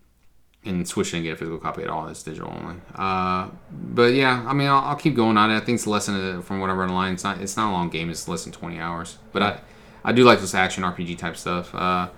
and 0.66 0.86
Switch 0.88 1.12
didn't 1.12 1.24
get 1.24 1.34
a 1.34 1.38
physical 1.38 1.58
copy 1.58 1.82
at 1.84 1.90
all; 1.90 2.08
it's 2.10 2.22
digital 2.22 2.52
only. 2.62 2.76
Uh, 2.94 3.48
but 3.72 4.14
yeah, 4.14 4.44
I 4.46 4.54
mean, 4.54 4.68
I'll, 4.68 4.84
I'll 4.90 4.96
keep 4.98 5.16
going 5.16 5.38
on 5.38 5.50
it. 5.50 5.56
I 5.56 5.62
think 5.62 5.78
it's 5.78 5.88
less 5.88 6.06
than 6.08 6.42
from 6.42 6.60
what 6.60 6.70
I 6.70 6.74
read 6.74 6.90
online. 6.90 7.14
It's 7.14 7.24
not 7.24 7.40
it's 7.42 7.56
not 7.58 7.70
a 7.70 7.74
long 7.74 7.90
game. 7.90 8.10
It's 8.10 8.28
less 8.28 8.44
than 8.44 8.52
20 8.52 8.78
hours. 8.80 9.18
But 9.32 9.42
I 9.42 9.60
I 10.04 10.12
do 10.12 10.24
like 10.26 10.42
this 10.42 10.54
action 10.54 10.84
RPG 10.84 11.18
type 11.18 11.38
stuff. 11.38 11.74
Uh, 11.74 12.10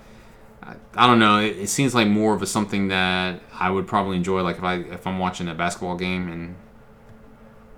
I, 0.64 0.76
I 0.96 1.08
don't 1.08 1.20
know. 1.20 1.40
It, 1.40 1.58
it 1.58 1.68
seems 1.68 1.96
like 1.96 2.08
more 2.08 2.34
of 2.34 2.42
a 2.42 2.46
something 2.46 2.90
that 2.90 3.40
I 3.54 3.70
would 3.72 3.88
probably 3.88 4.18
enjoy. 4.18 4.42
Like 4.42 4.58
if 4.58 4.64
I 4.64 4.76
if 4.76 5.08
I'm 5.08 5.20
watching 5.20 5.48
a 5.48 5.56
basketball 5.56 5.96
game 5.98 6.30
and 6.30 6.56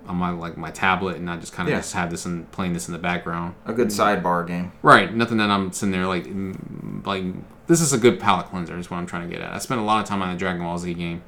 on 0.06 0.16
my 0.16 0.30
like 0.30 0.56
my 0.58 0.70
tablet 0.70 1.16
and 1.16 1.30
I 1.30 1.36
just 1.38 1.52
kind 1.54 1.66
of 1.68 1.72
Yeah. 1.72 1.78
just 1.78 1.94
have 1.94 2.10
this 2.10 2.26
and 2.26 2.50
playing 2.52 2.74
this 2.74 2.88
in 2.88 2.92
the 2.92 2.98
background. 2.98 3.54
A 3.64 3.72
good 3.72 3.88
sidebar 3.88 4.46
game. 4.46 4.72
Right. 4.82 5.14
Nothing 5.14 5.38
that 5.38 5.48
I'm 5.50 5.72
sitting 5.72 5.92
there 5.92 6.06
like 6.06 6.26
like 7.06 7.24
this 7.66 7.80
is 7.80 7.92
a 7.94 7.98
good 7.98 8.20
palate 8.20 8.46
cleanser 8.48 8.76
is 8.78 8.90
what 8.90 8.98
I'm 8.98 9.06
trying 9.06 9.28
to 9.28 9.34
get 9.34 9.42
at. 9.42 9.54
I 9.54 9.58
spent 9.58 9.80
a 9.80 9.84
lot 9.84 10.02
of 10.02 10.06
time 10.08 10.20
on 10.20 10.30
the 10.30 10.38
Dragon 10.38 10.60
Ball 10.62 10.76
Z 10.78 10.92
game. 10.94 11.22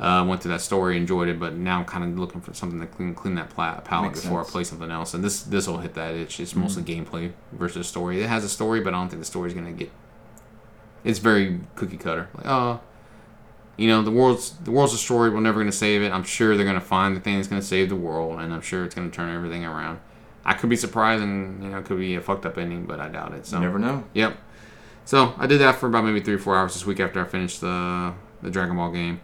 Uh, 0.00 0.24
went 0.26 0.42
through 0.42 0.50
that 0.50 0.60
story, 0.60 0.96
enjoyed 0.96 1.28
it, 1.28 1.38
but 1.38 1.54
now 1.54 1.78
I'm 1.78 1.84
kind 1.84 2.02
of 2.02 2.18
looking 2.18 2.40
for 2.40 2.52
something 2.52 2.80
to 2.80 2.86
clean 2.88 3.14
clean 3.14 3.36
that 3.36 3.50
pla- 3.50 3.78
palate 3.80 4.10
Makes 4.10 4.22
before 4.22 4.40
sense. 4.42 4.48
I 4.48 4.52
play 4.52 4.64
something 4.64 4.90
else. 4.90 5.14
And 5.14 5.22
this 5.22 5.42
this 5.44 5.68
will 5.68 5.78
hit 5.78 5.94
that 5.94 6.14
itch. 6.14 6.40
It's 6.40 6.56
mostly 6.56 6.82
gameplay 6.82 7.32
versus 7.52 7.86
story. 7.86 8.20
It 8.20 8.28
has 8.28 8.42
a 8.44 8.48
story, 8.48 8.80
but 8.80 8.92
I 8.94 8.98
don't 8.98 9.08
think 9.08 9.20
the 9.22 9.26
story 9.26 9.48
is 9.48 9.54
gonna 9.54 9.70
get. 9.72 9.90
It's 11.04 11.18
very 11.18 11.60
cookie 11.74 11.96
cutter. 11.96 12.28
Like 12.34 12.46
oh, 12.46 12.80
you 13.76 13.88
know 13.88 14.02
the 14.02 14.10
world's 14.10 14.52
the 14.58 14.70
world's 14.70 14.92
destroyed. 14.92 15.32
We're 15.32 15.40
never 15.40 15.60
gonna 15.60 15.72
save 15.72 16.02
it. 16.02 16.12
I'm 16.12 16.24
sure 16.24 16.56
they're 16.56 16.66
gonna 16.66 16.80
find 16.80 17.16
the 17.16 17.20
thing 17.20 17.36
that's 17.36 17.48
gonna 17.48 17.62
save 17.62 17.88
the 17.88 17.96
world, 17.96 18.40
and 18.40 18.52
I'm 18.52 18.60
sure 18.60 18.84
it's 18.84 18.94
gonna 18.94 19.10
turn 19.10 19.34
everything 19.34 19.64
around. 19.64 20.00
I 20.44 20.54
could 20.54 20.70
be 20.70 20.76
surprised, 20.76 21.22
and 21.22 21.62
you 21.62 21.70
know, 21.70 21.78
it 21.78 21.84
could 21.84 21.98
be 21.98 22.14
a 22.16 22.20
fucked 22.20 22.46
up 22.46 22.58
ending, 22.58 22.84
but 22.84 23.00
I 23.00 23.08
doubt 23.08 23.32
it. 23.34 23.46
So 23.46 23.56
You 23.56 23.62
never 23.62 23.78
know. 23.78 24.04
Yep. 24.14 24.36
So 25.04 25.34
I 25.36 25.46
did 25.46 25.60
that 25.60 25.76
for 25.76 25.86
about 25.86 26.04
maybe 26.04 26.20
three 26.20 26.34
or 26.34 26.38
four 26.38 26.56
hours 26.56 26.74
this 26.74 26.86
week 26.86 27.00
after 27.00 27.20
I 27.20 27.24
finished 27.24 27.60
the 27.60 28.14
the 28.42 28.50
Dragon 28.50 28.76
Ball 28.76 28.90
game. 28.90 29.20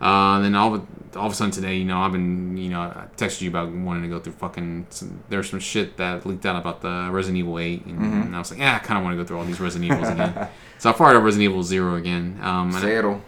Uh, 0.00 0.36
and 0.36 0.44
then 0.44 0.54
all 0.54 0.74
of, 0.74 0.86
all 1.16 1.26
of 1.26 1.32
a 1.32 1.34
sudden 1.34 1.50
today, 1.50 1.76
you 1.76 1.84
know, 1.84 1.98
I've 2.00 2.12
been, 2.12 2.56
you 2.56 2.70
know, 2.70 2.80
I 2.80 3.06
texted 3.16 3.42
you 3.42 3.50
about 3.50 3.70
wanting 3.70 4.02
to 4.04 4.08
go 4.08 4.18
through 4.18 4.32
fucking. 4.34 4.86
Some, 4.90 5.22
there's 5.28 5.50
some 5.50 5.60
shit 5.60 5.96
that 5.98 6.24
leaked 6.24 6.46
out 6.46 6.56
about 6.56 6.80
the 6.80 7.08
Resident 7.12 7.38
Evil 7.38 7.58
8, 7.58 7.84
and, 7.86 7.98
and 8.24 8.34
I 8.36 8.38
was 8.38 8.50
like, 8.50 8.60
yeah, 8.60 8.76
I 8.76 8.78
kind 8.78 8.96
of 8.98 9.04
want 9.04 9.14
to 9.16 9.22
go 9.22 9.26
through 9.26 9.38
all 9.38 9.44
these 9.44 9.60
Resident 9.60 9.92
Evils 9.92 10.08
again. 10.08 10.48
so 10.78 10.88
I 10.90 10.92
fired 10.94 11.16
up 11.16 11.22
Resident 11.22 11.50
Evil 11.50 11.62
Zero 11.62 11.96
again. 11.96 12.38
Um, 12.42 12.74
and 12.74 12.84
it'll. 12.84 13.20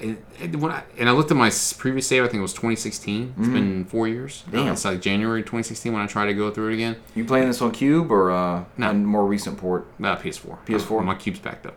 it, 0.00 0.18
it, 0.40 0.56
when 0.56 0.72
I, 0.72 0.82
and 0.98 1.08
I 1.08 1.12
looked 1.12 1.30
at 1.30 1.36
my 1.36 1.50
previous 1.78 2.06
save. 2.08 2.22
I 2.24 2.26
think 2.26 2.38
it 2.38 2.42
was 2.42 2.52
2016. 2.54 3.34
It's 3.38 3.48
been 3.48 3.84
four 3.84 4.08
years. 4.08 4.42
Uh, 4.48 4.52
Damn. 4.52 4.72
it's 4.72 4.84
like 4.84 5.00
January 5.00 5.42
2016 5.42 5.92
when 5.92 6.02
I 6.02 6.06
tried 6.06 6.26
to 6.26 6.34
go 6.34 6.50
through 6.50 6.70
it 6.70 6.74
again. 6.74 6.96
You 7.14 7.24
playing 7.24 7.46
this 7.46 7.62
on 7.62 7.70
Cube 7.70 8.10
or 8.10 8.32
uh, 8.32 8.64
No. 8.76 8.90
a 8.90 8.94
more 8.94 9.24
recent 9.26 9.58
port? 9.58 9.86
Uh, 10.00 10.16
PS4. 10.16 10.64
PS4? 10.66 11.04
My 11.04 11.14
cube's 11.14 11.38
backed 11.38 11.66
up. 11.66 11.76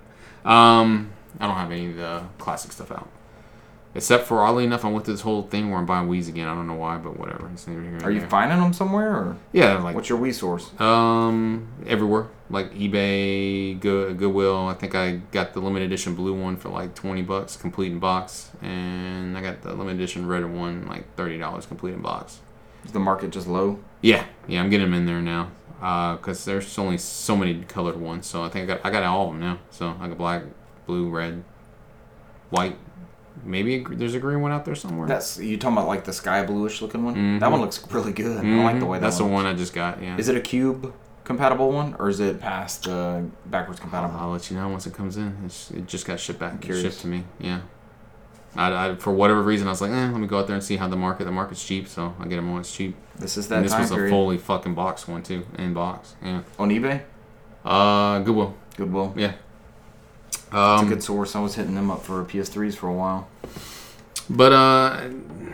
Um, 0.49 1.11
I 1.39 1.45
don't 1.45 1.55
have 1.55 1.71
any 1.71 1.91
of 1.91 1.95
the 1.97 2.23
classic 2.39 2.71
stuff 2.71 2.91
out. 2.91 3.07
Except 3.95 4.27
for 4.27 4.43
oddly 4.43 4.65
enough, 4.65 4.85
I 4.85 4.89
went 4.91 5.05
through 5.05 5.15
this 5.15 5.21
whole 5.21 5.41
thing 5.43 5.69
where 5.71 5.79
I'm 5.79 5.85
buying 5.87 6.07
Wii's 6.07 6.27
again. 6.27 6.47
I 6.47 6.53
don't 6.53 6.67
know 6.67 6.75
why, 6.75 6.97
but 6.97 7.17
whatever. 7.17 7.49
It's 7.51 7.67
neither 7.67 7.81
here 7.81 7.99
Are 8.03 8.11
you 8.11 8.19
there. 8.19 8.29
finding 8.29 8.59
them 8.59 8.71
somewhere 8.71 9.09
or 9.15 9.37
Yeah, 9.51 9.79
like 9.79 9.95
what's 9.95 10.09
your 10.09 10.19
Wii 10.19 10.33
source? 10.33 10.69
Um, 10.79 11.67
everywhere 11.87 12.27
like 12.51 12.71
eBay, 12.73 13.79
Good, 13.79 14.17
Goodwill. 14.19 14.67
I 14.67 14.75
think 14.75 14.93
I 14.93 15.17
got 15.31 15.53
the 15.53 15.59
limited 15.59 15.85
edition 15.87 16.13
blue 16.13 16.39
one 16.39 16.55
for 16.55 16.69
like 16.69 16.93
twenty 16.93 17.23
bucks, 17.23 17.55
complete 17.57 17.91
in 17.91 17.97
box, 17.99 18.51
and 18.61 19.35
I 19.35 19.41
got 19.41 19.61
the 19.63 19.73
limited 19.73 19.95
edition 19.99 20.27
red 20.27 20.45
one 20.45 20.87
like 20.87 21.15
thirty 21.15 21.37
dollars, 21.39 21.65
complete 21.65 21.93
in 21.95 22.01
box. 22.01 22.39
Is 22.85 22.91
the 22.91 22.99
market 22.99 23.31
just 23.31 23.47
low? 23.47 23.79
Yeah, 24.01 24.23
yeah, 24.47 24.61
I'm 24.61 24.69
getting 24.69 24.85
them 24.85 24.93
in 24.93 25.05
there 25.07 25.19
now. 25.21 25.49
Uh, 25.81 26.17
cause 26.17 26.45
there's 26.45 26.77
only 26.77 26.97
so 26.97 27.35
many 27.35 27.63
colored 27.63 27.97
ones, 27.97 28.27
so 28.27 28.43
I 28.43 28.49
think 28.49 28.69
I 28.69 28.75
got 28.75 28.85
I 28.85 28.91
got 28.91 29.03
all 29.03 29.25
of 29.27 29.31
them 29.31 29.39
now. 29.39 29.59
So 29.71 29.95
I 29.99 30.07
got 30.07 30.17
black, 30.17 30.43
blue, 30.85 31.09
red, 31.09 31.43
white. 32.51 32.77
Maybe 33.43 33.75
a, 33.75 33.83
there's 33.89 34.15
a 34.15 34.19
green 34.19 34.41
one 34.41 34.51
out 34.51 34.65
there 34.65 34.75
somewhere. 34.75 35.07
That's 35.07 35.37
you 35.39 35.57
talking 35.57 35.77
about 35.77 35.87
like 35.87 36.03
the 36.05 36.13
sky 36.13 36.45
bluish 36.45 36.81
looking 36.81 37.03
one. 37.03 37.15
Mhm. 37.15 37.39
That 37.39 37.51
one 37.51 37.61
looks 37.61 37.83
really 37.91 38.13
good. 38.13 38.45
I 38.45 38.63
like 38.63 38.79
the 38.79 38.85
way 38.85 38.97
Mhm, 38.97 39.01
that 39.01 39.07
That's 39.07 39.19
one 39.19 39.29
the 39.29 39.33
one 39.35 39.45
I 39.45 39.53
just 39.53 39.73
got. 39.73 40.01
Yeah. 40.01 40.17
Is 40.17 40.29
it 40.29 40.35
a 40.35 40.41
cube 40.41 40.93
compatible 41.23 41.71
one 41.71 41.95
or 41.99 42.09
is 42.09 42.19
it 42.19 42.39
past 42.39 42.87
uh, 42.87 43.21
backwards 43.45 43.79
compatible? 43.79 44.17
I'll 44.19 44.29
let 44.31 44.49
you 44.49 44.57
know 44.57 44.67
once 44.69 44.87
it 44.87 44.93
comes 44.93 45.15
in. 45.17 45.37
It's, 45.45 45.69
it 45.71 45.87
just 45.87 46.05
got 46.05 46.19
shipped 46.19 46.39
back, 46.39 46.59
curious. 46.61 46.83
shipped 46.83 47.01
to 47.01 47.07
me. 47.07 47.23
Yeah. 47.39 47.59
I, 48.55 48.87
I, 48.89 48.95
for 48.95 49.13
whatever 49.13 49.43
reason, 49.43 49.67
I 49.67 49.69
was 49.69 49.79
like, 49.79 49.91
eh, 49.91 50.09
let 50.09 50.19
me 50.19 50.25
go 50.25 50.39
out 50.39 50.47
there 50.47 50.55
and 50.55 50.63
see 50.63 50.75
how 50.77 50.87
the 50.87 50.95
market. 50.95 51.25
The 51.25 51.31
market's 51.31 51.63
cheap, 51.63 51.87
so 51.87 52.15
I 52.19 52.23
get 52.25 52.37
them 52.37 52.51
when 52.51 52.61
it's 52.61 52.73
cheap. 52.75 52.95
This 53.15 53.37
is 53.37 53.47
that 53.49 53.57
And 53.57 53.65
this 53.65 53.77
was 53.77 53.91
a 53.91 54.09
fully 54.09 54.39
fucking 54.39 54.73
box 54.73 55.07
one 55.07 55.21
too, 55.21 55.45
in 55.57 55.73
box. 55.75 56.15
Yeah. 56.23 56.41
on 56.57 56.69
eBay. 56.71 57.01
Uh, 57.63 58.19
Goodwill. 58.19 58.55
Goodwill. 58.75 59.13
Yeah. 59.15 59.33
It's 60.51 60.55
Um, 60.55 60.85
a 60.87 60.89
good 60.89 61.03
source. 61.03 61.35
I 61.35 61.39
was 61.39 61.55
hitting 61.55 61.75
them 61.75 61.89
up 61.91 62.03
for 62.03 62.23
PS3s 62.23 62.75
for 62.75 62.87
a 62.87 62.93
while. 62.93 63.27
But 64.29 64.51
uh, 64.51 65.07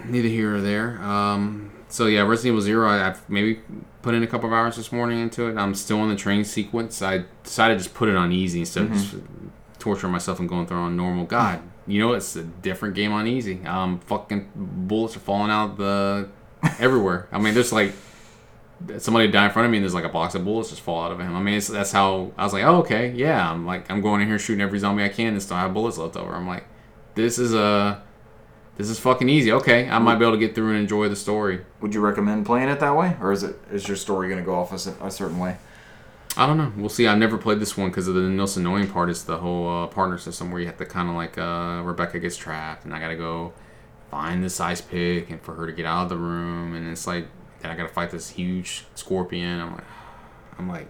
neither 0.06 0.28
here 0.28 0.56
or 0.56 0.62
there. 0.62 1.02
Um, 1.02 1.72
so 1.88 2.08
yeah, 2.08 2.22
Resident 2.22 2.54
Evil 2.54 2.62
Zero. 2.62 2.90
I, 2.90 3.08
I've 3.10 3.30
maybe 3.30 3.60
put 4.02 4.14
in 4.14 4.24
a 4.24 4.28
couple 4.28 4.48
of 4.50 4.54
hours 4.54 4.76
this 4.76 4.92
morning 4.92 5.20
into 5.20 5.48
it. 5.48 5.58
I'm 5.58 5.76
still 5.76 6.04
in 6.04 6.10
the 6.10 6.16
training 6.16 6.46
sequence. 6.46 7.02
I 7.02 7.24
decided 7.44 7.76
to 7.78 7.84
just 7.84 7.96
put 7.96 8.10
it 8.10 8.16
on 8.16 8.32
easy 8.32 8.60
instead 8.62 8.84
of 8.84 8.92
just 8.94 9.16
torturing 9.80 10.12
myself 10.12 10.40
and 10.40 10.50
going 10.50 10.66
through 10.68 10.78
on 10.78 10.96
normal. 10.98 11.26
God, 11.26 11.62
you 11.88 12.00
know 12.00 12.14
it's 12.14 12.36
a 12.36 12.44
different 12.44 12.96
game 12.96 13.14
on 13.14 13.28
easy. 13.28 13.66
Um, 13.66 14.00
fucking 14.00 14.50
bullets 14.56 15.16
are 15.16 15.20
falling 15.20 15.52
out 15.52 15.78
the 15.78 16.30
everywhere. 16.80 17.28
I 17.32 17.40
mean, 17.40 17.54
there's 17.54 17.72
like 17.72 17.94
somebody 18.98 19.30
die 19.30 19.46
in 19.46 19.52
front 19.52 19.66
of 19.66 19.72
me 19.72 19.78
and 19.78 19.84
there's 19.84 19.94
like 19.94 20.04
a 20.04 20.10
box 20.10 20.36
of 20.36 20.44
bullets 20.44 20.70
just 20.70 20.82
fall 20.82 21.04
out 21.04 21.12
of 21.12 21.20
him. 21.20 21.36
I 21.36 21.42
mean, 21.42 21.56
it's, 21.56 21.68
that's 21.68 21.92
how 21.92 22.32
I 22.38 22.44
was 22.44 22.54
like, 22.54 22.64
oh 22.64 22.78
okay, 22.78 23.12
yeah. 23.12 23.52
I'm 23.52 23.66
like, 23.66 23.90
I'm 23.90 24.02
going 24.02 24.22
in 24.22 24.28
here 24.28 24.40
shooting 24.40 24.62
every 24.62 24.80
zombie 24.80 25.04
I 25.04 25.10
can 25.10 25.34
and 25.34 25.42
still 25.42 25.58
have 25.58 25.74
bullets 25.74 25.98
left 25.98 26.16
over. 26.16 26.34
I'm 26.34 26.48
like, 26.48 26.66
this 27.16 27.40
is 27.40 27.54
a 27.54 28.04
this 28.78 28.90
is 28.90 29.00
fucking 29.00 29.30
easy. 29.30 29.52
Okay, 29.54 29.90
I 29.90 30.00
might 30.00 30.16
be 30.16 30.26
able 30.26 30.34
to 30.34 30.40
get 30.40 30.54
through 30.54 30.72
and 30.72 30.80
enjoy 30.80 31.08
the 31.08 31.16
story. 31.16 31.64
Would 31.80 31.94
you 31.94 32.02
recommend 32.02 32.46
playing 32.46 32.68
it 32.70 32.80
that 32.82 32.96
way, 32.96 33.16
or 33.22 33.32
is 33.32 33.44
it 33.44 33.58
is 33.72 33.88
your 33.88 33.98
story 33.98 34.28
going 34.28 34.40
to 34.40 34.46
go 34.46 34.56
off 34.56 34.72
a, 34.72 35.06
a 35.06 35.10
certain 35.10 35.40
way? 35.40 35.58
I 36.38 36.46
don't 36.46 36.58
know. 36.58 36.74
We'll 36.76 36.90
see. 36.90 37.08
I've 37.08 37.18
never 37.18 37.38
played 37.38 37.62
this 37.62 37.78
one 37.78 37.90
because 37.90 38.10
of 38.10 38.16
the 38.16 38.22
most 38.22 38.58
annoying 38.58 38.90
part 38.90 39.10
is 39.10 39.24
the 39.24 39.38
whole 39.38 39.70
uh, 39.70 39.88
partner 39.88 40.18
system 40.18 40.52
where 40.52 40.60
you 40.60 40.68
have 40.68 40.78
to 40.78 40.86
kind 40.86 41.10
of 41.10 41.16
like 41.16 41.38
uh, 41.38 41.82
Rebecca 41.86 42.20
gets 42.20 42.36
trapped 42.36 42.84
and 42.84 42.94
I 42.94 43.00
gotta 43.00 43.16
go 43.16 43.54
find 44.12 44.44
this 44.44 44.60
ice 44.60 44.82
pick 44.82 45.30
and 45.30 45.42
for 45.42 45.56
her 45.56 45.66
to 45.66 45.72
get 45.72 45.86
out 45.86 46.04
of 46.04 46.10
the 46.10 46.18
room 46.18 46.76
and 46.76 46.90
it's 46.90 47.08
like 47.08 47.28
then 47.66 47.74
I 47.74 47.78
gotta 47.78 47.94
fight 47.94 48.12
this 48.12 48.32
huge 48.32 48.86
scorpion. 48.96 49.60
I'm 49.60 49.72
like, 49.74 49.86
I'm 50.58 50.70
like, 50.70 50.88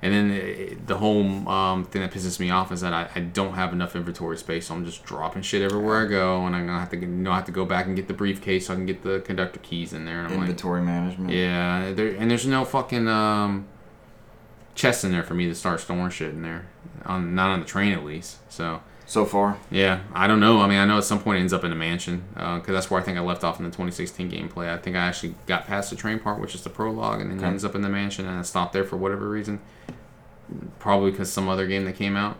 and 0.00 0.14
then 0.14 0.30
it, 0.30 0.86
the 0.86 0.98
whole 0.98 1.48
um, 1.48 1.84
thing 1.84 2.02
that 2.02 2.12
pisses 2.12 2.38
me 2.38 2.50
off 2.50 2.70
is 2.70 2.82
that 2.82 2.92
I, 2.92 3.10
I 3.16 3.20
don't 3.20 3.54
have 3.54 3.72
enough 3.72 3.96
inventory 3.96 4.36
space, 4.36 4.68
so 4.68 4.74
I'm 4.74 4.84
just 4.84 5.02
dropping 5.04 5.42
shit 5.42 5.60
everywhere 5.60 6.04
I 6.04 6.08
go, 6.08 6.46
and 6.46 6.54
I'm 6.54 6.66
gonna 6.66 6.78
have 6.78 6.90
to 6.90 6.96
you 6.96 7.06
know 7.06 7.32
I 7.32 7.36
have 7.36 7.46
to 7.46 7.52
go 7.52 7.64
back 7.64 7.86
and 7.86 7.96
get 7.96 8.06
the 8.06 8.14
briefcase 8.14 8.66
so 8.66 8.74
I 8.74 8.76
can 8.76 8.86
get 8.86 9.02
the 9.02 9.20
conductor 9.20 9.58
keys 9.58 9.92
in 9.92 10.04
there. 10.04 10.20
And 10.20 10.28
I'm 10.28 10.34
like, 10.34 10.50
Inventory 10.50 10.82
management. 10.82 11.32
yeah, 11.32 11.92
there, 11.92 12.08
and 12.08 12.30
there's 12.30 12.46
no 12.46 12.64
fucking 12.64 13.08
um, 13.08 13.66
chest 14.76 15.02
in 15.04 15.10
there 15.10 15.24
for 15.24 15.34
me 15.34 15.46
to 15.46 15.54
start 15.54 15.80
storing 15.80 16.10
shit 16.10 16.30
in 16.30 16.42
there. 16.42 16.68
On 17.04 17.34
not 17.34 17.50
on 17.50 17.60
the 17.60 17.66
train 17.66 17.92
at 17.92 18.04
least. 18.04 18.38
So 18.52 18.82
So 19.08 19.24
far, 19.24 19.56
yeah, 19.70 20.00
I 20.12 20.26
don't 20.26 20.38
know. 20.38 20.60
I 20.60 20.66
mean, 20.68 20.76
I 20.78 20.84
know 20.84 20.98
at 20.98 21.04
some 21.04 21.18
point 21.18 21.38
it 21.38 21.40
ends 21.40 21.54
up 21.54 21.64
in 21.64 21.72
a 21.72 21.74
mansion 21.74 22.24
because 22.34 22.66
that's 22.66 22.90
where 22.90 23.00
I 23.00 23.02
think 23.02 23.16
I 23.16 23.22
left 23.22 23.42
off 23.42 23.58
in 23.58 23.64
the 23.64 23.70
2016 23.70 24.30
gameplay. 24.30 24.68
I 24.68 24.76
think 24.76 24.96
I 24.96 25.00
actually 25.00 25.34
got 25.46 25.66
past 25.66 25.88
the 25.88 25.96
train 25.96 26.18
part, 26.18 26.38
which 26.38 26.54
is 26.54 26.62
the 26.62 26.68
prologue, 26.68 27.22
and 27.22 27.30
then 27.30 27.38
it 27.38 27.42
ends 27.46 27.64
up 27.64 27.74
in 27.74 27.80
the 27.80 27.88
mansion, 27.88 28.26
and 28.26 28.38
I 28.38 28.42
stopped 28.42 28.74
there 28.74 28.84
for 28.84 28.98
whatever 28.98 29.26
reason. 29.30 29.60
Probably 30.78 31.10
because 31.10 31.32
some 31.32 31.48
other 31.48 31.66
game 31.66 31.86
that 31.86 31.96
came 31.96 32.16
out. 32.16 32.36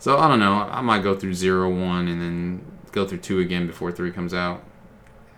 So 0.00 0.18
I 0.18 0.26
don't 0.26 0.40
know. 0.40 0.54
I 0.54 0.80
might 0.80 1.04
go 1.04 1.14
through 1.14 1.34
zero, 1.34 1.70
one, 1.70 2.08
and 2.08 2.20
then 2.20 2.64
go 2.90 3.06
through 3.06 3.18
two 3.18 3.38
again 3.38 3.68
before 3.68 3.92
three 3.92 4.10
comes 4.10 4.34
out. 4.34 4.64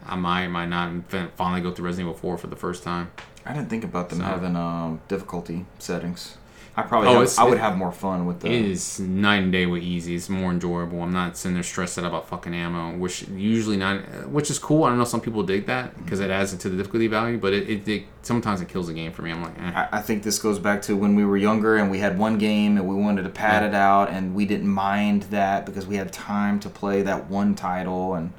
I 0.07 0.17
might, 0.17 0.49
might 0.49 0.67
not, 0.71 0.89
and 0.89 1.05
finally 1.37 1.61
go 1.61 1.73
through 1.73 1.85
Resident 1.85 2.09
Evil 2.09 2.19
4 2.19 2.39
for 2.39 2.47
the 2.47 2.57
first 2.57 2.83
time. 2.83 3.11
I 3.45 3.53
didn't 3.53 3.69
think 3.69 3.85
about 3.85 4.09
them 4.09 4.21
So- 4.21 4.25
having 4.25 4.57
um, 4.57 5.03
difficulty 5.09 5.67
settings. 5.79 6.39
I 6.81 6.89
probably 6.89 7.09
Oh, 7.11 7.21
have- 7.21 7.39
I 7.39 7.45
would 7.45 7.59
have 7.59 7.77
more 7.77 7.93
fun 7.93 8.27
with 8.27 8.41
the. 8.41 8.49
It 8.49 8.65
is 8.65 8.99
night 9.01 9.43
and 9.43 9.53
day 9.53 9.67
with 9.67 9.83
easy. 9.83 10.15
It's 10.15 10.29
more 10.29 10.51
enjoyable. 10.51 11.03
I'm 11.03 11.13
not 11.13 11.37
sitting 11.37 11.55
there 11.55 11.63
stressed 11.63 11.99
out 11.99 12.05
about 12.05 12.29
fucking 12.29 12.55
ammo, 12.55 12.97
which 12.97 13.29
usually 13.29 13.77
not, 13.77 14.29
which 14.29 14.51
is 14.51 14.59
cool. 14.59 14.85
I 14.85 14.89
don't 14.89 14.99
know 14.99 15.05
some 15.05 15.21
people 15.21 15.43
dig 15.43 15.67
that 15.67 15.97
because 16.03 16.21
it 16.21 16.31
adds 16.31 16.53
it 16.53 16.61
to 16.61 16.69
the 16.69 16.77
difficulty 16.77 17.07
value, 17.07 17.39
but 17.39 17.53
it, 17.53 17.69
it, 17.69 17.89
it 17.89 18.03
sometimes 18.23 18.61
it 18.61 18.69
kills 18.69 18.87
the 18.89 18.95
game 18.95 19.13
for 19.13 19.23
me. 19.23 19.31
I'm 19.31 19.43
like, 19.43 19.59
eh. 19.59 19.73
I, 19.93 19.99
I 19.99 20.03
think 20.03 20.23
this 20.23 20.39
goes 20.39 20.59
back 20.59 20.83
to 20.83 20.97
when 20.97 21.15
we 21.17 21.25
were 21.25 21.37
younger 21.37 21.77
and 21.77 21.91
we 21.91 21.99
had 21.99 22.19
one 22.19 22.39
game 22.39 22.77
and 22.77 22.89
we 22.89 22.95
wanted 22.95 23.23
to 23.23 23.31
pad 23.31 23.63
Yeah. 23.63 23.69
it 23.69 23.75
out 23.75 24.11
and 24.11 24.35
we 24.35 24.47
didn't 24.47 24.69
mind 24.69 25.25
that 25.25 25.67
because 25.67 25.87
we 25.87 25.97
had 25.97 26.13
time 26.13 26.61
to 26.61 26.69
play 26.69 27.03
that 27.03 27.29
one 27.31 27.55
title 27.55 28.15
and 28.15 28.33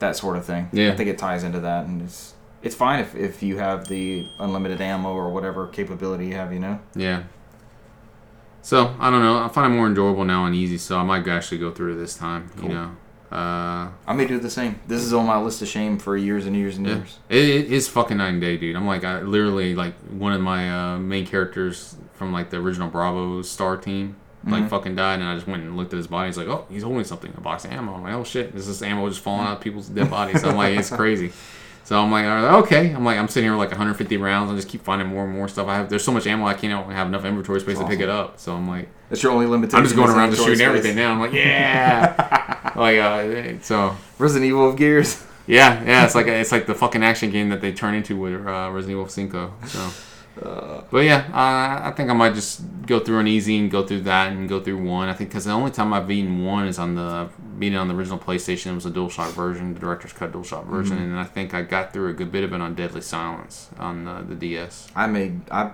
that 0.00 0.16
sort 0.16 0.36
of 0.36 0.44
thing. 0.44 0.68
Yeah. 0.72 0.92
I 0.92 0.96
think 0.96 1.08
it 1.08 1.18
ties 1.18 1.44
into 1.44 1.60
that 1.60 1.86
and 1.86 2.02
it's 2.02 2.32
it's 2.62 2.74
fine 2.74 3.00
if, 3.00 3.14
if 3.14 3.42
you 3.42 3.58
have 3.58 3.88
the 3.88 4.24
unlimited 4.40 4.80
ammo 4.80 5.12
or 5.12 5.30
whatever 5.30 5.66
capability 5.66 6.28
you 6.28 6.34
have, 6.34 6.50
you 6.50 6.58
know. 6.58 6.78
yeah. 6.94 7.24
So 8.64 8.96
I 8.98 9.10
don't 9.10 9.20
know. 9.22 9.38
I 9.44 9.48
find 9.48 9.70
it 9.72 9.76
more 9.76 9.86
enjoyable 9.86 10.24
now 10.24 10.46
and 10.46 10.54
easy, 10.54 10.78
so 10.78 10.96
I 10.98 11.02
might 11.02 11.28
actually 11.28 11.58
go 11.58 11.70
through 11.70 11.94
it 11.94 11.96
this 11.96 12.16
time. 12.16 12.50
Cool. 12.56 12.70
You 12.70 12.74
know. 12.74 12.96
Uh, 13.30 13.90
I 14.06 14.12
may 14.14 14.26
do 14.26 14.38
the 14.38 14.48
same. 14.48 14.80
This 14.86 15.02
is 15.02 15.12
on 15.12 15.26
my 15.26 15.38
list 15.38 15.60
of 15.60 15.68
shame 15.68 15.98
for 15.98 16.16
years 16.16 16.46
and 16.46 16.56
years 16.56 16.78
and 16.78 16.86
Yeah. 16.86 16.94
years. 16.96 17.18
It, 17.28 17.44
it 17.44 17.72
is 17.72 17.88
fucking 17.88 18.16
night 18.16 18.28
and 18.30 18.40
day, 18.40 18.56
dude. 18.56 18.74
I'm 18.74 18.86
like, 18.86 19.04
I 19.04 19.20
literally 19.20 19.74
like 19.74 19.94
one 20.10 20.32
of 20.32 20.40
my 20.40 20.70
uh, 20.94 20.98
main 20.98 21.26
characters 21.26 21.94
from 22.14 22.32
like 22.32 22.48
the 22.50 22.56
original 22.56 22.88
Bravo 22.88 23.42
Star 23.42 23.76
team, 23.76 24.16
like 24.46 24.64
Mhm. 24.64 24.68
fucking 24.70 24.94
died, 24.94 25.20
and 25.20 25.24
I 25.28 25.34
just 25.34 25.46
went 25.46 25.62
and 25.64 25.76
looked 25.76 25.92
at 25.92 25.96
his 25.98 26.06
body. 26.06 26.28
He's 26.28 26.38
like, 26.38 26.46
oh, 26.48 26.64
he's 26.70 26.84
holding 26.84 27.04
something, 27.04 27.34
a 27.36 27.40
box 27.42 27.64
of 27.66 27.72
ammo. 27.72 27.94
I'm 27.96 28.02
like, 28.02 28.14
oh 28.14 28.24
shit, 28.24 28.54
this 28.54 28.66
is 28.66 28.82
ammo 28.82 29.06
just 29.10 29.20
falling 29.20 29.46
out 29.46 29.54
of 29.58 29.60
people's 29.60 29.88
dead 29.88 30.08
bodies. 30.08 30.42
I'm 30.42 30.56
like, 30.56 30.78
it's 30.78 30.90
crazy. 30.96 31.32
So 31.84 32.00
I'm 32.00 32.10
like, 32.10 32.24
right, 32.24 32.54
okay. 32.62 32.92
I'm 32.92 33.04
like, 33.04 33.18
I'm 33.18 33.28
sitting 33.28 33.46
here 33.46 33.52
with 33.52 33.60
like 33.60 33.70
150 33.70 34.16
rounds. 34.16 34.50
I 34.50 34.56
just 34.56 34.68
keep 34.68 34.82
finding 34.82 35.06
more 35.06 35.24
and 35.24 35.34
more 35.34 35.48
stuff. 35.48 35.68
I 35.68 35.76
have 35.76 35.90
there's 35.90 36.02
so 36.02 36.12
much 36.12 36.26
ammo 36.26 36.46
I 36.46 36.54
can't 36.54 36.90
have 36.90 37.06
enough 37.06 37.24
inventory 37.26 37.60
space 37.60 37.78
to 37.78 37.86
pick 37.86 38.00
it 38.00 38.08
up. 38.08 38.40
So 38.40 38.54
I'm 38.54 38.66
like, 38.66 38.88
That's 39.10 39.22
your 39.22 39.32
only 39.32 39.46
limitation. 39.46 39.78
I'm 39.78 39.84
just 39.84 39.94
going 39.94 40.10
around 40.10 40.30
just 40.30 40.42
shooting 40.42 40.56
space. 40.56 40.66
everything 40.66 40.96
now. 40.96 41.12
I'm 41.12 41.20
like, 41.20 41.32
yeah, 41.34 42.72
like 42.74 42.98
uh, 42.98 43.62
so. 43.62 43.96
Resident 44.18 44.48
Evil 44.48 44.70
of 44.70 44.76
Gears. 44.76 45.24
Yeah, 45.46 45.84
yeah, 45.84 46.06
it's 46.06 46.14
like 46.14 46.26
it's 46.26 46.52
like 46.52 46.66
the 46.66 46.74
fucking 46.74 47.02
action 47.02 47.30
game 47.30 47.50
that 47.50 47.60
they 47.60 47.70
turn 47.70 47.94
into 47.94 48.16
with 48.16 48.34
uh, 48.46 48.70
Resident 48.72 48.92
Evil 48.92 49.04
5. 49.04 49.68
So, 49.68 49.90
Uh, 50.42 50.82
but 50.90 51.04
yeah, 51.04 51.28
uh, 51.32 51.88
I 51.88 51.92
think 51.96 52.10
I 52.10 52.12
might 52.12 52.34
just 52.34 52.62
go 52.86 52.98
through 52.98 53.20
an 53.20 53.28
easy 53.28 53.56
and 53.56 53.70
go 53.70 53.86
through 53.86 54.00
that 54.02 54.32
and 54.32 54.48
go 54.48 54.60
through 54.60 54.82
one. 54.82 55.08
I 55.08 55.12
think 55.14 55.30
because 55.30 55.44
the 55.44 55.52
only 55.52 55.70
time 55.70 55.92
I've 55.92 56.08
beaten 56.08 56.44
one 56.44 56.66
is 56.66 56.78
on 56.78 56.96
the 56.96 57.28
beating 57.58 57.78
on 57.78 57.86
the 57.88 57.94
original 57.94 58.18
PlayStation. 58.18 58.72
It 58.72 58.74
was 58.74 58.86
a 58.86 58.90
DualShock 58.90 59.30
version, 59.32 59.74
the 59.74 59.80
director's 59.80 60.12
cut 60.12 60.32
DualShock 60.32 60.66
version, 60.66 60.98
and 60.98 61.18
I 61.18 61.24
think 61.24 61.54
I 61.54 61.62
got 61.62 61.92
through 61.92 62.08
a 62.10 62.12
good 62.12 62.32
bit 62.32 62.42
of 62.42 62.52
it 62.52 62.60
on 62.60 62.74
Deadly 62.74 63.00
Silence 63.00 63.70
on 63.78 64.04
the, 64.04 64.22
the 64.28 64.34
DS. 64.34 64.88
I 64.96 65.06
made 65.06 65.42
I 65.52 65.70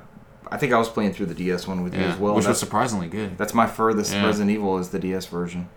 I 0.52 0.56
think 0.58 0.72
I 0.74 0.78
was 0.78 0.88
playing 0.90 1.12
through 1.14 1.26
the 1.26 1.34
DS 1.34 1.66
one 1.66 1.82
with 1.82 1.94
you 1.94 2.00
as 2.02 2.18
well. 2.18 2.34
which 2.34 2.46
was 2.46 2.58
surprisingly 2.58 3.08
good. 3.08 3.38
that's 3.38 3.54
my 3.54 3.66
furthest 3.66 4.12
Yeah. 4.12 4.26
Resident 4.26 4.50
Evil 4.50 4.76
is 4.78 4.90
the 4.90 4.98
DS 4.98 5.24
version. 5.26 5.68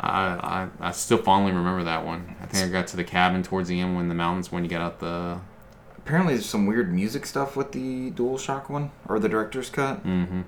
I, 0.00 0.68
I 0.80 0.88
I 0.88 0.90
still 0.92 1.18
fondly 1.18 1.52
remember 1.52 1.84
that 1.84 2.04
one. 2.06 2.36
I 2.40 2.46
think 2.46 2.64
I 2.64 2.68
got 2.68 2.86
to 2.88 2.96
the 2.96 3.04
cabin 3.04 3.42
towards 3.42 3.68
the 3.68 3.80
end 3.80 3.96
when 3.96 4.08
the 4.08 4.14
mountains 4.14 4.50
when 4.50 4.62
you 4.64 4.70
get 4.70 4.80
out 4.80 4.98
the. 5.00 5.40
Apparently, 6.04 6.34
there's 6.34 6.46
some 6.46 6.66
weird 6.66 6.92
music 6.92 7.24
stuff 7.24 7.56
with 7.56 7.72
the 7.72 8.10
DualShock 8.10 8.68
one 8.68 8.90
or 9.08 9.18
the 9.18 9.28
director's 9.28 9.70
cut. 9.70 10.04
Mm-hmm. 10.06 10.42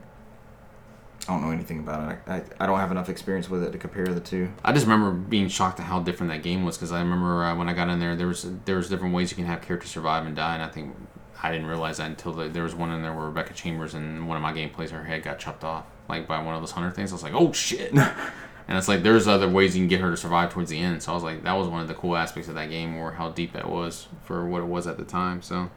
I 1.29 1.33
don't 1.33 1.43
know 1.43 1.51
anything 1.51 1.81
about 1.81 2.13
it. 2.13 2.19
I, 2.27 2.37
I, 2.37 2.43
I 2.61 2.67
don't 2.67 2.79
have 2.79 2.91
enough 2.91 3.09
experience 3.09 3.49
with 3.49 3.65
it 3.65 3.73
to 3.73 3.79
compare 3.79 4.07
the 4.07 4.21
two. 4.21 4.53
I 4.63 4.73
just 4.73 4.87
remember 4.87 5.11
being 5.11 5.49
shocked 5.49 5.81
at 5.81 5.87
how 5.87 6.01
different 6.01 6.31
that 6.31 6.43
game 6.43 6.65
was 6.65 6.77
because 6.77 6.93
I 6.93 7.01
remember 7.01 7.43
uh, 7.43 7.57
when 7.57 7.69
I 7.69 7.73
got 7.73 7.89
in 7.89 7.99
there, 7.99 8.15
there 8.15 8.27
was 8.27 8.47
there 8.67 8.77
was 8.77 8.89
different 8.91 9.15
ways 9.15 9.31
you 9.31 9.37
can 9.37 9.47
have 9.47 9.63
characters 9.63 9.91
survive 9.91 10.27
and 10.27 10.37
die, 10.37 10.55
and 10.55 10.63
I 10.63 10.69
think 10.69 10.95
I 11.43 11.51
didn't 11.51 11.67
realize 11.67 11.97
that 11.97 12.11
until 12.11 12.33
the, 12.33 12.49
there 12.49 12.63
was 12.63 12.75
one 12.75 12.93
in 12.93 13.03
there 13.03 13.15
where 13.15 13.27
Rebecca 13.27 13.55
Chambers 13.55 13.95
and 13.95 14.29
one 14.29 14.37
of 14.37 14.43
my 14.43 14.53
gameplays, 14.53 14.91
her 14.91 15.05
head 15.05 15.23
got 15.23 15.39
chopped 15.39 15.65
off 15.65 15.87
like 16.09 16.29
by 16.29 16.41
one 16.41 16.55
of 16.55 16.61
those 16.61 16.73
hunter 16.73 16.91
things. 16.91 17.13
I 17.13 17.15
was 17.15 17.23
like, 17.23 17.35
oh 17.35 17.53
shit! 17.53 17.93
And 18.69 18.77
it's 18.77 18.89
like 18.89 19.03
there's 19.05 19.29
other 19.29 19.49
ways 19.49 19.77
you 19.77 19.83
can 19.83 19.89
get 19.89 20.01
her 20.01 20.11
to 20.11 20.17
survive 20.17 20.53
towards 20.53 20.71
the 20.71 20.79
end. 20.81 21.03
So 21.03 21.13
I 21.13 21.15
was 21.15 21.23
like, 21.23 21.45
that 21.45 21.53
was 21.53 21.69
one 21.69 21.81
of 21.83 21.89
the 21.89 21.95
cool 21.95 22.17
aspects 22.17 22.49
of 22.49 22.57
that 22.57 22.69
game, 22.69 22.97
or 22.97 23.13
how 23.13 23.31
deep 23.31 23.53
that 23.53 23.71
was 23.71 24.09
for 24.25 24.45
what 24.47 24.61
it 24.63 24.67
was 24.67 24.87
at 24.89 24.97
the 24.99 25.05
time. 25.05 25.41
So 25.43 25.71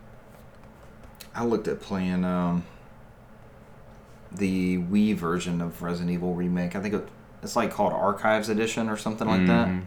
I 1.36 1.46
looked 1.46 1.68
at 1.68 1.80
playing 1.82 2.26
um, 2.26 2.64
the 4.32 4.78
Wii 4.78 5.16
version 5.16 5.62
of 5.62 5.82
Resident 5.82 6.12
Evil 6.12 6.34
remake. 6.34 6.76
I 6.76 6.82
think 6.82 6.94
it, 6.94 7.08
it's 7.44 7.56
like 7.56 7.72
called 7.72 7.94
Archives 7.94 8.50
Edition 8.50 8.90
or 8.90 8.98
something 8.98 9.28
like 9.28 9.46
that. 9.48 9.68
Mhm. 9.68 9.84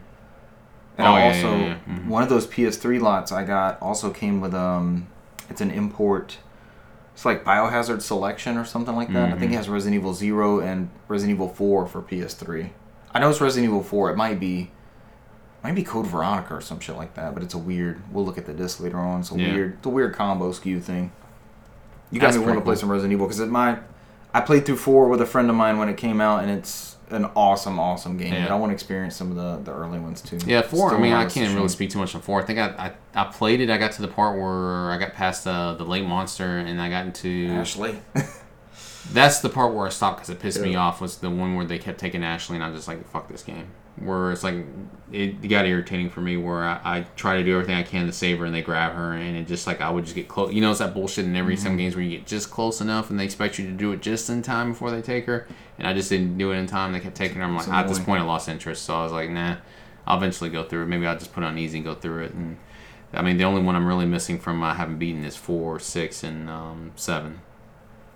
And 0.99 1.07
Oh, 1.09 1.17
yeah, 1.17 1.25
also 1.27 1.57
yeah, 1.57 1.65
yeah. 1.67 1.77
Mhm. 1.95 2.07
one 2.07 2.23
of 2.23 2.29
those 2.29 2.47
PS3 2.47 2.99
lots 3.01 3.33
I 3.33 3.45
got 3.45 3.81
also 3.81 4.11
came 4.11 4.41
with 4.41 4.55
um, 4.55 5.07
it's 5.49 5.61
an 5.61 5.71
import. 5.71 6.39
It's 7.15 7.25
like 7.25 7.45
Biohazard 7.45 8.01
Selection 8.03 8.57
or 8.57 8.65
something 8.65 8.95
like 8.97 9.13
that. 9.13 9.33
I 9.33 9.39
think 9.39 9.53
it 9.53 9.57
has 9.57 9.69
Resident 9.69 10.01
Evil 10.01 10.15
Zero 10.15 10.61
and 10.61 10.89
Resident 11.09 11.37
Evil 11.37 11.49
Four 11.49 11.87
for 11.87 12.01
PS3. 12.01 12.71
I 13.15 13.19
know 13.21 13.31
it's 13.31 13.41
Resident 13.41 13.71
Evil 13.71 13.83
Four. 13.83 14.11
It 14.11 14.17
might 14.17 14.41
be, 14.41 14.71
might 15.63 15.75
be 15.75 15.83
Code 15.83 16.07
Veronica 16.07 16.55
or 16.55 16.61
some 16.61 16.81
shit 16.81 16.97
like 16.97 17.15
that. 17.15 17.35
But 17.35 17.43
it's 17.43 17.55
a 17.55 17.59
weird. 17.59 18.03
We'll 18.13 18.25
look 18.25 18.39
at 18.39 18.47
the 18.47 18.55
disc 18.55 18.81
later 18.81 18.99
on. 18.99 19.21
It's 19.21 19.31
a 19.33 19.39
Yeah. 19.39 19.53
weird. 19.55 19.75
It's 19.79 19.87
a 19.87 19.91
weird 19.91 20.15
combo 20.15 20.53
skew 20.53 20.81
thing. 20.81 21.13
You 22.11 22.21
guys 22.21 22.39
want 22.39 22.55
to 22.55 22.61
play 22.61 22.75
some 22.75 22.91
Resident 22.91 23.13
Evil 23.15 23.27
because 23.27 23.41
my, 23.41 23.79
I 24.35 24.41
played 24.43 24.67
through 24.67 24.77
four 24.77 25.09
with 25.09 25.21
a 25.23 25.27
friend 25.27 25.49
of 25.49 25.57
mine 25.57 25.79
when 25.79 25.89
it 25.89 25.97
came 25.97 26.21
out, 26.21 26.43
and 26.43 26.51
it's 26.51 26.97
an 27.11 27.25
awesome, 27.37 27.79
awesome 27.79 28.17
game. 28.19 28.33
Yeah. 28.33 28.45
And 28.45 28.49
I 28.53 28.57
want 28.57 28.71
to 28.71 28.75
experience 28.75 29.17
some 29.17 29.31
of 29.31 29.37
the, 29.37 29.71
the 29.71 29.77
early 29.77 29.99
ones 29.99 30.21
too. 30.23 30.39
Yeah, 30.47 30.63
four. 30.63 30.89
Still 30.89 30.99
I 30.99 31.03
mean, 31.03 31.13
I 31.13 31.27
can't 31.27 31.55
really 31.55 31.69
speak 31.69 31.91
too 31.91 31.99
much 31.99 32.15
on 32.15 32.21
four. 32.23 32.41
I 32.43 32.45
think 32.45 32.59
I, 32.59 32.93
I, 33.15 33.21
I 33.23 33.25
played 33.31 33.61
it. 33.61 33.71
I 33.71 33.77
got 33.79 33.93
to 33.93 34.03
the 34.03 34.09
part 34.09 34.39
where 34.39 34.91
I 34.91 34.99
got 34.99 35.13
past 35.15 35.45
the 35.45 35.75
the 35.79 35.85
late 35.85 36.07
monster, 36.07 36.59
and 36.59 36.81
I 36.81 36.89
got 36.91 37.07
into 37.07 37.49
Ashley. 37.51 37.99
that's 39.11 39.41
the 39.41 39.49
part 39.49 39.75
where 39.75 39.87
I 39.87 39.91
stopped 39.91 40.19
because 40.19 40.31
it 40.31 40.41
pissed 40.41 40.61
me 40.61 40.75
off. 40.75 41.01
Was 41.01 41.19
the 41.19 41.31
one 41.31 41.55
where 41.55 41.65
they 41.65 41.79
kept 41.79 41.99
taking 41.99 42.23
Ashley, 42.23 42.57
and 42.57 42.65
I'm 42.65 42.75
just 42.75 42.89
like, 42.89 43.07
fuck 43.09 43.29
this 43.29 43.43
game. 43.43 43.69
Where 43.97 44.33
it's 44.33 44.43
like 44.43 44.65
it 45.11 45.47
got 45.49 45.67
irritating 45.67 46.09
for 46.09 46.21
me. 46.21 46.37
Where 46.37 46.65
I, 46.65 46.81
I 46.85 47.07
try 47.17 47.37
to 47.37 47.45
do 47.45 47.53
everything 47.53 47.75
I 47.77 47.83
can 47.83 48.07
to 48.07 48.13
save 48.13 48.39
her, 48.39 48.47
and 48.47 48.55
they 48.55 48.63
grab 48.63 48.95
her, 48.95 49.13
and 49.13 49.37
it 49.37 49.47
just 49.47 49.67
like 49.67 49.81
I 49.81 49.91
would 49.91 50.05
just 50.05 50.15
get 50.17 50.29
close. 50.29 50.53
You 50.53 50.61
know, 50.61 50.71
it's 50.71 50.79
that 50.79 50.95
bullshit 50.95 51.25
in 51.27 51.37
every 51.37 51.57
Mm-hmm. 51.57 51.63
some 51.65 51.77
games 51.77 51.95
where 51.95 52.05
you 52.05 52.17
get 52.19 52.27
just 52.27 52.51
close 52.51 52.81
enough, 52.81 53.11
and 53.11 53.19
they 53.21 53.25
expect 53.25 53.59
you 53.59 53.67
to 53.67 53.73
do 53.73 53.93
it 53.93 54.01
just 54.01 54.31
in 54.31 54.41
time 54.43 54.71
before 54.73 54.91
they 54.91 55.03
take 55.03 55.27
her, 55.27 55.47
and 55.79 55.87
I 55.87 55.93
just 55.93 56.09
didn't 56.09 56.39
do 56.39 56.53
it 56.53 56.57
in 56.57 56.67
time. 56.67 56.93
They 56.93 57.01
kept 57.01 57.17
taking 57.17 57.39
her. 57.39 57.45
I'm 57.45 57.55
like, 57.57 57.69
at 57.69 57.89
this 57.89 57.99
point, 57.99 58.23
I 58.23 58.25
lost 58.25 58.49
interest. 58.49 58.85
So 58.85 58.95
I 58.95 59.03
was 59.03 59.13
like, 59.13 59.31
nah. 59.31 59.57
I'll 60.05 60.17
eventually 60.17 60.51
go 60.51 60.65
through 60.65 60.83
it. 60.83 60.87
Maybe 60.87 61.07
I'll 61.07 61.17
just 61.17 61.33
put 61.33 61.45
it 61.45 61.47
on 61.47 61.57
easy 61.57 61.79
and 61.79 61.85
go 61.85 61.95
through 61.95 62.25
it. 62.25 62.33
And 62.33 62.57
I 63.13 63.23
mean, 63.23 63.37
the 63.37 63.45
only 63.45 63.63
one 63.63 63.77
I'm 63.77 63.87
really 63.87 64.05
missing 64.05 64.37
from 64.37 64.61
I 64.65 64.75
haven't 64.75 64.99
beaten 64.99 65.25
is 65.25 65.37
four, 65.37 65.79
six, 65.79 66.25
and 66.25 66.51
um, 66.51 66.91
seven. 66.97 67.41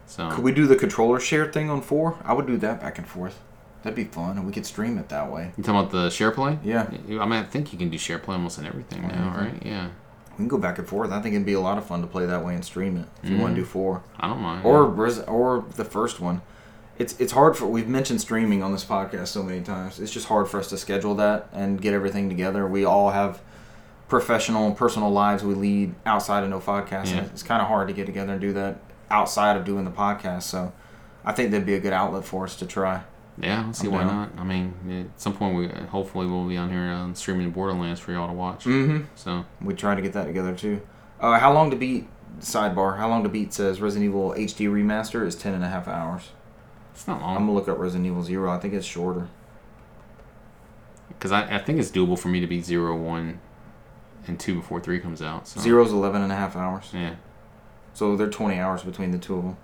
So 0.07 0.31
Could 0.31 0.45
we 0.45 0.53
do 0.53 0.67
the 0.67 0.77
controller 0.77 1.19
share 1.21 1.51
thing 1.51 1.69
on 1.69 1.83
four? 1.83 2.19
I 2.25 2.33
would 2.33 2.47
do 2.47 2.57
that 2.59 2.81
back 2.81 2.99
and 2.99 3.07
forth. 3.07 3.41
That'd 3.83 3.97
be 3.97 4.05
fun, 4.05 4.37
and 4.39 4.47
we 4.47 4.53
could 4.53 4.67
stream 4.67 4.99
it 4.99 5.09
that 5.11 5.31
way. 5.31 5.53
you 5.57 5.63
talking 5.63 5.79
about 5.81 5.93
the 5.93 6.11
share 6.11 6.31
play? 6.31 6.59
Yeah, 6.65 6.87
I 6.91 7.09
mean, 7.27 7.33
I 7.33 7.43
think 7.45 7.73
you 7.73 7.79
can 7.79 7.89
do 7.91 7.99
share 7.99 8.19
play 8.19 8.35
almost 8.35 8.59
in 8.59 8.67
everything 8.67 9.03
now, 9.03 9.33
Mhm. 9.33 9.37
right? 9.41 9.63
Yeah, 9.65 9.87
we 10.33 10.37
can 10.37 10.49
go 10.49 10.59
back 10.59 10.79
and 10.79 10.87
forth. 10.89 11.13
I 11.13 11.21
think 11.21 11.35
it'd 11.35 11.47
be 11.47 11.53
a 11.53 11.61
lot 11.61 11.79
of 11.79 11.85
fun 11.85 12.01
to 12.01 12.07
play 12.07 12.27
that 12.27 12.45
way 12.45 12.55
and 12.55 12.65
stream 12.65 12.97
it 12.97 13.07
if 13.23 13.31
you 13.31 13.39
want 13.39 13.55
to 13.55 13.61
do 13.61 13.65
four 13.67 14.03
I 14.19 14.27
don't 14.29 14.41
mind. 14.41 14.65
or 14.65 14.85
Res- 14.87 15.21
or 15.21 15.65
the 15.77 15.85
first 15.85 16.21
one. 16.21 16.41
It's 16.99 17.15
it's 17.21 17.33
hard 17.33 17.57
for 17.57 17.67
we've 17.67 17.87
mentioned 17.89 18.21
streaming 18.23 18.63
on 18.63 18.73
this 18.73 18.85
podcast 18.85 19.29
so 19.29 19.43
many 19.43 19.61
times. 19.61 20.01
It's 20.01 20.11
just 20.11 20.27
hard 20.29 20.49
for 20.49 20.59
us 20.59 20.69
to 20.71 20.79
schedule 20.79 21.15
that 21.17 21.49
and 21.53 21.81
get 21.81 21.93
everything 21.95 22.29
together. 22.29 22.67
We 22.67 22.85
all 22.85 23.11
have 23.11 23.41
professional 24.09 24.67
and 24.67 24.77
personal 24.77 25.11
lives 25.11 25.45
we 25.45 25.55
lead 25.55 25.95
outside 26.07 26.43
of 26.43 26.51
no 26.51 26.59
podcast. 26.61 27.13
Yeah. 27.15 27.21
It's 27.25 27.43
kind 27.43 27.61
of 27.61 27.69
hard 27.69 27.89
to 27.89 27.95
get 27.95 28.07
together 28.07 28.33
and 28.33 28.41
do 28.41 28.53
that 28.55 28.79
outside 29.11 29.57
of 29.57 29.65
doing 29.65 29.85
the 29.85 29.91
podcast. 29.91 30.43
So 30.45 30.73
I 31.25 31.33
think 31.33 31.51
that'd 31.51 31.67
be 31.67 31.75
a 31.75 31.81
good 31.81 31.93
outlet 31.93 32.25
for 32.25 32.45
us 32.45 32.57
to 32.57 32.67
try. 32.67 33.03
yeah, 33.39 33.65
let's 33.67 33.79
see 33.81 33.87
I'm 33.89 33.93
why 33.93 34.01
down. 34.05 34.17
not. 34.37 34.41
I 34.41 34.45
mean, 34.45 35.11
at 35.13 35.21
some 35.21 35.35
point 35.35 35.57
we 35.57 35.69
hopefully 35.87 36.27
we'll 36.27 36.47
be 36.49 36.57
on 36.57 36.71
here 36.71 36.91
uh, 36.91 37.13
streaming 37.15 37.51
Borderlands 37.51 38.01
for 38.01 38.13
y'all 38.13 38.29
to 38.29 38.33
watch. 38.35 38.65
Mm-hmm. 38.65 39.05
So 39.15 39.45
We 39.61 39.75
try 39.75 39.95
to 39.95 40.03
get 40.03 40.13
that 40.15 40.25
together 40.25 40.55
too. 40.55 40.81
Uh, 41.21 41.39
how 41.39 41.53
long 41.53 41.71
to 41.71 41.77
beat? 41.77 42.09
Sidebar. 42.41 42.99
How 42.99 43.09
long 43.09 43.23
to 43.23 43.29
beat 43.31 43.53
says 43.55 43.81
Resident 43.81 44.11
Evil 44.11 44.33
HD 44.37 44.69
remaster 44.69 45.27
is 45.27 45.35
ten 45.35 45.55
and 45.55 45.65
a 45.65 45.69
half 45.69 45.89
hours. 45.89 46.31
it's 46.93 47.07
not 47.09 47.23
long. 47.23 47.37
I'm 47.37 47.43
gonna 47.43 47.53
look 47.55 47.69
up 47.69 47.79
Resident 47.79 48.07
Evil 48.07 48.23
Zero. 48.23 48.51
I 48.51 48.59
think 48.59 48.75
it's 48.75 48.85
shorter. 48.85 49.29
because 51.09 51.33
I, 51.33 51.57
I 51.57 51.59
think 51.59 51.79
it's 51.79 51.91
doable 51.91 52.19
for 52.19 52.29
me 52.29 52.41
to 52.41 52.47
beat 52.47 52.65
zero, 52.65 52.95
one, 52.97 53.41
and 54.27 54.39
two 54.39 54.57
before 54.57 54.81
three 54.81 54.99
comes 55.01 55.23
out. 55.23 55.49
So. 55.49 55.61
Zero's 55.61 55.93
11 55.93 56.21
and 56.23 56.33
a 56.33 56.35
half 56.35 56.57
hours. 56.57 56.91
Yeah. 56.93 57.15
So 57.97 58.15
they're 58.15 58.29
20 58.29 58.59
hours 58.59 58.83
between 58.83 59.11
the 59.11 59.17
two 59.17 59.37
of 59.39 59.43
them. 59.45 59.57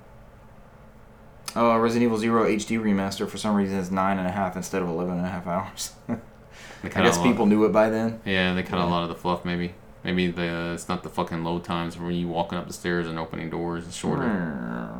Uh, 1.54 1.76
Resident 1.78 2.04
Evil 2.04 2.16
Zero 2.16 2.46
HD 2.48 2.80
remaster 2.80 3.28
for 3.28 3.36
some 3.36 3.54
reason 3.54 3.76
is 3.76 3.90
nine 3.90 4.16
and 4.18 4.26
a 4.26 4.30
half 4.30 4.56
instead 4.56 4.80
of 4.80 4.88
11 4.88 5.18
and 5.18 5.26
a 5.26 5.28
half 5.28 5.46
hours. 5.46 5.92
I 6.08 6.16
guess 6.88 6.96
out 6.96 7.04
a 7.04 7.18
lot- 7.20 7.26
people 7.26 7.44
knew 7.44 7.66
it 7.66 7.72
by 7.72 7.90
then. 7.90 8.22
Yeah, 8.24 8.54
they 8.54 8.62
cut 8.62 8.78
Yeah. 8.78 8.86
a 8.86 8.88
lot 8.88 9.02
of 9.02 9.10
the 9.10 9.14
fluff. 9.16 9.44
Maybe, 9.44 9.74
maybe 10.02 10.28
the 10.30 10.72
it's 10.72 10.88
not 10.88 11.02
the 11.02 11.10
fucking 11.10 11.44
load 11.44 11.62
times 11.62 11.98
where 11.98 12.10
you 12.10 12.26
walking 12.26 12.56
up 12.56 12.66
the 12.68 12.72
stairs 12.72 13.06
and 13.06 13.18
opening 13.18 13.50
doors. 13.50 13.86
It's 13.86 13.96
shorter. 13.96 14.88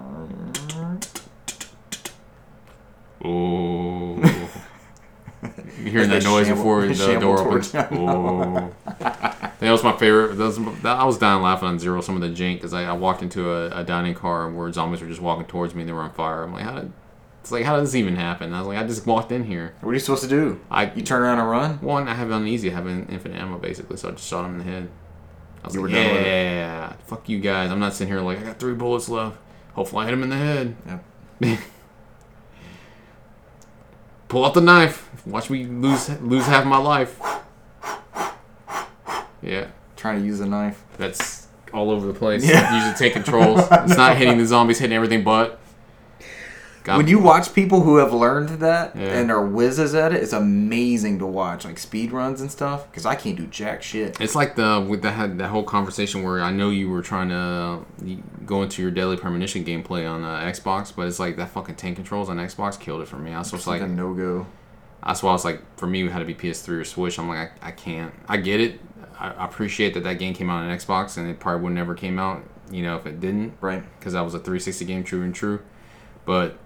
Oh, 3.24 4.18
hearing 5.84 6.08
that 6.10 6.22
noise 6.24 6.46
shamble- 6.46 6.56
before 6.56 6.86
the 6.86 7.18
door 7.20 7.40
opens. 7.40 7.74
Oh. 7.74 8.72
that 8.98 9.60
was 9.70 9.82
my 9.82 9.96
favorite. 9.96 10.36
That 10.36 10.44
was, 10.44 10.58
that, 10.82 10.96
I 10.98 11.04
was 11.04 11.18
dying 11.18 11.42
laughing 11.42 11.68
on 11.68 11.78
Zero. 11.78 12.00
Some 12.00 12.14
of 12.14 12.22
the 12.22 12.28
jank 12.28 12.56
because 12.56 12.72
I, 12.74 12.84
I 12.84 12.92
walked 12.92 13.22
into 13.22 13.50
a, 13.50 13.80
a 13.80 13.84
dining 13.84 14.14
car 14.14 14.50
where 14.50 14.70
zombies 14.72 15.00
were 15.00 15.08
just 15.08 15.20
walking 15.20 15.46
towards 15.46 15.74
me 15.74 15.82
and 15.82 15.88
they 15.88 15.92
were 15.92 16.00
on 16.02 16.12
fire. 16.12 16.44
I'm 16.44 16.52
like, 16.52 16.64
how 16.64 16.74
did? 16.76 16.92
It's 17.40 17.50
like 17.50 17.64
how 17.64 17.74
did 17.74 17.84
this 17.86 17.96
even 17.96 18.14
happen? 18.14 18.54
I 18.54 18.60
was 18.60 18.68
like, 18.68 18.78
I 18.78 18.86
just 18.86 19.04
walked 19.04 19.32
in 19.32 19.42
here. 19.42 19.74
What 19.80 19.90
are 19.90 19.94
you 19.94 19.98
supposed 19.98 20.22
to 20.22 20.28
do? 20.28 20.60
I 20.70 20.92
You 20.92 21.02
turn 21.02 21.22
around 21.22 21.40
and 21.40 21.50
run? 21.50 21.80
one, 21.80 22.06
I 22.06 22.14
have 22.14 22.30
on 22.30 22.46
easy. 22.46 22.70
I 22.70 22.74
have 22.74 22.86
an 22.86 23.08
infinite 23.10 23.40
ammo 23.40 23.58
basically, 23.58 23.96
so 23.96 24.08
I 24.08 24.12
just 24.12 24.28
shot 24.28 24.44
him 24.44 24.52
in 24.52 24.58
the 24.58 24.64
head. 24.64 24.88
I 25.64 25.66
was 25.66 25.74
You 25.74 25.80
like, 25.82 25.90
were 25.90 25.96
done 25.96 26.14
with 26.14 26.26
yeah, 26.26 26.92
fuck 27.06 27.28
you 27.28 27.40
guys. 27.40 27.70
I'm 27.72 27.80
not 27.80 27.94
sitting 27.94 28.12
here 28.12 28.20
like 28.22 28.38
I 28.38 28.42
got 28.44 28.60
three 28.60 28.74
bullets 28.74 29.08
left. 29.08 29.38
Hopefully, 29.74 30.02
I 30.02 30.04
hit 30.06 30.14
him 30.14 30.22
in 30.22 30.28
the 30.28 30.36
head. 30.36 30.76
Yep. 31.40 31.58
Pull 34.32 34.46
out 34.46 34.54
the 34.54 34.62
knife. 34.62 35.10
Watch 35.26 35.50
me 35.50 35.66
lose 35.66 36.08
lose 36.22 36.46
half 36.46 36.64
my 36.64 36.78
life. 36.78 37.20
Yeah, 39.42 39.66
Trying 39.94 40.20
to 40.20 40.24
use 40.26 40.40
a 40.40 40.46
knife. 40.46 40.82
that's 40.96 41.48
all 41.74 41.90
over 41.90 42.06
the 42.06 42.14
place. 42.14 42.42
Yeah. 42.48 42.74
Usually 42.74 42.94
take 42.94 43.12
controls. 43.12 43.60
It's 43.70 43.94
not 43.98 44.16
hitting 44.16 44.38
the 44.38 44.46
zombies, 44.46 44.78
hitting 44.78 44.96
everything 44.96 45.22
but. 45.22 45.60
When 46.84 47.06
you 47.06 47.18
watch 47.18 47.54
people 47.54 47.82
who 47.82 47.96
have 47.96 48.12
learned 48.12 48.48
that 48.60 48.96
Yeah. 48.96 49.02
and 49.20 49.30
are 49.30 49.44
whizzes 49.46 49.94
at 49.94 50.12
it, 50.12 50.22
it's 50.22 50.32
amazing 50.32 51.18
to 51.20 51.26
watch, 51.26 51.64
like 51.64 51.78
speed 51.78 52.12
runs 52.12 52.40
and 52.40 52.50
stuff. 52.50 52.90
Because 52.90 53.06
I 53.06 53.14
can't 53.14 53.36
do 53.36 53.46
jack 53.46 53.82
shit. 53.82 54.20
It's 54.20 54.34
like 54.34 54.56
the 54.56 54.84
with 54.88 55.02
that 55.02 55.12
had 55.12 55.38
that 55.38 55.48
whole 55.48 55.62
conversation 55.64 56.22
where 56.22 56.40
I 56.42 56.50
know 56.50 56.70
you 56.70 56.90
were 56.90 57.02
trying 57.02 57.28
to 57.28 57.80
go 58.44 58.62
into 58.62 58.82
your 58.82 58.90
Deadly 58.90 59.16
Premonition 59.16 59.64
gameplay 59.64 60.10
on 60.10 60.24
uh, 60.24 60.40
Xbox, 60.40 60.92
but 60.94 61.06
it's 61.06 61.18
like 61.20 61.36
that 61.36 61.50
fucking 61.50 61.76
tank 61.76 61.96
controls 61.96 62.28
on 62.28 62.38
Xbox 62.38 62.78
killed 62.78 63.00
it 63.02 63.08
for 63.08 63.16
me. 63.16 63.32
I 63.32 63.38
was 63.38 63.52
It's 63.52 63.66
like 63.66 63.80
like, 63.80 63.88
a 63.90 63.92
no 63.92 64.12
go. 64.14 64.46
that's 65.06 65.22
why 65.22 65.30
I 65.30 65.32
was 65.34 65.44
like, 65.44 65.60
for 65.78 65.86
me, 65.86 66.04
it 66.04 66.10
had 66.10 66.18
to 66.18 66.24
be 66.24 66.34
PS3 66.34 66.68
or 66.80 66.84
Switch. 66.84 67.18
I'm 67.18 67.28
like, 67.28 67.52
I, 67.62 67.68
I 67.68 67.70
can't. 67.70 68.12
I 68.28 68.36
get 68.38 68.60
it. 68.60 68.80
I, 69.18 69.30
I 69.30 69.44
appreciate 69.44 69.94
that 69.94 70.02
that 70.04 70.18
game 70.18 70.34
came 70.34 70.50
out 70.50 70.64
on 70.64 70.76
Xbox, 70.76 71.16
and 71.16 71.28
it 71.30 71.38
probably 71.38 71.62
would 71.62 71.72
never 71.74 71.94
came 71.94 72.18
out, 72.18 72.42
you 72.72 72.82
know, 72.82 72.96
if 72.96 73.06
it 73.06 73.20
didn't, 73.20 73.54
Right. 73.60 73.84
because 73.98 74.14
that 74.14 74.22
was 74.22 74.34
a 74.34 74.38
360 74.38 74.84
game, 74.84 75.04
true 75.04 75.22
and 75.22 75.32
true. 75.34 75.60
But 76.24 76.56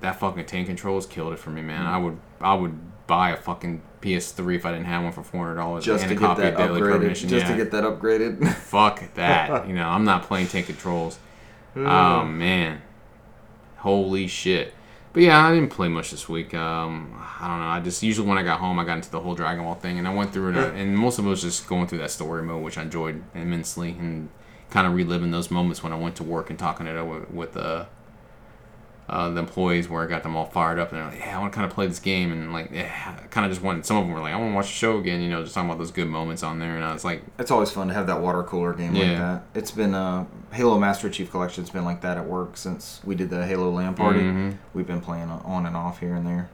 that 0.00 0.18
fucking 0.18 0.46
tank 0.46 0.66
controls 0.66 1.06
killed 1.06 1.32
it 1.32 1.38
for 1.38 1.50
me, 1.50 1.62
man. 1.62 1.86
I 1.86 1.98
would 1.98 2.18
I 2.40 2.54
would 2.54 3.06
buy 3.06 3.30
a 3.30 3.36
fucking 3.36 3.82
PS3 4.00 4.56
if 4.56 4.66
I 4.66 4.72
didn't 4.72 4.86
have 4.86 5.02
one 5.02 5.12
for 5.12 5.22
four 5.22 5.44
hundred 5.44 5.56
dollars 5.56 5.84
Just 5.84 6.04
and 6.04 6.10
to 6.10 6.16
a 6.16 6.28
get 6.28 6.36
that 6.36 6.52
of 6.52 6.58
Deadly 6.58 6.80
upgraded. 6.80 6.90
Premonition. 6.90 7.28
Just 7.28 7.46
yeah. 7.46 7.52
to 7.52 7.56
get 7.56 7.70
that 7.72 7.84
upgraded. 7.84 8.54
Fuck 8.54 9.14
that. 9.14 9.66
you 9.68 9.74
know, 9.74 9.88
I'm 9.88 10.04
not 10.04 10.22
playing 10.24 10.48
tank 10.48 10.66
controls. 10.66 11.18
Hmm. 11.74 11.86
Oh 11.86 12.24
man, 12.24 12.82
holy 13.78 14.26
shit. 14.26 14.74
But 15.12 15.22
yeah, 15.22 15.44
I 15.44 15.54
didn't 15.54 15.70
play 15.70 15.88
much 15.88 16.10
this 16.10 16.28
week. 16.28 16.54
Um, 16.54 17.18
I 17.40 17.48
don't 17.48 17.60
know. 17.60 17.66
I 17.66 17.80
just 17.80 18.02
usually 18.02 18.28
when 18.28 18.38
I 18.38 18.42
got 18.42 18.60
home, 18.60 18.78
I 18.78 18.84
got 18.84 18.98
into 18.98 19.10
the 19.10 19.20
whole 19.20 19.34
Dragon 19.34 19.64
Ball 19.64 19.74
thing, 19.74 19.98
and 19.98 20.06
I 20.06 20.14
went 20.14 20.32
through 20.32 20.50
it, 20.50 20.56
uh, 20.56 20.70
and 20.74 20.96
most 20.96 21.18
of 21.18 21.26
it 21.26 21.28
was 21.28 21.42
just 21.42 21.66
going 21.66 21.86
through 21.86 21.98
that 21.98 22.10
story 22.10 22.42
mode, 22.42 22.62
which 22.62 22.78
I 22.78 22.82
enjoyed 22.82 23.22
immensely, 23.34 23.90
and 23.98 24.28
kind 24.70 24.86
of 24.86 24.92
reliving 24.92 25.30
those 25.30 25.50
moments 25.50 25.82
when 25.82 25.92
I 25.92 25.96
went 25.96 26.16
to 26.16 26.24
work 26.24 26.50
and 26.50 26.58
talking 26.58 26.86
it 26.86 26.96
over 26.96 27.26
with 27.30 27.56
uh, 27.56 27.86
uh, 29.08 29.30
the 29.30 29.40
employees, 29.40 29.88
where 29.88 30.02
I 30.02 30.06
got 30.06 30.22
them 30.22 30.36
all 30.36 30.44
fired 30.46 30.78
up, 30.78 30.92
and 30.92 30.98
they're 31.00 31.08
like, 31.10 31.18
"Yeah, 31.18 31.36
I 31.36 31.40
want 31.40 31.52
to 31.52 31.56
kind 31.56 31.66
of 31.66 31.74
play 31.74 31.86
this 31.86 31.98
game," 31.98 32.30
and 32.30 32.52
like, 32.52 32.70
yeah, 32.72 33.16
I 33.22 33.26
kind 33.28 33.46
of 33.46 33.50
just 33.52 33.62
wanted. 33.62 33.86
Some 33.86 33.96
of 33.96 34.04
them 34.04 34.12
were 34.14 34.20
like, 34.20 34.34
"I 34.34 34.36
want 34.36 34.52
to 34.52 34.54
watch 34.56 34.66
the 34.66 34.72
show 34.72 34.98
again," 34.98 35.20
you 35.22 35.30
know, 35.30 35.42
just 35.42 35.54
talking 35.54 35.68
about 35.70 35.78
those 35.78 35.90
good 35.90 36.08
moments 36.08 36.42
on 36.42 36.58
there, 36.58 36.76
and 36.76 36.84
I 36.84 36.92
was 36.92 37.04
like, 37.04 37.22
It's 37.38 37.50
always 37.50 37.70
fun 37.70 37.88
to 37.88 37.94
have 37.94 38.06
that 38.08 38.20
water 38.20 38.42
cooler 38.42 38.72
game 38.74 38.94
like 38.94 39.16
that. 39.18 39.42
It's 39.54 39.70
been 39.70 39.94
uh, 39.94 40.26
Halo 40.52 40.78
Master 40.78 41.08
Chief 41.08 41.30
Collection's 41.30 41.70
been 41.70 41.84
like 41.84 42.00
that 42.02 42.16
at 42.18 42.26
work 42.26 42.56
since 42.56 43.00
we 43.04 43.14
did 43.14 43.30
the 43.30 43.46
Halo 43.46 43.70
LAN 43.70 43.94
party. 43.94 44.20
mhm. 44.20 44.58
We've 44.74 44.86
been 44.86 45.00
playing 45.00 45.30
on 45.30 45.66
and 45.66 45.76
off 45.76 46.00
here 46.00 46.14
and 46.14 46.26
there. 46.26 46.50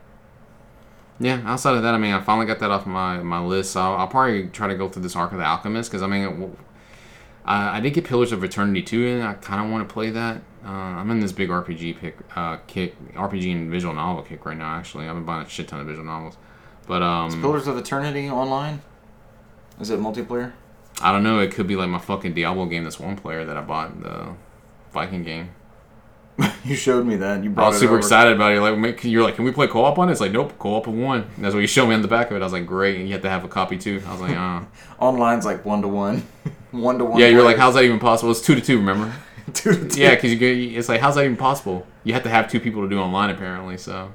Yeah, 1.21 1.41
outside 1.45 1.77
of 1.77 1.83
that, 1.85 1.95
I 1.95 1.99
mean, 1.99 2.13
I 2.13 2.21
finally 2.21 2.47
got 2.47 2.59
that 2.59 2.71
off 2.73 2.87
my, 2.87 3.19
my 3.19 3.39
list. 3.41 3.73
So 3.73 3.81
I'll, 3.81 3.95
I'll 3.99 4.09
probably 4.09 4.49
try 4.49 4.67
to 4.67 4.75
go 4.75 4.89
through 4.89 5.03
this 5.03 5.15
Ark 5.15 5.31
of 5.33 5.39
the 5.39 5.45
Alchemist 5.45 5.91
because 5.91 6.03
I 6.03 6.09
mean, 6.09 6.25
it, 6.25 6.59
I, 7.45 7.77
I 7.77 7.81
did 7.81 7.95
get 7.95 8.05
Pillars 8.05 8.33
of 8.33 8.43
Eternity 8.43 8.83
too, 8.83 9.07
and 9.07 9.23
I 9.23 9.35
kind 9.35 9.65
of 9.65 9.71
want 9.71 9.89
to 9.89 9.93
play 9.93 10.11
that. 10.11 10.43
Uh, 10.65 10.69
I'm 10.69 11.11
in 11.11 11.21
this 11.21 11.33
big 11.33 11.51
RPG 11.51 11.99
pick, 11.99 12.17
uh, 12.35 12.57
kick, 12.67 12.97
RPG 13.15 13.53
and 13.53 13.71
visual 13.71 13.95
novel 13.95 14.23
kick 14.23 14.47
right 14.47 14.57
now. 14.57 14.77
Actually, 14.77 15.07
I've 15.07 15.15
been 15.15 15.25
buying 15.25 15.45
a 15.45 15.49
shit 15.49 15.69
ton 15.69 15.81
of 15.81 15.87
visual 15.87 16.07
novels, 16.07 16.39
but 16.87 17.03
um, 17.03 17.41
Pillars 17.43 17.67
of 17.67 17.77
Eternity 17.77 18.31
online. 18.31 18.81
Is 19.81 19.91
it 19.91 20.01
multiplayer? 20.01 20.53
I 21.03 21.13
don't 21.13 21.23
know. 21.23 21.41
It 21.41 21.51
could 21.53 21.67
be 21.67 21.77
like 21.77 21.89
my 21.89 21.99
fucking 21.99 22.35
Diablo 22.35 22.67
game. 22.67 22.85
That's 22.85 23.01
one 23.01 23.17
player 23.17 23.45
that 23.45 23.57
I 23.57 23.61
bought 23.61 24.03
the 24.03 24.35
Viking 24.93 25.25
game. 25.25 25.51
you 26.65 26.75
showed 26.75 27.07
me 27.07 27.17
that. 27.17 27.45
You 27.45 27.51
brought. 27.51 27.67
I 27.67 27.69
was 27.69 27.79
super 27.79 27.93
over. 27.93 27.99
excited 27.99 28.35
about 28.35 28.53
it. 28.53 28.61
Like, 28.61 28.79
make, 28.79 29.05
you're 29.05 29.23
like, 29.23 29.37
can 29.37 29.45
we 29.45 29.53
play 29.53 29.67
co-op 29.67 29.99
on 29.99 30.09
it? 30.09 30.13
It's 30.13 30.21
like, 30.21 30.33
nope, 30.33 30.59
co-op 30.59 30.87
of 30.87 30.95
one. 30.95 31.23
And 31.37 31.45
that's 31.45 31.55
what 31.55 31.61
you 31.61 31.67
showed 31.67 31.89
me 31.89 31.95
on 31.95 32.03
the 32.03 32.09
back 32.09 32.31
of 32.31 32.37
it. 32.37 32.41
I 32.41 32.45
was 32.45 32.53
like, 32.53 32.67
great. 32.67 32.97
And 32.97 33.07
you 33.07 33.13
have 33.13 33.23
to 33.23 33.31
have 33.31 33.45
a 33.45 33.49
copy 33.49 33.77
too. 33.77 34.03
I 34.07 34.13
was 34.13 34.21
like, 34.21 34.37
uh. 34.37 34.63
Online's 34.99 35.45
like 35.45 35.65
one 35.65 35.83
to 35.83 35.89
one, 35.89 36.27
one 36.71 36.99
to 36.99 37.05
one. 37.05 37.21
yeah, 37.21 37.27
you're 37.27 37.43
like, 37.43 37.57
how's 37.57 37.75
that 37.75 37.85
even 37.85 37.99
possible? 37.99 38.31
It's 38.31 38.41
two 38.41 38.55
to 38.55 38.61
two. 38.61 38.79
Remember? 38.79 39.13
Two 39.53 39.73
to 39.75 39.89
two. 39.89 40.01
Yeah, 40.01 40.15
because 40.15 40.33
it's 40.33 40.89
like, 40.89 41.01
how's 41.01 41.15
that 41.17 41.25
even 41.25 41.37
possible? 41.37 41.87
You 42.05 42.15
have 42.15 42.23
to 42.25 42.31
have 42.31 42.51
two 42.51 42.61
people 42.61 42.83
to 42.83 42.89
do 42.89 42.99
online 42.99 43.31
apparently. 43.31 43.77
So, 43.77 44.13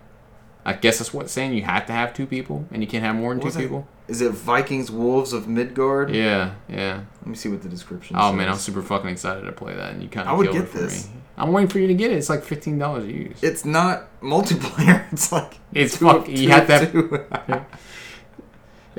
I 0.65 0.73
guess 0.73 0.99
that's 0.99 1.13
what 1.13 1.29
saying. 1.29 1.53
You 1.53 1.63
have 1.63 1.85
to 1.87 1.93
have 1.93 2.13
two 2.13 2.25
people, 2.25 2.65
and 2.71 2.81
you 2.81 2.87
can't 2.87 3.03
have 3.03 3.15
more 3.15 3.33
than 3.33 3.43
What 3.43 3.53
two 3.53 3.59
people. 3.59 3.87
Is 4.07 4.21
it 4.21 4.31
Vikings 4.31 4.89
Wolves 4.89 5.33
of 5.33 5.47
Midgard? 5.47 6.13
Yeah, 6.15 6.55
yeah. 6.67 7.01
Let 7.21 7.27
me 7.27 7.35
see 7.35 7.49
what 7.49 7.61
the 7.61 7.69
description. 7.69 8.15
Oh 8.17 8.29
says. 8.31 8.37
man, 8.37 8.49
I'm 8.49 8.55
super 8.57 8.81
fucking 8.81 9.09
excited 9.09 9.41
to 9.45 9.51
play 9.51 9.75
that, 9.75 9.93
and 9.93 10.01
you 10.01 10.09
kind 10.09 10.27
of 10.27 10.33
I 10.33 10.37
would 10.37 10.45
killed 10.45 10.55
get 10.57 10.63
it 10.65 10.69
for 10.69 10.77
this. 10.79 11.07
me. 11.07 11.13
I'm 11.37 11.53
waiting 11.53 11.69
for 11.69 11.79
you 11.79 11.87
to 11.87 11.93
get 11.93 12.11
it. 12.11 12.15
It's 12.17 12.29
like 12.29 12.43
fifteen 12.43 12.77
dollars 12.79 13.05
a 13.05 13.11
use. 13.13 13.41
It's 13.43 13.65
not 13.65 14.07
multiplayer. 14.21 15.05
It's 15.11 15.31
like 15.31 15.57
It's 15.73 15.97
two- 15.97 16.05
fuck. 16.05 16.25
two 16.25 16.31
You 16.33 16.49
have 16.49 16.67
to 16.67 16.77
have. 16.77 17.65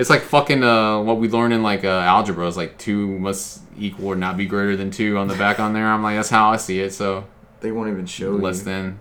It's 0.00 0.08
like 0.08 0.22
fucking 0.22 0.64
uh, 0.64 1.02
what 1.02 1.18
we 1.18 1.28
learn 1.28 1.52
in 1.52 1.62
like 1.62 1.84
uh, 1.84 1.88
algebra 1.88 2.46
is 2.46 2.56
like 2.56 2.78
two 2.78 3.18
must 3.18 3.60
equal 3.78 4.06
or 4.06 4.16
not 4.16 4.38
be 4.38 4.46
greater 4.46 4.74
than 4.74 4.90
two 4.90 5.18
on 5.18 5.28
the 5.28 5.34
back 5.34 5.60
on 5.60 5.74
there. 5.74 5.86
I'm 5.86 6.02
like 6.02 6.16
that's 6.16 6.30
how 6.30 6.50
I 6.50 6.56
see 6.56 6.80
it. 6.80 6.94
So 6.94 7.26
they 7.60 7.70
won't 7.70 7.90
even 7.90 8.06
show 8.06 8.30
less 8.30 8.60
you. 8.60 8.64
than. 8.64 9.00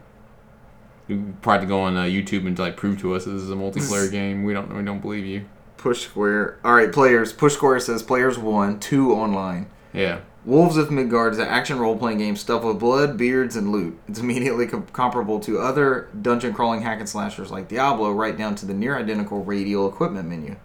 You 1.07 1.33
probably 1.41 1.67
go 1.67 1.81
on 1.81 1.95
uh, 1.95 2.03
YouTube 2.03 2.45
and 2.45 2.59
like 2.59 2.75
prove 2.75 2.99
to 2.99 3.15
us 3.15 3.23
this 3.23 3.33
is 3.33 3.49
a 3.49 3.55
multiplayer 3.55 4.11
game. 4.19 4.43
We 4.43 4.53
don't 4.53 4.75
we 4.75 4.83
don't 4.83 4.99
believe 4.99 5.25
you. 5.25 5.45
Push 5.77 6.01
square. 6.01 6.59
All 6.65 6.73
right, 6.73 6.91
players. 6.91 7.31
Push 7.31 7.53
square 7.53 7.79
says 7.79 8.03
players 8.03 8.37
one, 8.37 8.79
two 8.79 9.13
online. 9.13 9.67
Yeah. 9.93 10.19
Wolves 10.45 10.75
of 10.75 10.91
Midgard 10.91 11.33
is 11.33 11.39
an 11.39 11.47
action 11.47 11.79
role 11.79 11.97
playing 11.97 12.17
game 12.17 12.35
stuffed 12.35 12.65
with 12.65 12.79
blood, 12.79 13.17
beards, 13.17 13.55
and 13.55 13.71
loot. 13.71 13.97
It's 14.07 14.19
immediately 14.19 14.67
com- 14.67 14.87
comparable 14.87 15.39
to 15.41 15.59
other 15.59 16.09
dungeon 16.21 16.53
crawling 16.53 16.81
hack 16.81 16.99
and 16.99 17.07
slashers 17.07 17.51
like 17.51 17.69
Diablo, 17.69 18.11
right 18.11 18.37
down 18.37 18.55
to 18.55 18.65
the 18.65 18.73
near 18.73 18.97
identical 18.97 19.43
radial 19.43 19.87
equipment 19.87 20.27
menu. 20.27 20.57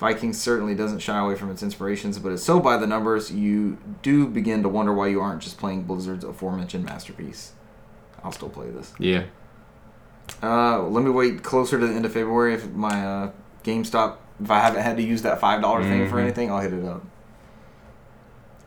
Vikings 0.00 0.40
certainly 0.40 0.74
doesn't 0.74 1.00
shy 1.00 1.18
away 1.18 1.34
from 1.34 1.50
its 1.50 1.62
inspirations, 1.62 2.18
but 2.18 2.32
it's 2.32 2.42
so 2.42 2.58
by 2.58 2.78
the 2.78 2.86
numbers 2.86 3.30
you 3.30 3.76
do 4.00 4.26
begin 4.26 4.62
to 4.62 4.68
wonder 4.68 4.94
why 4.94 5.08
you 5.08 5.20
aren't 5.20 5.42
just 5.42 5.58
playing 5.58 5.82
Blizzard's 5.82 6.24
aforementioned 6.24 6.86
masterpiece. 6.86 7.52
I'll 8.24 8.32
still 8.32 8.48
play 8.48 8.70
this. 8.70 8.94
Yeah. 8.98 9.24
Uh, 10.42 10.82
let 10.84 11.04
me 11.04 11.10
wait 11.10 11.42
closer 11.42 11.78
to 11.78 11.86
the 11.86 11.92
end 11.92 12.06
of 12.06 12.12
February 12.14 12.54
if 12.54 12.70
my 12.72 13.04
uh, 13.06 13.30
GameStop, 13.62 14.16
if 14.42 14.50
I 14.50 14.60
haven't 14.60 14.82
had 14.82 14.96
to 14.96 15.02
use 15.02 15.20
that 15.22 15.38
five 15.38 15.60
dollar 15.60 15.82
thing 15.82 16.08
for 16.08 16.16
Mhm. 16.16 16.22
anything, 16.22 16.50
I'll 16.50 16.60
hit 16.60 16.72
it 16.72 16.84
up. 16.84 17.04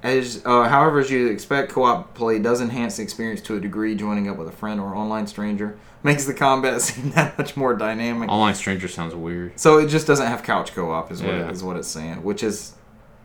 As 0.04 0.42
uh, 0.46 0.68
however, 0.68 1.00
as 1.00 1.10
you 1.10 1.28
expect, 1.28 1.72
co-op 1.72 2.14
play 2.14 2.38
does 2.38 2.60
enhance 2.60 2.98
the 2.98 3.04
experience 3.04 3.40
to 3.42 3.56
a 3.56 3.60
degree. 3.60 3.96
Joining 3.96 4.28
up 4.28 4.38
with 4.38 4.50
a 4.50 4.52
friend 4.52 4.80
or 4.82 4.94
online 4.94 5.28
stranger 5.28 5.78
makes 6.04 6.26
the 6.26 6.34
combat 6.34 6.82
seem 6.82 7.12
that 7.12 7.38
much 7.38 7.56
more 7.56 7.74
dynamic. 7.74 8.30
Online 8.30 8.54
Stranger 8.54 8.90
sounds 8.90 9.16
weird. 9.16 9.58
So 9.58 9.78
it 9.80 9.88
just 9.88 10.06
doesn't 10.06 10.28
have 10.28 10.44
couch 10.44 10.74
co-op, 10.74 11.10
is 11.12 11.22
what 11.24 11.34
Yeah. 11.34 11.48
it, 11.48 11.52
is 11.52 11.64
what 11.64 11.78
it's 11.78 11.88
saying. 11.88 12.22
Which 12.22 12.44
is 12.44 12.74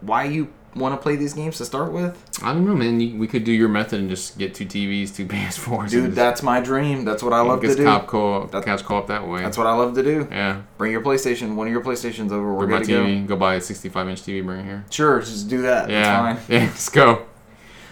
why 0.02 0.24
you 0.24 0.52
want 0.78 0.94
to 0.94 1.02
play 1.02 1.16
these 1.16 1.34
games 1.34 1.58
to 1.58 1.64
start 1.64 1.92
with, 1.92 2.16
I 2.42 2.52
don't 2.52 2.64
know, 2.66 2.74
man. 2.74 3.00
You, 3.00 3.18
we 3.18 3.26
could 3.26 3.44
do 3.44 3.52
your 3.52 3.68
method 3.68 4.00
and 4.00 4.08
just 4.08 4.38
get 4.38 4.54
two 4.54 4.64
TVs, 4.66 5.14
two 5.14 5.26
PS4s. 5.26 5.90
dude. 5.90 6.14
That's 6.14 6.42
my 6.42 6.60
dream. 6.60 7.04
That's 7.04 7.22
what 7.22 7.32
I 7.32 7.40
love 7.40 7.60
to 7.62 7.74
do. 7.74 7.84
cop 7.84 8.06
co-op, 8.06 8.50
That- 8.52 8.64
couch 8.64 8.84
co-op 8.84 9.06
that 9.08 9.26
way. 9.26 9.42
That's 9.42 9.58
what 9.58 9.66
I 9.66 9.74
love 9.74 9.94
to 9.94 10.02
do. 10.02 10.26
yeah. 10.30 10.62
Bring 10.78 10.92
your 10.92 11.02
PlayStation. 11.02 11.54
One 11.56 11.66
of 11.66 11.72
your 11.72 11.82
PlayStations 11.82 12.30
over. 12.32 12.52
We're 12.54 12.66
Bring 12.66 12.80
my 12.80 12.84
to 12.84 13.22
go. 13.26 13.34
Go. 13.34 13.36
buy 13.36 13.54
a 13.56 13.60
65 13.60 14.08
inch 14.08 14.22
TV. 14.22 14.44
Bring 14.44 14.60
it 14.60 14.64
here. 14.64 14.84
Sure, 14.90 15.20
just 15.20 15.48
do 15.48 15.62
that. 15.62 15.90
Yeah. 15.90 16.32
It's 16.32 16.40
fine. 16.46 16.54
Yeah. 16.60 16.66
Just 16.66 16.92
go. 16.92 17.24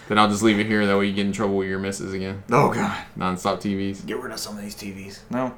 Then 0.07 0.17
I'll 0.17 0.29
just 0.29 0.41
leave 0.41 0.57
it 0.57 0.67
here. 0.67 0.85
That 0.85 0.97
way 0.97 1.07
you 1.07 1.13
get 1.13 1.25
in 1.25 1.33
trouble 1.33 1.57
with 1.57 1.67
your 1.67 1.79
misses 1.79 2.13
again. 2.13 2.41
Oh 2.49 2.71
god, 2.73 3.03
Non-stop 3.17 3.59
TVs. 3.59 4.05
get 4.05 4.17
rid 4.21 4.31
of 4.31 4.39
some 4.39 4.55
of 4.57 4.63
these 4.63 4.73
TVs. 4.75 5.19
No, 5.29 5.53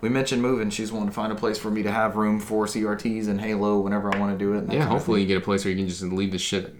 we 0.00 0.08
mentioned 0.08 0.42
moving. 0.42 0.70
She's 0.70 0.92
wanting 0.92 1.08
to 1.08 1.14
find 1.14 1.32
a 1.32 1.36
place 1.36 1.58
for 1.58 1.70
me 1.70 1.82
to 1.82 1.90
have 1.90 2.16
room 2.16 2.38
for 2.40 2.66
CRTs 2.66 3.28
and 3.28 3.40
Halo 3.40 3.80
whenever 3.80 4.14
I 4.14 4.18
want 4.18 4.38
to 4.38 4.44
do 4.44 4.54
it. 4.54 4.58
and 4.64 4.72
Yeah. 4.72 4.84
Hopefully 4.84 5.20
you 5.22 5.26
get 5.26 5.38
a 5.38 5.40
place 5.40 5.64
where 5.64 5.72
you 5.72 5.78
can 5.78 5.88
just 5.88 6.02
leave 6.02 6.32
the 6.32 6.38
shit 6.38 6.74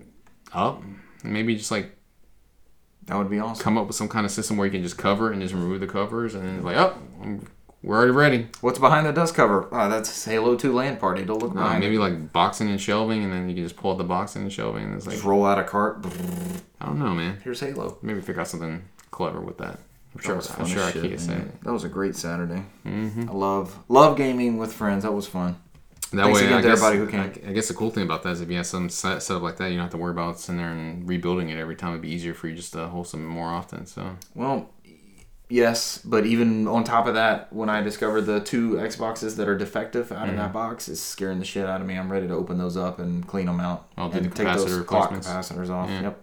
up. 0.53 0.83
Maybe 1.25 1.57
just 1.57 1.71
like 1.71 1.97
that 3.07 3.17
would 3.17 3.31
be 3.31 3.39
awesome. 3.39 3.63
come 3.63 3.79
up 3.79 3.87
with 3.87 3.97
some 3.97 4.09
kind 4.09 4.27
of 4.27 4.33
system 4.33 4.57
where 4.57 4.67
you 4.67 4.73
can 4.73 4.83
just 4.83 4.99
cover 4.99 5.31
it 5.31 5.35
and 5.35 5.43
just 5.43 5.55
remove 5.55 5.81
the 5.81 5.87
covers 5.87 6.35
and 6.35 6.45
then 6.45 6.57
it's 6.57 6.65
like, 6.65 6.77
oh, 6.77 6.99
we're 7.83 7.97
already 7.97 8.11
ready. 8.11 8.49
What's 8.63 8.81
behind 8.81 9.07
the 9.07 9.13
dust 9.13 9.35
cover? 9.37 9.69
Oh, 9.71 9.89
that's 9.89 10.25
Halo 10.25 10.57
2 10.57 10.73
land 10.73 10.99
party. 10.99 11.25
Don't 11.25 11.41
look 11.41 11.55
Uh, 11.57 11.79
maybe 11.79 11.97
it. 11.97 12.01
like 12.01 12.33
boxing 12.33 12.69
and 12.69 12.81
shelving, 12.81 13.23
and 13.23 13.33
then 13.33 13.49
you 13.49 13.55
can 13.55 13.63
just 13.63 13.77
pull 13.77 13.93
out 13.93 13.99
the 13.99 14.05
boxing 14.05 14.43
and 14.43 14.53
shelving. 14.53 14.85
And 14.87 14.95
it's 14.95 15.07
like, 15.07 15.15
just 15.17 15.25
roll 15.27 15.47
out 15.47 15.59
a 15.59 15.63
cart. 15.63 16.05
I 16.81 16.87
don't 16.87 16.99
know, 16.99 17.15
man. 17.15 17.39
Here's 17.45 17.61
Halo. 17.61 17.99
Maybe 18.03 18.21
figure 18.21 18.41
out 18.41 18.49
something 18.49 18.83
clever 19.13 19.41
with 19.41 19.59
that. 19.59 19.79
I'm 20.17 20.23
sure. 20.23 20.35
That 20.35 20.37
was 20.37 20.51
I'm 20.59 20.67
sure 20.67 20.83
as 20.83 20.89
I 20.89 20.93
shit, 20.93 21.03
can't 21.03 21.21
say 21.21 21.33
man. 21.33 21.41
it. 21.43 21.61
That 21.65 21.73
was 21.73 21.85
a 21.85 21.89
great 21.89 22.17
Saturday. 22.17 22.63
Mm-hmm. 22.85 23.29
I 23.31 23.33
love 23.33 23.79
love 23.89 24.17
gaming 24.17 24.59
with 24.59 24.73
friends. 24.73 25.03
That 25.05 25.13
was 25.13 25.27
fun. 25.27 25.57
That 26.13 26.23
Thanks 26.25 26.41
way, 26.41 26.47
again 26.47 26.59
I 26.59 26.63
to 26.63 26.69
guess, 26.69 26.83
everybody 26.83 26.99
who 26.99 27.07
came. 27.11 27.45
I, 27.47 27.51
I 27.51 27.53
guess 27.53 27.69
the 27.69 27.75
cool 27.75 27.91
thing 27.91 28.05
about 28.05 28.23
that 28.23 28.31
is 28.31 28.41
if 28.41 28.49
you 28.49 28.57
have 28.57 28.67
some 28.67 28.89
set, 28.89 29.23
setup 29.23 29.43
like 29.43 29.57
that, 29.57 29.69
you 29.71 29.75
don't 29.77 29.85
have 29.85 29.91
to 29.91 29.97
worry 29.97 30.13
about 30.13 30.39
sitting 30.39 30.57
there 30.59 30.71
and 30.71 31.07
rebuilding 31.09 31.49
it 31.51 31.59
every 31.59 31.75
time. 31.75 31.91
It'd 31.91 32.03
be 32.03 32.11
easier 32.11 32.33
for 32.33 32.47
you 32.49 32.55
just 32.55 32.73
to 32.75 32.87
host 32.87 33.11
them 33.13 33.27
more 33.27 33.49
often. 33.49 33.87
So 33.87 34.17
Well, 34.37 34.71
yes, 35.49 35.99
but 36.05 36.25
even 36.25 36.69
on 36.69 36.85
top 36.85 37.07
of 37.09 37.15
that, 37.15 37.53
when 37.53 37.69
I 37.69 37.83
discovered 37.83 38.23
the 38.23 38.39
two 38.41 38.75
Xboxes 38.75 39.37
that 39.37 39.49
are 39.49 39.59
defective 39.59 40.13
out 40.13 40.29
of 40.29 40.37
that 40.37 40.53
box, 40.53 40.89
is 40.89 41.03
scaring 41.03 41.41
the 41.41 41.45
shit 41.45 41.67
out 41.67 41.81
of 41.81 41.87
me. 41.89 41.99
I'm 41.99 42.11
ready 42.11 42.29
to 42.29 42.35
open 42.35 42.57
those 42.59 42.77
up 42.77 42.99
and 43.01 43.27
clean 43.27 43.47
them 43.47 43.59
out 43.61 43.89
Oh, 43.99 44.09
do 44.09 44.19
and 44.19 44.31
the 44.31 44.35
take 44.45 44.47
those 44.57 44.81
clock 44.85 45.11
capacitors 45.11 45.71
off. 45.71 45.91
Yeah. 45.91 46.03
Yep, 46.03 46.21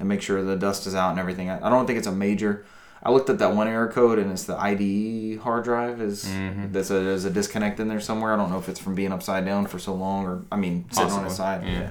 and 0.00 0.08
make 0.10 0.20
sure 0.20 0.42
the 0.42 0.56
dust 0.56 0.86
is 0.86 0.94
out 0.94 1.10
and 1.10 1.18
everything. 1.18 1.48
I 1.48 1.66
I 1.66 1.70
don't 1.70 1.86
think 1.86 1.98
it's 1.98 2.06
a 2.06 2.12
major. 2.12 2.66
I 3.06 3.10
looked 3.10 3.30
at 3.30 3.38
that 3.38 3.54
one 3.54 3.68
error 3.68 3.86
code 3.86 4.18
and 4.18 4.32
it's 4.32 4.44
the 4.44 4.56
IDE 4.58 5.38
hard 5.40 5.62
drive 5.62 6.00
is 6.00 6.24
Mhm. 6.24 6.72
there's 6.72 6.90
a 6.90 6.94
there's 6.94 7.24
a 7.24 7.30
disconnect 7.30 7.78
in 7.78 7.86
there 7.86 8.00
somewhere. 8.00 8.32
I 8.32 8.36
don't 8.36 8.50
know 8.50 8.58
if 8.58 8.68
it's 8.68 8.80
from 8.80 8.96
being 8.96 9.12
upside 9.12 9.44
down 9.44 9.66
for 9.66 9.78
so 9.78 9.94
long 9.94 10.26
or 10.26 10.42
I 10.50 10.56
mean 10.56 10.86
sitting 10.90 11.12
on 11.12 11.24
its 11.24 11.36
side. 11.36 11.62
Yeah. 11.64 11.72
yeah, 11.72 11.90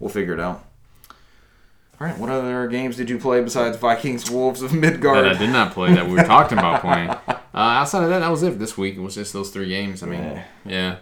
we'll 0.00 0.10
figure 0.10 0.34
it 0.34 0.40
out. 0.40 0.64
All 2.00 2.06
right, 2.06 2.18
what 2.18 2.28
other 2.30 2.66
games 2.68 2.96
did 2.96 3.08
you 3.10 3.18
play 3.18 3.40
besides 3.40 3.76
Vikings 3.76 4.30
Wolves 4.30 4.60
of 4.62 4.72
Midgard? 4.74 5.24
that 5.24 5.36
I 5.36 5.38
did 5.38 5.50
not 5.50 5.72
play 5.72 5.94
that 5.94 6.06
we 6.06 6.14
were 6.14 6.24
talking 6.24 6.58
about 6.58 6.80
playing. 6.80 7.10
Uh, 7.54 7.60
outside 7.80 8.04
of 8.04 8.10
that, 8.10 8.20
that 8.20 8.30
was 8.30 8.44
it 8.44 8.56
this 8.60 8.78
week. 8.78 8.94
It 8.96 9.00
was 9.00 9.16
just 9.16 9.32
those 9.32 9.50
three 9.50 9.68
games. 9.68 10.04
I 10.04 10.06
mean, 10.06 10.20
Yeah. 10.22 10.44
yeah. 10.64 10.96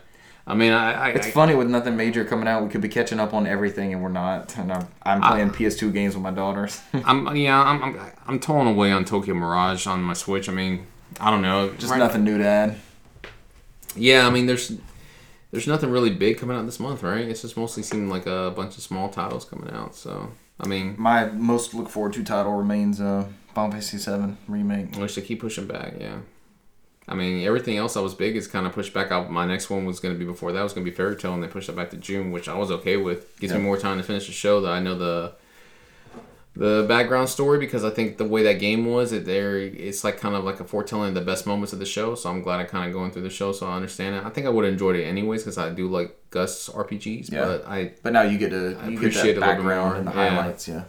I 0.49 0.55
mean, 0.55 0.73
I, 0.73 0.93
I, 0.93 1.09
It's 1.11 1.27
I- 1.27 1.31
funny 1.31 1.55
with 1.57 1.69
nothing 1.69 1.97
major 1.97 2.25
coming 2.25 2.47
out. 2.47 2.63
We 2.63 2.69
could 2.69 2.81
be 2.81 2.89
catching 2.89 3.19
up 3.19 3.35
on 3.35 3.47
everything, 3.47 3.93
and 3.93 4.01
we're 4.03 4.09
not. 4.11 4.57
And 4.57 4.73
I'm, 4.73 4.87
I'm 5.03 5.23
I- 5.25 5.31
playing 5.33 5.51
PS2 5.51 5.93
games 5.93 6.15
with 6.15 6.23
my 6.23 6.31
daughters. 6.31 6.81
I'm 7.05 7.35
yeah, 7.37 7.61
I'm, 7.61 7.83
I'm 7.83 8.01
I'm 8.27 8.39
towing 8.41 8.69
away 8.69 8.93
on 8.93 9.05
Tokyo 9.05 9.35
Mirage 9.35 9.87
on 9.87 10.03
my 10.03 10.13
Switch. 10.15 10.49
I 10.49 10.53
mean, 10.53 10.87
I 11.21 11.31
don't 11.31 11.43
know, 11.43 11.71
Just 11.79 11.91
Right- 11.91 11.99
nothing 11.99 12.23
new 12.25 12.39
to 12.39 12.47
add. 12.47 12.77
Yeah, 13.97 14.27
I 14.27 14.31
mean, 14.31 14.47
there's 14.47 14.73
there's 15.51 15.67
nothing 15.67 15.91
really 15.91 16.11
big 16.11 16.39
coming 16.39 16.57
out 16.57 16.65
this 16.67 16.79
month, 16.81 17.03
right? 17.03 17.27
It's 17.29 17.43
just 17.43 17.57
mostly 17.57 17.83
seemed 17.83 18.11
like 18.11 18.27
a 18.27 18.53
bunch 18.55 18.77
of 18.77 18.83
small 18.83 19.09
titles 19.09 19.45
coming 19.45 19.71
out. 19.73 19.95
So 19.97 20.31
I 20.61 20.67
mean, 20.69 20.95
My 20.99 21.27
most 21.27 21.75
look 21.75 21.89
forward 21.89 22.13
to 22.15 22.23
title 22.25 22.53
remains 22.53 23.01
uh, 23.01 23.27
Final 23.55 23.73
Fantasy 23.73 23.99
VII 23.99 24.35
remake. 24.49 24.97
I 24.97 25.01
wish 25.01 25.15
they 25.15 25.23
keep 25.23 25.41
pushing 25.41 25.67
back. 25.67 25.95
Yeah. 25.99 26.19
I 27.09 27.15
mean, 27.15 27.47
everything 27.47 27.77
else 27.77 27.95
that 27.95 28.03
was 28.03 28.15
big 28.15 28.35
is 28.37 28.49
kind 28.49 28.67
of 28.67 28.73
pushed 28.73 28.93
back 28.93 29.13
out. 29.13 29.31
My 29.31 29.47
next 29.47 29.71
one 29.71 29.85
was 29.85 30.01
going 30.01 30.13
to 30.15 30.19
be 30.19 30.25
before 30.25 30.51
that 30.53 30.63
was 30.63 30.73
going 30.73 30.85
to 30.85 30.91
be 30.91 30.97
Fairy 30.97 31.15
Tail, 31.17 31.35
and 31.35 31.43
they 31.43 31.47
pushed 31.47 31.69
it 31.69 31.77
back 31.77 31.91
to 31.91 31.97
June, 31.97 32.33
which 32.33 32.49
I 32.49 32.55
was 32.55 32.71
okay 32.71 32.97
with. 32.97 33.39
Gives 33.39 33.53
Yeah. 33.53 33.59
me 33.59 33.65
more 33.65 33.77
time 33.79 33.97
to 33.99 34.03
finish 34.03 34.27
the 34.27 34.33
show. 34.33 34.61
That 34.61 34.73
I 34.73 34.81
know 34.81 34.97
the 34.99 35.33
the 36.59 36.87
background 36.89 37.29
story 37.29 37.59
because 37.59 37.85
I 37.85 37.91
think 37.91 38.17
the 38.17 38.25
way 38.25 38.43
that 38.45 38.55
game 38.55 38.87
was, 38.87 39.13
it 39.13 39.27
there 39.27 39.59
it's 39.59 40.03
like 40.05 40.19
kind 40.19 40.35
of 40.35 40.43
like 40.43 40.59
a 40.59 40.65
foretelling 40.65 41.11
of 41.11 41.15
the 41.15 41.21
best 41.21 41.47
moments 41.47 41.75
of 41.75 41.79
the 41.79 41.85
show. 41.85 42.15
So 42.15 42.31
I'm 42.31 42.41
glad 42.41 42.61
I 42.61 42.65
kind 42.65 42.87
of 42.87 42.95
going 42.95 43.11
through 43.11 43.23
the 43.23 43.31
show, 43.31 43.53
so 43.53 43.67
I 43.67 43.77
understand 43.77 44.17
it. 44.17 44.25
I 44.25 44.31
think 44.31 44.47
I 44.47 44.51
would 44.51 44.65
have 44.65 44.73
enjoyed 44.73 44.97
it 44.97 45.05
anyways 45.05 45.43
because 45.43 45.59
I 45.59 45.69
do 45.71 45.87
like 45.87 46.17
Gust 46.31 46.73
RPGs, 46.73 47.31
Yeah. 47.31 47.45
but 47.45 47.67
I 47.69 47.93
But 48.03 48.15
now 48.15 48.23
you 48.23 48.39
get 48.39 48.51
to 48.51 48.77
I 48.83 48.89
you 48.89 48.97
appreciate 48.97 49.35
get 49.35 49.41
that 49.41 49.59
a 49.59 49.63
little 49.63 49.65
bit 49.65 49.69
background 49.69 49.97
and 49.99 50.09
the 50.09 50.13
yeah. 50.13 50.29
highlights. 50.31 50.67
Yeah. 50.69 50.85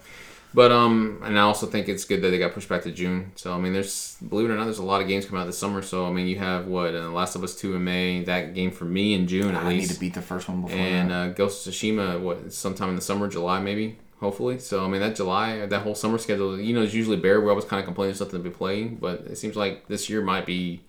But 0.58 0.72
um, 0.72 1.22
and 1.24 1.38
I 1.38 1.44
also 1.44 1.68
think 1.68 1.88
it's 1.88 2.04
good 2.04 2.24
that 2.24 2.32
they 2.32 2.40
got 2.40 2.52
pushed 2.52 2.68
back 2.68 2.82
to 2.82 2.92
June. 2.92 3.32
So 3.36 3.54
I 3.54 3.60
mean, 3.60 3.74
there's 3.74 4.18
believe 4.28 4.50
it 4.50 4.54
or 4.54 4.56
not, 4.56 4.64
there's 4.64 4.80
a 4.80 4.84
lot 4.84 5.02
of 5.02 5.08
games 5.08 5.28
coming 5.28 5.40
out 5.40 5.46
this 5.46 5.60
summer. 5.60 5.84
So 5.84 6.08
I 6.08 6.12
mean, 6.12 6.26
you 6.26 6.40
have 6.40 6.66
what 6.66 6.96
uh, 6.96 7.12
Last 7.12 7.36
of 7.36 7.44
Us 7.44 7.56
two 7.56 7.76
in 7.76 7.84
May. 7.84 8.24
That 8.24 8.56
game 8.56 8.72
for 8.72 8.86
me 8.86 9.14
in 9.14 9.28
June 9.28 9.54
at 9.54 9.64
I 9.64 9.74
need 9.76 9.88
to 9.90 10.00
beat 10.00 10.16
the 10.16 10.22
first 10.24 10.50
one 10.50 10.64
before 10.64 10.76
and 10.76 11.12
uh, 11.12 11.28
Ghost 11.28 11.68
of 11.68 11.74
Tsushima 11.74 12.20
what 12.20 12.52
sometime 12.52 12.90
in 12.90 12.96
the 12.96 13.04
summer, 13.04 13.28
July 13.28 13.60
maybe, 13.60 14.00
hopefully. 14.20 14.58
So 14.58 14.84
I 14.84 14.88
mean, 14.88 15.00
that 15.00 15.16
July, 15.16 15.68
that 15.68 15.84
whole 15.84 15.94
summer 15.94 16.18
schedule, 16.18 16.60
you 16.60 16.74
know, 16.74 16.82
is 16.82 16.96
usually 16.96 17.18
bare. 17.18 17.40
We're 17.40 17.52
always 17.52 17.66
kind 17.66 17.80
of 17.80 17.86
complaining 17.86 18.14
there's 18.14 18.18
something 18.18 18.42
to 18.44 18.50
be 18.50 18.56
playing, 18.56 18.96
but 18.96 19.28
it 19.28 19.38
seems 19.38 19.56
like 19.56 19.88
this 19.88 20.10
year 20.10 20.24
might 20.24 20.48
be. 20.48 20.82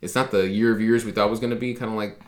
It's 0.00 0.14
not 0.14 0.30
the 0.30 0.48
year 0.48 0.72
of 0.72 0.80
years 0.80 1.04
we 1.04 1.12
thought 1.12 1.26
it 1.26 1.30
was 1.30 1.40
going 1.40 1.52
to 1.52 1.56
be. 1.56 1.74
Kind 1.74 1.90
of 1.90 1.98
like 1.98 2.18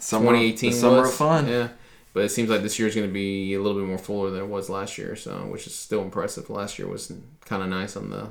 Summer, 0.00 0.32
2018 0.32 0.70
the 0.72 0.76
summer 0.76 1.00
was. 1.02 1.10
of 1.10 1.14
fun. 1.14 1.46
Yeah. 1.46 1.68
But 2.14 2.22
it 2.24 2.28
seems 2.30 2.48
like 2.48 2.62
this 2.62 2.78
year 2.78 2.86
is 2.86 2.94
going 2.94 3.08
to 3.08 3.12
be 3.12 3.54
a 3.54 3.60
little 3.60 3.78
bit 3.78 3.88
more 3.88 3.98
fuller 3.98 4.30
than 4.30 4.40
it 4.40 4.48
was 4.48 4.70
last 4.70 4.96
year, 4.96 5.16
so 5.16 5.46
which 5.46 5.66
is 5.66 5.74
still 5.74 6.00
impressive. 6.00 6.48
Last 6.48 6.78
year 6.78 6.88
was 6.88 7.12
kind 7.44 7.62
of 7.62 7.68
nice 7.68 7.96
on 7.96 8.08
the 8.10 8.28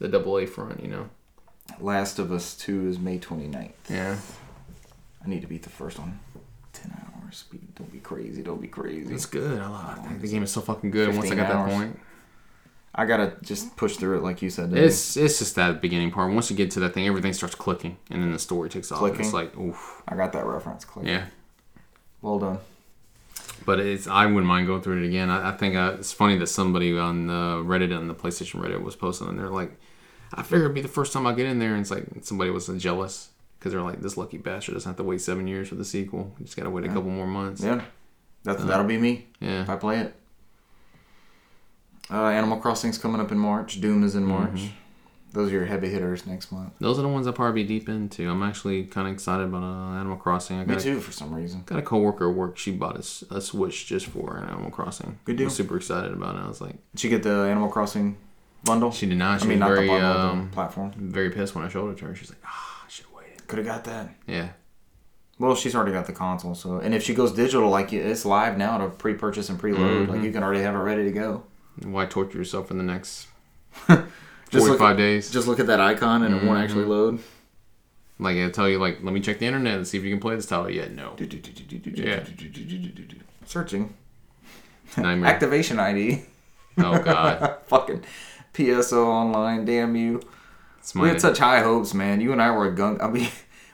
the 0.00 0.08
double 0.08 0.36
A 0.38 0.46
front, 0.46 0.82
you 0.82 0.88
know. 0.88 1.08
Last 1.80 2.18
of 2.18 2.32
Us 2.32 2.56
2 2.56 2.88
is 2.88 2.98
May 2.98 3.20
29th. 3.20 3.70
Yeah. 3.88 4.18
I 5.24 5.28
need 5.28 5.40
to 5.42 5.46
beat 5.46 5.62
the 5.62 5.70
first 5.70 6.00
one. 6.00 6.18
10 6.72 6.92
hours. 7.22 7.44
Don't 7.76 7.92
be 7.92 8.00
crazy. 8.00 8.42
Don't 8.42 8.60
be 8.60 8.66
crazy. 8.66 9.14
It's 9.14 9.26
good. 9.26 9.60
I 9.60 9.68
love 9.68 10.10
it. 10.10 10.20
The 10.20 10.28
game 10.28 10.42
is 10.42 10.50
so 10.50 10.60
fucking 10.60 10.90
good. 10.90 11.10
Once 11.10 11.30
I 11.30 11.36
15 11.36 11.38
got 11.38 11.48
that 11.48 11.70
point, 11.70 12.00
I 12.92 13.06
gotta 13.06 13.36
just 13.42 13.76
push 13.76 13.96
through 13.96 14.18
it 14.18 14.22
like 14.24 14.42
you 14.42 14.50
said. 14.50 14.72
it's 14.72 15.16
it's 15.16 15.38
just 15.38 15.54
that 15.54 15.80
beginning 15.80 16.10
part. 16.10 16.32
Once 16.32 16.50
you 16.50 16.56
get 16.56 16.72
to 16.72 16.80
that 16.80 16.92
thing, 16.92 17.06
everything 17.06 17.32
starts 17.32 17.54
clicking, 17.54 17.96
and 18.10 18.20
then 18.20 18.32
the 18.32 18.38
story 18.40 18.68
takes 18.68 18.90
off. 18.90 18.98
Clicking? 18.98 19.20
It's 19.20 19.32
like, 19.32 19.56
oof. 19.56 20.02
I 20.08 20.16
got 20.16 20.32
that 20.32 20.44
reference. 20.44 20.84
Click. 20.84 21.06
Yeah. 21.06 21.26
Well 22.20 22.40
done. 22.40 22.58
But 23.64 23.78
it's 23.80 24.06
I 24.06 24.26
wouldn't 24.26 24.46
mind 24.46 24.66
going 24.66 24.82
through 24.82 25.02
it 25.02 25.06
again. 25.06 25.30
I, 25.30 25.50
I 25.50 25.52
think 25.52 25.76
uh, 25.76 25.96
it's 25.98 26.12
funny 26.12 26.36
that 26.38 26.48
somebody 26.48 26.98
on 26.98 27.26
the 27.28 27.62
Reddit 27.64 27.96
on 27.96 28.08
the 28.08 28.14
PlayStation 28.14 28.60
Reddit 28.60 28.82
was 28.82 28.96
posting, 28.96 29.28
and 29.28 29.38
they're 29.38 29.48
like, 29.50 29.78
"I 30.34 30.42
figured 30.42 30.62
it'd 30.62 30.74
be 30.74 30.80
the 30.80 30.88
first 30.88 31.12
time 31.12 31.26
I 31.26 31.32
get 31.32 31.46
in 31.46 31.58
there," 31.58 31.72
and 31.72 31.80
it's 31.80 31.90
like 31.90 32.04
somebody 32.22 32.50
was 32.50 32.66
jealous 32.78 33.30
because 33.58 33.72
they're 33.72 33.82
like, 33.82 34.00
"This 34.00 34.16
lucky 34.16 34.38
bastard 34.38 34.74
doesn't 34.74 34.88
have 34.90 34.96
to 34.96 35.04
wait 35.04 35.20
seven 35.20 35.46
years 35.46 35.68
for 35.68 35.76
the 35.76 35.84
sequel. 35.84 36.34
You 36.38 36.44
just 36.46 36.56
gotta 36.56 36.70
wait 36.70 36.84
a 36.84 36.88
couple 36.88 37.10
more 37.10 37.26
months." 37.26 37.62
Yeah. 37.62 37.82
That's, 38.44 38.64
that'll 38.64 38.86
be 38.86 38.98
me 38.98 39.26
Yeah. 39.38 39.62
if 39.62 39.70
I 39.70 39.76
play 39.76 40.00
it. 40.00 40.14
Uh, 42.10 42.24
Animal 42.26 42.58
Crossing's 42.58 42.98
coming 42.98 43.20
up 43.20 43.30
in 43.30 43.38
March. 43.38 43.80
Doom 43.80 44.02
is 44.02 44.16
in 44.16 44.24
March. 44.24 44.50
Mm-hmm. 44.50 44.76
Those 45.32 45.48
are 45.50 45.54
your 45.54 45.64
heavy 45.66 45.88
hitters 45.88 46.26
next 46.26 46.52
month. 46.52 46.74
Those 46.78 46.98
are 46.98 47.02
the 47.02 47.08
ones 47.08 47.26
I'll 47.26 47.32
probably 47.32 47.62
be 47.62 47.68
deep 47.78 47.88
into. 47.88 48.28
I'm 48.30 48.42
actually 48.42 48.84
kind 48.84 49.08
of 49.08 49.14
excited 49.14 49.44
about 49.44 49.62
uh, 49.62 49.98
Animal 49.98 50.16
Crossing. 50.18 50.58
I 50.58 50.64
Me 50.64 50.74
got 50.74 50.80
a, 50.80 50.84
too, 50.84 51.00
for 51.00 51.10
some 51.12 51.32
reason. 51.34 51.62
got 51.64 51.78
a 51.78 51.82
coworker 51.82 52.28
at 52.30 52.36
work. 52.36 52.58
She 52.58 52.70
bought 52.72 52.98
a 52.98 53.40
Switch 53.40 53.86
just 53.86 54.06
for 54.06 54.36
Animal 54.38 54.70
Crossing. 54.70 55.18
Good 55.24 55.36
deal. 55.36 55.44
I 55.44 55.48
was 55.48 55.56
super 55.56 55.76
excited 55.76 56.12
about 56.12 56.36
it. 56.36 56.40
I 56.40 56.48
was 56.48 56.60
like, 56.60 56.76
Did 56.94 57.04
you 57.04 57.10
get 57.10 57.22
the 57.22 57.30
Animal 57.30 57.68
Crossing 57.70 58.18
bundle? 58.64 58.92
she 58.92 59.06
did 59.06 59.16
not. 59.18 59.40
She 59.40 59.46
I 59.46 59.48
mean, 59.48 59.60
was 59.60 59.68
not 59.68 59.74
very, 59.74 59.86
the 59.86 59.92
bundle, 59.92 60.10
um, 60.20 60.44
the 60.50 60.54
platform. 60.54 60.92
very 60.96 61.30
pissed 61.30 61.54
when 61.54 61.64
I 61.64 61.68
showed 61.68 61.90
it 61.92 61.98
to 61.98 62.04
her. 62.06 62.14
She's 62.14 62.28
like, 62.30 62.40
ah, 62.44 62.82
I 62.84 62.88
should 62.90 63.06
have 63.06 63.14
waited. 63.14 63.46
Could 63.48 63.58
have 63.58 63.66
got 63.66 63.84
that. 63.84 64.10
Yeah. 64.26 64.50
Well, 65.38 65.54
she's 65.56 65.74
already 65.74 65.92
got 65.92 66.06
the 66.06 66.12
console, 66.12 66.54
so 66.54 66.76
and 66.76 66.94
if 66.94 67.02
she 67.02 67.14
goes 67.14 67.32
digital, 67.32 67.70
like 67.70 67.92
it's 67.92 68.24
live 68.26 68.58
now 68.58 68.76
to 68.78 68.88
pre-purchase 68.90 69.48
and 69.48 69.58
preload. 69.58 70.08
Like 70.08 70.20
Mhm. 70.20 70.24
you 70.24 70.30
can 70.30 70.42
already 70.44 70.60
have 70.60 70.74
it 70.74 70.78
ready 70.78 71.04
to 71.04 71.10
go. 71.10 71.44
Why 71.82 72.04
torture 72.04 72.36
yourself 72.38 72.68
for 72.68 72.74
the 72.74 72.82
next 72.82 73.26
Just 74.52 74.68
look 74.68 74.78
45 74.78 74.90
at, 74.90 74.96
days? 74.96 75.30
just 75.30 75.48
look 75.48 75.58
at 75.60 75.66
that 75.66 75.80
icon 75.80 76.22
and 76.22 76.34
it 76.34 76.44
won't 76.44 76.58
Mhm. 76.58 76.62
actually 76.64 76.84
load. 76.84 77.18
Like, 78.18 78.36
it'll 78.36 78.50
tell 78.50 78.68
you, 78.68 78.78
like, 78.78 78.98
let 79.02 79.12
me 79.12 79.20
check 79.20 79.38
the 79.40 79.46
internet 79.46 79.74
and 79.76 79.86
see 79.88 79.98
if 79.98 80.04
you 80.04 80.10
can 80.10 80.20
play 80.20 80.36
this 80.36 80.46
title 80.46 80.70
yet. 80.70 80.92
No. 80.92 81.16
Yeah. 81.18 82.24
Searching. 83.46 83.94
Nightmare. 84.96 85.28
Activation 85.30 85.78
ID. 85.80 86.22
oh, 86.78 87.02
God. 87.02 87.56
Fucking 87.66 88.04
PSO 88.54 89.06
online. 89.06 89.64
Damn 89.64 89.96
you. 89.96 90.20
We 90.94 91.08
had 91.08 91.20
such 91.20 91.38
high 91.38 91.60
hopes, 91.60 91.94
man. 91.94 92.20
You 92.20 92.32
and 92.32 92.42
I 92.42 92.50
were 92.50 92.66
a 92.66 92.72
gunk. 92.74 93.02
I 93.02 93.08
mean, 93.08 93.28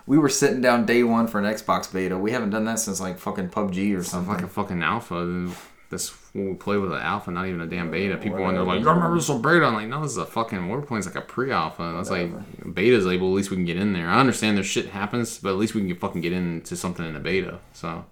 we 0.06 0.16
were 0.18 0.28
sitting 0.28 0.60
down 0.60 0.86
day 0.86 1.02
one 1.02 1.26
for 1.26 1.38
an 1.38 1.44
Xbox 1.44 1.92
beta. 1.92 2.16
We 2.16 2.32
haven't 2.32 2.50
done 2.50 2.64
that 2.66 2.78
since 2.78 3.00
like 3.00 3.18
fucking 3.18 3.48
PUBG 3.50 3.94
or 3.96 3.98
it's 4.00 4.10
something. 4.10 4.32
like 4.32 4.42
a 4.44 4.48
fucking 4.48 4.82
alpha. 4.82 5.50
This 5.90 6.10
when 6.34 6.50
we 6.50 6.54
play 6.54 6.76
with 6.76 6.92
an 6.92 6.98
alpha, 6.98 7.30
not 7.30 7.46
even 7.46 7.62
a 7.62 7.66
damn 7.66 7.90
beta. 7.90 8.18
People 8.18 8.44
when 8.44 8.54
they're 8.54 8.62
like, 8.62 8.80
"You 8.80 8.86
remember 8.88 9.16
this 9.16 9.28
was 9.28 9.40
beta?" 9.40 9.64
I'm 9.64 9.72
like, 9.72 9.88
"No, 9.88 10.02
this 10.02 10.10
is 10.12 10.18
a 10.18 10.26
fucking. 10.26 10.68
We're 10.68 10.82
playing 10.82 11.04
like 11.04 11.14
a 11.14 11.22
pre-alpha. 11.22 11.94
That's 11.96 12.10
like 12.10 12.74
beta's 12.74 13.06
label. 13.06 13.28
At 13.28 13.36
least 13.36 13.50
we 13.50 13.56
can 13.56 13.64
get 13.64 13.78
in 13.78 13.94
there. 13.94 14.06
I 14.08 14.20
understand 14.20 14.58
there's 14.58 14.66
shit 14.66 14.90
happens, 14.90 15.38
but 15.38 15.48
at 15.50 15.56
least 15.56 15.74
we 15.74 15.86
can 15.86 15.96
fucking 15.96 16.20
get 16.20 16.32
into 16.32 16.76
something 16.76 17.06
in 17.06 17.16
a 17.16 17.20
beta. 17.20 17.60
So 17.72 18.04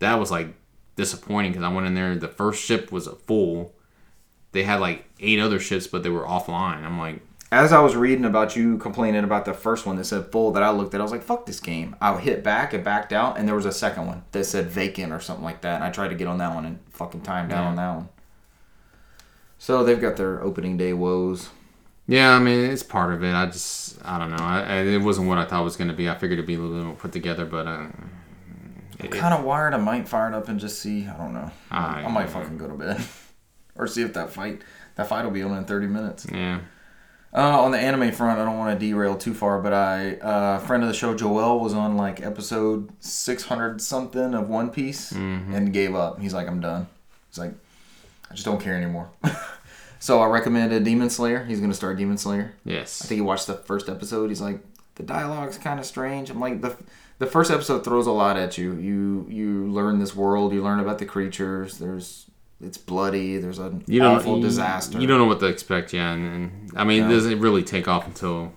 that 0.00 0.16
was 0.20 0.30
like 0.30 0.48
disappointing 0.96 1.52
because 1.52 1.64
I 1.64 1.72
went 1.72 1.86
in 1.86 1.94
there. 1.94 2.14
The 2.16 2.28
first 2.28 2.62
ship 2.62 2.92
was 2.92 3.08
full. 3.26 3.72
They 4.52 4.64
had 4.64 4.80
like 4.80 5.06
eight 5.20 5.38
other 5.38 5.58
ships, 5.58 5.86
but 5.86 6.02
they 6.02 6.10
were 6.10 6.24
offline. 6.24 6.82
I'm 6.84 6.98
like, 6.98 7.20
As 7.52 7.72
I 7.72 7.80
was 7.80 7.94
reading 7.94 8.24
about 8.24 8.56
you 8.56 8.76
complaining 8.78 9.22
about 9.22 9.44
the 9.44 9.54
first 9.54 9.86
one 9.86 9.96
that 9.96 10.04
said 10.04 10.32
full, 10.32 10.50
that 10.52 10.62
I 10.62 10.70
looked 10.70 10.94
at, 10.94 11.00
I 11.00 11.04
was 11.04 11.12
like, 11.12 11.22
"Fuck 11.22 11.46
this 11.46 11.60
game." 11.60 11.94
I 12.00 12.18
hit 12.18 12.42
back 12.42 12.72
and 12.72 12.82
backed 12.82 13.12
out, 13.12 13.38
and 13.38 13.46
there 13.46 13.54
was 13.54 13.66
a 13.66 13.72
second 13.72 14.06
one 14.06 14.24
that 14.32 14.44
said 14.44 14.66
vacant 14.66 15.12
or 15.12 15.20
something 15.20 15.44
like 15.44 15.60
that. 15.62 15.76
And 15.76 15.84
I 15.84 15.90
tried 15.90 16.08
to 16.08 16.14
get 16.14 16.26
on 16.26 16.38
that 16.38 16.54
one 16.54 16.64
and 16.66 16.78
fucking 16.96 17.20
time 17.22 17.48
down 17.48 17.62
Yeah. 17.62 17.68
on 17.70 17.76
that 17.76 17.94
one. 17.96 18.08
So 19.58 19.84
they've 19.84 20.00
got 20.00 20.16
their 20.16 20.42
opening 20.42 20.76
day 20.76 20.92
woes. 20.92 21.48
yeah, 22.06 22.32
I 22.32 22.38
mean, 22.38 22.70
it's 22.70 22.82
part 22.82 23.12
of 23.12 23.24
it. 23.24 23.32
I 23.34 23.46
just, 23.46 23.98
I 24.04 24.18
don't 24.18 24.30
know. 24.30 24.36
I, 24.42 24.60
I, 24.60 24.76
it 24.82 24.98
wasn't 25.02 25.28
what 25.28 25.38
I 25.38 25.44
thought 25.44 25.60
it 25.62 25.64
was 25.64 25.76
going 25.76 25.88
to 25.88 25.94
be. 25.94 26.08
I 26.08 26.14
figured 26.14 26.38
it'd 26.38 26.46
be 26.46 26.54
a 26.54 26.58
little 26.58 26.76
bit 26.76 26.84
more 26.86 26.94
put 26.94 27.12
together, 27.12 27.46
but 27.46 27.66
uh, 27.66 27.86
it, 28.98 29.10
Kind 29.12 29.34
of 29.34 29.44
wired. 29.44 29.74
I 29.74 29.78
might 29.78 30.06
fire 30.08 30.28
it 30.28 30.34
up 30.34 30.48
and 30.48 30.60
just 30.60 30.78
see. 30.80 31.06
I 31.06 31.16
don't 31.16 31.32
know. 31.32 31.50
I- 31.70 32.04
I 32.04 32.08
might 32.08 32.28
fucking 32.28 32.58
go 32.58 32.68
to 32.68 32.74
bed, 32.74 33.02
or 33.76 33.86
see 33.86 34.02
if 34.02 34.12
that 34.14 34.30
fight 34.30 34.62
that 34.96 35.08
fight 35.08 35.24
will 35.24 35.30
be 35.32 35.42
on 35.42 35.56
in 35.56 35.64
thirty 35.64 35.86
minutes. 35.86 36.26
yeah. 36.32 36.60
Uh, 37.36 37.60
on 37.60 37.70
the 37.70 37.78
anime 37.78 38.12
front, 38.12 38.40
I 38.40 38.44
don't 38.46 38.56
want 38.56 38.78
to 38.80 38.86
derail 38.86 39.14
too 39.14 39.34
far, 39.34 39.60
but 39.60 39.74
I 39.74 40.14
uh, 40.16 40.58
friend 40.60 40.82
of 40.82 40.88
the 40.88 40.94
show 40.94 41.14
Joel 41.14 41.60
was 41.60 41.74
on 41.74 41.96
like 41.98 42.22
episode 42.22 42.88
six 43.00 43.44
hundred 43.44 43.82
something 43.82 44.32
of 44.32 44.48
One 44.48 44.70
Piece 44.70 45.12
Mhm. 45.12 45.54
and 45.54 45.72
gave 45.72 45.94
up. 45.94 46.18
He's 46.20 46.32
like, 46.32 46.48
I'm 46.48 46.60
done. 46.60 46.86
He's 47.28 47.38
like, 47.38 47.52
I 48.30 48.34
just 48.34 48.46
don't 48.46 48.60
care 48.60 48.74
anymore. 48.74 49.10
so 49.98 50.20
I 50.20 50.26
recommended 50.28 50.82
Demon 50.84 51.10
Slayer. 51.10 51.44
He's 51.44 51.60
gonna 51.60 51.74
start 51.74 51.98
Demon 51.98 52.16
Slayer. 52.16 52.54
Yes. 52.64 53.02
I 53.04 53.08
think 53.08 53.16
he 53.18 53.22
watched 53.22 53.46
the 53.46 53.54
first 53.54 53.88
episode. 53.90 54.28
He's 54.28 54.40
like, 54.40 54.60
the 54.94 55.02
dialogue's 55.02 55.58
kind 55.58 55.78
of 55.78 55.84
strange. 55.86 56.30
I'm 56.30 56.40
like, 56.40 56.62
the 56.62 56.74
the 57.18 57.26
first 57.26 57.50
episode 57.50 57.84
throws 57.84 58.06
a 58.06 58.12
lot 58.12 58.36
at 58.38 58.56
you. 58.56 58.74
You 58.76 59.26
you 59.28 59.66
learn 59.70 59.98
this 59.98 60.14
world. 60.16 60.52
You 60.54 60.62
learn 60.62 60.80
about 60.80 60.98
the 60.98 61.06
creatures. 61.06 61.78
There's 61.78 62.25
it's 62.60 62.78
bloody. 62.78 63.38
There's 63.38 63.58
an 63.58 63.84
you 63.86 64.00
don't 64.00 64.16
awful 64.16 64.36
you, 64.36 64.42
disaster. 64.42 65.00
You 65.00 65.06
don't 65.06 65.18
know 65.18 65.26
what 65.26 65.40
to 65.40 65.46
expect, 65.46 65.92
yeah. 65.92 66.12
And, 66.12 66.24
and 66.26 66.70
I 66.76 66.84
mean, 66.84 67.02
Yeah. 67.02 67.08
it 67.10 67.12
doesn't 67.12 67.40
really 67.40 67.62
take 67.62 67.88
off 67.88 68.06
until 68.06 68.52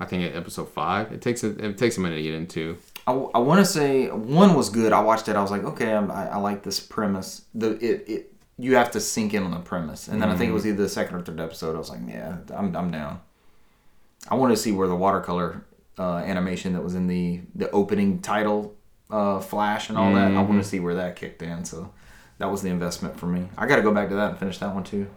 I 0.00 0.04
think 0.04 0.34
episode 0.34 0.68
five. 0.70 1.12
It 1.12 1.20
takes 1.22 1.44
a, 1.44 1.48
it 1.64 1.78
takes 1.78 1.96
a 1.96 2.00
minute 2.00 2.16
to 2.16 2.22
get 2.22 2.34
into. 2.34 2.78
I, 3.06 3.12
I 3.12 3.38
want 3.38 3.60
to 3.60 3.64
say 3.66 4.08
one 4.10 4.54
was 4.54 4.68
good. 4.68 4.92
I 4.92 5.00
watched 5.00 5.28
it. 5.28 5.36
I 5.36 5.42
was 5.42 5.50
like, 5.50 5.64
okay, 5.64 5.94
I'm, 5.94 6.10
I, 6.10 6.30
I 6.30 6.36
like 6.38 6.62
this 6.62 6.80
premise. 6.80 7.42
The 7.54 7.72
it, 7.84 8.04
it 8.08 8.32
you 8.58 8.74
have 8.76 8.90
to 8.92 9.00
sink 9.00 9.34
in 9.34 9.42
on 9.42 9.50
the 9.50 9.58
premise, 9.60 10.08
and 10.08 10.20
then 10.20 10.30
I 10.30 10.36
think 10.36 10.48
it 10.50 10.54
was 10.54 10.66
either 10.66 10.82
the 10.82 10.88
second 10.88 11.14
or 11.16 11.20
third 11.22 11.38
episode. 11.40 11.76
I 11.76 11.78
was 11.78 11.90
like, 11.90 12.00
yeah, 12.08 12.38
I'm 12.54 12.74
I'm 12.74 12.90
down. 12.90 13.20
I 14.30 14.34
want 14.34 14.52
to 14.52 14.56
see 14.56 14.72
where 14.72 14.88
the 14.88 14.96
watercolor 14.96 15.64
uh, 15.98 16.16
animation 16.16 16.72
that 16.72 16.82
was 16.82 16.94
in 16.94 17.06
the 17.06 17.42
the 17.54 17.70
opening 17.70 18.20
title 18.22 18.74
uh, 19.10 19.40
flash 19.40 19.88
and 19.88 19.96
all 19.98 20.12
that. 20.14 20.32
I 20.32 20.40
want 20.42 20.60
to 20.62 20.68
see 20.68 20.80
where 20.80 20.94
that 20.94 21.16
kicked 21.16 21.42
in. 21.42 21.64
So 21.64 21.92
that 22.38 22.50
was 22.50 22.62
the 22.62 22.68
investment 22.68 23.18
for 23.18 23.26
me. 23.26 23.48
I 23.56 23.66
got 23.66 23.76
to 23.76 23.82
go 23.82 23.92
back 23.92 24.08
to 24.10 24.14
that 24.16 24.30
and 24.30 24.38
finish 24.38 24.58
that 24.58 24.74
one 24.74 24.84
too. 24.84 25.08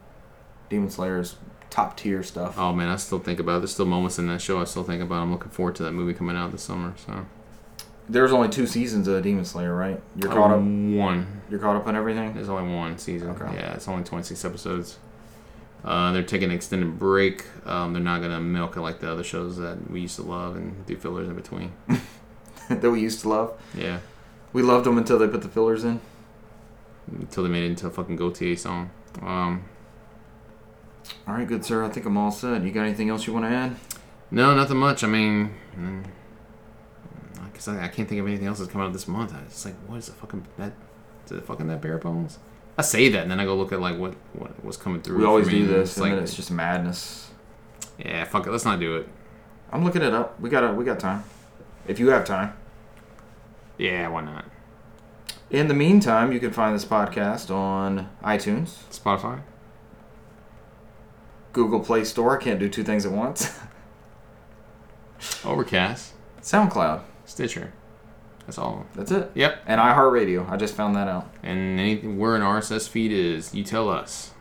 Demon 0.70 0.90
Slayer 0.90 1.20
is 1.20 1.36
top 1.70 1.98
tier 1.98 2.24
stuff. 2.24 2.58
Oh 2.58 2.74
man, 2.74 2.90
I 2.90 2.96
still 2.96 3.20
think 3.20 3.40
about. 3.40 3.58
It. 3.58 3.60
There's 3.62 3.74
still 3.74 3.86
moments 3.86 4.20
in 4.20 4.28
that 4.28 4.42
show 4.42 4.60
I 4.62 4.64
still 4.66 4.84
think 4.84 5.02
about. 5.02 5.22
I'm 5.22 5.32
looking 5.32 5.52
forward 5.52 5.76
to 5.76 5.84
that 5.84 5.92
movie 5.92 6.14
coming 6.14 6.36
out 6.36 6.52
this 6.52 6.64
summer. 6.64 6.94
So 7.06 7.26
There's 8.08 8.32
only 8.32 8.50
two 8.50 8.68
seasons 8.68 9.08
of 9.08 9.22
Demon 9.24 9.46
Slayer, 9.46 9.76
right? 9.76 10.02
You're 10.16 10.32
caught 10.32 10.52
up. 10.52 10.60
One. 10.60 11.42
You're 11.50 11.60
caught 11.60 11.76
up 11.76 11.88
on 11.88 11.96
everything. 11.96 12.34
There's 12.34 12.50
only 12.50 12.74
one 12.74 12.98
season. 12.98 13.30
Okay. 13.32 13.54
Yeah, 13.56 13.74
it's 13.74 13.88
only 13.88 14.04
26 14.04 14.46
episodes. 14.46 14.98
Uh, 15.84 16.12
they're 16.12 16.24
taking 16.24 16.50
an 16.50 16.56
extended 16.56 17.00
break. 17.00 17.46
Um, 17.66 17.94
they're 17.94 18.02
not 18.04 18.22
gonna 18.22 18.42
milk 18.42 18.76
it 18.76 18.82
like 18.82 19.00
the 19.00 19.10
other 19.12 19.24
shows 19.24 19.58
that 19.58 19.90
we 19.90 20.02
used 20.02 20.18
to 20.18 20.24
love 20.24 20.56
and 20.56 20.86
do 20.86 20.96
fillers 20.98 21.28
in 21.30 21.36
between. 21.36 21.72
that 22.70 22.92
we 22.92 23.00
used 23.02 23.22
to 23.22 23.30
love. 23.30 23.60
Yeah, 23.74 24.00
We 24.54 24.62
loved 24.62 24.86
them 24.86 24.98
until 24.98 25.18
they 25.18 25.28
put 25.28 25.42
the 25.42 25.48
fillers 25.48 25.84
in. 25.84 26.02
Until 27.12 27.44
they 27.44 27.50
made 27.50 27.64
it 27.64 27.68
into 27.68 27.88
a 27.88 27.90
fucking 27.90 28.16
Gautier 28.16 28.56
song. 28.56 28.92
Um, 29.22 29.66
All 31.28 31.34
right, 31.36 31.48
good 31.48 31.66
sir. 31.66 31.84
I 31.84 31.90
think 31.90 32.06
I'm 32.06 32.18
all 32.18 32.32
set. 32.32 32.64
You 32.64 32.72
got 32.72 32.84
anything 32.84 33.10
else 33.10 33.26
you 33.28 33.34
want 33.34 33.46
to 33.46 33.50
add? 33.52 33.76
No, 34.32 34.56
nothing 34.56 34.78
much. 34.78 35.04
I 35.04 35.08
mean, 35.08 35.54
mm, 35.78 36.06
I 37.42 37.50
guess 37.54 37.68
I, 37.68 37.88
can't 37.88 38.08
think 38.08 38.22
of 38.22 38.28
anything 38.28 38.48
else 38.48 38.60
that's 38.60 38.72
come 38.72 38.82
out 38.82 38.94
this 38.94 39.08
month. 39.08 39.34
I 39.34 39.44
just 39.50 39.66
like, 39.66 39.76
what 39.88 39.98
is 39.98 40.06
the 40.08 40.14
fucking 40.14 40.46
that? 40.58 40.74
Is 41.26 41.32
it 41.32 41.44
fucking 41.46 41.68
that 41.68 41.82
bare 41.82 41.98
bones? 41.98 42.38
I 42.78 42.82
say 42.82 43.10
that, 43.10 43.24
and 43.24 43.32
then 43.32 43.40
I 43.40 43.46
go 43.46 43.56
look 43.56 43.72
at 43.74 43.82
like 43.82 43.98
what 43.98 44.16
what 44.34 44.64
was 44.64 44.78
coming 44.78 45.02
through. 45.02 45.18
We 45.18 45.24
for 45.24 45.28
always 45.28 45.48
me, 45.48 45.60
do 45.60 45.68
this, 45.68 45.90
It's 45.90 45.98
and 45.98 46.04
like, 46.06 46.14
then 46.14 46.24
it's 46.24 46.36
just 46.36 46.52
madness. 46.52 47.32
yeah, 47.98 48.24
fuck 48.24 48.48
it. 48.48 48.52
Let's 48.52 48.66
not 48.66 48.80
do 48.80 48.96
it. 48.98 49.08
I'm 49.72 49.84
looking 49.84 50.02
it 50.02 50.14
up. 50.14 50.40
We 50.40 50.50
got 50.50 50.76
We 50.76 50.86
got 50.86 51.00
time. 51.00 51.24
If 51.88 52.00
you 52.00 52.10
have 52.10 52.24
time. 52.26 52.54
Yeah, 53.78 54.08
why 54.10 54.22
not? 54.22 54.46
In 55.50 55.68
the 55.68 55.74
meantime, 55.74 56.32
you 56.32 56.40
can 56.40 56.52
find 56.52 56.76
this 56.76 56.86
podcast 56.86 57.54
on 57.54 58.10
iTunes, 58.24 58.84
Spotify. 58.92 59.42
Google 61.54 61.80
Play 61.80 62.04
Store. 62.04 62.38
Can't 62.38 62.60
do 62.60 62.70
two 62.70 62.84
things 62.84 63.06
at 63.06 63.12
once. 63.12 63.60
Overcast, 65.44 66.14
SoundCloud. 66.42 67.02
Stitcher. 67.26 67.74
That's 68.46 68.58
all. 68.58 68.86
That's 68.96 69.12
it. 69.12 69.32
Yep. 69.36 69.64
And 69.68 69.80
iHeartRadio. 69.80 70.50
I 70.50 70.58
just 70.58 70.74
found 70.74 70.96
that 70.96 71.08
out. 71.08 71.32
And 71.44 71.80
anything 71.80 72.18
where 72.18 72.36
an 72.36 72.42
RSS 72.42 72.90
feed 72.90 73.12
is, 73.12 73.54
you 73.54 73.64
tell 73.64 73.90
us. 73.90 74.32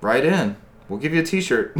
Right 0.00 0.24
in. 0.24 0.56
We'll 0.88 1.00
give 1.00 1.14
you 1.14 1.20
a 1.20 1.24
T-shirt. 1.24 1.76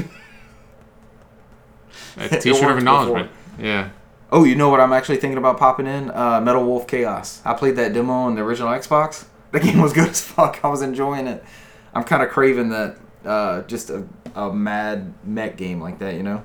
A 2.16 2.28
T-shirt 2.28 2.70
of 2.70 2.78
acknowledgement. 2.78 3.30
Yeah. 3.58 3.90
Oh, 4.34 4.44
you 4.44 4.54
know 4.54 4.70
what 4.70 4.80
I'm 4.80 4.94
actually 4.94 5.18
thinking 5.18 5.36
about 5.36 5.58
popping 5.58 5.86
in? 5.86 6.10
Uh, 6.10 6.40
Metal 6.40 6.64
Wolf 6.64 6.86
Chaos. 6.86 7.42
I 7.44 7.52
played 7.52 7.76
that 7.76 7.92
demo 7.92 8.14
on 8.14 8.34
the 8.34 8.42
original 8.42 8.70
Xbox. 8.70 9.26
The 9.52 9.60
game 9.60 9.82
was 9.82 9.92
good 9.92 10.08
as 10.08 10.22
fuck. 10.22 10.60
I 10.64 10.68
was 10.68 10.80
enjoying 10.80 11.26
it. 11.26 11.44
I'm 11.92 12.04
kind 12.04 12.22
of 12.22 12.30
craving 12.30 12.70
that, 12.70 12.96
uh, 13.22 13.60
just 13.64 13.90
a 13.90 14.06
a 14.34 14.50
mad 14.50 15.12
mech 15.24 15.58
game 15.58 15.78
like 15.78 15.98
that, 15.98 16.14
you 16.14 16.22
know. 16.22 16.42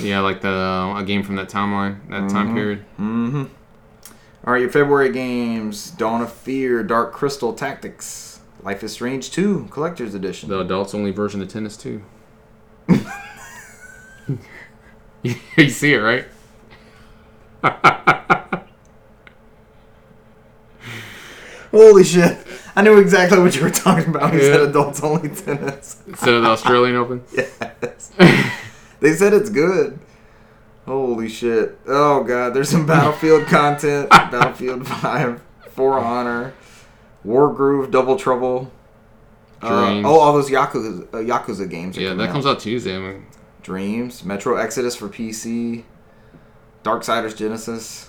Yeah, 0.00 0.20
like 0.20 0.40
the 0.40 0.48
uh, 0.48 1.00
a 1.00 1.02
game 1.02 1.24
from 1.24 1.34
that 1.34 1.48
timeline, 1.48 2.08
that 2.10 2.30
time 2.30 2.54
period. 2.54 2.84
Mm-hmm. 2.96 3.44
All 4.46 4.52
right, 4.52 4.60
your 4.60 4.70
February 4.70 5.10
games: 5.10 5.90
Dawn 5.90 6.22
of 6.22 6.32
Fear, 6.32 6.84
Dark 6.84 7.12
Crystal 7.12 7.52
Tactics, 7.52 8.38
Life 8.62 8.84
is 8.84 8.92
Strange 8.92 9.32
2, 9.32 9.66
Collector's 9.72 10.14
Edition. 10.14 10.48
The 10.48 10.60
adults 10.60 10.94
only 10.94 11.10
version 11.10 11.42
of 11.42 11.48
tennis 11.48 11.76
2. 11.76 12.00
you 15.56 15.68
see 15.68 15.94
it, 15.94 15.98
right? 15.98 16.26
Holy 21.70 22.02
shit! 22.04 22.38
I 22.74 22.82
knew 22.82 22.98
exactly 22.98 23.38
what 23.40 23.54
you 23.54 23.62
were 23.62 23.70
talking 23.70 24.08
about. 24.14 24.32
You 24.32 24.40
said 24.40 24.60
Yeah. 24.62 24.68
adults 24.68 25.02
only 25.02 25.28
tennis. 25.28 26.00
Instead 26.06 26.34
of 26.34 26.42
the 26.42 26.48
Australian 26.48 26.96
Open. 26.96 27.22
Yes. 27.32 28.10
they 29.00 29.12
said 29.12 29.32
it's 29.34 29.50
good. 29.50 29.98
Holy 30.86 31.28
shit. 31.28 31.78
Oh 31.86 32.24
god, 32.24 32.54
there's 32.54 32.68
some 32.70 32.86
Battlefield 32.86 33.46
content. 33.48 34.08
Battlefield 34.10 34.86
5, 34.86 35.42
For 35.70 35.98
Honor, 35.98 36.54
Wargroove, 37.26 37.90
Double 37.90 38.16
Trouble. 38.16 38.72
Uh, 39.60 39.90
Dreams. 39.90 40.06
oh, 40.08 40.20
all 40.20 40.32
those 40.32 40.48
Yakuza, 40.50 41.02
uh, 41.12 41.16
Yakuza 41.18 41.68
games. 41.68 41.98
are 41.98 42.00
Yeah, 42.00 42.14
that 42.14 42.30
comes 42.30 42.46
out 42.46 42.60
Tuesday. 42.60 42.96
I 42.96 42.98
mean, 43.00 43.26
Dreams, 43.62 44.24
Metro 44.24 44.56
Exodus 44.56 44.94
for 44.96 45.08
PC, 45.08 45.82
Darksiders 46.88 47.36
Genesis, 47.36 48.08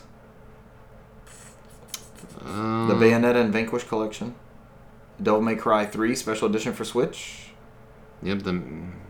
um, 2.45 2.87
the 2.87 2.93
Bayonetta 2.93 3.35
and 3.35 3.51
Vanquish 3.51 3.83
collection, 3.83 4.35
Devil 5.21 5.41
May 5.41 5.55
Cry 5.55 5.85
3 5.85 6.15
Special 6.15 6.47
Edition 6.47 6.71
for 6.71 6.85
Switch. 6.85 7.49
Yep, 8.23 8.39
the 8.39 8.61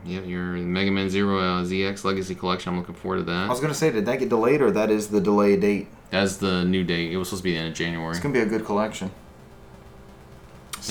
yep 0.06 0.26
your 0.26 0.54
Mega 0.54 0.90
Man 0.90 1.08
Zero 1.10 1.40
uh, 1.40 1.64
ZX 1.64 2.04
Legacy 2.04 2.34
Collection. 2.34 2.74
I'm 2.74 2.80
looking 2.80 2.96
forward 2.96 3.18
to 3.18 3.24
that. 3.24 3.46
I 3.46 3.50
was 3.50 3.60
gonna 3.60 3.76
say, 3.76 3.92
did 3.92 4.08
that 4.08 4.18
get 4.18 4.30
delayed 4.30 4.62
or 4.62 4.72
that 4.72 4.90
is 4.90 5.10
the 5.10 5.22
delay 5.22 5.56
date? 5.56 5.88
That's 6.10 6.38
the 6.38 6.66
new 6.66 6.84
date. 6.84 7.12
It 7.12 7.18
was 7.18 7.28
supposed 7.28 7.44
to 7.44 7.46
be 7.46 7.54
the 7.54 7.60
end 7.60 7.68
of 7.70 7.74
January. 7.76 8.12
It's 8.12 8.20
gonna 8.20 8.34
be 8.34 8.40
a 8.40 8.48
good 8.48 8.66
collection. 8.66 9.12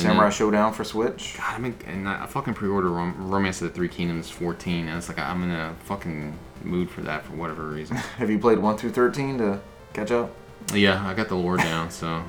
Samurai 0.02 0.24
then- 0.24 0.32
Showdown 0.32 0.72
for 0.72 0.84
Switch. 0.84 1.34
God, 1.36 1.54
I 1.54 1.58
mean, 1.58 1.74
and 1.86 2.08
I 2.08 2.26
fucking 2.26 2.54
pre-order 2.54 2.88
Rom- 2.90 3.30
Romance 3.30 3.60
of 3.62 3.68
the 3.68 3.74
Three 3.74 3.88
Kingdoms 3.88 4.30
14, 4.30 4.88
and 4.88 4.96
it's 4.98 5.08
like 5.08 5.18
I'm 5.18 5.42
in 5.42 5.50
a 5.50 5.74
fucking 5.84 6.36
mood 6.62 6.90
for 6.90 7.00
that 7.02 7.24
for 7.24 7.32
whatever 7.34 7.66
reason. 7.68 7.96
Have 8.18 8.30
you 8.30 8.38
played 8.38 8.58
1 8.58 8.76
through 8.76 8.90
13 8.90 9.38
to 9.38 9.60
catch 9.92 10.10
up? 10.10 10.30
yeah, 10.74 11.06
I 11.06 11.14
got 11.14 11.28
the 11.28 11.34
lore 11.36 11.56
down, 11.56 11.90
so 11.90 12.06
I'm 12.08 12.24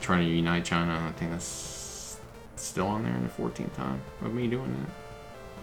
trying 0.00 0.26
to 0.26 0.32
unite 0.32 0.64
China. 0.64 1.06
I 1.08 1.12
think 1.18 1.30
that's 1.30 2.18
still 2.56 2.86
on 2.88 3.02
there 3.04 3.14
in 3.14 3.22
the 3.22 3.28
14th 3.28 3.74
time 3.76 4.00
of 4.22 4.32
me 4.34 4.48
doing 4.48 4.74
that. 4.80 4.90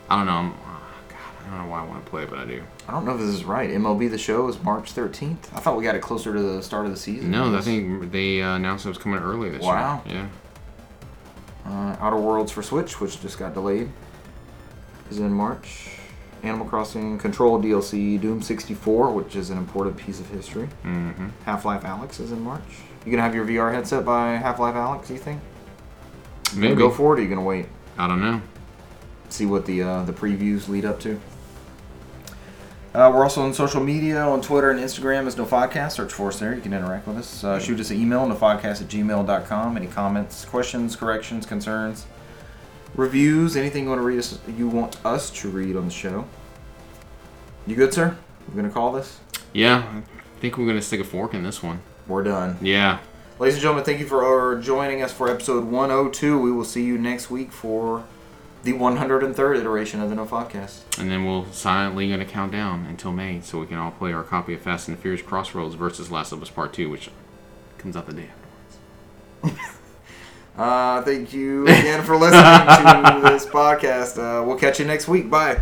I 0.10 0.18
don't 0.18 0.26
know. 0.28 0.32
I'm, 0.34 0.52
oh, 0.52 0.82
God, 1.10 1.18
I 1.46 1.50
don't 1.58 1.66
know 1.66 1.72
why 1.72 1.82
I 1.82 1.86
want 1.86 2.06
to 2.06 2.10
play, 2.10 2.24
it, 2.24 2.30
but 2.30 2.40
I 2.40 2.46
do. 2.46 2.64
I 2.88 2.92
don't 2.92 3.06
know 3.06 3.14
if 3.14 3.20
this 3.20 3.30
is 3.30 3.44
right. 3.44 3.70
MLB 3.70 4.10
The 4.10 4.18
Show 4.18 4.48
is 4.48 4.62
March 4.64 4.94
13th. 4.94 5.54
I 5.54 5.60
thought 5.60 5.76
we 5.76 5.84
got 5.84 5.96
it 5.96 6.02
closer 6.02 6.34
to 6.34 6.40
the 6.42 6.62
start 6.64 6.86
of 6.86 6.92
the 6.92 6.98
season. 6.98 7.32
No, 7.32 7.56
I 7.58 7.62
think 7.62 8.12
they 8.12 8.42
uh, 8.42 8.56
announced 8.56 8.86
it 8.86 8.90
was 8.90 8.98
coming 8.98 9.20
early 9.20 9.50
this 9.50 9.62
Wow. 9.64 10.04
year. 10.06 10.16
Wow. 10.22 10.22
Yeah. 10.22 10.28
Uh, 11.66 11.96
Outer 12.00 12.18
Worlds 12.18 12.52
for 12.52 12.62
Switch, 12.62 13.00
which 13.00 13.22
just 13.22 13.40
got 13.40 13.54
delayed, 13.54 13.90
is 15.10 15.20
in 15.20 15.32
March. 15.34 15.90
Animal 16.44 16.68
Crossing 16.68 17.18
Control 17.20 17.62
DLC, 17.62 18.20
Doom 18.20 18.42
64, 18.42 19.12
which 19.12 19.36
is 19.38 19.50
an 19.50 19.58
important 19.58 19.96
piece 19.96 20.20
of 20.20 20.28
history. 20.30 20.68
Mm-hmm. 20.84 21.30
Half 21.46 21.64
Life 21.64 21.84
Alyx 21.84 22.20
is 22.20 22.34
in 22.34 22.42
March. 22.42 22.62
You 23.06 23.12
gonna 23.12 23.24
have 23.24 23.34
your 23.34 23.46
VR 23.46 23.74
headset 23.74 24.04
by 24.04 24.32
Half 24.32 24.60
Life 24.60 24.76
Alyx? 24.76 25.08
Do 25.08 25.14
you 25.14 25.20
think? 25.20 25.42
You 26.52 26.56
gonna 26.56 26.68
Maybe. 26.70 26.80
go 26.80 26.92
for 26.92 27.14
it, 27.16 27.20
or 27.20 27.24
you 27.24 27.30
gonna 27.30 27.42
wait? 27.42 27.68
I 27.98 28.08
don't 28.08 28.20
know. 28.22 28.42
See 29.30 29.46
what 29.46 29.66
the 29.66 29.84
uh, 29.84 30.04
the 30.04 30.12
previews 30.14 30.68
lead 30.68 30.84
up 30.84 31.00
to. 31.02 31.20
Uh, 32.94 33.12
we're 33.12 33.24
also 33.24 33.42
on 33.42 33.52
social 33.56 33.84
media 33.84 34.22
on 34.22 34.40
Twitter 34.40 34.70
and 34.70 34.80
Instagram 34.80 35.26
as 35.26 35.36
NoFodcast. 35.36 35.94
Search 35.94 36.14
for 36.14 36.28
us 36.28 36.40
there. 36.40 36.54
You 36.54 36.62
can 36.62 36.74
interact 36.74 37.08
with 37.08 37.18
us. 37.18 37.44
Uh, 37.44 37.60
shoot 37.60 37.80
us 37.80 37.90
an 37.90 38.00
email, 38.00 38.28
nofodcast 38.28 38.82
at 38.82 38.88
gmail.com. 38.88 39.78
Any 39.78 39.88
comments, 39.88 40.46
questions, 40.46 40.96
corrections, 40.96 41.48
concerns, 41.48 42.06
reviews, 42.94 43.56
anything 43.56 43.86
you 43.86 43.90
want 43.90 44.00
to 44.00 44.06
read 44.06 44.20
us, 44.20 44.38
you 44.48 44.68
want 44.68 45.04
us 45.04 45.32
to 45.32 45.50
read 45.50 45.76
on 45.76 45.86
the 45.86 45.92
show. 45.92 46.26
You 47.66 47.76
good, 47.76 47.96
sir? 47.96 48.16
We're 48.48 48.56
gonna 48.62 48.70
call 48.74 48.92
this. 48.92 49.20
Yeah, 49.54 49.78
I 49.78 50.40
think 50.40 50.58
we're 50.58 50.68
gonna 50.68 50.82
stick 50.82 51.00
a 51.00 51.04
fork 51.04 51.34
in 51.34 51.42
this 51.42 51.64
one. 51.64 51.82
We're 52.08 52.24
done. 52.24 52.58
Yeah. 52.62 53.00
Ladies 53.40 53.56
and 53.56 53.62
gentlemen, 53.62 53.86
thank 53.86 54.00
you 54.02 54.06
for 54.06 54.60
joining 54.62 55.02
us 55.02 55.12
for 55.12 55.30
episode 55.30 55.66
102. 55.66 56.40
We 56.40 56.52
will 56.52 56.64
see 56.64 56.84
you 56.84 57.00
next 57.00 57.32
week 57.32 57.52
for 57.52 58.04
the 58.64 58.74
103rd 58.74 59.60
iteration 59.60 60.02
of 60.02 60.10
the 60.10 60.16
No 60.16 60.26
Podcast. 60.26 60.82
And 61.00 61.12
then 61.12 61.26
we'll 61.26 61.46
silently 61.52 62.10
gonna 62.10 62.26
count 62.26 62.52
down 62.52 62.86
until 62.86 63.12
May, 63.12 63.42
so 63.42 63.60
we 63.60 63.68
can 63.68 63.78
all 63.78 63.92
play 63.92 64.14
our 64.14 64.24
copy 64.24 64.54
of 64.54 64.62
Fast 64.62 64.88
and 64.88 64.98
the 64.98 65.02
Furious 65.02 65.22
Crossroads 65.22 65.76
versus 65.76 66.10
Last 66.10 66.32
of 66.32 66.42
Us 66.42 66.50
Part 66.50 66.74
Two, 66.74 66.90
which 66.90 67.10
comes 67.78 67.96
out 67.96 68.08
the 68.08 68.14
day 68.14 68.30
afterwards. 69.44 69.60
Uh, 70.56 71.02
thank 71.02 71.34
you 71.34 71.64
again 71.64 72.04
for 72.04 72.16
listening 72.16 72.44
to 72.44 73.22
this 73.24 73.44
podcast. 73.44 74.20
Uh, 74.20 74.46
we'll 74.46 74.56
catch 74.56 74.80
you 74.80 74.86
next 74.86 75.08
week. 75.08 75.28
Bye. 75.28 75.60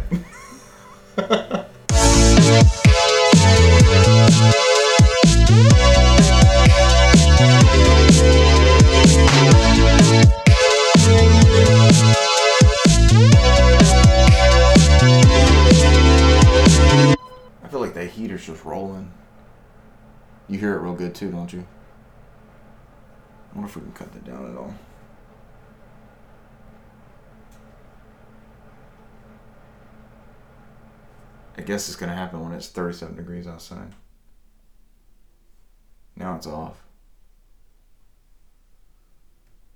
just 18.52 18.66
rolling. 18.66 19.12
You 20.48 20.60
hear 20.60 20.76
it 20.76 20.82
real 20.82 20.94
good 20.94 21.16
too, 21.16 21.32
don't 21.32 21.52
you? 21.54 21.66
I 23.52 23.56
wonder 23.56 23.70
if 23.70 23.76
we 23.76 23.82
can 23.82 23.94
cut 23.94 24.12
that 24.12 24.26
down 24.26 24.50
at 24.50 24.58
all. 24.58 24.74
I 31.58 31.62
guess 31.62 31.88
it's 31.88 31.96
gonna 31.96 32.16
happen 32.16 32.42
when 32.44 32.52
it's 32.54 32.68
37 32.68 33.16
degrees 33.16 33.48
outside. 33.48 33.94
Now 36.16 36.36
it's 36.36 36.48
off. 36.48 36.84